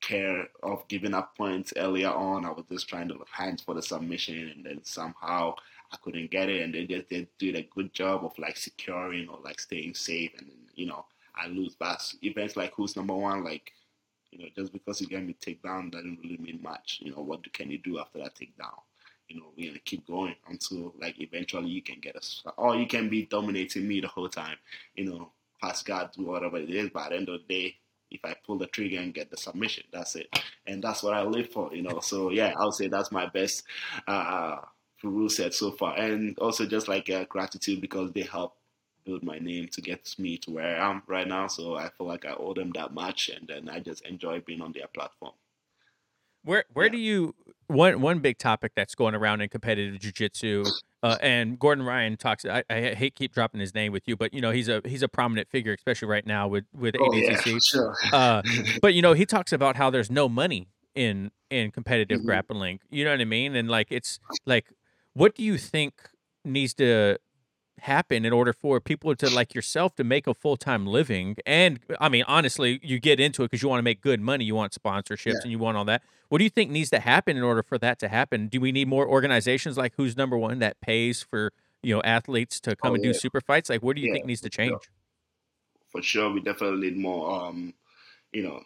care 0.00 0.48
of 0.62 0.88
giving 0.88 1.14
up 1.14 1.36
points 1.36 1.74
earlier 1.76 2.08
on. 2.08 2.46
I 2.46 2.50
was 2.50 2.64
just 2.70 2.88
trying 2.88 3.08
to 3.08 3.18
hunt 3.30 3.62
for 3.66 3.74
the 3.74 3.82
submission, 3.82 4.50
and 4.54 4.64
then 4.64 4.80
somehow 4.82 5.54
I 5.92 5.96
couldn't 6.02 6.30
get 6.30 6.48
it, 6.48 6.62
and 6.62 6.74
they 6.74 6.86
just 6.86 7.08
they 7.10 7.28
did 7.38 7.56
a 7.56 7.68
good 7.74 7.92
job 7.92 8.24
of 8.24 8.38
like 8.38 8.56
securing 8.56 9.28
or 9.28 9.38
like 9.44 9.60
staying 9.60 9.94
safe, 9.94 10.32
and 10.38 10.50
you 10.74 10.86
know 10.86 11.04
I 11.34 11.48
lose. 11.48 11.74
But 11.78 12.00
events 12.22 12.56
like 12.56 12.72
who's 12.74 12.96
number 12.96 13.14
one, 13.14 13.44
like 13.44 13.72
you 14.30 14.38
know, 14.38 14.46
just 14.56 14.72
because 14.72 15.00
you 15.00 15.06
get 15.06 15.24
me 15.24 15.36
takedown 15.40 15.90
doesn't 15.90 16.20
really 16.22 16.38
mean 16.38 16.60
much. 16.62 17.00
You 17.02 17.12
know, 17.12 17.22
what 17.22 17.52
can 17.52 17.70
you 17.70 17.78
do 17.78 17.98
after 17.98 18.18
that 18.20 18.34
takedown? 18.34 18.80
You 19.30 19.40
know, 19.40 19.52
we're 19.56 19.68
gonna 19.68 19.78
keep 19.78 20.06
going 20.06 20.34
until 20.48 20.92
like 21.00 21.20
eventually 21.20 21.70
you 21.70 21.82
can 21.82 22.00
get 22.00 22.16
us, 22.16 22.42
or 22.56 22.76
you 22.76 22.86
can 22.86 23.08
be 23.08 23.26
dominating 23.26 23.86
me 23.86 24.00
the 24.00 24.08
whole 24.08 24.28
time. 24.28 24.56
You 24.94 25.04
know, 25.04 25.32
pass 25.62 25.82
do 25.82 26.24
whatever 26.24 26.58
it 26.58 26.70
is. 26.70 26.90
But 26.90 27.04
at 27.04 27.10
the 27.10 27.16
end 27.16 27.28
of 27.28 27.40
the 27.46 27.54
day, 27.54 27.76
if 28.10 28.24
I 28.24 28.34
pull 28.44 28.58
the 28.58 28.66
trigger 28.66 28.98
and 28.98 29.14
get 29.14 29.30
the 29.30 29.36
submission. 29.36 29.84
That's 29.92 30.16
it, 30.16 30.28
and 30.66 30.82
that's 30.82 31.02
what 31.02 31.14
I 31.14 31.22
live 31.22 31.50
for, 31.50 31.74
you 31.74 31.82
know. 31.82 32.00
So 32.00 32.30
yeah, 32.30 32.52
I 32.58 32.64
would 32.64 32.74
say 32.74 32.88
that's 32.88 33.12
my 33.12 33.26
best 33.26 33.64
uh, 34.06 34.56
rule 35.02 35.28
set 35.28 35.54
so 35.54 35.72
far, 35.72 35.96
and 35.96 36.38
also 36.38 36.66
just 36.66 36.88
like 36.88 37.08
uh, 37.08 37.24
gratitude 37.24 37.80
because 37.80 38.12
they 38.12 38.22
help 38.22 38.56
build 39.04 39.22
my 39.22 39.38
name 39.38 39.68
to 39.68 39.80
get 39.80 40.14
me 40.18 40.36
to 40.38 40.50
where 40.50 40.76
I 40.76 40.90
am 40.90 41.02
right 41.06 41.26
now. 41.26 41.46
So 41.46 41.76
I 41.76 41.88
feel 41.90 42.06
like 42.06 42.26
I 42.26 42.34
owe 42.34 42.54
them 42.54 42.72
that 42.74 42.92
much, 42.92 43.28
and 43.28 43.46
then 43.46 43.68
I 43.68 43.80
just 43.80 44.04
enjoy 44.06 44.40
being 44.40 44.60
on 44.60 44.72
their 44.72 44.88
platform. 44.88 45.32
Where 46.42 46.64
where 46.72 46.86
yeah. 46.86 46.92
do 46.92 46.98
you 46.98 47.34
one 47.66 48.00
one 48.00 48.18
big 48.20 48.38
topic 48.38 48.72
that's 48.74 48.94
going 48.94 49.14
around 49.14 49.40
in 49.40 49.48
competitive 49.48 50.00
jiu-jitsu 50.00 50.64
uh, 51.02 51.16
and 51.22 51.58
Gordon 51.58 51.84
Ryan 51.84 52.16
talks. 52.16 52.44
I, 52.44 52.62
I, 52.68 52.94
hate 52.94 53.14
keep 53.14 53.32
dropping 53.32 53.60
his 53.60 53.74
name 53.74 53.90
with 53.90 54.06
you, 54.06 54.16
but 54.16 54.34
you 54.34 54.40
know 54.40 54.50
he's 54.50 54.68
a 54.68 54.82
he's 54.84 55.02
a 55.02 55.08
prominent 55.08 55.48
figure, 55.48 55.72
especially 55.72 56.08
right 56.08 56.26
now 56.26 56.46
with 56.46 56.64
with 56.74 56.94
oh, 57.00 57.08
ADCC. 57.08 57.46
Yeah, 57.46 57.58
sure. 57.62 57.96
uh, 58.12 58.42
but 58.82 58.92
you 58.92 59.00
know 59.00 59.14
he 59.14 59.24
talks 59.24 59.52
about 59.52 59.76
how 59.76 59.88
there's 59.88 60.10
no 60.10 60.28
money 60.28 60.68
in 60.94 61.30
in 61.48 61.70
competitive 61.70 62.18
mm-hmm. 62.18 62.26
grappling. 62.26 62.80
You 62.90 63.04
know 63.04 63.12
what 63.12 63.20
I 63.20 63.24
mean? 63.24 63.56
And 63.56 63.70
like 63.70 63.88
it's 63.90 64.18
like, 64.44 64.66
what 65.14 65.34
do 65.34 65.42
you 65.42 65.56
think 65.56 65.94
needs 66.44 66.74
to 66.74 67.16
happen 67.82 68.24
in 68.24 68.32
order 68.32 68.52
for 68.52 68.80
people 68.80 69.14
to 69.16 69.30
like 69.30 69.54
yourself 69.54 69.94
to 69.96 70.04
make 70.04 70.26
a 70.26 70.34
full-time 70.34 70.86
living. 70.86 71.36
And 71.46 71.80
i 72.00 72.08
mean 72.08 72.24
honestly 72.26 72.80
you 72.82 72.98
get 72.98 73.20
into 73.20 73.42
it 73.42 73.46
because 73.50 73.62
you 73.62 73.68
want 73.68 73.78
to 73.78 73.84
make 73.84 74.00
good 74.00 74.20
money 74.20 74.44
you 74.44 74.54
want 74.54 74.72
sponsorships 74.72 75.26
yeah. 75.26 75.40
and 75.42 75.50
you 75.50 75.58
want 75.58 75.76
all 75.76 75.84
that. 75.86 76.02
What 76.28 76.38
do 76.38 76.44
you 76.44 76.50
think 76.50 76.70
needs 76.70 76.90
to 76.90 77.00
happen 77.00 77.36
in 77.36 77.42
order 77.42 77.62
for 77.62 77.76
that 77.78 77.98
to 78.00 78.08
happen? 78.08 78.46
Do 78.46 78.60
we 78.60 78.70
need 78.70 78.86
more 78.86 79.06
organizations 79.08 79.76
like 79.76 79.94
who's 79.96 80.16
number 80.16 80.38
one 80.38 80.60
that 80.60 80.80
pays 80.80 81.22
for 81.22 81.52
you 81.82 81.94
know 81.94 82.02
athletes 82.02 82.60
to 82.60 82.76
come 82.76 82.92
oh, 82.92 82.94
and 82.94 83.04
yeah. 83.04 83.12
do 83.12 83.18
super 83.18 83.40
fights? 83.40 83.70
Like 83.70 83.82
what 83.82 83.96
do 83.96 84.02
you 84.02 84.08
yeah, 84.08 84.14
think 84.14 84.26
needs 84.26 84.40
to 84.42 84.50
change? 84.50 84.78
For 85.92 86.02
sure 86.02 86.30
we 86.30 86.40
definitely 86.40 86.90
need 86.90 86.98
more 86.98 87.30
um 87.30 87.74
you 88.32 88.42
know 88.42 88.62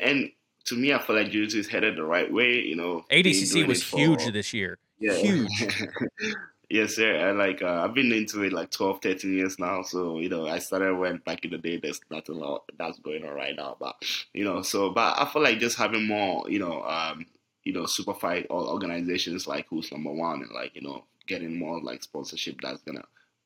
and 0.00 0.30
to 0.66 0.76
me 0.76 0.92
i 0.92 0.98
feel 0.98 1.16
like 1.16 1.30
jiu 1.30 1.44
is 1.44 1.68
headed 1.68 1.96
the 1.96 2.02
right 2.04 2.32
way 2.32 2.60
you 2.60 2.76
know 2.76 3.04
adcc 3.10 3.66
was 3.66 3.82
huge 3.82 4.24
this 4.32 4.52
year. 4.52 4.78
Yeah. 4.98 5.14
huge 5.14 5.84
Yes, 6.68 6.96
sir. 6.96 7.28
I 7.28 7.30
like 7.30 7.62
uh, 7.62 7.84
I've 7.84 7.94
been 7.94 8.10
into 8.10 8.42
it 8.42 8.52
like 8.52 8.70
12, 8.72 9.00
13 9.00 9.32
years 9.32 9.58
now. 9.58 9.82
So 9.82 10.18
you 10.18 10.28
know, 10.28 10.48
I 10.48 10.58
started 10.58 10.96
when 10.96 11.18
back 11.18 11.44
in 11.44 11.52
the 11.52 11.58
day. 11.58 11.76
There's 11.78 12.00
nothing 12.10 12.42
that's 12.76 12.98
going 12.98 13.24
on 13.24 13.34
right 13.34 13.54
now, 13.56 13.76
but 13.78 13.94
you 14.34 14.44
know, 14.44 14.62
so 14.62 14.90
but 14.90 15.14
I 15.16 15.26
feel 15.26 15.42
like 15.42 15.60
just 15.60 15.78
having 15.78 16.06
more, 16.06 16.44
you 16.50 16.58
know, 16.58 16.82
um, 16.82 17.26
you 17.62 17.72
know, 17.72 17.86
super 17.86 18.14
fight 18.14 18.46
or 18.50 18.66
organizations 18.68 19.46
like 19.46 19.66
Who's 19.68 19.92
Number 19.92 20.12
One 20.12 20.42
and 20.42 20.50
like 20.50 20.74
you 20.74 20.82
know, 20.82 21.04
getting 21.28 21.56
more 21.56 21.80
like 21.80 22.02
sponsorship 22.02 22.60
that's 22.60 22.82
gonna 22.82 23.04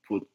put 0.08 0.26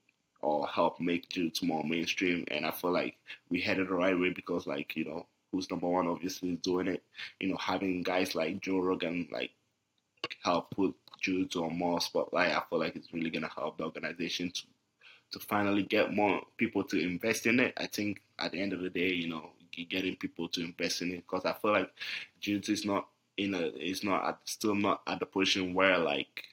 or 0.41 0.67
help 0.67 0.99
make 0.99 1.27
jiu-jitsu 1.29 1.65
more 1.65 1.83
mainstream. 1.83 2.45
And 2.51 2.67
I 2.67 2.71
feel 2.71 2.91
like 2.91 3.15
we 3.49 3.61
headed 3.61 3.87
the 3.87 3.95
right 3.95 4.17
way 4.19 4.29
because 4.29 4.67
like 4.67 4.95
you 4.95 5.05
know, 5.05 5.25
Who's 5.51 5.71
Number 5.71 5.87
One 5.87 6.07
obviously 6.07 6.51
is 6.51 6.59
doing 6.59 6.87
it. 6.87 7.03
You 7.39 7.49
know, 7.49 7.57
having 7.57 8.03
guys 8.03 8.35
like 8.35 8.61
Joe 8.61 8.79
Rogan 8.79 9.27
like 9.31 9.49
help 10.43 10.71
put 10.71 10.95
jiu 11.25 11.47
or 11.61 11.71
more 11.71 12.01
spotlight, 12.01 12.51
I 12.55 12.61
feel 12.69 12.79
like 12.79 12.95
it's 12.95 13.13
really 13.13 13.29
gonna 13.29 13.49
help 13.53 13.77
the 13.77 13.85
organization 13.85 14.51
to 14.51 14.63
to 15.31 15.39
finally 15.39 15.83
get 15.83 16.13
more 16.13 16.41
people 16.57 16.83
to 16.85 16.99
invest 16.99 17.45
in 17.47 17.59
it. 17.59 17.73
I 17.77 17.87
think 17.87 18.21
at 18.39 18.51
the 18.51 18.61
end 18.61 18.73
of 18.73 18.81
the 18.81 18.89
day, 18.89 19.09
you 19.09 19.27
know, 19.27 19.49
getting 19.89 20.15
people 20.15 20.47
to 20.49 20.61
invest 20.63 21.01
in 21.01 21.11
it 21.11 21.25
because 21.27 21.45
I 21.45 21.53
feel 21.53 21.71
like 21.71 21.91
jiu 22.39 22.61
is 22.67 22.85
not 22.85 23.07
in 23.37 23.53
a 23.53 23.67
is 23.75 24.03
not 24.03 24.25
at, 24.25 24.39
still 24.45 24.75
not 24.75 25.01
at 25.07 25.19
the 25.19 25.25
position 25.25 25.73
where 25.73 25.97
like 25.97 26.43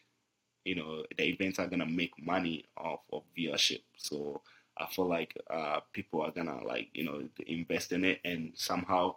you 0.65 0.75
know 0.75 1.05
the 1.17 1.25
events 1.25 1.59
are 1.59 1.67
gonna 1.67 1.87
make 1.87 2.13
money 2.25 2.65
off 2.77 3.01
of 3.13 3.23
viewership. 3.37 3.83
So 3.97 4.43
I 4.77 4.87
feel 4.87 5.07
like 5.09 5.37
uh, 5.51 5.81
people 5.93 6.23
are 6.23 6.31
gonna 6.31 6.65
like 6.65 6.89
you 6.95 7.05
know 7.05 7.23
invest 7.47 7.93
in 7.93 8.05
it 8.05 8.21
and 8.25 8.53
somehow 8.55 9.17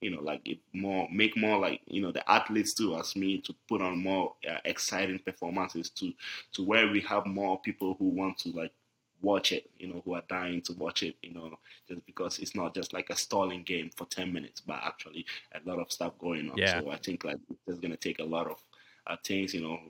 you 0.00 0.10
know, 0.10 0.22
like 0.22 0.46
it 0.46 0.58
more 0.72 1.08
make 1.10 1.36
more 1.36 1.58
like 1.58 1.80
you 1.86 2.00
know 2.00 2.12
the 2.12 2.28
athletes 2.30 2.74
too 2.74 2.96
as 2.96 3.16
me 3.16 3.38
to 3.38 3.54
put 3.68 3.82
on 3.82 4.02
more 4.02 4.34
uh, 4.48 4.58
exciting 4.64 5.18
performances 5.18 5.90
to 5.90 6.12
to 6.52 6.62
where 6.62 6.88
we 6.88 7.00
have 7.00 7.26
more 7.26 7.60
people 7.60 7.96
who 7.98 8.06
want 8.06 8.38
to 8.38 8.50
like 8.50 8.72
watch 9.20 9.52
it, 9.52 9.70
you 9.78 9.88
know, 9.88 10.02
who 10.04 10.14
are 10.14 10.22
dying 10.28 10.62
to 10.62 10.72
watch 10.74 11.02
it, 11.02 11.16
you 11.22 11.34
know, 11.34 11.58
just 11.88 12.04
because 12.06 12.38
it's 12.38 12.54
not 12.54 12.74
just 12.74 12.92
like 12.92 13.10
a 13.10 13.16
stalling 13.16 13.62
game 13.62 13.90
for 13.96 14.06
10 14.06 14.32
minutes, 14.32 14.60
but 14.60 14.78
actually 14.84 15.26
a 15.52 15.68
lot 15.68 15.80
of 15.80 15.90
stuff 15.90 16.12
going 16.18 16.48
on. 16.50 16.56
Yeah. 16.56 16.80
So 16.80 16.90
I 16.90 16.98
think 16.98 17.24
like 17.24 17.38
it's 17.66 17.80
to 17.80 17.96
take 17.96 18.20
a 18.20 18.24
lot 18.24 18.46
of 18.48 18.58
uh, 19.06 19.16
things, 19.24 19.54
you 19.54 19.62
know, 19.62 19.80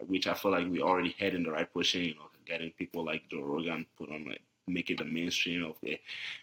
which 0.00 0.26
I 0.26 0.34
feel 0.34 0.50
like 0.50 0.68
we 0.68 0.82
already 0.82 1.14
head 1.18 1.34
in 1.34 1.44
the 1.44 1.52
right 1.52 1.72
position, 1.72 2.02
you 2.02 2.14
know, 2.14 2.30
getting 2.46 2.72
people 2.72 3.04
like 3.04 3.28
Joe 3.30 3.42
Rogan 3.42 3.86
put 3.96 4.10
on 4.10 4.24
like 4.26 4.42
make 4.66 4.90
it 4.90 4.98
the 4.98 5.04
mainstream 5.04 5.64
of 5.64 5.76
the 5.82 5.98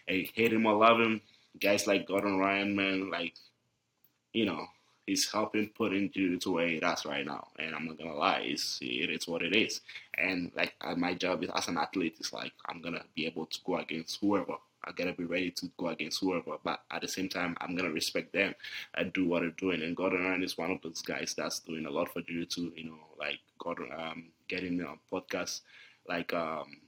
hey, 0.06 0.30
hate 0.34 0.52
him 0.52 0.66
or 0.66 0.74
love 0.74 1.00
him, 1.00 1.20
guys 1.58 1.86
like 1.86 2.06
Gordon 2.06 2.38
Ryan, 2.38 2.76
man, 2.76 3.10
like, 3.10 3.34
you 4.32 4.46
know, 4.46 4.66
he's 5.06 5.30
helping 5.30 5.68
put 5.68 5.92
into 5.92 6.38
to 6.38 6.52
where 6.52 6.68
it 6.68 6.82
is 6.84 7.04
right 7.04 7.26
now. 7.26 7.48
And 7.58 7.74
I'm 7.74 7.86
not 7.86 7.98
gonna 7.98 8.14
lie, 8.14 8.42
it's 8.44 8.78
it 8.80 9.10
is 9.10 9.26
what 9.26 9.42
it 9.42 9.54
is. 9.54 9.80
And 10.16 10.52
like 10.54 10.74
uh, 10.80 10.94
my 10.94 11.14
job 11.14 11.42
is 11.42 11.50
as 11.54 11.68
an 11.68 11.78
athlete 11.78 12.16
is 12.20 12.32
like 12.32 12.52
I'm 12.66 12.80
gonna 12.80 13.02
be 13.14 13.26
able 13.26 13.46
to 13.46 13.58
go 13.64 13.76
against 13.78 14.20
whoever. 14.20 14.54
I 14.84 14.92
gotta 14.92 15.12
be 15.12 15.24
ready 15.24 15.50
to 15.50 15.70
go 15.76 15.88
against 15.88 16.20
whoever, 16.20 16.56
but 16.64 16.80
at 16.90 17.02
the 17.02 17.08
same 17.08 17.28
time, 17.28 17.56
I'm 17.60 17.74
gonna 17.76 17.90
respect 17.90 18.32
them 18.32 18.54
and 18.94 19.12
do 19.12 19.26
what 19.26 19.40
they're 19.40 19.50
doing. 19.50 19.82
And 19.82 19.96
Gordon 19.96 20.24
Ryan 20.24 20.42
is 20.42 20.56
one 20.56 20.70
of 20.70 20.80
those 20.82 21.02
guys 21.02 21.34
that's 21.36 21.58
doing 21.60 21.86
a 21.86 21.90
lot 21.90 22.12
for 22.12 22.22
jiu-jitsu. 22.22 22.72
You 22.76 22.84
know, 22.84 22.98
like 23.18 23.40
Gordon, 23.58 23.90
um, 23.96 24.26
getting 24.48 24.82
on 24.82 24.98
podcasts 25.12 25.60
like 26.08 26.32
um, 26.32 26.78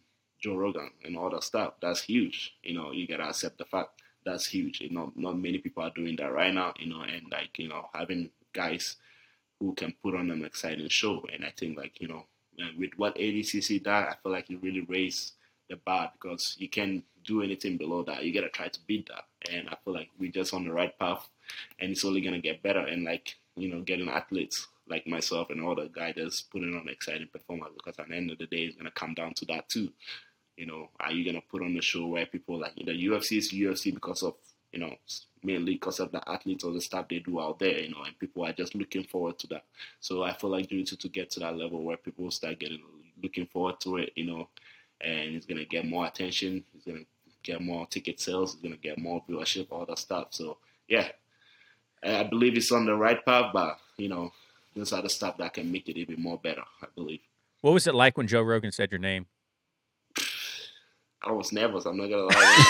Joe 0.40 0.56
Rogan 0.56 0.90
and 1.04 1.18
all 1.18 1.28
that 1.30 1.44
stuff. 1.44 1.74
That's 1.82 2.00
huge. 2.02 2.54
You 2.62 2.74
know, 2.74 2.92
you 2.92 3.06
gotta 3.06 3.28
accept 3.28 3.58
the 3.58 3.66
fact 3.66 4.01
that's 4.24 4.46
huge. 4.46 4.80
You 4.80 4.90
know, 4.90 5.12
not 5.16 5.38
many 5.38 5.58
people 5.58 5.82
are 5.82 5.90
doing 5.90 6.16
that 6.16 6.32
right 6.32 6.52
now. 6.52 6.74
You 6.78 6.90
know, 6.90 7.02
and 7.02 7.30
like 7.30 7.58
you 7.58 7.68
know, 7.68 7.88
having 7.94 8.30
guys 8.52 8.96
who 9.58 9.74
can 9.74 9.94
put 10.02 10.14
on 10.14 10.30
an 10.30 10.44
exciting 10.44 10.88
show. 10.88 11.24
And 11.32 11.44
I 11.44 11.52
think 11.56 11.76
like 11.76 12.00
you 12.00 12.08
know, 12.08 12.24
uh, 12.60 12.68
with 12.78 12.90
what 12.96 13.16
ADCC 13.16 13.82
does, 13.82 14.06
I 14.10 14.16
feel 14.22 14.32
like 14.32 14.50
it 14.50 14.62
really 14.62 14.82
raised 14.82 15.32
the 15.70 15.76
bar 15.76 16.12
because 16.12 16.56
you 16.58 16.68
can't 16.68 17.04
do 17.24 17.42
anything 17.42 17.76
below 17.76 18.02
that. 18.04 18.24
You 18.24 18.34
gotta 18.34 18.50
try 18.50 18.68
to 18.68 18.80
beat 18.86 19.08
that. 19.08 19.24
And 19.50 19.68
I 19.68 19.76
feel 19.84 19.94
like 19.94 20.08
we're 20.18 20.32
just 20.32 20.52
on 20.52 20.64
the 20.64 20.72
right 20.72 20.96
path, 20.98 21.28
and 21.78 21.92
it's 21.92 22.04
only 22.04 22.20
gonna 22.20 22.40
get 22.40 22.62
better. 22.62 22.80
And 22.80 23.04
like 23.04 23.36
you 23.56 23.68
know, 23.68 23.82
getting 23.82 24.08
athletes 24.08 24.66
like 24.88 25.06
myself 25.06 25.50
and 25.50 25.62
all 25.62 25.74
the 25.74 25.88
guys 25.88 26.14
that's 26.16 26.42
putting 26.42 26.74
on 26.74 26.88
exciting 26.88 27.28
performance 27.28 27.72
because 27.76 27.98
at 27.98 28.08
the 28.08 28.14
end 28.14 28.30
of 28.30 28.38
the 28.38 28.46
day, 28.46 28.64
it's 28.64 28.76
gonna 28.76 28.90
come 28.90 29.14
down 29.14 29.34
to 29.34 29.44
that 29.46 29.68
too. 29.68 29.90
You 30.56 30.66
know, 30.66 30.88
are 31.00 31.12
you 31.12 31.24
gonna 31.24 31.42
put 31.50 31.62
on 31.62 31.76
a 31.76 31.82
show 31.82 32.06
where 32.06 32.26
people 32.26 32.58
like 32.58 32.72
you 32.76 32.84
know 32.84 33.16
UFC 33.16 33.38
is 33.38 33.52
UFC 33.52 33.94
because 33.94 34.22
of 34.22 34.34
you 34.72 34.80
know 34.80 34.94
mainly 35.42 35.74
because 35.74 36.00
of 36.00 36.12
the 36.12 36.28
athletes 36.28 36.64
or 36.64 36.72
the 36.72 36.80
stuff 36.80 37.08
they 37.08 37.18
do 37.18 37.40
out 37.40 37.58
there, 37.58 37.80
you 37.80 37.90
know, 37.90 38.02
and 38.04 38.18
people 38.18 38.44
are 38.44 38.52
just 38.52 38.74
looking 38.74 39.04
forward 39.04 39.38
to 39.40 39.46
that. 39.48 39.64
So 40.00 40.22
I 40.22 40.34
feel 40.34 40.50
like 40.50 40.70
you 40.70 40.78
need 40.78 40.86
to 40.86 41.08
get 41.08 41.30
to 41.32 41.40
that 41.40 41.56
level 41.56 41.82
where 41.82 41.96
people 41.96 42.30
start 42.30 42.60
getting 42.60 42.80
looking 43.22 43.46
forward 43.46 43.80
to 43.80 43.98
it, 43.98 44.12
you 44.14 44.24
know, 44.24 44.48
and 45.00 45.30
he's 45.30 45.46
gonna 45.46 45.64
get 45.64 45.86
more 45.86 46.06
attention. 46.06 46.64
He's 46.72 46.84
gonna 46.84 47.04
get 47.42 47.60
more 47.60 47.86
ticket 47.86 48.20
sales. 48.20 48.52
He's 48.54 48.62
gonna 48.62 48.76
get 48.76 48.98
more 48.98 49.22
viewership, 49.28 49.68
all 49.70 49.86
that 49.86 49.98
stuff. 49.98 50.28
So 50.30 50.58
yeah, 50.88 51.08
I 52.02 52.24
believe 52.24 52.56
it's 52.56 52.72
on 52.72 52.86
the 52.86 52.94
right 52.94 53.24
path, 53.24 53.50
but 53.52 53.78
you 53.96 54.08
know, 54.08 54.32
there's 54.74 54.92
other 54.92 55.08
stuff 55.08 55.36
that 55.38 55.54
can 55.54 55.70
make 55.70 55.88
it 55.88 55.98
even 55.98 56.20
more 56.20 56.38
better. 56.38 56.64
I 56.80 56.86
believe. 56.94 57.20
What 57.60 57.72
was 57.72 57.86
it 57.86 57.94
like 57.94 58.16
when 58.16 58.26
Joe 58.26 58.42
Rogan 58.42 58.72
said 58.72 58.90
your 58.90 58.98
name? 58.98 59.26
I 61.24 61.32
was 61.32 61.52
nervous. 61.52 61.86
I'm 61.86 61.96
not 61.96 62.08
gonna 62.08 62.24
lie. 62.24 62.62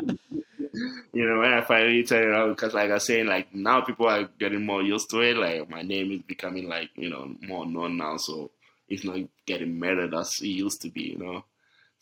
you 1.12 1.26
know, 1.26 1.40
when 1.40 1.52
I 1.52 1.62
finally 1.62 2.02
tell 2.04 2.22
you, 2.22 2.48
because 2.50 2.74
like 2.74 2.90
I 2.90 2.94
was 2.94 3.06
saying, 3.06 3.26
like 3.26 3.54
now 3.54 3.80
people 3.80 4.08
are 4.08 4.28
getting 4.38 4.64
more 4.64 4.82
used 4.82 5.10
to 5.10 5.20
it. 5.20 5.36
Like 5.36 5.68
my 5.70 5.82
name 5.82 6.12
is 6.12 6.22
becoming 6.22 6.68
like 6.68 6.90
you 6.96 7.08
know 7.08 7.34
more 7.46 7.66
known 7.66 7.96
now, 7.96 8.16
so 8.16 8.50
it's 8.88 9.04
not 9.04 9.18
getting 9.46 9.78
murdered 9.78 10.14
as 10.14 10.38
it 10.40 10.46
used 10.46 10.82
to 10.82 10.90
be. 10.90 11.02
You 11.02 11.18
know. 11.18 11.44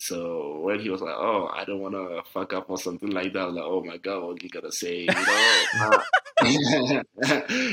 So 0.00 0.60
when 0.60 0.78
he 0.78 0.90
was 0.90 1.00
like, 1.00 1.16
"Oh, 1.16 1.50
I 1.52 1.64
don't 1.64 1.80
want 1.80 1.94
to 1.94 2.22
fuck 2.32 2.52
up 2.52 2.70
or 2.70 2.78
something 2.78 3.10
like 3.10 3.32
that," 3.32 3.40
I 3.40 3.46
was 3.46 3.54
like, 3.54 3.64
"Oh 3.64 3.82
my 3.82 3.96
god, 3.96 4.22
what 4.22 4.42
you 4.42 4.48
gonna 4.48 4.72
say?" 4.72 5.00
You 5.00 5.06
know. 5.06 6.02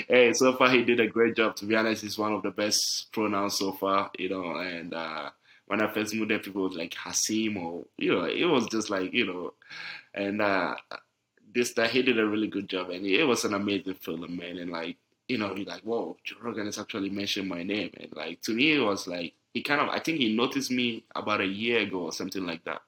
hey, 0.07 0.33
so 0.33 0.53
far 0.53 0.69
he 0.71 0.83
did 0.83 0.99
a 0.99 1.07
great 1.07 1.35
job. 1.35 1.55
To 1.57 1.65
be 1.65 1.75
honest, 1.75 2.01
he's 2.01 2.17
one 2.17 2.33
of 2.33 2.41
the 2.41 2.49
best 2.49 3.11
pronouns 3.11 3.59
so 3.59 3.73
far. 3.73 4.09
You 4.17 4.29
know, 4.29 4.55
and 4.55 4.93
uh, 4.93 5.29
when 5.67 5.81
I 5.81 5.91
first 5.91 6.13
moved 6.13 6.31
there, 6.31 6.39
people 6.39 6.63
was 6.63 6.75
like 6.75 6.93
Hasim 6.93 7.57
or 7.57 7.85
you 7.97 8.13
know, 8.13 8.25
it 8.25 8.45
was 8.45 8.67
just 8.67 8.89
like 8.89 9.13
you 9.13 9.25
know, 9.25 9.53
and 10.13 10.41
uh, 10.41 10.75
this 11.53 11.73
that 11.73 11.89
he 11.89 12.01
did 12.01 12.19
a 12.19 12.25
really 12.25 12.47
good 12.47 12.69
job, 12.69 12.89
and 12.89 13.05
it 13.05 13.23
was 13.23 13.45
an 13.45 13.53
amazing 13.53 13.95
film, 13.95 14.37
man. 14.37 14.57
And 14.57 14.71
like 14.71 14.97
you 15.27 15.37
know, 15.37 15.55
he's 15.55 15.67
like, 15.67 15.81
"Whoa, 15.81 16.17
Joe 16.23 16.35
Rogan 16.41 16.65
has 16.65 16.77
actually 16.77 17.09
mentioned 17.09 17.49
my 17.49 17.63
name," 17.63 17.91
and 17.97 18.13
like 18.15 18.41
to 18.41 18.53
me, 18.53 18.73
it 18.73 18.79
was 18.79 19.07
like 19.07 19.33
he 19.53 19.63
kind 19.63 19.81
of 19.81 19.89
I 19.89 19.99
think 19.99 20.19
he 20.19 20.35
noticed 20.35 20.69
me 20.69 21.05
about 21.15 21.41
a 21.41 21.45
year 21.45 21.79
ago 21.79 22.01
or 22.01 22.11
something 22.11 22.45
like 22.45 22.63
that. 22.65 22.81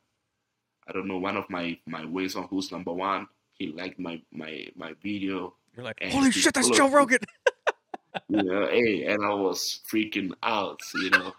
I 0.88 0.92
don't 0.94 1.08
know, 1.08 1.18
one 1.18 1.38
of 1.38 1.50
my 1.50 1.78
my 1.88 2.06
ways 2.06 2.36
on 2.36 2.48
Who's 2.50 2.72
Number 2.72 2.94
One. 2.94 3.28
He 3.54 3.72
liked 3.72 4.00
my 4.00 4.22
my 4.32 4.68
my 4.76 4.94
video. 5.02 5.56
You're 5.76 5.86
like, 5.86 5.98
holy 6.04 6.32
shit, 6.32 6.54
that's 6.54 6.70
Joe 6.70 6.90
Rogan. 6.90 7.20
you 8.30 8.44
know, 8.44 8.68
hey, 8.68 9.06
and 9.06 9.24
I 9.24 9.34
was 9.34 9.80
freaking 9.92 10.32
out. 10.44 10.82
You 10.94 11.10
know, 11.10 11.34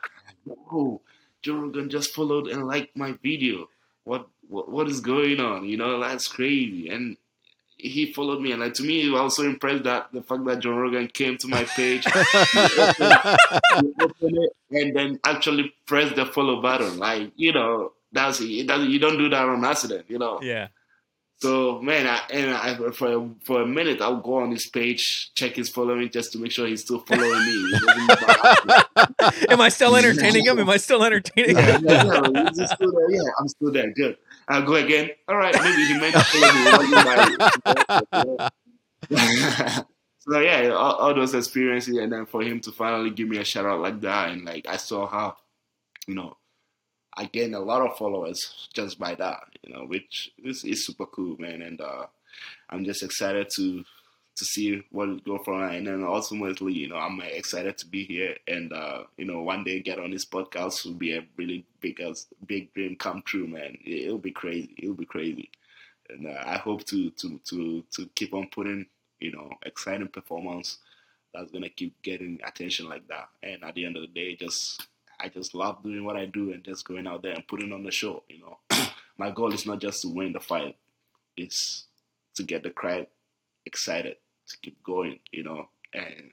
oh, 0.73 1.01
Joe 1.43 1.57
Rogan 1.57 1.91
just 1.91 2.15
followed 2.15 2.49
and 2.49 2.67
liked 2.67 2.97
my 2.97 3.13
video. 3.23 3.69
What 4.05 4.29
what 4.49 4.71
what 4.71 4.89
is 4.89 5.01
going 5.01 5.41
on? 5.41 5.65
You 5.65 5.77
know, 5.77 6.01
that's 6.01 6.29
crazy. 6.29 6.89
And 6.89 7.17
he 7.77 8.13
followed 8.13 8.41
me, 8.41 8.53
and 8.53 8.61
like 8.61 8.75
to 8.75 8.83
me, 8.83 9.17
I 9.17 9.23
was 9.23 9.37
so 9.37 9.45
impressed 9.45 9.85
that 9.85 10.13
the 10.13 10.23
fact 10.23 10.45
that 10.47 10.61
Joe 10.61 10.73
Rogan 10.73 11.09
came 11.09 11.37
to 11.39 11.49
my 11.49 11.65
page, 11.65 12.05
it, 12.07 13.39
and 14.71 14.97
then 14.97 15.21
actually 15.25 15.73
pressed 15.87 16.17
the 16.17 16.27
follow 16.27 16.61
button. 16.61 16.99
Like 16.99 17.33
you 17.37 17.53
know, 17.53 17.93
that's. 18.11 18.39
Doesn't 18.39 18.91
you 18.91 18.99
don't 18.99 19.19
do 19.19 19.29
that 19.29 19.49
on 19.49 19.65
accident. 19.65 20.07
You 20.09 20.19
know. 20.19 20.41
Yeah. 20.43 20.69
So 21.41 21.81
man, 21.81 22.09
I, 22.09 22.21
and 22.33 22.51
I, 22.53 22.91
for 22.91 23.31
for 23.45 23.63
a 23.63 23.67
minute, 23.67 24.01
I'll 24.01 24.17
go 24.17 24.39
on 24.39 24.51
his 24.51 24.67
page, 24.67 25.33
check 25.35 25.55
his 25.55 25.69
following, 25.69 26.11
just 26.11 26.33
to 26.33 26.39
make 26.39 26.51
sure 26.51 26.67
he's 26.67 26.81
still 26.81 26.99
following 26.99 27.31
me. 27.31 27.79
Am 29.49 29.61
I 29.61 29.69
still 29.69 29.95
entertaining 29.95 30.47
him? 30.47 30.59
Am 30.59 30.69
I 30.69 30.79
still 30.79 31.05
entertaining 31.05 31.57
him? 31.57 31.85
Yeah, 31.85 32.03
yeah, 32.05 32.29
yeah, 32.35 32.67
still 32.67 32.91
there. 32.91 33.11
yeah, 33.11 33.31
I'm 33.39 33.47
still 33.47 33.71
there. 33.71 33.93
Good. 33.93 34.17
I'll 34.49 34.63
go 34.63 34.75
again. 34.75 35.11
All 35.29 35.37
right, 35.37 35.55
maybe 35.55 35.85
he 35.85 35.99
meant 36.01 36.15
to 36.15 36.25
follow 36.25 36.49
me. 38.33 38.49
so 40.19 40.41
yeah, 40.41 40.71
all, 40.71 40.95
all, 40.95 41.15
those 41.15 41.35
experiences, 41.35 41.99
and 41.99 42.11
then 42.11 42.27
for 42.27 42.43
him 42.43 42.59
to 42.63 42.73
finally 42.73 43.11
give 43.11 43.29
me 43.29 43.39
a 43.39 43.45
shout 43.45 43.65
out 43.65 43.81
like 43.81 44.01
that, 44.01 44.31
and 44.31 44.45
like 44.45 44.67
I 44.67 44.77
saw 44.77 45.07
how, 45.07 45.37
you 46.09 46.17
know, 46.17 46.37
I 47.19 47.25
gained 47.25 47.57
a 47.57 47.61
lot 47.61 47.83
of 47.83 47.99
followers 47.99 48.69
just 48.73 48.97
by 48.97 49.17
that, 49.17 49.41
you 49.65 49.75
know, 49.75 49.85
which 49.87 50.31
is, 50.39 50.63
is 50.63 50.87
super 50.87 51.07
cool, 51.07 51.37
man. 51.37 51.63
And 51.63 51.81
uh, 51.81 52.07
I'm 52.71 52.85
just 52.85 53.03
excited 53.03 53.49
to 53.57 53.85
to 54.37 54.45
see 54.45 54.81
what 54.93 55.09
will 55.09 55.19
go 55.19 55.39
from 55.43 55.63
And 55.63 55.89
then 55.89 56.05
ultimately, 56.05 56.73
you 56.73 56.89
know, 56.89 56.95
I'm 56.95 57.21
excited 57.23 57.77
to 57.79 57.87
be 57.87 58.05
here 58.05 58.37
and 58.47 58.73
uh, 58.73 59.03
you 59.17 59.25
know, 59.25 59.43
one 59.43 59.65
day 59.65 59.81
get 59.81 59.99
on 59.99 60.13
this 60.13 60.25
podcast 60.25 60.87
will 60.87 60.95
be 60.95 61.17
a 61.17 61.27
really 61.37 61.67
big 61.81 62.01
big 62.47 62.73
dream 62.73 62.95
come 62.95 63.23
true, 63.23 63.49
man. 63.49 63.77
It'll 63.85 64.19
be 64.19 64.31
crazy. 64.31 64.73
It'll 64.79 64.95
be 64.95 65.05
crazy. 65.05 65.51
And 66.09 66.29
uh, 66.29 66.41
I 66.47 66.59
hope 66.59 66.85
to 66.85 67.11
to 67.11 67.41
to 67.47 67.85
to 67.97 68.09
keep 68.15 68.33
on 68.33 68.47
putting, 68.47 68.87
you 69.19 69.33
know, 69.33 69.51
exciting 69.67 70.07
performance 70.07 70.79
that's 71.35 71.51
gonna 71.51 71.69
keep 71.69 72.01
getting 72.03 72.39
attention 72.47 72.89
like 72.89 73.09
that. 73.09 73.29
And 73.43 73.65
at 73.65 73.75
the 73.75 73.87
end 73.87 73.97
of 73.97 74.03
the 74.03 74.09
day, 74.09 74.37
just 74.37 74.87
I 75.21 75.29
just 75.29 75.55
love 75.55 75.83
doing 75.83 76.05
what 76.05 76.17
I 76.17 76.27
do 76.27 76.53
and 76.53 76.65
just 76.65 76.87
going 76.87 77.07
out 77.07 77.23
there 77.23 77.33
and 77.33 77.47
putting 77.47 77.73
on 77.73 77.83
the 77.83 77.91
show. 77.91 78.23
You 78.29 78.41
know, 78.41 78.59
my 79.19 79.31
goal 79.31 79.53
is 79.53 79.67
not 79.67 79.81
just 79.81 80.03
to 80.03 80.09
win 80.09 80.33
the 80.33 80.41
fight; 80.41 80.77
it's 81.37 81.87
to 82.37 82.43
get 82.43 82.63
the 82.63 82.71
crowd 82.71 83.07
excited 83.67 84.17
to 84.49 84.57
keep 84.63 84.83
going. 84.83 85.19
You 85.33 85.45
know, 85.45 85.69
and 85.93 86.31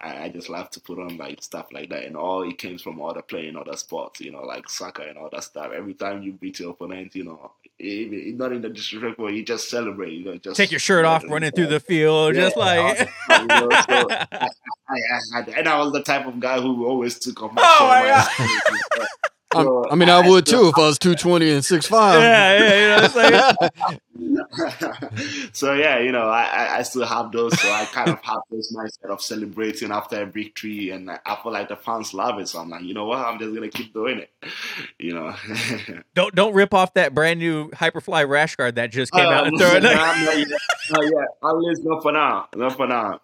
I, 0.00 0.24
I, 0.24 0.28
just 0.28 0.48
love 0.48 0.70
to 0.70 0.80
put 0.80 0.98
on 0.98 1.16
like 1.16 1.42
stuff 1.42 1.66
like 1.72 1.90
that, 1.90 2.04
and 2.04 2.16
all 2.16 2.48
it 2.48 2.58
comes 2.58 2.82
from 2.82 3.02
other 3.02 3.22
playing 3.22 3.56
other 3.56 3.76
sports. 3.76 4.20
You 4.20 4.32
know, 4.32 4.42
like 4.42 4.68
soccer 4.68 5.02
and 5.02 5.18
all 5.18 5.30
that 5.32 5.44
stuff. 5.44 5.72
Every 5.74 5.94
time 5.94 6.22
you 6.22 6.32
beat 6.32 6.60
your 6.60 6.70
opponent, 6.70 7.14
you 7.14 7.24
know, 7.24 7.52
even 7.78 8.36
not 8.36 8.52
in 8.52 8.62
the 8.62 8.68
disrespectful, 8.68 9.30
you 9.32 9.44
just 9.44 9.68
celebrate. 9.68 10.12
You 10.12 10.24
know, 10.24 10.36
just 10.36 10.56
take 10.56 10.70
your 10.70 10.80
shirt 10.80 11.04
off, 11.04 11.24
running 11.28 11.50
through 11.50 11.66
the 11.66 11.80
field, 11.80 12.34
yeah, 12.34 12.42
just 12.42 12.56
like. 12.56 12.98
you 13.30 13.46
know, 13.46 13.68
so 13.70 14.06
I, 14.10 14.48
I, 14.88 14.98
I, 15.34 15.40
and 15.56 15.68
I 15.68 15.78
was 15.78 15.92
the 15.92 16.02
type 16.02 16.26
of 16.26 16.40
guy 16.40 16.60
who 16.60 16.86
always 16.86 17.18
took 17.18 17.42
off 17.42 17.52
my 17.52 17.62
oh 17.64 18.28
shirt. 18.38 18.98
My 18.98 19.06
so 19.52 19.84
I 19.90 19.94
mean, 19.94 20.08
I, 20.08 20.18
I 20.18 20.28
would 20.28 20.46
too 20.46 20.68
if 20.68 20.78
I 20.78 20.86
was 20.86 20.98
220 20.98 21.50
and 21.50 21.62
6'5. 21.62 22.20
Yeah, 22.20 22.58
yeah, 22.58 23.90
you 24.18 24.30
know 24.30 24.35
so 25.52 25.74
yeah, 25.74 25.98
you 25.98 26.12
know, 26.12 26.28
I, 26.28 26.78
I 26.78 26.82
still 26.82 27.06
have 27.06 27.32
those. 27.32 27.58
So 27.60 27.70
I 27.70 27.84
kind 27.86 28.10
of 28.10 28.22
have 28.22 28.40
this 28.50 28.74
mindset 28.74 29.10
of 29.10 29.22
celebrating 29.22 29.90
after 29.90 30.22
a 30.22 30.26
victory, 30.26 30.90
and 30.90 31.10
I 31.10 31.36
feel 31.42 31.52
like 31.52 31.68
the 31.68 31.76
fans 31.76 32.14
love 32.14 32.38
it. 32.38 32.48
So 32.48 32.60
I'm 32.60 32.70
like, 32.70 32.82
you 32.82 32.94
know 32.94 33.06
what, 33.06 33.18
I'm 33.18 33.38
just 33.38 33.54
gonna 33.54 33.68
keep 33.68 33.92
doing 33.92 34.18
it. 34.18 34.30
You 34.98 35.12
know. 35.12 35.34
don't 36.14 36.34
don't 36.34 36.54
rip 36.54 36.72
off 36.72 36.94
that 36.94 37.14
brand 37.14 37.38
new 37.38 37.68
Hyperfly 37.70 38.28
rash 38.28 38.56
guard 38.56 38.76
that 38.76 38.90
just 38.90 39.12
came 39.12 39.26
uh, 39.26 39.30
out 39.30 39.46
and 39.46 39.58
throw 39.58 39.74
it. 39.74 39.82
No, 39.82 39.92
no, 39.92 41.02
yeah, 41.02 41.48
at 41.48 41.56
least 41.56 41.82
not 41.84 42.02
for 42.02 42.12
now. 42.12 42.48
Not 42.54 42.76
for 42.76 42.86
now. 42.86 43.20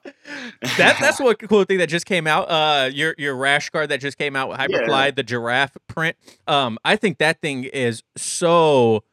that 0.77 0.97
that's 1.01 1.19
what 1.19 1.39
cool 1.49 1.65
thing 1.65 1.79
that 1.79 1.89
just 1.89 2.07
came 2.07 2.27
out. 2.27 2.45
Uh, 2.51 2.91
your 2.93 3.15
your 3.17 3.35
rash 3.35 3.71
guard 3.71 3.89
that 3.89 4.01
just 4.01 4.19
came 4.19 4.37
out 4.37 4.51
with 4.51 4.59
Hyperfly, 4.59 5.05
yeah. 5.07 5.11
the 5.11 5.23
giraffe 5.23 5.77
print. 5.89 6.17
Um, 6.47 6.79
I 6.85 6.97
think 6.97 7.19
that 7.19 7.41
thing 7.41 7.65
is 7.65 8.03
so 8.17 9.05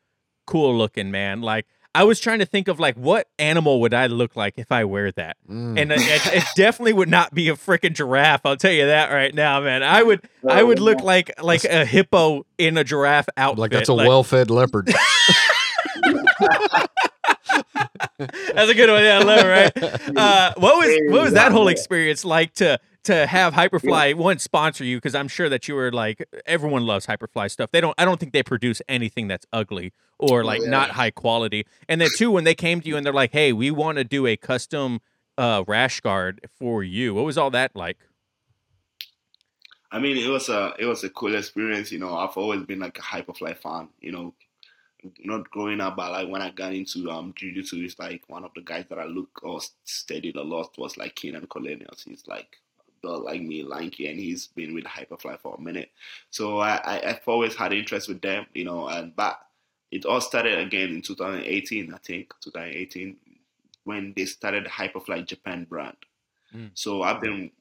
cool 0.49 0.75
looking, 0.75 1.11
man. 1.11 1.41
Like 1.41 1.67
I 1.99 2.03
was 2.03 2.21
trying 2.21 2.39
to 2.39 2.45
think 2.45 2.69
of 2.69 2.79
like 2.79 2.95
what 2.95 3.27
animal 3.37 3.81
would 3.81 3.93
I 3.93 4.07
look 4.07 4.37
like 4.37 4.53
if 4.55 4.71
I 4.71 4.85
wear 4.85 5.11
that, 5.11 5.35
mm. 5.49 5.77
and 5.77 5.91
it, 5.91 5.99
it, 5.99 6.45
definitely 6.55 6.93
would 6.93 7.09
not 7.09 7.33
be 7.33 7.49
a 7.49 7.55
freaking 7.55 7.93
giraffe. 7.93 8.45
I'll 8.45 8.55
tell 8.55 8.71
you 8.71 8.85
that 8.85 9.11
right 9.11 9.35
now, 9.35 9.59
man. 9.59 9.83
I 9.83 10.01
would 10.01 10.21
I 10.47 10.63
would 10.63 10.79
look 10.79 11.01
like 11.01 11.29
like 11.43 11.65
a 11.65 11.83
hippo 11.83 12.45
in 12.57 12.77
a 12.77 12.85
giraffe 12.85 13.27
outfit. 13.35 13.59
Like 13.59 13.71
that's 13.71 13.89
a 13.89 13.93
like, 13.93 14.07
well-fed 14.07 14.49
leopard. 14.49 14.93
That's 18.53 18.71
a 18.71 18.73
good 18.73 18.89
one. 18.89 19.03
Yeah, 19.03 19.19
I 19.19 19.23
love 19.23 19.45
it. 19.45 19.49
Right. 19.49 19.99
Uh, 20.19 20.53
what 20.57 20.77
was 20.77 20.99
what 21.11 21.21
was 21.23 21.33
that 21.33 21.51
whole 21.51 21.67
experience 21.67 22.25
like 22.25 22.53
to 22.53 22.79
to 23.03 23.27
have 23.27 23.53
Hyperfly 23.53 24.15
one 24.15 24.39
sponsor 24.39 24.83
you? 24.83 24.97
Because 24.97 25.15
I'm 25.15 25.27
sure 25.27 25.49
that 25.49 25.67
you 25.67 25.75
were 25.75 25.91
like 25.91 26.27
everyone 26.45 26.85
loves 26.85 27.07
Hyperfly 27.07 27.51
stuff. 27.51 27.71
They 27.71 27.81
don't. 27.81 27.95
I 27.97 28.05
don't 28.05 28.19
think 28.19 28.33
they 28.33 28.43
produce 28.43 28.81
anything 28.87 29.27
that's 29.27 29.45
ugly 29.51 29.93
or 30.17 30.43
like 30.43 30.61
oh, 30.61 30.65
yeah. 30.65 30.69
not 30.69 30.91
high 30.91 31.11
quality. 31.11 31.65
And 31.87 32.01
then 32.01 32.09
two, 32.15 32.31
when 32.31 32.43
they 32.43 32.55
came 32.55 32.81
to 32.81 32.87
you 32.87 32.97
and 32.97 33.05
they're 33.05 33.13
like, 33.13 33.31
"Hey, 33.31 33.53
we 33.53 33.71
want 33.71 33.97
to 33.97 34.03
do 34.03 34.27
a 34.27 34.35
custom 34.35 34.99
uh, 35.37 35.63
rash 35.67 36.01
guard 36.01 36.47
for 36.57 36.83
you," 36.83 37.13
what 37.13 37.25
was 37.25 37.37
all 37.37 37.51
that 37.51 37.75
like? 37.75 37.97
I 39.91 39.99
mean, 39.99 40.17
it 40.17 40.29
was 40.29 40.49
a 40.49 40.73
it 40.77 40.85
was 40.85 41.03
a 41.03 41.09
cool 41.09 41.35
experience. 41.35 41.91
You 41.91 41.99
know, 41.99 42.15
I've 42.15 42.37
always 42.37 42.63
been 42.63 42.79
like 42.79 42.99
a 42.99 43.01
Hyperfly 43.01 43.57
fan. 43.57 43.89
You 43.99 44.11
know, 44.11 44.33
not 45.23 45.49
growing 45.49 45.81
up, 45.81 45.95
but 45.95 46.11
like 46.11 46.29
when 46.29 46.41
I 46.41 46.51
got 46.51 46.73
into 46.73 47.09
um 47.09 47.33
jiu-jitsu, 47.35 47.83
it's 47.83 47.97
like 47.97 48.23
one 48.27 48.43
of 48.43 48.51
the 48.55 48.61
guys 48.61 48.85
that 48.89 48.99
I 48.99 49.05
look 49.05 49.39
or 49.43 49.61
studied 49.83 50.35
a 50.35 50.43
lot 50.43 50.77
was 50.77 50.97
like 50.97 51.15
Keenan 51.15 51.47
Cornelius. 51.47 52.03
He's 52.03 52.27
like 52.27 52.57
built 53.01 53.23
like 53.23 53.41
me, 53.41 53.63
lanky, 53.63 54.07
and 54.07 54.19
he's 54.19 54.47
been 54.47 54.73
with 54.73 54.85
Hyperfly 54.85 55.39
for 55.39 55.55
a 55.55 55.61
minute. 55.61 55.89
So 56.29 56.59
I, 56.59 56.79
I 56.83 57.07
have 57.07 57.21
always 57.27 57.55
had 57.55 57.73
interest 57.73 58.07
with 58.07 58.21
them, 58.21 58.45
you 58.53 58.65
know, 58.65 58.87
and 58.87 59.15
but 59.15 59.39
it 59.91 60.05
all 60.05 60.21
started 60.21 60.59
again 60.59 60.89
in 60.89 61.01
2018, 61.01 61.93
I 61.93 61.97
think, 61.97 62.33
2018, 62.41 63.15
when 63.83 64.13
they 64.15 64.25
started 64.25 64.65
the 64.65 64.69
Hyperfly 64.69 65.25
Japan 65.25 65.65
brand. 65.69 65.97
Mm. 66.55 66.71
So 66.73 67.01
I've 67.01 67.21
been 67.21 67.51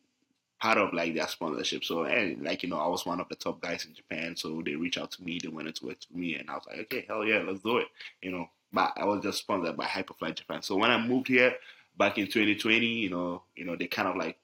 part 0.60 0.78
of 0.78 0.92
like 0.92 1.14
their 1.14 1.28
sponsorship. 1.28 1.84
So 1.84 2.04
and 2.04 2.42
like 2.42 2.62
you 2.62 2.68
know, 2.68 2.78
I 2.78 2.88
was 2.88 3.06
one 3.06 3.20
of 3.20 3.28
the 3.28 3.36
top 3.36 3.60
guys 3.60 3.84
in 3.84 3.94
Japan. 3.94 4.36
So 4.36 4.62
they 4.64 4.74
reached 4.74 4.98
out 4.98 5.10
to 5.12 5.22
me, 5.22 5.38
they 5.42 5.48
wanted 5.48 5.76
to 5.76 5.86
work 5.86 5.98
with 6.10 6.18
me, 6.18 6.34
and 6.36 6.50
I 6.50 6.54
was 6.54 6.64
like, 6.66 6.80
okay, 6.80 7.04
hell 7.08 7.24
yeah, 7.24 7.42
let's 7.46 7.60
do 7.60 7.78
it. 7.78 7.88
You 8.22 8.32
know, 8.32 8.48
but 8.72 8.92
I 8.96 9.04
was 9.04 9.22
just 9.22 9.38
sponsored 9.38 9.76
by 9.76 9.86
Hyperfly 9.86 10.34
Japan. 10.34 10.62
So 10.62 10.76
when 10.76 10.90
I 10.90 10.98
moved 10.98 11.28
here 11.28 11.54
back 11.96 12.18
in 12.18 12.26
2020, 12.26 12.86
you 12.86 13.10
know, 13.10 13.42
you 13.56 13.64
know, 13.64 13.76
they 13.76 13.86
kind 13.86 14.08
of 14.08 14.16
like 14.16 14.38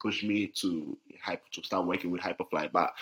pushed 0.00 0.24
me 0.24 0.48
to 0.56 0.96
to 1.52 1.62
start 1.62 1.86
working 1.86 2.10
with 2.10 2.22
Hyperfly. 2.22 2.72
But 2.72 2.92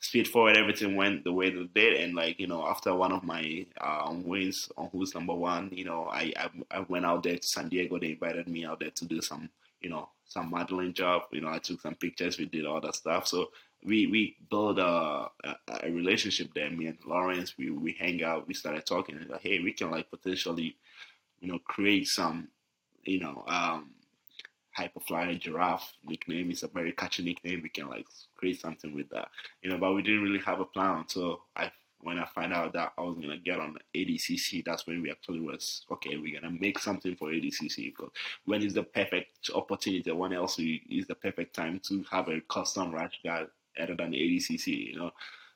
speed 0.00 0.28
forward, 0.28 0.56
everything 0.56 0.96
went 0.96 1.24
the 1.24 1.32
way 1.32 1.50
that 1.50 1.60
it 1.60 1.74
did, 1.74 2.00
and 2.00 2.14
like 2.14 2.38
you 2.38 2.46
know, 2.46 2.66
after 2.66 2.94
one 2.94 3.12
of 3.12 3.24
my 3.24 3.66
um, 3.80 4.24
wins 4.24 4.70
on 4.76 4.88
Who's 4.92 5.14
Number 5.14 5.34
One, 5.34 5.70
you 5.72 5.84
know, 5.84 6.08
I, 6.10 6.32
I 6.36 6.50
I 6.70 6.80
went 6.80 7.06
out 7.06 7.22
there 7.22 7.36
to 7.36 7.46
San 7.46 7.68
Diego. 7.68 7.98
They 7.98 8.12
invited 8.12 8.48
me 8.48 8.64
out 8.64 8.80
there 8.80 8.90
to 8.90 9.04
do 9.04 9.20
some 9.20 9.48
you 9.80 9.90
know 9.90 10.08
some 10.26 10.50
modeling 10.50 10.92
job. 10.92 11.22
You 11.32 11.40
know, 11.40 11.48
I 11.48 11.58
took 11.58 11.80
some 11.80 11.94
pictures. 11.94 12.38
We 12.38 12.46
did 12.46 12.66
all 12.66 12.80
that 12.80 12.94
stuff. 12.94 13.26
So 13.26 13.50
we 13.84 14.06
we 14.06 14.36
built 14.50 14.78
a, 14.78 14.82
a, 15.44 15.56
a 15.82 15.90
relationship 15.90 16.52
there. 16.54 16.70
Me 16.70 16.86
and 16.86 16.98
Lawrence, 17.06 17.56
we 17.58 17.70
we 17.70 17.92
hang 17.92 18.22
out. 18.22 18.46
We 18.48 18.54
started 18.54 18.86
talking. 18.86 19.18
Like, 19.28 19.42
hey, 19.42 19.60
we 19.60 19.72
can 19.72 19.90
like 19.90 20.10
potentially, 20.10 20.76
you 21.40 21.52
know, 21.52 21.58
create 21.60 22.08
some, 22.08 22.48
you 23.04 23.20
know, 23.20 23.44
um, 23.46 23.90
hyperflyer 24.78 25.38
giraffe 25.38 25.92
nickname. 26.04 26.50
It's 26.50 26.62
a 26.62 26.68
very 26.68 26.92
catchy 26.92 27.24
nickname. 27.24 27.60
We 27.62 27.68
can 27.68 27.88
like 27.88 28.06
create 28.36 28.60
something 28.60 28.94
with 28.94 29.08
that, 29.10 29.28
you 29.62 29.70
know. 29.70 29.78
But 29.78 29.94
we 29.94 30.02
didn't 30.02 30.22
really 30.22 30.40
have 30.40 30.60
a 30.60 30.64
plan 30.64 30.98
until 30.98 31.40
I 31.56 31.70
when 32.00 32.18
I 32.18 32.26
find 32.26 32.52
out 32.52 32.72
that 32.74 32.92
I 32.96 33.02
was 33.02 33.16
gonna 33.16 33.38
get 33.38 33.58
on 33.58 33.76
ADCC, 33.94 34.64
that's 34.64 34.86
when 34.86 35.02
we 35.02 35.10
actually 35.10 35.40
was 35.40 35.84
okay. 35.90 36.16
We're 36.16 36.40
gonna 36.40 36.54
make 36.58 36.78
something 36.78 37.16
for 37.16 37.30
ADCC 37.30 37.86
because 37.96 38.10
when 38.44 38.62
is 38.62 38.74
the 38.74 38.84
perfect 38.84 39.50
opportunity? 39.54 40.10
When 40.12 40.32
else 40.32 40.58
is 40.58 41.06
the 41.06 41.14
perfect 41.16 41.54
time 41.54 41.80
to 41.88 42.04
have 42.10 42.28
a 42.28 42.40
custom 42.42 42.94
rash 42.94 43.18
guard 43.24 43.48
other 43.80 43.96
than 43.96 44.12
ADCC? 44.12 44.92
You 44.92 44.96
know, 44.96 45.10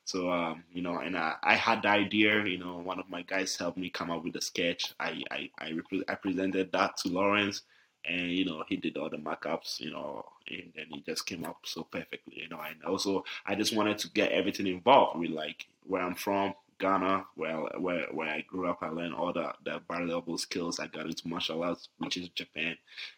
so 0.05 0.29
um, 0.29 0.63
you 0.73 0.81
know, 0.81 0.97
and 0.99 1.17
I, 1.17 1.35
I 1.43 1.55
had 1.55 1.83
the 1.83 1.89
idea. 1.89 2.43
You 2.43 2.57
know, 2.57 2.79
one 2.79 2.99
of 2.99 3.09
my 3.09 3.21
guys 3.21 3.55
helped 3.55 3.77
me 3.77 3.89
come 3.89 4.11
up 4.11 4.23
with 4.23 4.33
the 4.33 4.41
sketch. 4.41 4.93
I 4.99 5.23
I 5.31 5.49
I, 5.59 5.69
repre- 5.71 6.09
I 6.09 6.15
presented 6.15 6.71
that 6.73 6.97
to 6.97 7.09
Lawrence 7.09 7.61
and 8.05 8.31
you 8.31 8.45
know 8.45 8.63
he 8.67 8.75
did 8.75 8.97
all 8.97 9.09
the 9.09 9.17
markups 9.17 9.79
you 9.79 9.91
know 9.91 10.25
and 10.49 10.71
then 10.75 10.85
he 10.89 11.01
just 11.01 11.25
came 11.25 11.45
up 11.45 11.57
so 11.63 11.83
perfectly 11.83 12.41
you 12.41 12.49
know 12.49 12.59
and 12.67 12.83
also 12.83 13.23
i 13.45 13.55
just 13.55 13.75
wanted 13.75 13.97
to 13.97 14.09
get 14.09 14.31
everything 14.31 14.67
involved 14.67 15.19
with 15.19 15.29
like 15.29 15.67
where 15.85 16.01
i'm 16.01 16.15
from 16.15 16.53
ghana 16.79 17.25
where 17.35 17.57
where, 17.77 18.07
where 18.11 18.29
i 18.29 18.41
grew 18.41 18.69
up. 18.69 18.79
I 18.81 18.89
learned 18.89 19.13
all 19.13 19.31
the, 19.31 19.53
the 19.63 19.81
valuable 19.89 20.37
skills. 20.37 20.79
I 20.79 20.87
got 20.87 21.05
into 21.05 21.27
martial 21.27 21.63
arts 21.63 21.87
which 21.97 22.17
is 22.17 22.29
japan. 22.29 22.77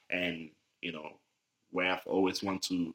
And 0.10 0.49
you 0.82 0.91
know 0.91 1.10
where 1.72 1.91
i've 1.94 2.06
always 2.06 2.44
wanted 2.44 2.62
to 2.64 2.94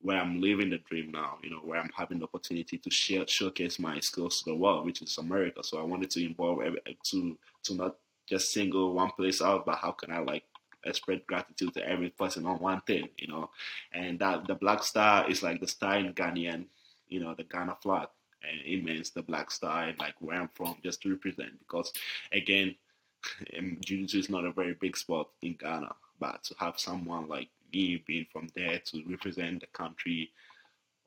where 0.00 0.18
i'm 0.20 0.40
living 0.40 0.70
the 0.70 0.78
dream 0.78 1.10
now 1.12 1.38
you 1.42 1.50
know 1.50 1.58
where 1.58 1.80
i'm 1.80 1.90
having 1.94 2.18
the 2.18 2.24
opportunity 2.24 2.78
to 2.78 2.90
share, 2.90 3.26
showcase 3.26 3.78
my 3.78 4.00
skills 4.00 4.38
to 4.40 4.50
the 4.50 4.56
world 4.56 4.86
which 4.86 5.02
is 5.02 5.18
america. 5.18 5.62
So 5.62 5.78
i 5.78 5.82
wanted 5.82 6.10
to 6.10 6.24
involve 6.24 6.62
every, 6.62 6.80
to 7.04 7.38
to 7.64 7.74
not 7.74 7.96
just 8.28 8.52
single 8.52 8.92
one 8.92 9.10
place 9.12 9.40
out 9.40 9.64
but 9.66 9.76
how 9.78 9.92
can 9.92 10.10
i 10.10 10.18
like 10.18 10.44
express 10.84 11.20
gratitude 11.26 11.74
to 11.74 11.88
every 11.88 12.10
person 12.10 12.46
on 12.46 12.58
one 12.58 12.80
thing, 12.82 13.08
you 13.18 13.28
know. 13.28 13.50
And 13.92 14.18
that 14.20 14.46
the 14.46 14.54
black 14.54 14.82
star 14.82 15.28
is 15.30 15.42
like 15.42 15.60
the 15.60 15.68
star 15.68 15.96
in 15.96 16.12
Ghanaian, 16.12 16.66
you 17.08 17.20
know, 17.20 17.34
the 17.34 17.44
Ghana 17.44 17.76
flag. 17.82 18.08
And 18.42 18.60
it 18.64 18.84
means 18.84 19.10
the 19.10 19.22
black 19.22 19.50
star 19.50 19.84
and 19.84 19.98
like 19.98 20.14
where 20.20 20.40
I'm 20.40 20.50
from, 20.54 20.76
just 20.82 21.02
to 21.02 21.10
represent. 21.10 21.58
Because 21.58 21.92
again, 22.32 22.76
jiu-jitsu 23.80 24.18
is 24.18 24.30
not 24.30 24.44
a 24.44 24.52
very 24.52 24.74
big 24.74 24.96
sport 24.96 25.28
in 25.42 25.54
Ghana, 25.54 25.94
but 26.20 26.44
to 26.44 26.54
have 26.58 26.78
someone 26.78 27.28
like 27.28 27.48
me 27.72 28.02
being 28.06 28.26
from 28.32 28.48
there 28.54 28.78
to 28.78 29.02
represent 29.08 29.60
the 29.60 29.66
country 29.66 30.30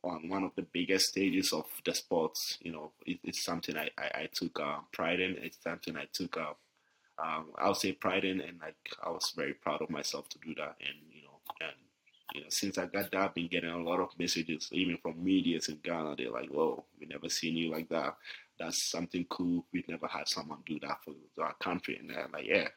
on 0.04 0.30
one 0.30 0.44
of 0.44 0.52
the 0.56 0.64
biggest 0.74 1.10
stages 1.10 1.54
of 1.54 1.66
the 1.86 1.94
sports, 1.94 2.58
you 2.62 2.72
know, 2.72 2.92
it, 3.06 3.20
it's 3.24 3.44
something 3.44 3.78
I, 3.78 3.90
I, 3.98 4.22
I 4.22 4.30
took 4.34 4.60
uh, 4.60 4.78
pride 4.92 5.20
in. 5.20 5.38
It's 5.38 5.58
something 5.64 5.96
I 5.96 6.06
took 6.12 6.38
uh, 6.38 6.54
um, 7.24 7.48
I'll 7.58 7.76
say 7.76 7.92
pride 7.94 8.26
in, 8.26 8.42
and 8.42 8.60
like 8.60 8.76
I 9.06 9.10
was 9.10 9.34
very 9.36 9.54
proud 9.54 9.82
of 9.82 9.90
myself 9.90 10.30
to 10.30 10.40
do 10.40 10.56
that. 10.56 10.76
And 10.80 10.98
you 11.12 11.24
know, 11.24 11.40
and 11.62 11.76
you 12.34 12.42
know, 12.42 12.48
since 12.50 12.78
I 12.78 12.86
got 12.86 13.12
that, 13.12 13.22
I've 13.22 13.34
been 13.36 13.48
getting 13.48 13.70
a 13.70 13.78
lot 13.84 14.00
of 14.00 14.18
messages, 14.18 14.70
even 14.72 14.98
from 14.98 15.24
media 15.24 15.60
in 15.68 15.78
Ghana. 15.84 16.16
They're 16.18 16.32
like, 16.32 16.50
"Whoa, 16.50 16.86
we 17.00 17.06
never 17.06 17.30
seen 17.30 17.56
you 17.58 17.70
like 17.72 17.90
that. 17.90 18.16
That's 18.60 18.82
something 18.82 19.26
cool. 19.30 19.66
We've 19.74 19.88
never 19.88 20.08
had 20.08 20.28
someone 20.28 20.60
do 20.66 20.80
that 20.82 21.00
for 21.04 21.44
our 21.44 21.54
country." 21.56 21.98
And 21.98 22.12
I'm 22.12 22.32
like, 22.32 22.46
"Yeah, 22.48 22.68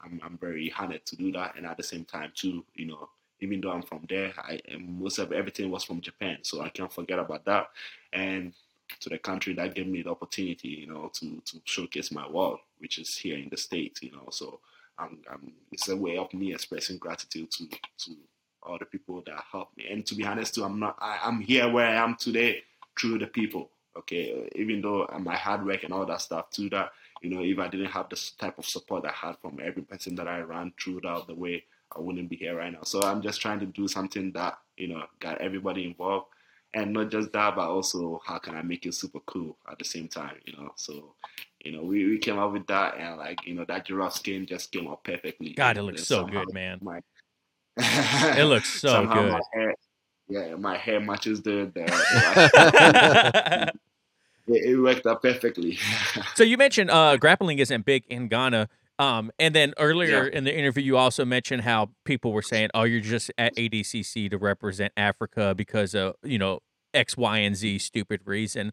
I'm 0.00 0.20
I'm 0.22 0.38
very 0.38 0.72
honored 0.78 1.06
to 1.06 1.16
do 1.16 1.32
that." 1.32 1.56
And 1.56 1.66
at 1.66 1.76
the 1.76 1.82
same 1.82 2.04
time, 2.04 2.32
too, 2.34 2.64
you 2.74 2.86
know, 2.86 3.08
even 3.40 3.60
though 3.60 3.70
I'm 3.70 3.82
from 3.82 4.04
there, 4.08 4.32
I 4.38 4.60
most 4.78 5.18
of 5.18 5.32
everything 5.32 5.70
was 5.70 5.84
from 5.84 6.00
Japan, 6.00 6.38
so 6.42 6.60
I 6.60 6.68
can't 6.68 6.92
forget 6.92 7.18
about 7.18 7.44
that. 7.46 7.68
And 8.12 8.52
to 9.00 9.08
the 9.08 9.18
country 9.18 9.54
that 9.54 9.74
gave 9.74 9.86
me 9.86 10.02
the 10.02 10.10
opportunity, 10.10 10.68
you 10.68 10.86
know, 10.86 11.10
to 11.14 11.40
to 11.44 11.60
showcase 11.64 12.10
my 12.12 12.28
work, 12.28 12.60
which 12.78 12.98
is 12.98 13.16
here 13.16 13.38
in 13.38 13.48
the 13.48 13.56
states, 13.56 14.02
you 14.02 14.12
know. 14.12 14.28
So 14.30 14.60
I'm, 14.98 15.18
I'm, 15.30 15.52
it's 15.72 15.88
a 15.88 15.96
way 15.96 16.16
of 16.18 16.32
me 16.34 16.52
expressing 16.52 16.98
gratitude 16.98 17.50
to 17.52 17.68
to 17.68 18.16
all 18.62 18.78
the 18.78 18.84
people 18.84 19.22
that 19.26 19.44
helped 19.50 19.76
me. 19.76 19.86
And 19.90 20.04
to 20.06 20.14
be 20.14 20.24
honest, 20.24 20.54
too, 20.54 20.64
I'm 20.64 20.78
not. 20.78 20.96
I, 21.00 21.18
I'm 21.22 21.40
here 21.40 21.70
where 21.70 21.86
I 21.86 22.02
am 22.02 22.16
today 22.16 22.62
through 22.98 23.18
the 23.18 23.26
people. 23.26 23.70
Okay, 23.96 24.48
even 24.54 24.80
though 24.80 25.08
my 25.20 25.36
hard 25.36 25.66
work 25.66 25.82
and 25.82 25.92
all 25.92 26.06
that 26.06 26.20
stuff 26.20 26.50
too, 26.50 26.68
that 26.70 26.92
you 27.22 27.30
know, 27.30 27.42
if 27.42 27.58
I 27.58 27.68
didn't 27.68 27.90
have 27.90 28.08
this 28.08 28.30
type 28.32 28.58
of 28.58 28.64
support 28.64 29.04
I 29.04 29.12
had 29.12 29.36
from 29.42 29.58
every 29.62 29.82
person 29.82 30.14
that 30.16 30.28
I 30.28 30.40
ran 30.40 30.72
through 30.80 31.00
throughout 31.00 31.26
the 31.26 31.34
way, 31.34 31.64
I 31.96 32.00
wouldn't 32.00 32.28
be 32.28 32.36
here 32.36 32.56
right 32.56 32.72
now. 32.72 32.82
So 32.82 33.02
I'm 33.02 33.22
just 33.22 33.40
trying 33.40 33.60
to 33.60 33.66
do 33.66 33.88
something 33.88 34.32
that 34.32 34.58
you 34.76 34.88
know 34.88 35.02
got 35.20 35.40
everybody 35.40 35.84
involved 35.84 36.26
and 36.74 36.92
not 36.92 37.10
just 37.10 37.32
that, 37.32 37.56
but 37.56 37.68
also 37.68 38.20
how 38.24 38.38
can 38.38 38.54
I 38.54 38.62
make 38.62 38.86
it 38.86 38.94
super 38.94 39.20
cool 39.26 39.56
at 39.70 39.78
the 39.78 39.84
same 39.84 40.08
time, 40.08 40.36
you 40.44 40.52
know? 40.54 40.70
So, 40.76 41.14
you 41.64 41.72
know, 41.72 41.82
we, 41.82 42.04
we 42.04 42.18
came 42.18 42.38
up 42.38 42.52
with 42.52 42.66
that, 42.66 42.96
and 42.98 43.16
like 43.16 43.44
you 43.46 43.54
know, 43.54 43.64
that 43.66 43.86
giraffe 43.86 44.14
skin 44.14 44.46
just 44.46 44.70
came 44.70 44.86
out 44.86 45.02
perfectly. 45.04 45.54
God, 45.54 45.76
it 45.76 45.82
looks 45.82 46.06
so 46.06 46.24
good, 46.24 46.52
man. 46.52 46.78
My, 46.82 47.00
it 47.76 48.44
looks 48.44 48.68
so 48.80 49.06
good. 49.06 49.32
My 49.32 49.40
hair, 49.52 49.74
yeah, 50.28 50.54
my 50.56 50.76
hair 50.76 51.00
matches 51.00 51.42
the 51.42 51.70
the. 51.74 53.72
it, 54.46 54.70
it 54.70 54.76
worked 54.78 55.06
out 55.06 55.22
perfectly. 55.22 55.78
so 56.34 56.44
you 56.44 56.56
mentioned 56.56 56.90
uh, 56.90 57.16
grappling 57.16 57.58
isn't 57.58 57.84
big 57.84 58.04
in 58.08 58.28
Ghana. 58.28 58.68
Um, 58.98 59.30
and 59.38 59.54
then 59.54 59.74
earlier 59.78 60.24
yeah. 60.24 60.38
in 60.38 60.44
the 60.44 60.56
interview, 60.56 60.82
you 60.82 60.96
also 60.96 61.24
mentioned 61.24 61.62
how 61.62 61.90
people 62.04 62.32
were 62.32 62.42
saying, 62.42 62.70
"Oh, 62.74 62.82
you're 62.82 63.00
just 63.00 63.30
at 63.38 63.54
ADCC 63.56 64.30
to 64.30 64.38
represent 64.38 64.92
Africa 64.96 65.54
because 65.56 65.94
of 65.94 66.16
you 66.24 66.38
know 66.38 66.60
X, 66.92 67.16
Y, 67.16 67.38
and 67.38 67.56
Z 67.56 67.78
stupid 67.78 68.22
reason." 68.24 68.72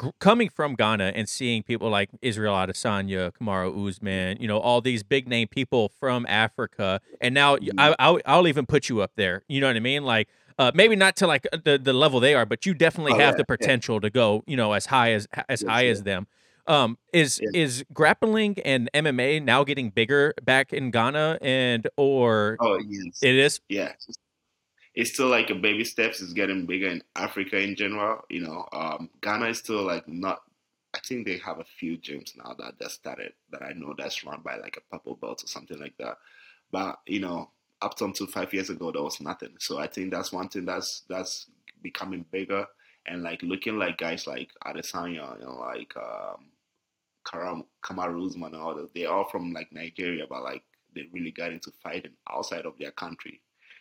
G- 0.00 0.10
coming 0.18 0.48
from 0.48 0.74
Ghana 0.74 1.12
and 1.14 1.28
seeing 1.28 1.62
people 1.62 1.90
like 1.90 2.10
Israel 2.20 2.54
Adesanya, 2.54 3.32
Kamaru 3.32 3.88
Usman, 3.88 4.38
you 4.40 4.46
know, 4.46 4.58
all 4.58 4.80
these 4.80 5.02
big 5.02 5.28
name 5.28 5.48
people 5.48 5.90
from 6.00 6.26
Africa, 6.26 7.00
and 7.20 7.34
now 7.34 7.56
mm-hmm. 7.56 7.78
I, 7.78 7.94
I'll, 7.98 8.20
I'll 8.26 8.48
even 8.48 8.66
put 8.66 8.88
you 8.88 9.02
up 9.02 9.12
there. 9.16 9.44
You 9.48 9.60
know 9.60 9.66
what 9.66 9.76
I 9.76 9.80
mean? 9.80 10.04
Like, 10.04 10.28
uh, 10.58 10.72
maybe 10.74 10.96
not 10.96 11.16
to 11.16 11.26
like 11.26 11.46
the, 11.52 11.78
the 11.82 11.92
level 11.92 12.20
they 12.20 12.34
are, 12.34 12.46
but 12.46 12.66
you 12.66 12.74
definitely 12.74 13.12
oh, 13.12 13.18
have 13.18 13.34
yeah, 13.34 13.38
the 13.38 13.44
potential 13.44 13.96
yeah. 13.96 14.00
to 14.00 14.10
go, 14.10 14.44
you 14.46 14.56
know, 14.56 14.72
as 14.72 14.86
high 14.86 15.12
as 15.12 15.26
as 15.48 15.62
yes, 15.62 15.70
high 15.70 15.86
as 15.86 16.02
them. 16.02 16.26
Um, 16.66 16.96
is 17.12 17.40
yeah. 17.42 17.60
is 17.62 17.84
grappling 17.92 18.56
and 18.64 18.88
MMA 18.94 19.42
now 19.42 19.64
getting 19.64 19.90
bigger 19.90 20.32
back 20.44 20.72
in 20.72 20.90
Ghana 20.92 21.38
and 21.42 21.88
or 21.96 22.56
oh 22.60 22.78
yes. 22.78 23.18
it 23.20 23.34
is 23.34 23.60
yeah 23.68 23.92
it's 24.94 25.12
still 25.12 25.28
like 25.28 25.50
a 25.50 25.56
baby 25.56 25.84
steps 25.84 26.20
it's 26.20 26.32
getting 26.32 26.66
bigger 26.66 26.88
in 26.88 27.02
Africa 27.16 27.58
in 27.58 27.74
general 27.74 28.20
you 28.30 28.42
know 28.42 28.68
um, 28.72 29.10
Ghana 29.22 29.46
is 29.46 29.58
still 29.58 29.82
like 29.82 30.06
not 30.06 30.42
I 30.94 31.00
think 31.00 31.26
they 31.26 31.38
have 31.38 31.58
a 31.58 31.64
few 31.64 31.98
gyms 31.98 32.36
now 32.36 32.54
that 32.58 32.78
just 32.78 32.94
started 32.94 33.32
that 33.50 33.62
I 33.62 33.72
know 33.72 33.94
that's 33.98 34.24
run 34.24 34.42
by 34.44 34.56
like 34.56 34.76
a 34.76 34.96
purple 34.96 35.16
belt 35.16 35.42
or 35.42 35.48
something 35.48 35.80
like 35.80 35.96
that 35.98 36.18
but 36.70 37.00
you 37.06 37.18
know 37.18 37.50
up 37.80 38.00
until 38.00 38.28
five 38.28 38.54
years 38.54 38.70
ago 38.70 38.92
there 38.92 39.02
was 39.02 39.20
nothing 39.20 39.56
so 39.58 39.80
I 39.80 39.88
think 39.88 40.12
that's 40.12 40.30
one 40.30 40.48
thing 40.48 40.64
that's 40.64 41.02
that's 41.08 41.46
becoming 41.82 42.24
bigger 42.30 42.68
and 43.06 43.22
like 43.22 43.42
looking 43.42 43.78
like 43.78 43.98
guys 43.98 44.26
like 44.26 44.50
Adesanya, 44.64 45.38
you 45.38 45.44
know, 45.44 45.58
like 45.58 45.94
um, 45.96 46.46
Karam, 47.24 47.64
Kamaru 47.82 48.26
Usman 48.26 48.54
and 48.54 48.62
all 48.62 48.74
that, 48.74 48.94
they're 48.94 49.10
all 49.10 49.28
from 49.28 49.52
like 49.52 49.72
Nigeria, 49.72 50.24
but 50.28 50.42
like 50.42 50.62
they 50.94 51.08
really 51.12 51.30
got 51.30 51.52
into 51.52 51.72
fighting 51.82 52.12
outside 52.30 52.66
of 52.66 52.74
their 52.78 52.90
country, 52.90 53.40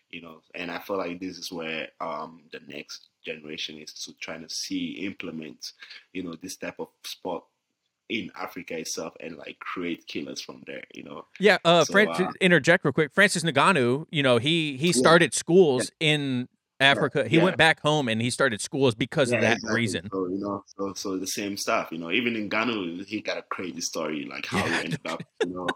you 0.10 0.22
know. 0.22 0.42
And 0.56 0.72
I 0.72 0.80
feel 0.80 0.98
like 0.98 1.20
this 1.20 1.38
is 1.38 1.52
where 1.52 1.90
um, 2.00 2.44
the 2.52 2.62
next 2.68 3.10
generation 3.26 3.78
is 3.78 3.94
to 4.06 4.14
trying 4.20 4.42
to 4.42 4.50
see 4.50 5.06
implement, 5.06 5.74
you 6.14 6.24
know, 6.24 6.36
this 6.42 6.58
type 6.58 6.76
of 6.80 6.90
sport 7.04 7.44
in 8.10 8.30
Africa 8.36 8.78
itself 8.78 9.14
and 9.22 9.38
like 9.38 9.58
create 9.60 10.06
killers 10.06 10.42
from 10.42 10.64
there, 10.68 10.84
you 10.94 11.04
know. 11.04 11.26
Yeah, 11.40 11.58
uh, 11.64 11.86
so, 11.86 11.94
Fran- 11.94 12.10
uh, 12.10 12.32
interject 12.42 12.84
real 12.84 12.92
quick. 12.92 13.14
Francis 13.14 13.44
Ngannou, 13.44 14.06
you 14.12 14.22
know, 14.22 14.38
he 14.38 14.78
he 14.78 14.92
started 14.92 15.34
yeah. 15.34 15.38
schools 15.38 15.92
yeah. 16.00 16.10
in 16.10 16.50
Africa. 16.82 17.28
He 17.28 17.38
yeah. 17.38 17.44
went 17.44 17.58
back 17.58 17.80
home 17.82 18.08
and 18.08 18.22
he 18.22 18.30
started 18.30 18.62
schools 18.62 18.96
because 18.96 19.32
yeah, 19.32 19.38
of 19.38 19.42
that 19.42 19.54
exactly. 19.54 19.76
reason. 19.76 20.10
So 20.12 20.28
you 20.28 20.40
know, 20.40 20.64
so 20.66 20.94
so 20.94 21.18
the 21.18 21.28
same 21.28 21.58
stuff. 21.58 21.90
You 21.92 22.00
know, 22.00 22.12
even 22.12 22.36
in 22.36 22.50
Ghana, 22.50 23.04
he 23.06 23.22
got 23.22 23.38
a 23.38 23.44
crazy 23.44 23.82
story 23.82 24.26
like 24.30 24.46
how 24.46 24.66
yeah. 24.66 24.78
he 24.78 24.84
ended 24.86 25.00
up. 25.06 25.24
You 25.46 25.54
know, 25.54 25.68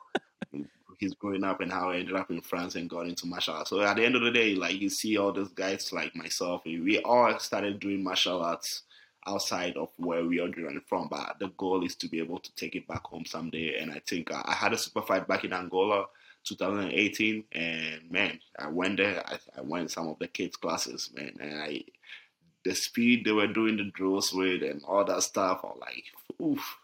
he's 0.99 1.13
growing 1.13 1.43
up 1.43 1.61
and 1.61 1.71
how 1.71 1.91
he 1.91 1.99
ended 1.99 2.15
up 2.15 2.31
in 2.31 2.41
France 2.41 2.75
and 2.75 2.89
got 2.89 3.07
into 3.07 3.27
martial 3.27 3.53
arts. 3.53 3.69
So 3.69 3.81
at 3.81 3.95
the 3.95 4.05
end 4.05 4.15
of 4.15 4.23
the 4.23 4.31
day, 4.31 4.55
like 4.55 4.79
you 4.79 4.89
see 4.89 5.17
all 5.17 5.31
those 5.31 5.53
guys 5.53 5.91
like 5.93 6.15
myself, 6.15 6.61
we 6.65 6.99
all 6.99 7.37
started 7.39 7.79
doing 7.79 8.03
martial 8.03 8.41
arts 8.41 8.83
outside 9.27 9.75
of 9.77 9.89
where 9.97 10.25
we 10.25 10.39
are 10.39 10.47
doing 10.47 10.81
from. 10.87 11.07
But 11.09 11.37
the 11.39 11.49
goal 11.57 11.85
is 11.85 11.95
to 11.97 12.07
be 12.07 12.19
able 12.19 12.39
to 12.39 12.55
take 12.55 12.75
it 12.75 12.87
back 12.87 13.03
home 13.05 13.25
someday. 13.25 13.77
And 13.79 13.91
I 13.91 14.01
think 14.07 14.31
uh, 14.31 14.43
I 14.45 14.53
had 14.53 14.73
a 14.73 14.77
super 14.77 15.01
fight 15.01 15.27
back 15.27 15.43
in 15.43 15.53
Angola 15.53 16.05
2018, 16.45 17.43
and 17.53 18.11
man, 18.11 18.39
I 18.59 18.67
went 18.67 18.97
there. 18.97 19.23
I, 19.27 19.37
I 19.57 19.61
went 19.61 19.91
some 19.91 20.07
of 20.07 20.19
the 20.19 20.27
kids' 20.27 20.57
classes, 20.57 21.09
man, 21.15 21.35
and 21.39 21.61
I 21.61 21.83
the 22.65 22.75
speed 22.75 23.23
they 23.23 23.31
were 23.31 23.47
doing 23.47 23.77
the 23.77 23.91
drills 23.93 24.33
with 24.33 24.63
and 24.63 24.83
all 24.87 25.05
that 25.05 25.21
stuff, 25.21 25.61
I'm 25.63 25.79
like, 25.79 26.03
oof, 26.41 26.77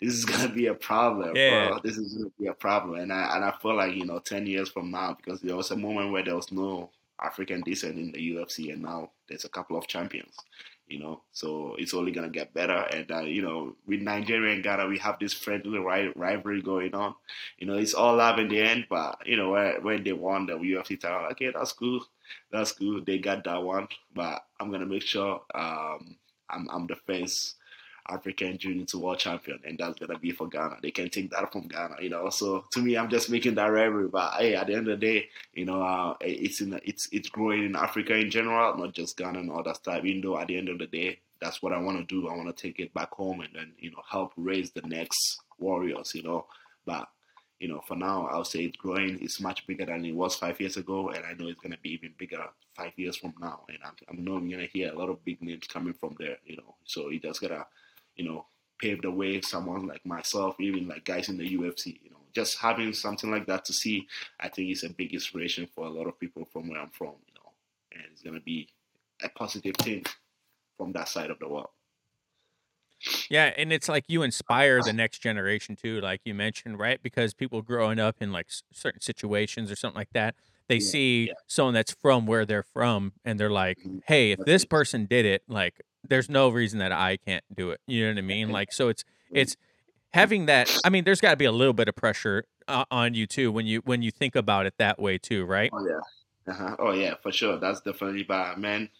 this 0.00 0.14
is 0.14 0.24
gonna 0.24 0.48
be 0.48 0.66
a 0.66 0.74
problem, 0.74 1.36
Yeah. 1.36 1.68
bro. 1.68 1.80
This 1.82 1.98
is 1.98 2.14
gonna 2.14 2.30
be 2.38 2.46
a 2.46 2.54
problem. 2.54 3.00
And 3.00 3.12
I 3.12 3.36
and 3.36 3.44
I 3.44 3.50
feel 3.60 3.74
like, 3.76 3.94
you 3.94 4.06
know, 4.06 4.20
ten 4.20 4.46
years 4.46 4.70
from 4.70 4.90
now, 4.90 5.14
because 5.14 5.40
there 5.40 5.56
was 5.56 5.70
a 5.70 5.76
moment 5.76 6.12
where 6.12 6.24
there 6.24 6.36
was 6.36 6.52
no 6.52 6.90
African 7.20 7.62
descent 7.62 7.98
in 7.98 8.12
the 8.12 8.30
UFC 8.30 8.72
and 8.72 8.82
now 8.82 9.10
there's 9.28 9.44
a 9.44 9.48
couple 9.48 9.76
of 9.76 9.88
champions. 9.88 10.36
You 10.88 11.00
know, 11.00 11.22
so 11.32 11.76
it's 11.78 11.92
only 11.94 12.12
gonna 12.12 12.30
get 12.30 12.54
better. 12.54 12.78
And 12.92 13.10
uh, 13.10 13.20
you 13.20 13.42
know, 13.42 13.76
with 13.86 14.00
Nigeria 14.00 14.54
and 14.54 14.62
Ghana, 14.62 14.86
we 14.88 14.98
have 14.98 15.18
this 15.18 15.34
friendly 15.34 15.78
ri- 15.78 16.12
rivalry 16.16 16.62
going 16.62 16.94
on. 16.94 17.14
You 17.58 17.66
know, 17.66 17.76
it's 17.76 17.94
all 17.94 18.16
love 18.16 18.38
in 18.38 18.48
the 18.48 18.60
end. 18.60 18.86
But 18.88 19.26
you 19.26 19.36
know, 19.36 19.50
when, 19.50 19.82
when 19.82 20.04
they 20.04 20.12
won 20.14 20.46
the 20.46 20.54
UFC 20.54 20.98
title, 20.98 21.28
okay, 21.32 21.52
that's 21.54 21.72
cool, 21.72 22.04
that's 22.50 22.72
cool. 22.72 23.02
They 23.04 23.18
got 23.18 23.44
that 23.44 23.62
one. 23.62 23.88
But 24.14 24.44
I'm 24.58 24.70
gonna 24.70 24.86
make 24.86 25.02
sure 25.02 25.42
um, 25.54 26.16
I'm 26.48 26.68
I'm 26.70 26.86
the 26.86 26.96
first 26.96 27.56
African 28.08 28.58
jiu-jitsu 28.58 28.98
world 28.98 29.18
champion, 29.18 29.60
and 29.64 29.78
that's 29.78 29.98
gonna 29.98 30.18
be 30.18 30.30
for 30.30 30.48
Ghana. 30.48 30.78
They 30.82 30.90
can 30.90 31.10
take 31.10 31.30
that 31.30 31.52
from 31.52 31.68
Ghana, 31.68 31.96
you 32.00 32.10
know. 32.10 32.30
So 32.30 32.64
to 32.72 32.80
me, 32.80 32.96
I'm 32.96 33.08
just 33.08 33.30
making 33.30 33.54
that 33.56 33.66
rivalry. 33.66 34.08
But 34.08 34.34
hey, 34.34 34.54
at 34.54 34.66
the 34.66 34.74
end 34.74 34.88
of 34.88 34.98
the 35.00 35.06
day, 35.06 35.28
you 35.52 35.64
know, 35.64 35.82
uh, 35.82 36.14
it's 36.20 36.60
in 36.60 36.78
it's 36.84 37.08
it's 37.12 37.28
growing 37.28 37.64
in 37.64 37.76
Africa 37.76 38.14
in 38.14 38.30
general, 38.30 38.76
not 38.76 38.94
just 38.94 39.16
Ghana 39.16 39.38
and 39.38 39.50
all 39.50 39.62
that 39.62 39.76
stuff. 39.76 40.04
Even 40.04 40.22
though 40.22 40.38
at 40.38 40.48
the 40.48 40.56
end 40.56 40.68
of 40.68 40.78
the 40.78 40.86
day, 40.86 41.20
that's 41.40 41.62
what 41.62 41.72
I 41.72 41.78
want 41.78 41.98
to 41.98 42.04
do. 42.04 42.28
I 42.28 42.36
want 42.36 42.54
to 42.54 42.62
take 42.62 42.80
it 42.80 42.94
back 42.94 43.12
home 43.12 43.40
and 43.40 43.50
then 43.54 43.72
you 43.78 43.90
know 43.90 44.02
help 44.08 44.32
raise 44.36 44.70
the 44.70 44.82
next 44.82 45.40
warriors, 45.58 46.14
you 46.14 46.22
know. 46.22 46.46
But 46.86 47.08
you 47.60 47.68
know, 47.68 47.80
for 47.86 47.96
now, 47.96 48.28
I'll 48.28 48.44
say 48.44 48.60
it's 48.60 48.76
growing. 48.76 49.18
It's 49.20 49.40
much 49.40 49.66
bigger 49.66 49.84
than 49.84 50.04
it 50.04 50.14
was 50.14 50.36
five 50.36 50.60
years 50.60 50.76
ago, 50.76 51.10
and 51.10 51.24
I 51.24 51.32
know 51.32 51.48
it's 51.48 51.60
gonna 51.60 51.78
be 51.82 51.92
even 51.92 52.14
bigger 52.16 52.44
five 52.74 52.92
years 52.96 53.16
from 53.16 53.34
now. 53.40 53.64
And 53.68 53.78
I'm, 53.84 53.94
I 54.08 54.14
know 54.14 54.36
I'm 54.36 54.48
gonna 54.48 54.68
hear 54.72 54.92
a 54.92 54.98
lot 54.98 55.08
of 55.08 55.24
big 55.24 55.42
names 55.42 55.66
coming 55.66 55.94
from 55.94 56.14
there, 56.18 56.38
you 56.44 56.56
know. 56.56 56.76
So 56.84 57.08
you 57.10 57.18
just 57.18 57.40
gotta, 57.40 57.66
you 58.18 58.26
know, 58.28 58.46
pave 58.80 59.02
the 59.02 59.10
way. 59.12 59.40
Someone 59.42 59.86
like 59.88 60.06
myself, 60.06 60.60
even 60.60 60.88
like 60.88 61.04
guys 61.06 61.30
in 61.30 61.38
the 61.38 61.48
UFC, 61.52 62.00
you 62.04 62.10
know, 62.10 62.20
just 62.34 62.58
having 62.58 62.92
something 62.94 63.30
like 63.30 63.46
that 63.46 63.64
to 63.66 63.74
see, 63.74 64.08
I 64.40 64.50
think 64.50 64.70
is 64.70 64.84
a 64.84 64.90
big 64.90 65.14
inspiration 65.14 65.66
for 65.68 65.86
a 65.86 65.90
lot 65.90 66.08
of 66.08 66.20
people 66.20 66.44
from 66.46 66.68
where 66.68 66.80
I'm 66.80 66.90
from, 66.90 67.16
you 67.28 67.34
know, 67.36 67.52
and 67.92 68.04
it's 68.12 68.22
gonna 68.22 68.40
be 68.40 68.70
a 69.22 69.30
positive 69.30 69.76
thing 69.76 70.04
from 70.78 70.92
that 70.92 71.08
side 71.08 71.30
of 71.30 71.38
the 71.40 71.48
world. 71.48 71.70
Yeah, 73.30 73.52
and 73.56 73.72
it's 73.72 73.88
like 73.88 74.04
you 74.08 74.22
inspire 74.22 74.82
the 74.82 74.92
next 74.92 75.18
generation 75.20 75.76
too, 75.76 76.00
like 76.00 76.22
you 76.24 76.34
mentioned, 76.34 76.78
right? 76.78 77.02
Because 77.02 77.34
people 77.34 77.60
growing 77.62 77.98
up 77.98 78.16
in 78.20 78.32
like 78.32 78.48
certain 78.72 79.00
situations 79.00 79.70
or 79.70 79.76
something 79.76 79.98
like 79.98 80.12
that, 80.12 80.34
they 80.68 80.78
Yeah, 80.78 80.80
see 80.80 81.30
yeah. 81.30 81.34
someone 81.46 81.74
that's 81.74 81.92
from 81.92 82.26
where 82.26 82.46
they're 82.46 82.62
from, 82.62 83.12
and 83.24 83.38
they're 83.38 83.50
like, 83.50 83.78
Mhm. 83.84 84.00
"Hey, 84.06 84.32
if 84.32 84.44
this 84.44 84.64
person 84.64 85.06
did 85.06 85.24
it, 85.26 85.42
like, 85.48 85.80
there's 86.08 86.28
no 86.28 86.48
reason 86.48 86.78
that 86.80 86.92
I 86.92 87.16
can't 87.18 87.44
do 87.54 87.70
it." 87.70 87.80
You 87.86 88.04
know 88.06 88.12
what 88.12 88.18
I 88.18 88.22
mean? 88.22 88.48
Like, 88.58 88.72
so 88.72 88.88
it's 88.88 89.04
Mhm. 89.32 89.38
it's 89.40 89.56
having 90.12 90.46
that. 90.46 90.70
I 90.84 90.90
mean, 90.90 91.04
there's 91.04 91.20
got 91.20 91.30
to 91.30 91.36
be 91.36 91.44
a 91.44 91.52
little 91.52 91.74
bit 91.74 91.88
of 91.88 91.96
pressure 91.96 92.44
uh, 92.66 92.84
on 92.90 93.14
you 93.14 93.26
too 93.26 93.52
when 93.52 93.66
you 93.66 93.80
when 93.84 94.02
you 94.02 94.10
think 94.10 94.36
about 94.36 94.66
it 94.66 94.74
that 94.78 94.98
way 94.98 95.18
too, 95.18 95.44
right? 95.44 95.70
Oh 95.72 95.86
yeah, 95.86 96.52
uh-huh. 96.52 96.76
oh 96.78 96.92
yeah, 96.92 97.14
for 97.22 97.32
sure. 97.32 97.58
That's 97.58 97.80
definitely 97.80 98.24
bad, 98.24 98.58
man. 98.58 98.90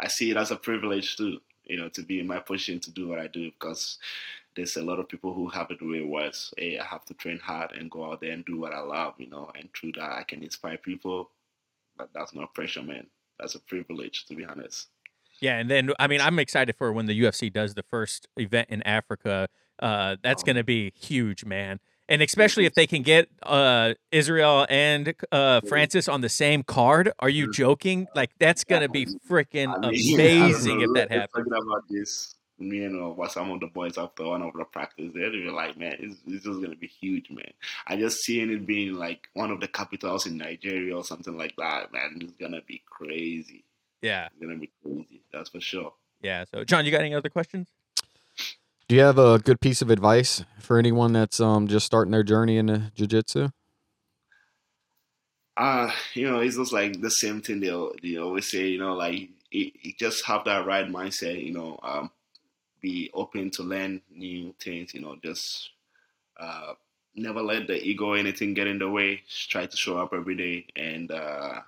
I 0.00 0.08
see 0.08 0.30
it 0.30 0.36
as 0.36 0.50
a 0.50 0.56
privilege 0.56 1.16
too, 1.16 1.40
you 1.64 1.76
know, 1.76 1.88
to 1.90 2.02
be 2.02 2.20
in 2.20 2.26
my 2.26 2.38
position 2.40 2.80
to 2.80 2.90
do 2.90 3.08
what 3.08 3.18
I 3.18 3.28
do 3.28 3.50
because 3.50 3.98
there's 4.54 4.76
a 4.76 4.82
lot 4.82 4.98
of 4.98 5.08
people 5.08 5.34
who 5.34 5.48
have 5.48 5.70
it 5.70 5.82
way 5.82 6.02
worse. 6.02 6.52
Hey, 6.56 6.78
I 6.78 6.84
have 6.84 7.04
to 7.06 7.14
train 7.14 7.38
hard 7.38 7.72
and 7.72 7.90
go 7.90 8.10
out 8.10 8.20
there 8.20 8.32
and 8.32 8.44
do 8.44 8.58
what 8.58 8.72
I 8.72 8.80
love, 8.80 9.14
you 9.18 9.28
know, 9.28 9.50
and 9.54 9.68
through 9.74 9.92
that 9.92 10.12
I 10.12 10.24
can 10.24 10.42
inspire 10.42 10.78
people. 10.78 11.30
But 11.96 12.10
that's 12.14 12.34
not 12.34 12.54
pressure, 12.54 12.82
man. 12.82 13.06
That's 13.38 13.54
a 13.54 13.60
privilege, 13.60 14.26
to 14.26 14.34
be 14.34 14.44
honest. 14.44 14.88
Yeah, 15.40 15.58
and 15.58 15.70
then 15.70 15.90
I 15.98 16.06
mean, 16.06 16.20
I'm 16.20 16.38
excited 16.38 16.76
for 16.76 16.92
when 16.92 17.06
the 17.06 17.20
UFC 17.20 17.52
does 17.52 17.74
the 17.74 17.82
first 17.82 18.26
event 18.36 18.68
in 18.70 18.82
Africa. 18.82 19.48
Uh, 19.78 20.16
that's 20.22 20.42
Oh. 20.42 20.46
going 20.46 20.56
to 20.56 20.64
be 20.64 20.92
huge, 20.98 21.44
man. 21.44 21.80
And 22.08 22.22
especially 22.22 22.66
if 22.66 22.74
they 22.74 22.86
can 22.86 23.02
get 23.02 23.28
uh, 23.42 23.94
Israel 24.12 24.64
and 24.70 25.14
uh, 25.32 25.60
Francis 25.68 26.08
on 26.08 26.20
the 26.20 26.28
same 26.28 26.62
card. 26.62 27.12
Are 27.18 27.28
you 27.28 27.52
joking? 27.52 28.06
Like 28.14 28.30
that's 28.38 28.62
going 28.64 28.82
to 28.82 28.88
be 28.88 29.06
freaking 29.28 29.74
I 29.74 29.90
mean, 29.90 30.14
amazing 30.14 30.78
know, 30.78 30.84
if 30.84 30.94
that 30.94 31.10
happens. 31.10 31.46
Talking 31.48 31.66
about 31.68 31.82
this, 31.90 32.36
me 32.58 32.84
and 32.84 33.20
uh, 33.20 33.28
some 33.28 33.50
of 33.50 33.60
the 33.60 33.66
boys 33.66 33.98
after 33.98 34.24
one 34.24 34.40
of 34.42 34.52
the 34.54 34.64
practice, 34.64 35.12
they 35.14 35.28
were 35.44 35.52
like, 35.52 35.76
"Man, 35.76 35.96
it's, 35.98 36.16
it's 36.26 36.44
just 36.44 36.62
gonna 36.62 36.76
be 36.76 36.86
huge, 36.86 37.28
man." 37.28 37.52
I 37.86 37.96
just 37.96 38.22
seeing 38.24 38.50
it 38.50 38.66
being 38.66 38.94
like 38.94 39.28
one 39.34 39.50
of 39.50 39.60
the 39.60 39.68
capitals 39.68 40.24
in 40.26 40.38
Nigeria 40.38 40.96
or 40.96 41.04
something 41.04 41.36
like 41.36 41.56
that, 41.56 41.92
man. 41.92 42.16
It's 42.22 42.32
gonna 42.40 42.62
be 42.66 42.82
crazy. 42.86 43.64
Yeah, 44.06 44.26
It's 44.26 44.40
gonna 44.40 44.56
be 44.56 44.70
crazy. 44.82 45.20
That's 45.32 45.50
for 45.50 45.60
sure. 45.60 45.92
yeah. 46.22 46.44
So, 46.50 46.62
Jon, 46.64 46.84
you 46.84 46.92
got 46.92 47.00
any 47.00 47.12
other 47.14 47.28
questions? 47.28 47.66
Do 48.88 48.94
you 48.94 49.00
have 49.02 49.18
a 49.18 49.40
good 49.40 49.60
piece 49.60 49.82
of 49.82 49.90
advice 49.90 50.44
for 50.60 50.78
anyone 50.78 51.12
that's 51.12 51.40
um 51.40 51.66
just 51.66 51.86
starting 51.86 52.12
their 52.12 52.22
journey 52.22 52.56
into 52.56 52.92
jiu-jitsu? 52.94 53.48
Uh, 55.56 55.90
you 56.14 56.28
know, 56.30 56.38
it's 56.40 56.56
just 56.56 56.72
like 56.72 57.00
the 57.00 57.10
same 57.10 57.40
thing 57.40 57.58
they 57.60 57.74
they 58.02 58.16
always 58.18 58.48
say. 58.50 58.68
You 58.68 58.78
know, 58.78 58.94
like 58.94 59.30
it, 59.50 59.72
it 59.82 59.98
just 59.98 60.24
have 60.26 60.44
that 60.44 60.66
right 60.66 60.86
mindset. 60.86 61.42
You 61.44 61.52
know, 61.52 61.78
um, 61.82 62.10
be 62.80 63.10
open 63.12 63.50
to 63.52 63.62
learn 63.62 64.02
new 64.14 64.54
things. 64.60 64.94
You 64.94 65.00
know, 65.00 65.16
just 65.22 65.70
uh, 66.38 66.74
never 67.14 67.42
let 67.42 67.66
the 67.66 67.82
ego 67.82 68.12
or 68.12 68.16
anything 68.18 68.54
get 68.54 68.66
in 68.68 68.78
the 68.78 68.88
way. 68.88 69.22
Just 69.26 69.50
try 69.50 69.66
to 69.66 69.76
show 69.76 69.98
up 69.98 70.12
every 70.12 70.36
day, 70.36 70.66
and 70.76 71.10
uh, 71.10 71.60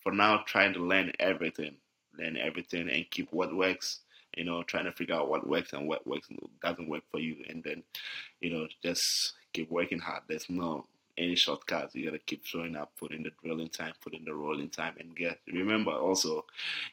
for 0.00 0.12
now, 0.12 0.42
trying 0.46 0.72
to 0.74 0.80
learn 0.80 1.12
everything, 1.20 1.76
learn 2.18 2.36
everything, 2.36 2.88
and 2.88 3.10
keep 3.10 3.32
what 3.32 3.54
works. 3.54 4.00
You 4.36 4.44
know, 4.44 4.62
trying 4.62 4.84
to 4.84 4.92
figure 4.92 5.16
out 5.16 5.28
what 5.28 5.46
works 5.46 5.72
and 5.72 5.88
what 5.88 6.06
works 6.06 6.28
doesn't 6.62 6.88
work 6.88 7.02
for 7.10 7.18
you, 7.18 7.36
and 7.48 7.62
then 7.64 7.82
you 8.40 8.50
know, 8.50 8.68
just 8.82 9.34
keep 9.52 9.70
working 9.70 9.98
hard. 9.98 10.22
There's 10.28 10.48
no 10.48 10.86
any 11.18 11.34
shortcuts. 11.34 11.94
You 11.94 12.06
gotta 12.06 12.18
keep 12.18 12.44
showing 12.44 12.76
up, 12.76 12.92
put 12.98 13.12
in 13.12 13.22
the 13.22 13.30
drilling 13.42 13.68
time, 13.68 13.92
put 14.02 14.14
in 14.14 14.24
the 14.24 14.34
rolling 14.34 14.70
time, 14.70 14.94
and 14.98 15.14
get. 15.14 15.38
Remember, 15.52 15.92
also, 15.92 16.44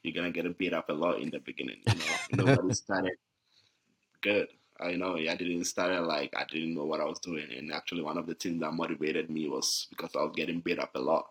you're 0.04 0.14
gonna 0.14 0.32
get 0.32 0.58
beat 0.58 0.74
up 0.74 0.90
a 0.90 0.94
lot 0.94 1.22
in 1.22 1.30
the 1.30 1.40
beginning. 1.40 1.78
You 1.88 2.38
know, 2.38 2.46
nobody 2.46 2.74
started 2.74 3.14
good. 4.22 4.50
I 4.80 4.92
know 4.92 5.16
I 5.16 5.36
didn't 5.36 5.66
start 5.66 5.92
it 5.92 6.02
like 6.02 6.34
I 6.38 6.46
didn't 6.46 6.76
know 6.76 6.86
what 6.86 7.02
I 7.02 7.06
was 7.06 7.20
doing, 7.20 7.48
and 7.56 7.72
actually, 7.74 8.02
one 8.02 8.18
of 8.18 8.28
the 8.28 8.36
things 8.36 8.60
that 8.62 8.74
motivated 8.74 9.30
me 9.30 9.48
was 9.48 9.88
because 9.90 10.12
I 10.16 10.24
was 10.24 10.34
getting 10.36 10.60
beat 10.60 10.80
up 10.80 10.92
a 10.96 11.00
lot. 11.00 11.30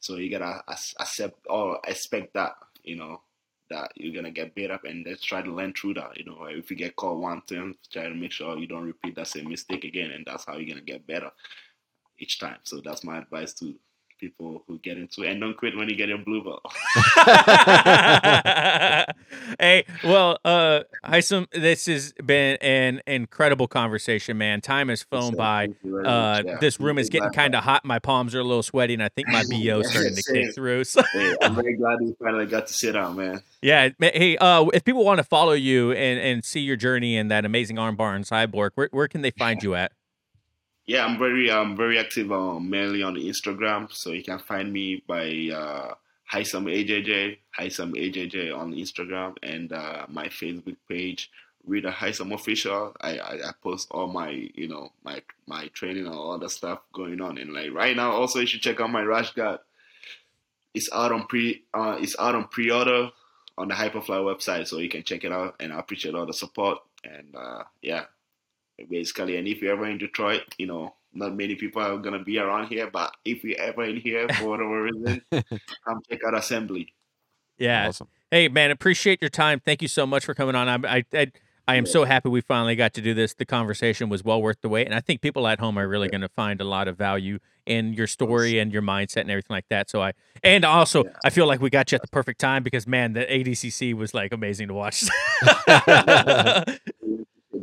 So 0.00 0.16
you 0.16 0.30
gotta 0.30 0.62
accept 0.68 1.46
or 1.48 1.80
expect 1.86 2.34
that, 2.34 2.52
you 2.84 2.96
know, 2.96 3.22
that 3.70 3.92
you're 3.96 4.14
gonna 4.14 4.30
get 4.30 4.54
beat 4.54 4.70
up, 4.70 4.84
and 4.84 5.04
let's 5.06 5.22
try 5.22 5.42
to 5.42 5.54
learn 5.54 5.74
through 5.74 5.94
that. 5.94 6.16
You 6.16 6.24
know, 6.24 6.44
if 6.44 6.70
you 6.70 6.76
get 6.76 6.96
caught 6.96 7.18
one 7.18 7.42
time, 7.42 7.76
try 7.92 8.04
to 8.08 8.14
make 8.14 8.32
sure 8.32 8.58
you 8.58 8.66
don't 8.66 8.86
repeat 8.86 9.14
that 9.16 9.26
same 9.26 9.48
mistake 9.48 9.84
again, 9.84 10.10
and 10.10 10.24
that's 10.26 10.46
how 10.46 10.56
you're 10.56 10.68
gonna 10.68 10.80
get 10.80 11.06
better 11.06 11.30
each 12.18 12.38
time. 12.38 12.58
So 12.64 12.80
that's 12.80 13.04
my 13.04 13.18
advice 13.18 13.52
to 13.54 13.74
people 14.18 14.64
who 14.66 14.78
get 14.78 14.98
into 14.98 15.22
it, 15.22 15.30
and 15.30 15.40
don't 15.40 15.56
quit 15.56 15.76
when 15.76 15.88
you 15.88 15.96
get 15.96 16.08
your 16.08 16.18
blue 16.18 16.42
belt. 16.42 16.62
hey, 19.60 19.84
well, 20.04 20.38
uh, 20.44 20.80
Haisam, 21.04 21.46
this 21.52 21.86
has 21.86 22.12
been 22.24 22.56
an 22.60 23.00
incredible 23.06 23.68
conversation, 23.68 24.38
man. 24.38 24.60
Time 24.60 24.88
has 24.88 25.02
flown 25.02 25.34
by. 25.34 25.66
Thank 25.66 25.76
you 25.84 25.90
very 25.92 26.06
Uh. 26.06 26.42
Yeah. 26.44 26.56
this 26.60 26.80
room 26.80 26.98
is 26.98 27.08
getting 27.08 27.30
kind 27.30 27.54
of 27.54 27.64
hot. 27.64 27.84
My 27.84 27.98
palms 27.98 28.34
are 28.34 28.40
a 28.40 28.44
little 28.44 28.62
sweaty, 28.62 28.94
and 28.94 29.02
I 29.02 29.08
think 29.08 29.28
my 29.28 29.44
BO 29.50 29.80
is 29.80 29.90
starting 29.90 30.14
to 30.14 30.22
kick 30.32 30.54
through. 30.54 30.84
So, 30.84 31.02
Hey, 31.12 31.34
I'm 31.42 31.54
very 31.54 31.76
glad 31.76 31.98
we 32.00 32.14
finally 32.22 32.46
got 32.46 32.66
to 32.68 32.72
sit 32.72 32.92
down, 32.92 33.16
man. 33.16 33.42
yeah, 33.62 33.88
hey, 34.00 34.36
uh, 34.38 34.66
if 34.74 34.84
people 34.84 35.04
want 35.04 35.18
to 35.18 35.24
follow 35.24 35.52
you 35.52 35.92
and, 35.92 36.20
and 36.20 36.44
see 36.44 36.60
your 36.60 36.76
journey 36.76 37.16
in 37.16 37.28
that 37.28 37.44
amazing 37.44 37.76
armbar 37.76 38.14
and 38.14 38.24
Cyborg, 38.24 38.70
where, 38.74 38.88
where 38.92 39.08
can 39.08 39.22
they 39.22 39.30
find 39.30 39.62
you 39.62 39.74
at? 39.74 39.92
Yeah, 40.88 41.04
I'm 41.04 41.18
very 41.18 41.52
I'm 41.52 41.76
very 41.76 41.98
active 41.98 42.32
um, 42.32 42.70
mainly 42.70 43.02
on 43.02 43.14
Instagram, 43.16 43.92
so 43.92 44.12
you 44.12 44.24
can 44.24 44.38
find 44.38 44.72
me 44.72 45.02
by 45.06 45.50
uh, 45.54 45.92
Haisam 46.32 46.64
AJJ, 46.64 47.36
Haisam 47.58 47.92
AJJ 47.92 48.56
on 48.56 48.72
Instagram, 48.72 49.36
and 49.42 49.70
uh, 49.70 50.06
my 50.08 50.28
Facebook 50.28 50.78
page, 50.88 51.30
Rida 51.68 51.92
Haisam 51.92 52.32
Official. 52.32 52.96
I, 53.02 53.18
I 53.18 53.32
I 53.48 53.52
post 53.62 53.88
all 53.90 54.06
my 54.06 54.30
you 54.30 54.66
know 54.66 54.92
my 55.04 55.20
my 55.46 55.66
training 55.74 56.06
and 56.06 56.14
all 56.14 56.38
the 56.38 56.48
stuff 56.48 56.78
going 56.94 57.20
on, 57.20 57.36
and 57.36 57.52
like 57.52 57.70
right 57.74 57.94
now 57.94 58.12
also 58.12 58.38
you 58.38 58.46
should 58.46 58.62
check 58.62 58.80
out 58.80 58.90
my 58.90 59.02
rash 59.02 59.34
guard. 59.34 59.60
It's 60.72 60.88
out 60.90 61.12
on 61.12 61.26
pre 61.26 61.64
uh, 61.74 61.98
it's 62.00 62.16
out 62.18 62.34
on 62.34 62.48
pre 62.48 62.70
order 62.70 63.10
on 63.58 63.68
the 63.68 63.74
Hyperfly 63.74 64.24
website, 64.24 64.66
so 64.66 64.78
you 64.78 64.88
can 64.88 65.02
check 65.02 65.22
it 65.22 65.32
out, 65.32 65.56
and 65.60 65.70
I 65.70 65.80
appreciate 65.80 66.14
all 66.14 66.24
the 66.24 66.32
support. 66.32 66.78
And 67.04 67.36
uh, 67.36 67.64
yeah 67.82 68.04
basically. 68.88 69.36
And 69.36 69.48
if 69.48 69.60
you're 69.60 69.72
ever 69.72 69.86
in 69.86 69.98
Detroit, 69.98 70.42
you 70.58 70.66
know, 70.66 70.94
not 71.12 71.34
many 71.34 71.54
people 71.54 71.82
are 71.82 71.96
gonna 71.98 72.22
be 72.22 72.38
around 72.38 72.68
here, 72.68 72.90
but 72.90 73.14
if 73.24 73.42
you're 73.44 73.60
ever 73.60 73.84
in 73.84 73.96
here 73.96 74.28
for 74.28 74.50
whatever 74.50 74.82
reason, 74.82 75.22
come 75.32 76.00
check 76.08 76.20
out 76.26 76.36
Assembly. 76.36 76.92
Yeah. 77.58 77.88
Awesome. 77.88 78.08
Hey, 78.30 78.48
man, 78.48 78.70
appreciate 78.70 79.20
your 79.20 79.30
time. 79.30 79.60
Thank 79.64 79.82
you 79.82 79.88
so 79.88 80.06
much 80.06 80.24
for 80.24 80.34
coming 80.34 80.54
on. 80.54 80.68
I, 80.68 80.98
I, 80.98 81.04
I, 81.14 81.32
I 81.66 81.74
am 81.76 81.86
so 81.86 82.04
happy 82.04 82.28
we 82.28 82.40
finally 82.40 82.76
got 82.76 82.94
to 82.94 83.02
do 83.02 83.14
this. 83.14 83.34
The 83.34 83.44
conversation 83.44 84.08
was 84.08 84.22
well 84.22 84.40
worth 84.40 84.60
the 84.62 84.68
wait, 84.68 84.86
and 84.86 84.94
I 84.94 85.00
think 85.00 85.20
people 85.20 85.46
at 85.46 85.60
home 85.60 85.78
are 85.78 85.88
really 85.88 86.08
going 86.08 86.20
to 86.20 86.28
find 86.28 86.60
a 86.60 86.64
lot 86.64 86.88
of 86.88 86.96
value 86.96 87.38
in 87.66 87.92
your 87.92 88.06
story 88.06 88.58
and 88.58 88.72
your 88.72 88.80
mindset 88.80 89.22
and 89.22 89.30
everything 89.30 89.54
like 89.54 89.68
that. 89.68 89.90
So 89.90 90.02
I 90.02 90.12
and 90.42 90.64
also 90.64 91.04
Yeah. 91.04 91.10
I 91.24 91.30
feel 91.30 91.46
like 91.46 91.60
we 91.60 91.68
got 91.68 91.92
you 91.92 91.96
at 91.96 92.02
the 92.02 92.08
perfect 92.08 92.40
time 92.40 92.62
because 92.62 92.86
man, 92.86 93.12
the 93.12 93.26
ADCC 93.26 93.92
was 93.94 94.14
like 94.14 94.32
amazing 94.32 94.68
to 94.68 94.74
watch. 94.74 95.04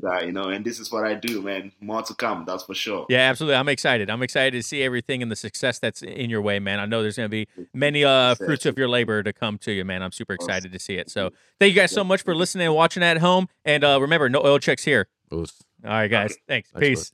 that, 0.02 0.26
you 0.26 0.32
know, 0.32 0.50
and 0.50 0.66
this 0.66 0.80
is 0.80 0.92
what 0.92 1.06
I 1.06 1.16
do, 1.16 1.42
man. 1.42 1.72
More 1.80 2.02
to 2.04 2.14
come, 2.14 2.46
that's 2.46 2.64
for 2.64 2.74
sure. 2.74 3.06
Yeah, 3.10 3.30
absolutely. 3.30 3.56
I'm 3.56 3.70
excited. 3.70 4.10
I'm 4.10 4.24
excited 4.24 4.52
to 4.52 4.64
see 4.64 4.84
everything 4.84 5.22
and 5.22 5.32
the 5.32 5.36
success 5.36 5.80
that's 5.80 6.02
in 6.02 6.30
your 6.30 6.42
way, 6.42 6.60
man. 6.60 6.80
I 6.80 6.86
know 6.86 7.02
there's 7.02 7.18
going 7.18 7.30
to 7.30 7.46
be 7.46 7.48
many 7.74 8.04
uh, 8.04 8.36
fruits 8.36 8.66
of 8.66 8.78
your 8.78 8.88
labor 8.88 9.24
to 9.24 9.34
come 9.34 9.58
to 9.60 9.72
you, 9.72 9.86
man. 9.86 10.02
I'm 10.02 10.12
super 10.12 10.34
excited 10.34 10.72
to 10.72 10.80
see 10.80 10.96
it. 10.96 11.10
So, 11.10 11.32
thank 11.60 11.74
you 11.74 11.80
guys 11.80 11.92
so 11.92 12.04
much 12.04 12.24
for 12.24 12.36
listening 12.36 12.68
and 12.68 12.76
watching 12.76 13.04
at 13.04 13.18
home. 13.18 13.48
And 13.64 13.84
uh, 13.84 14.00
remember, 14.02 14.30
no 14.30 14.44
oil 14.44 14.60
checks 14.60 14.84
here. 14.84 15.08
It 15.32 15.36
All 15.84 15.92
right, 15.92 16.08
guys. 16.08 16.36
Thanks. 16.48 16.70
Thanks, 16.70 16.88
Peace. 16.88 17.12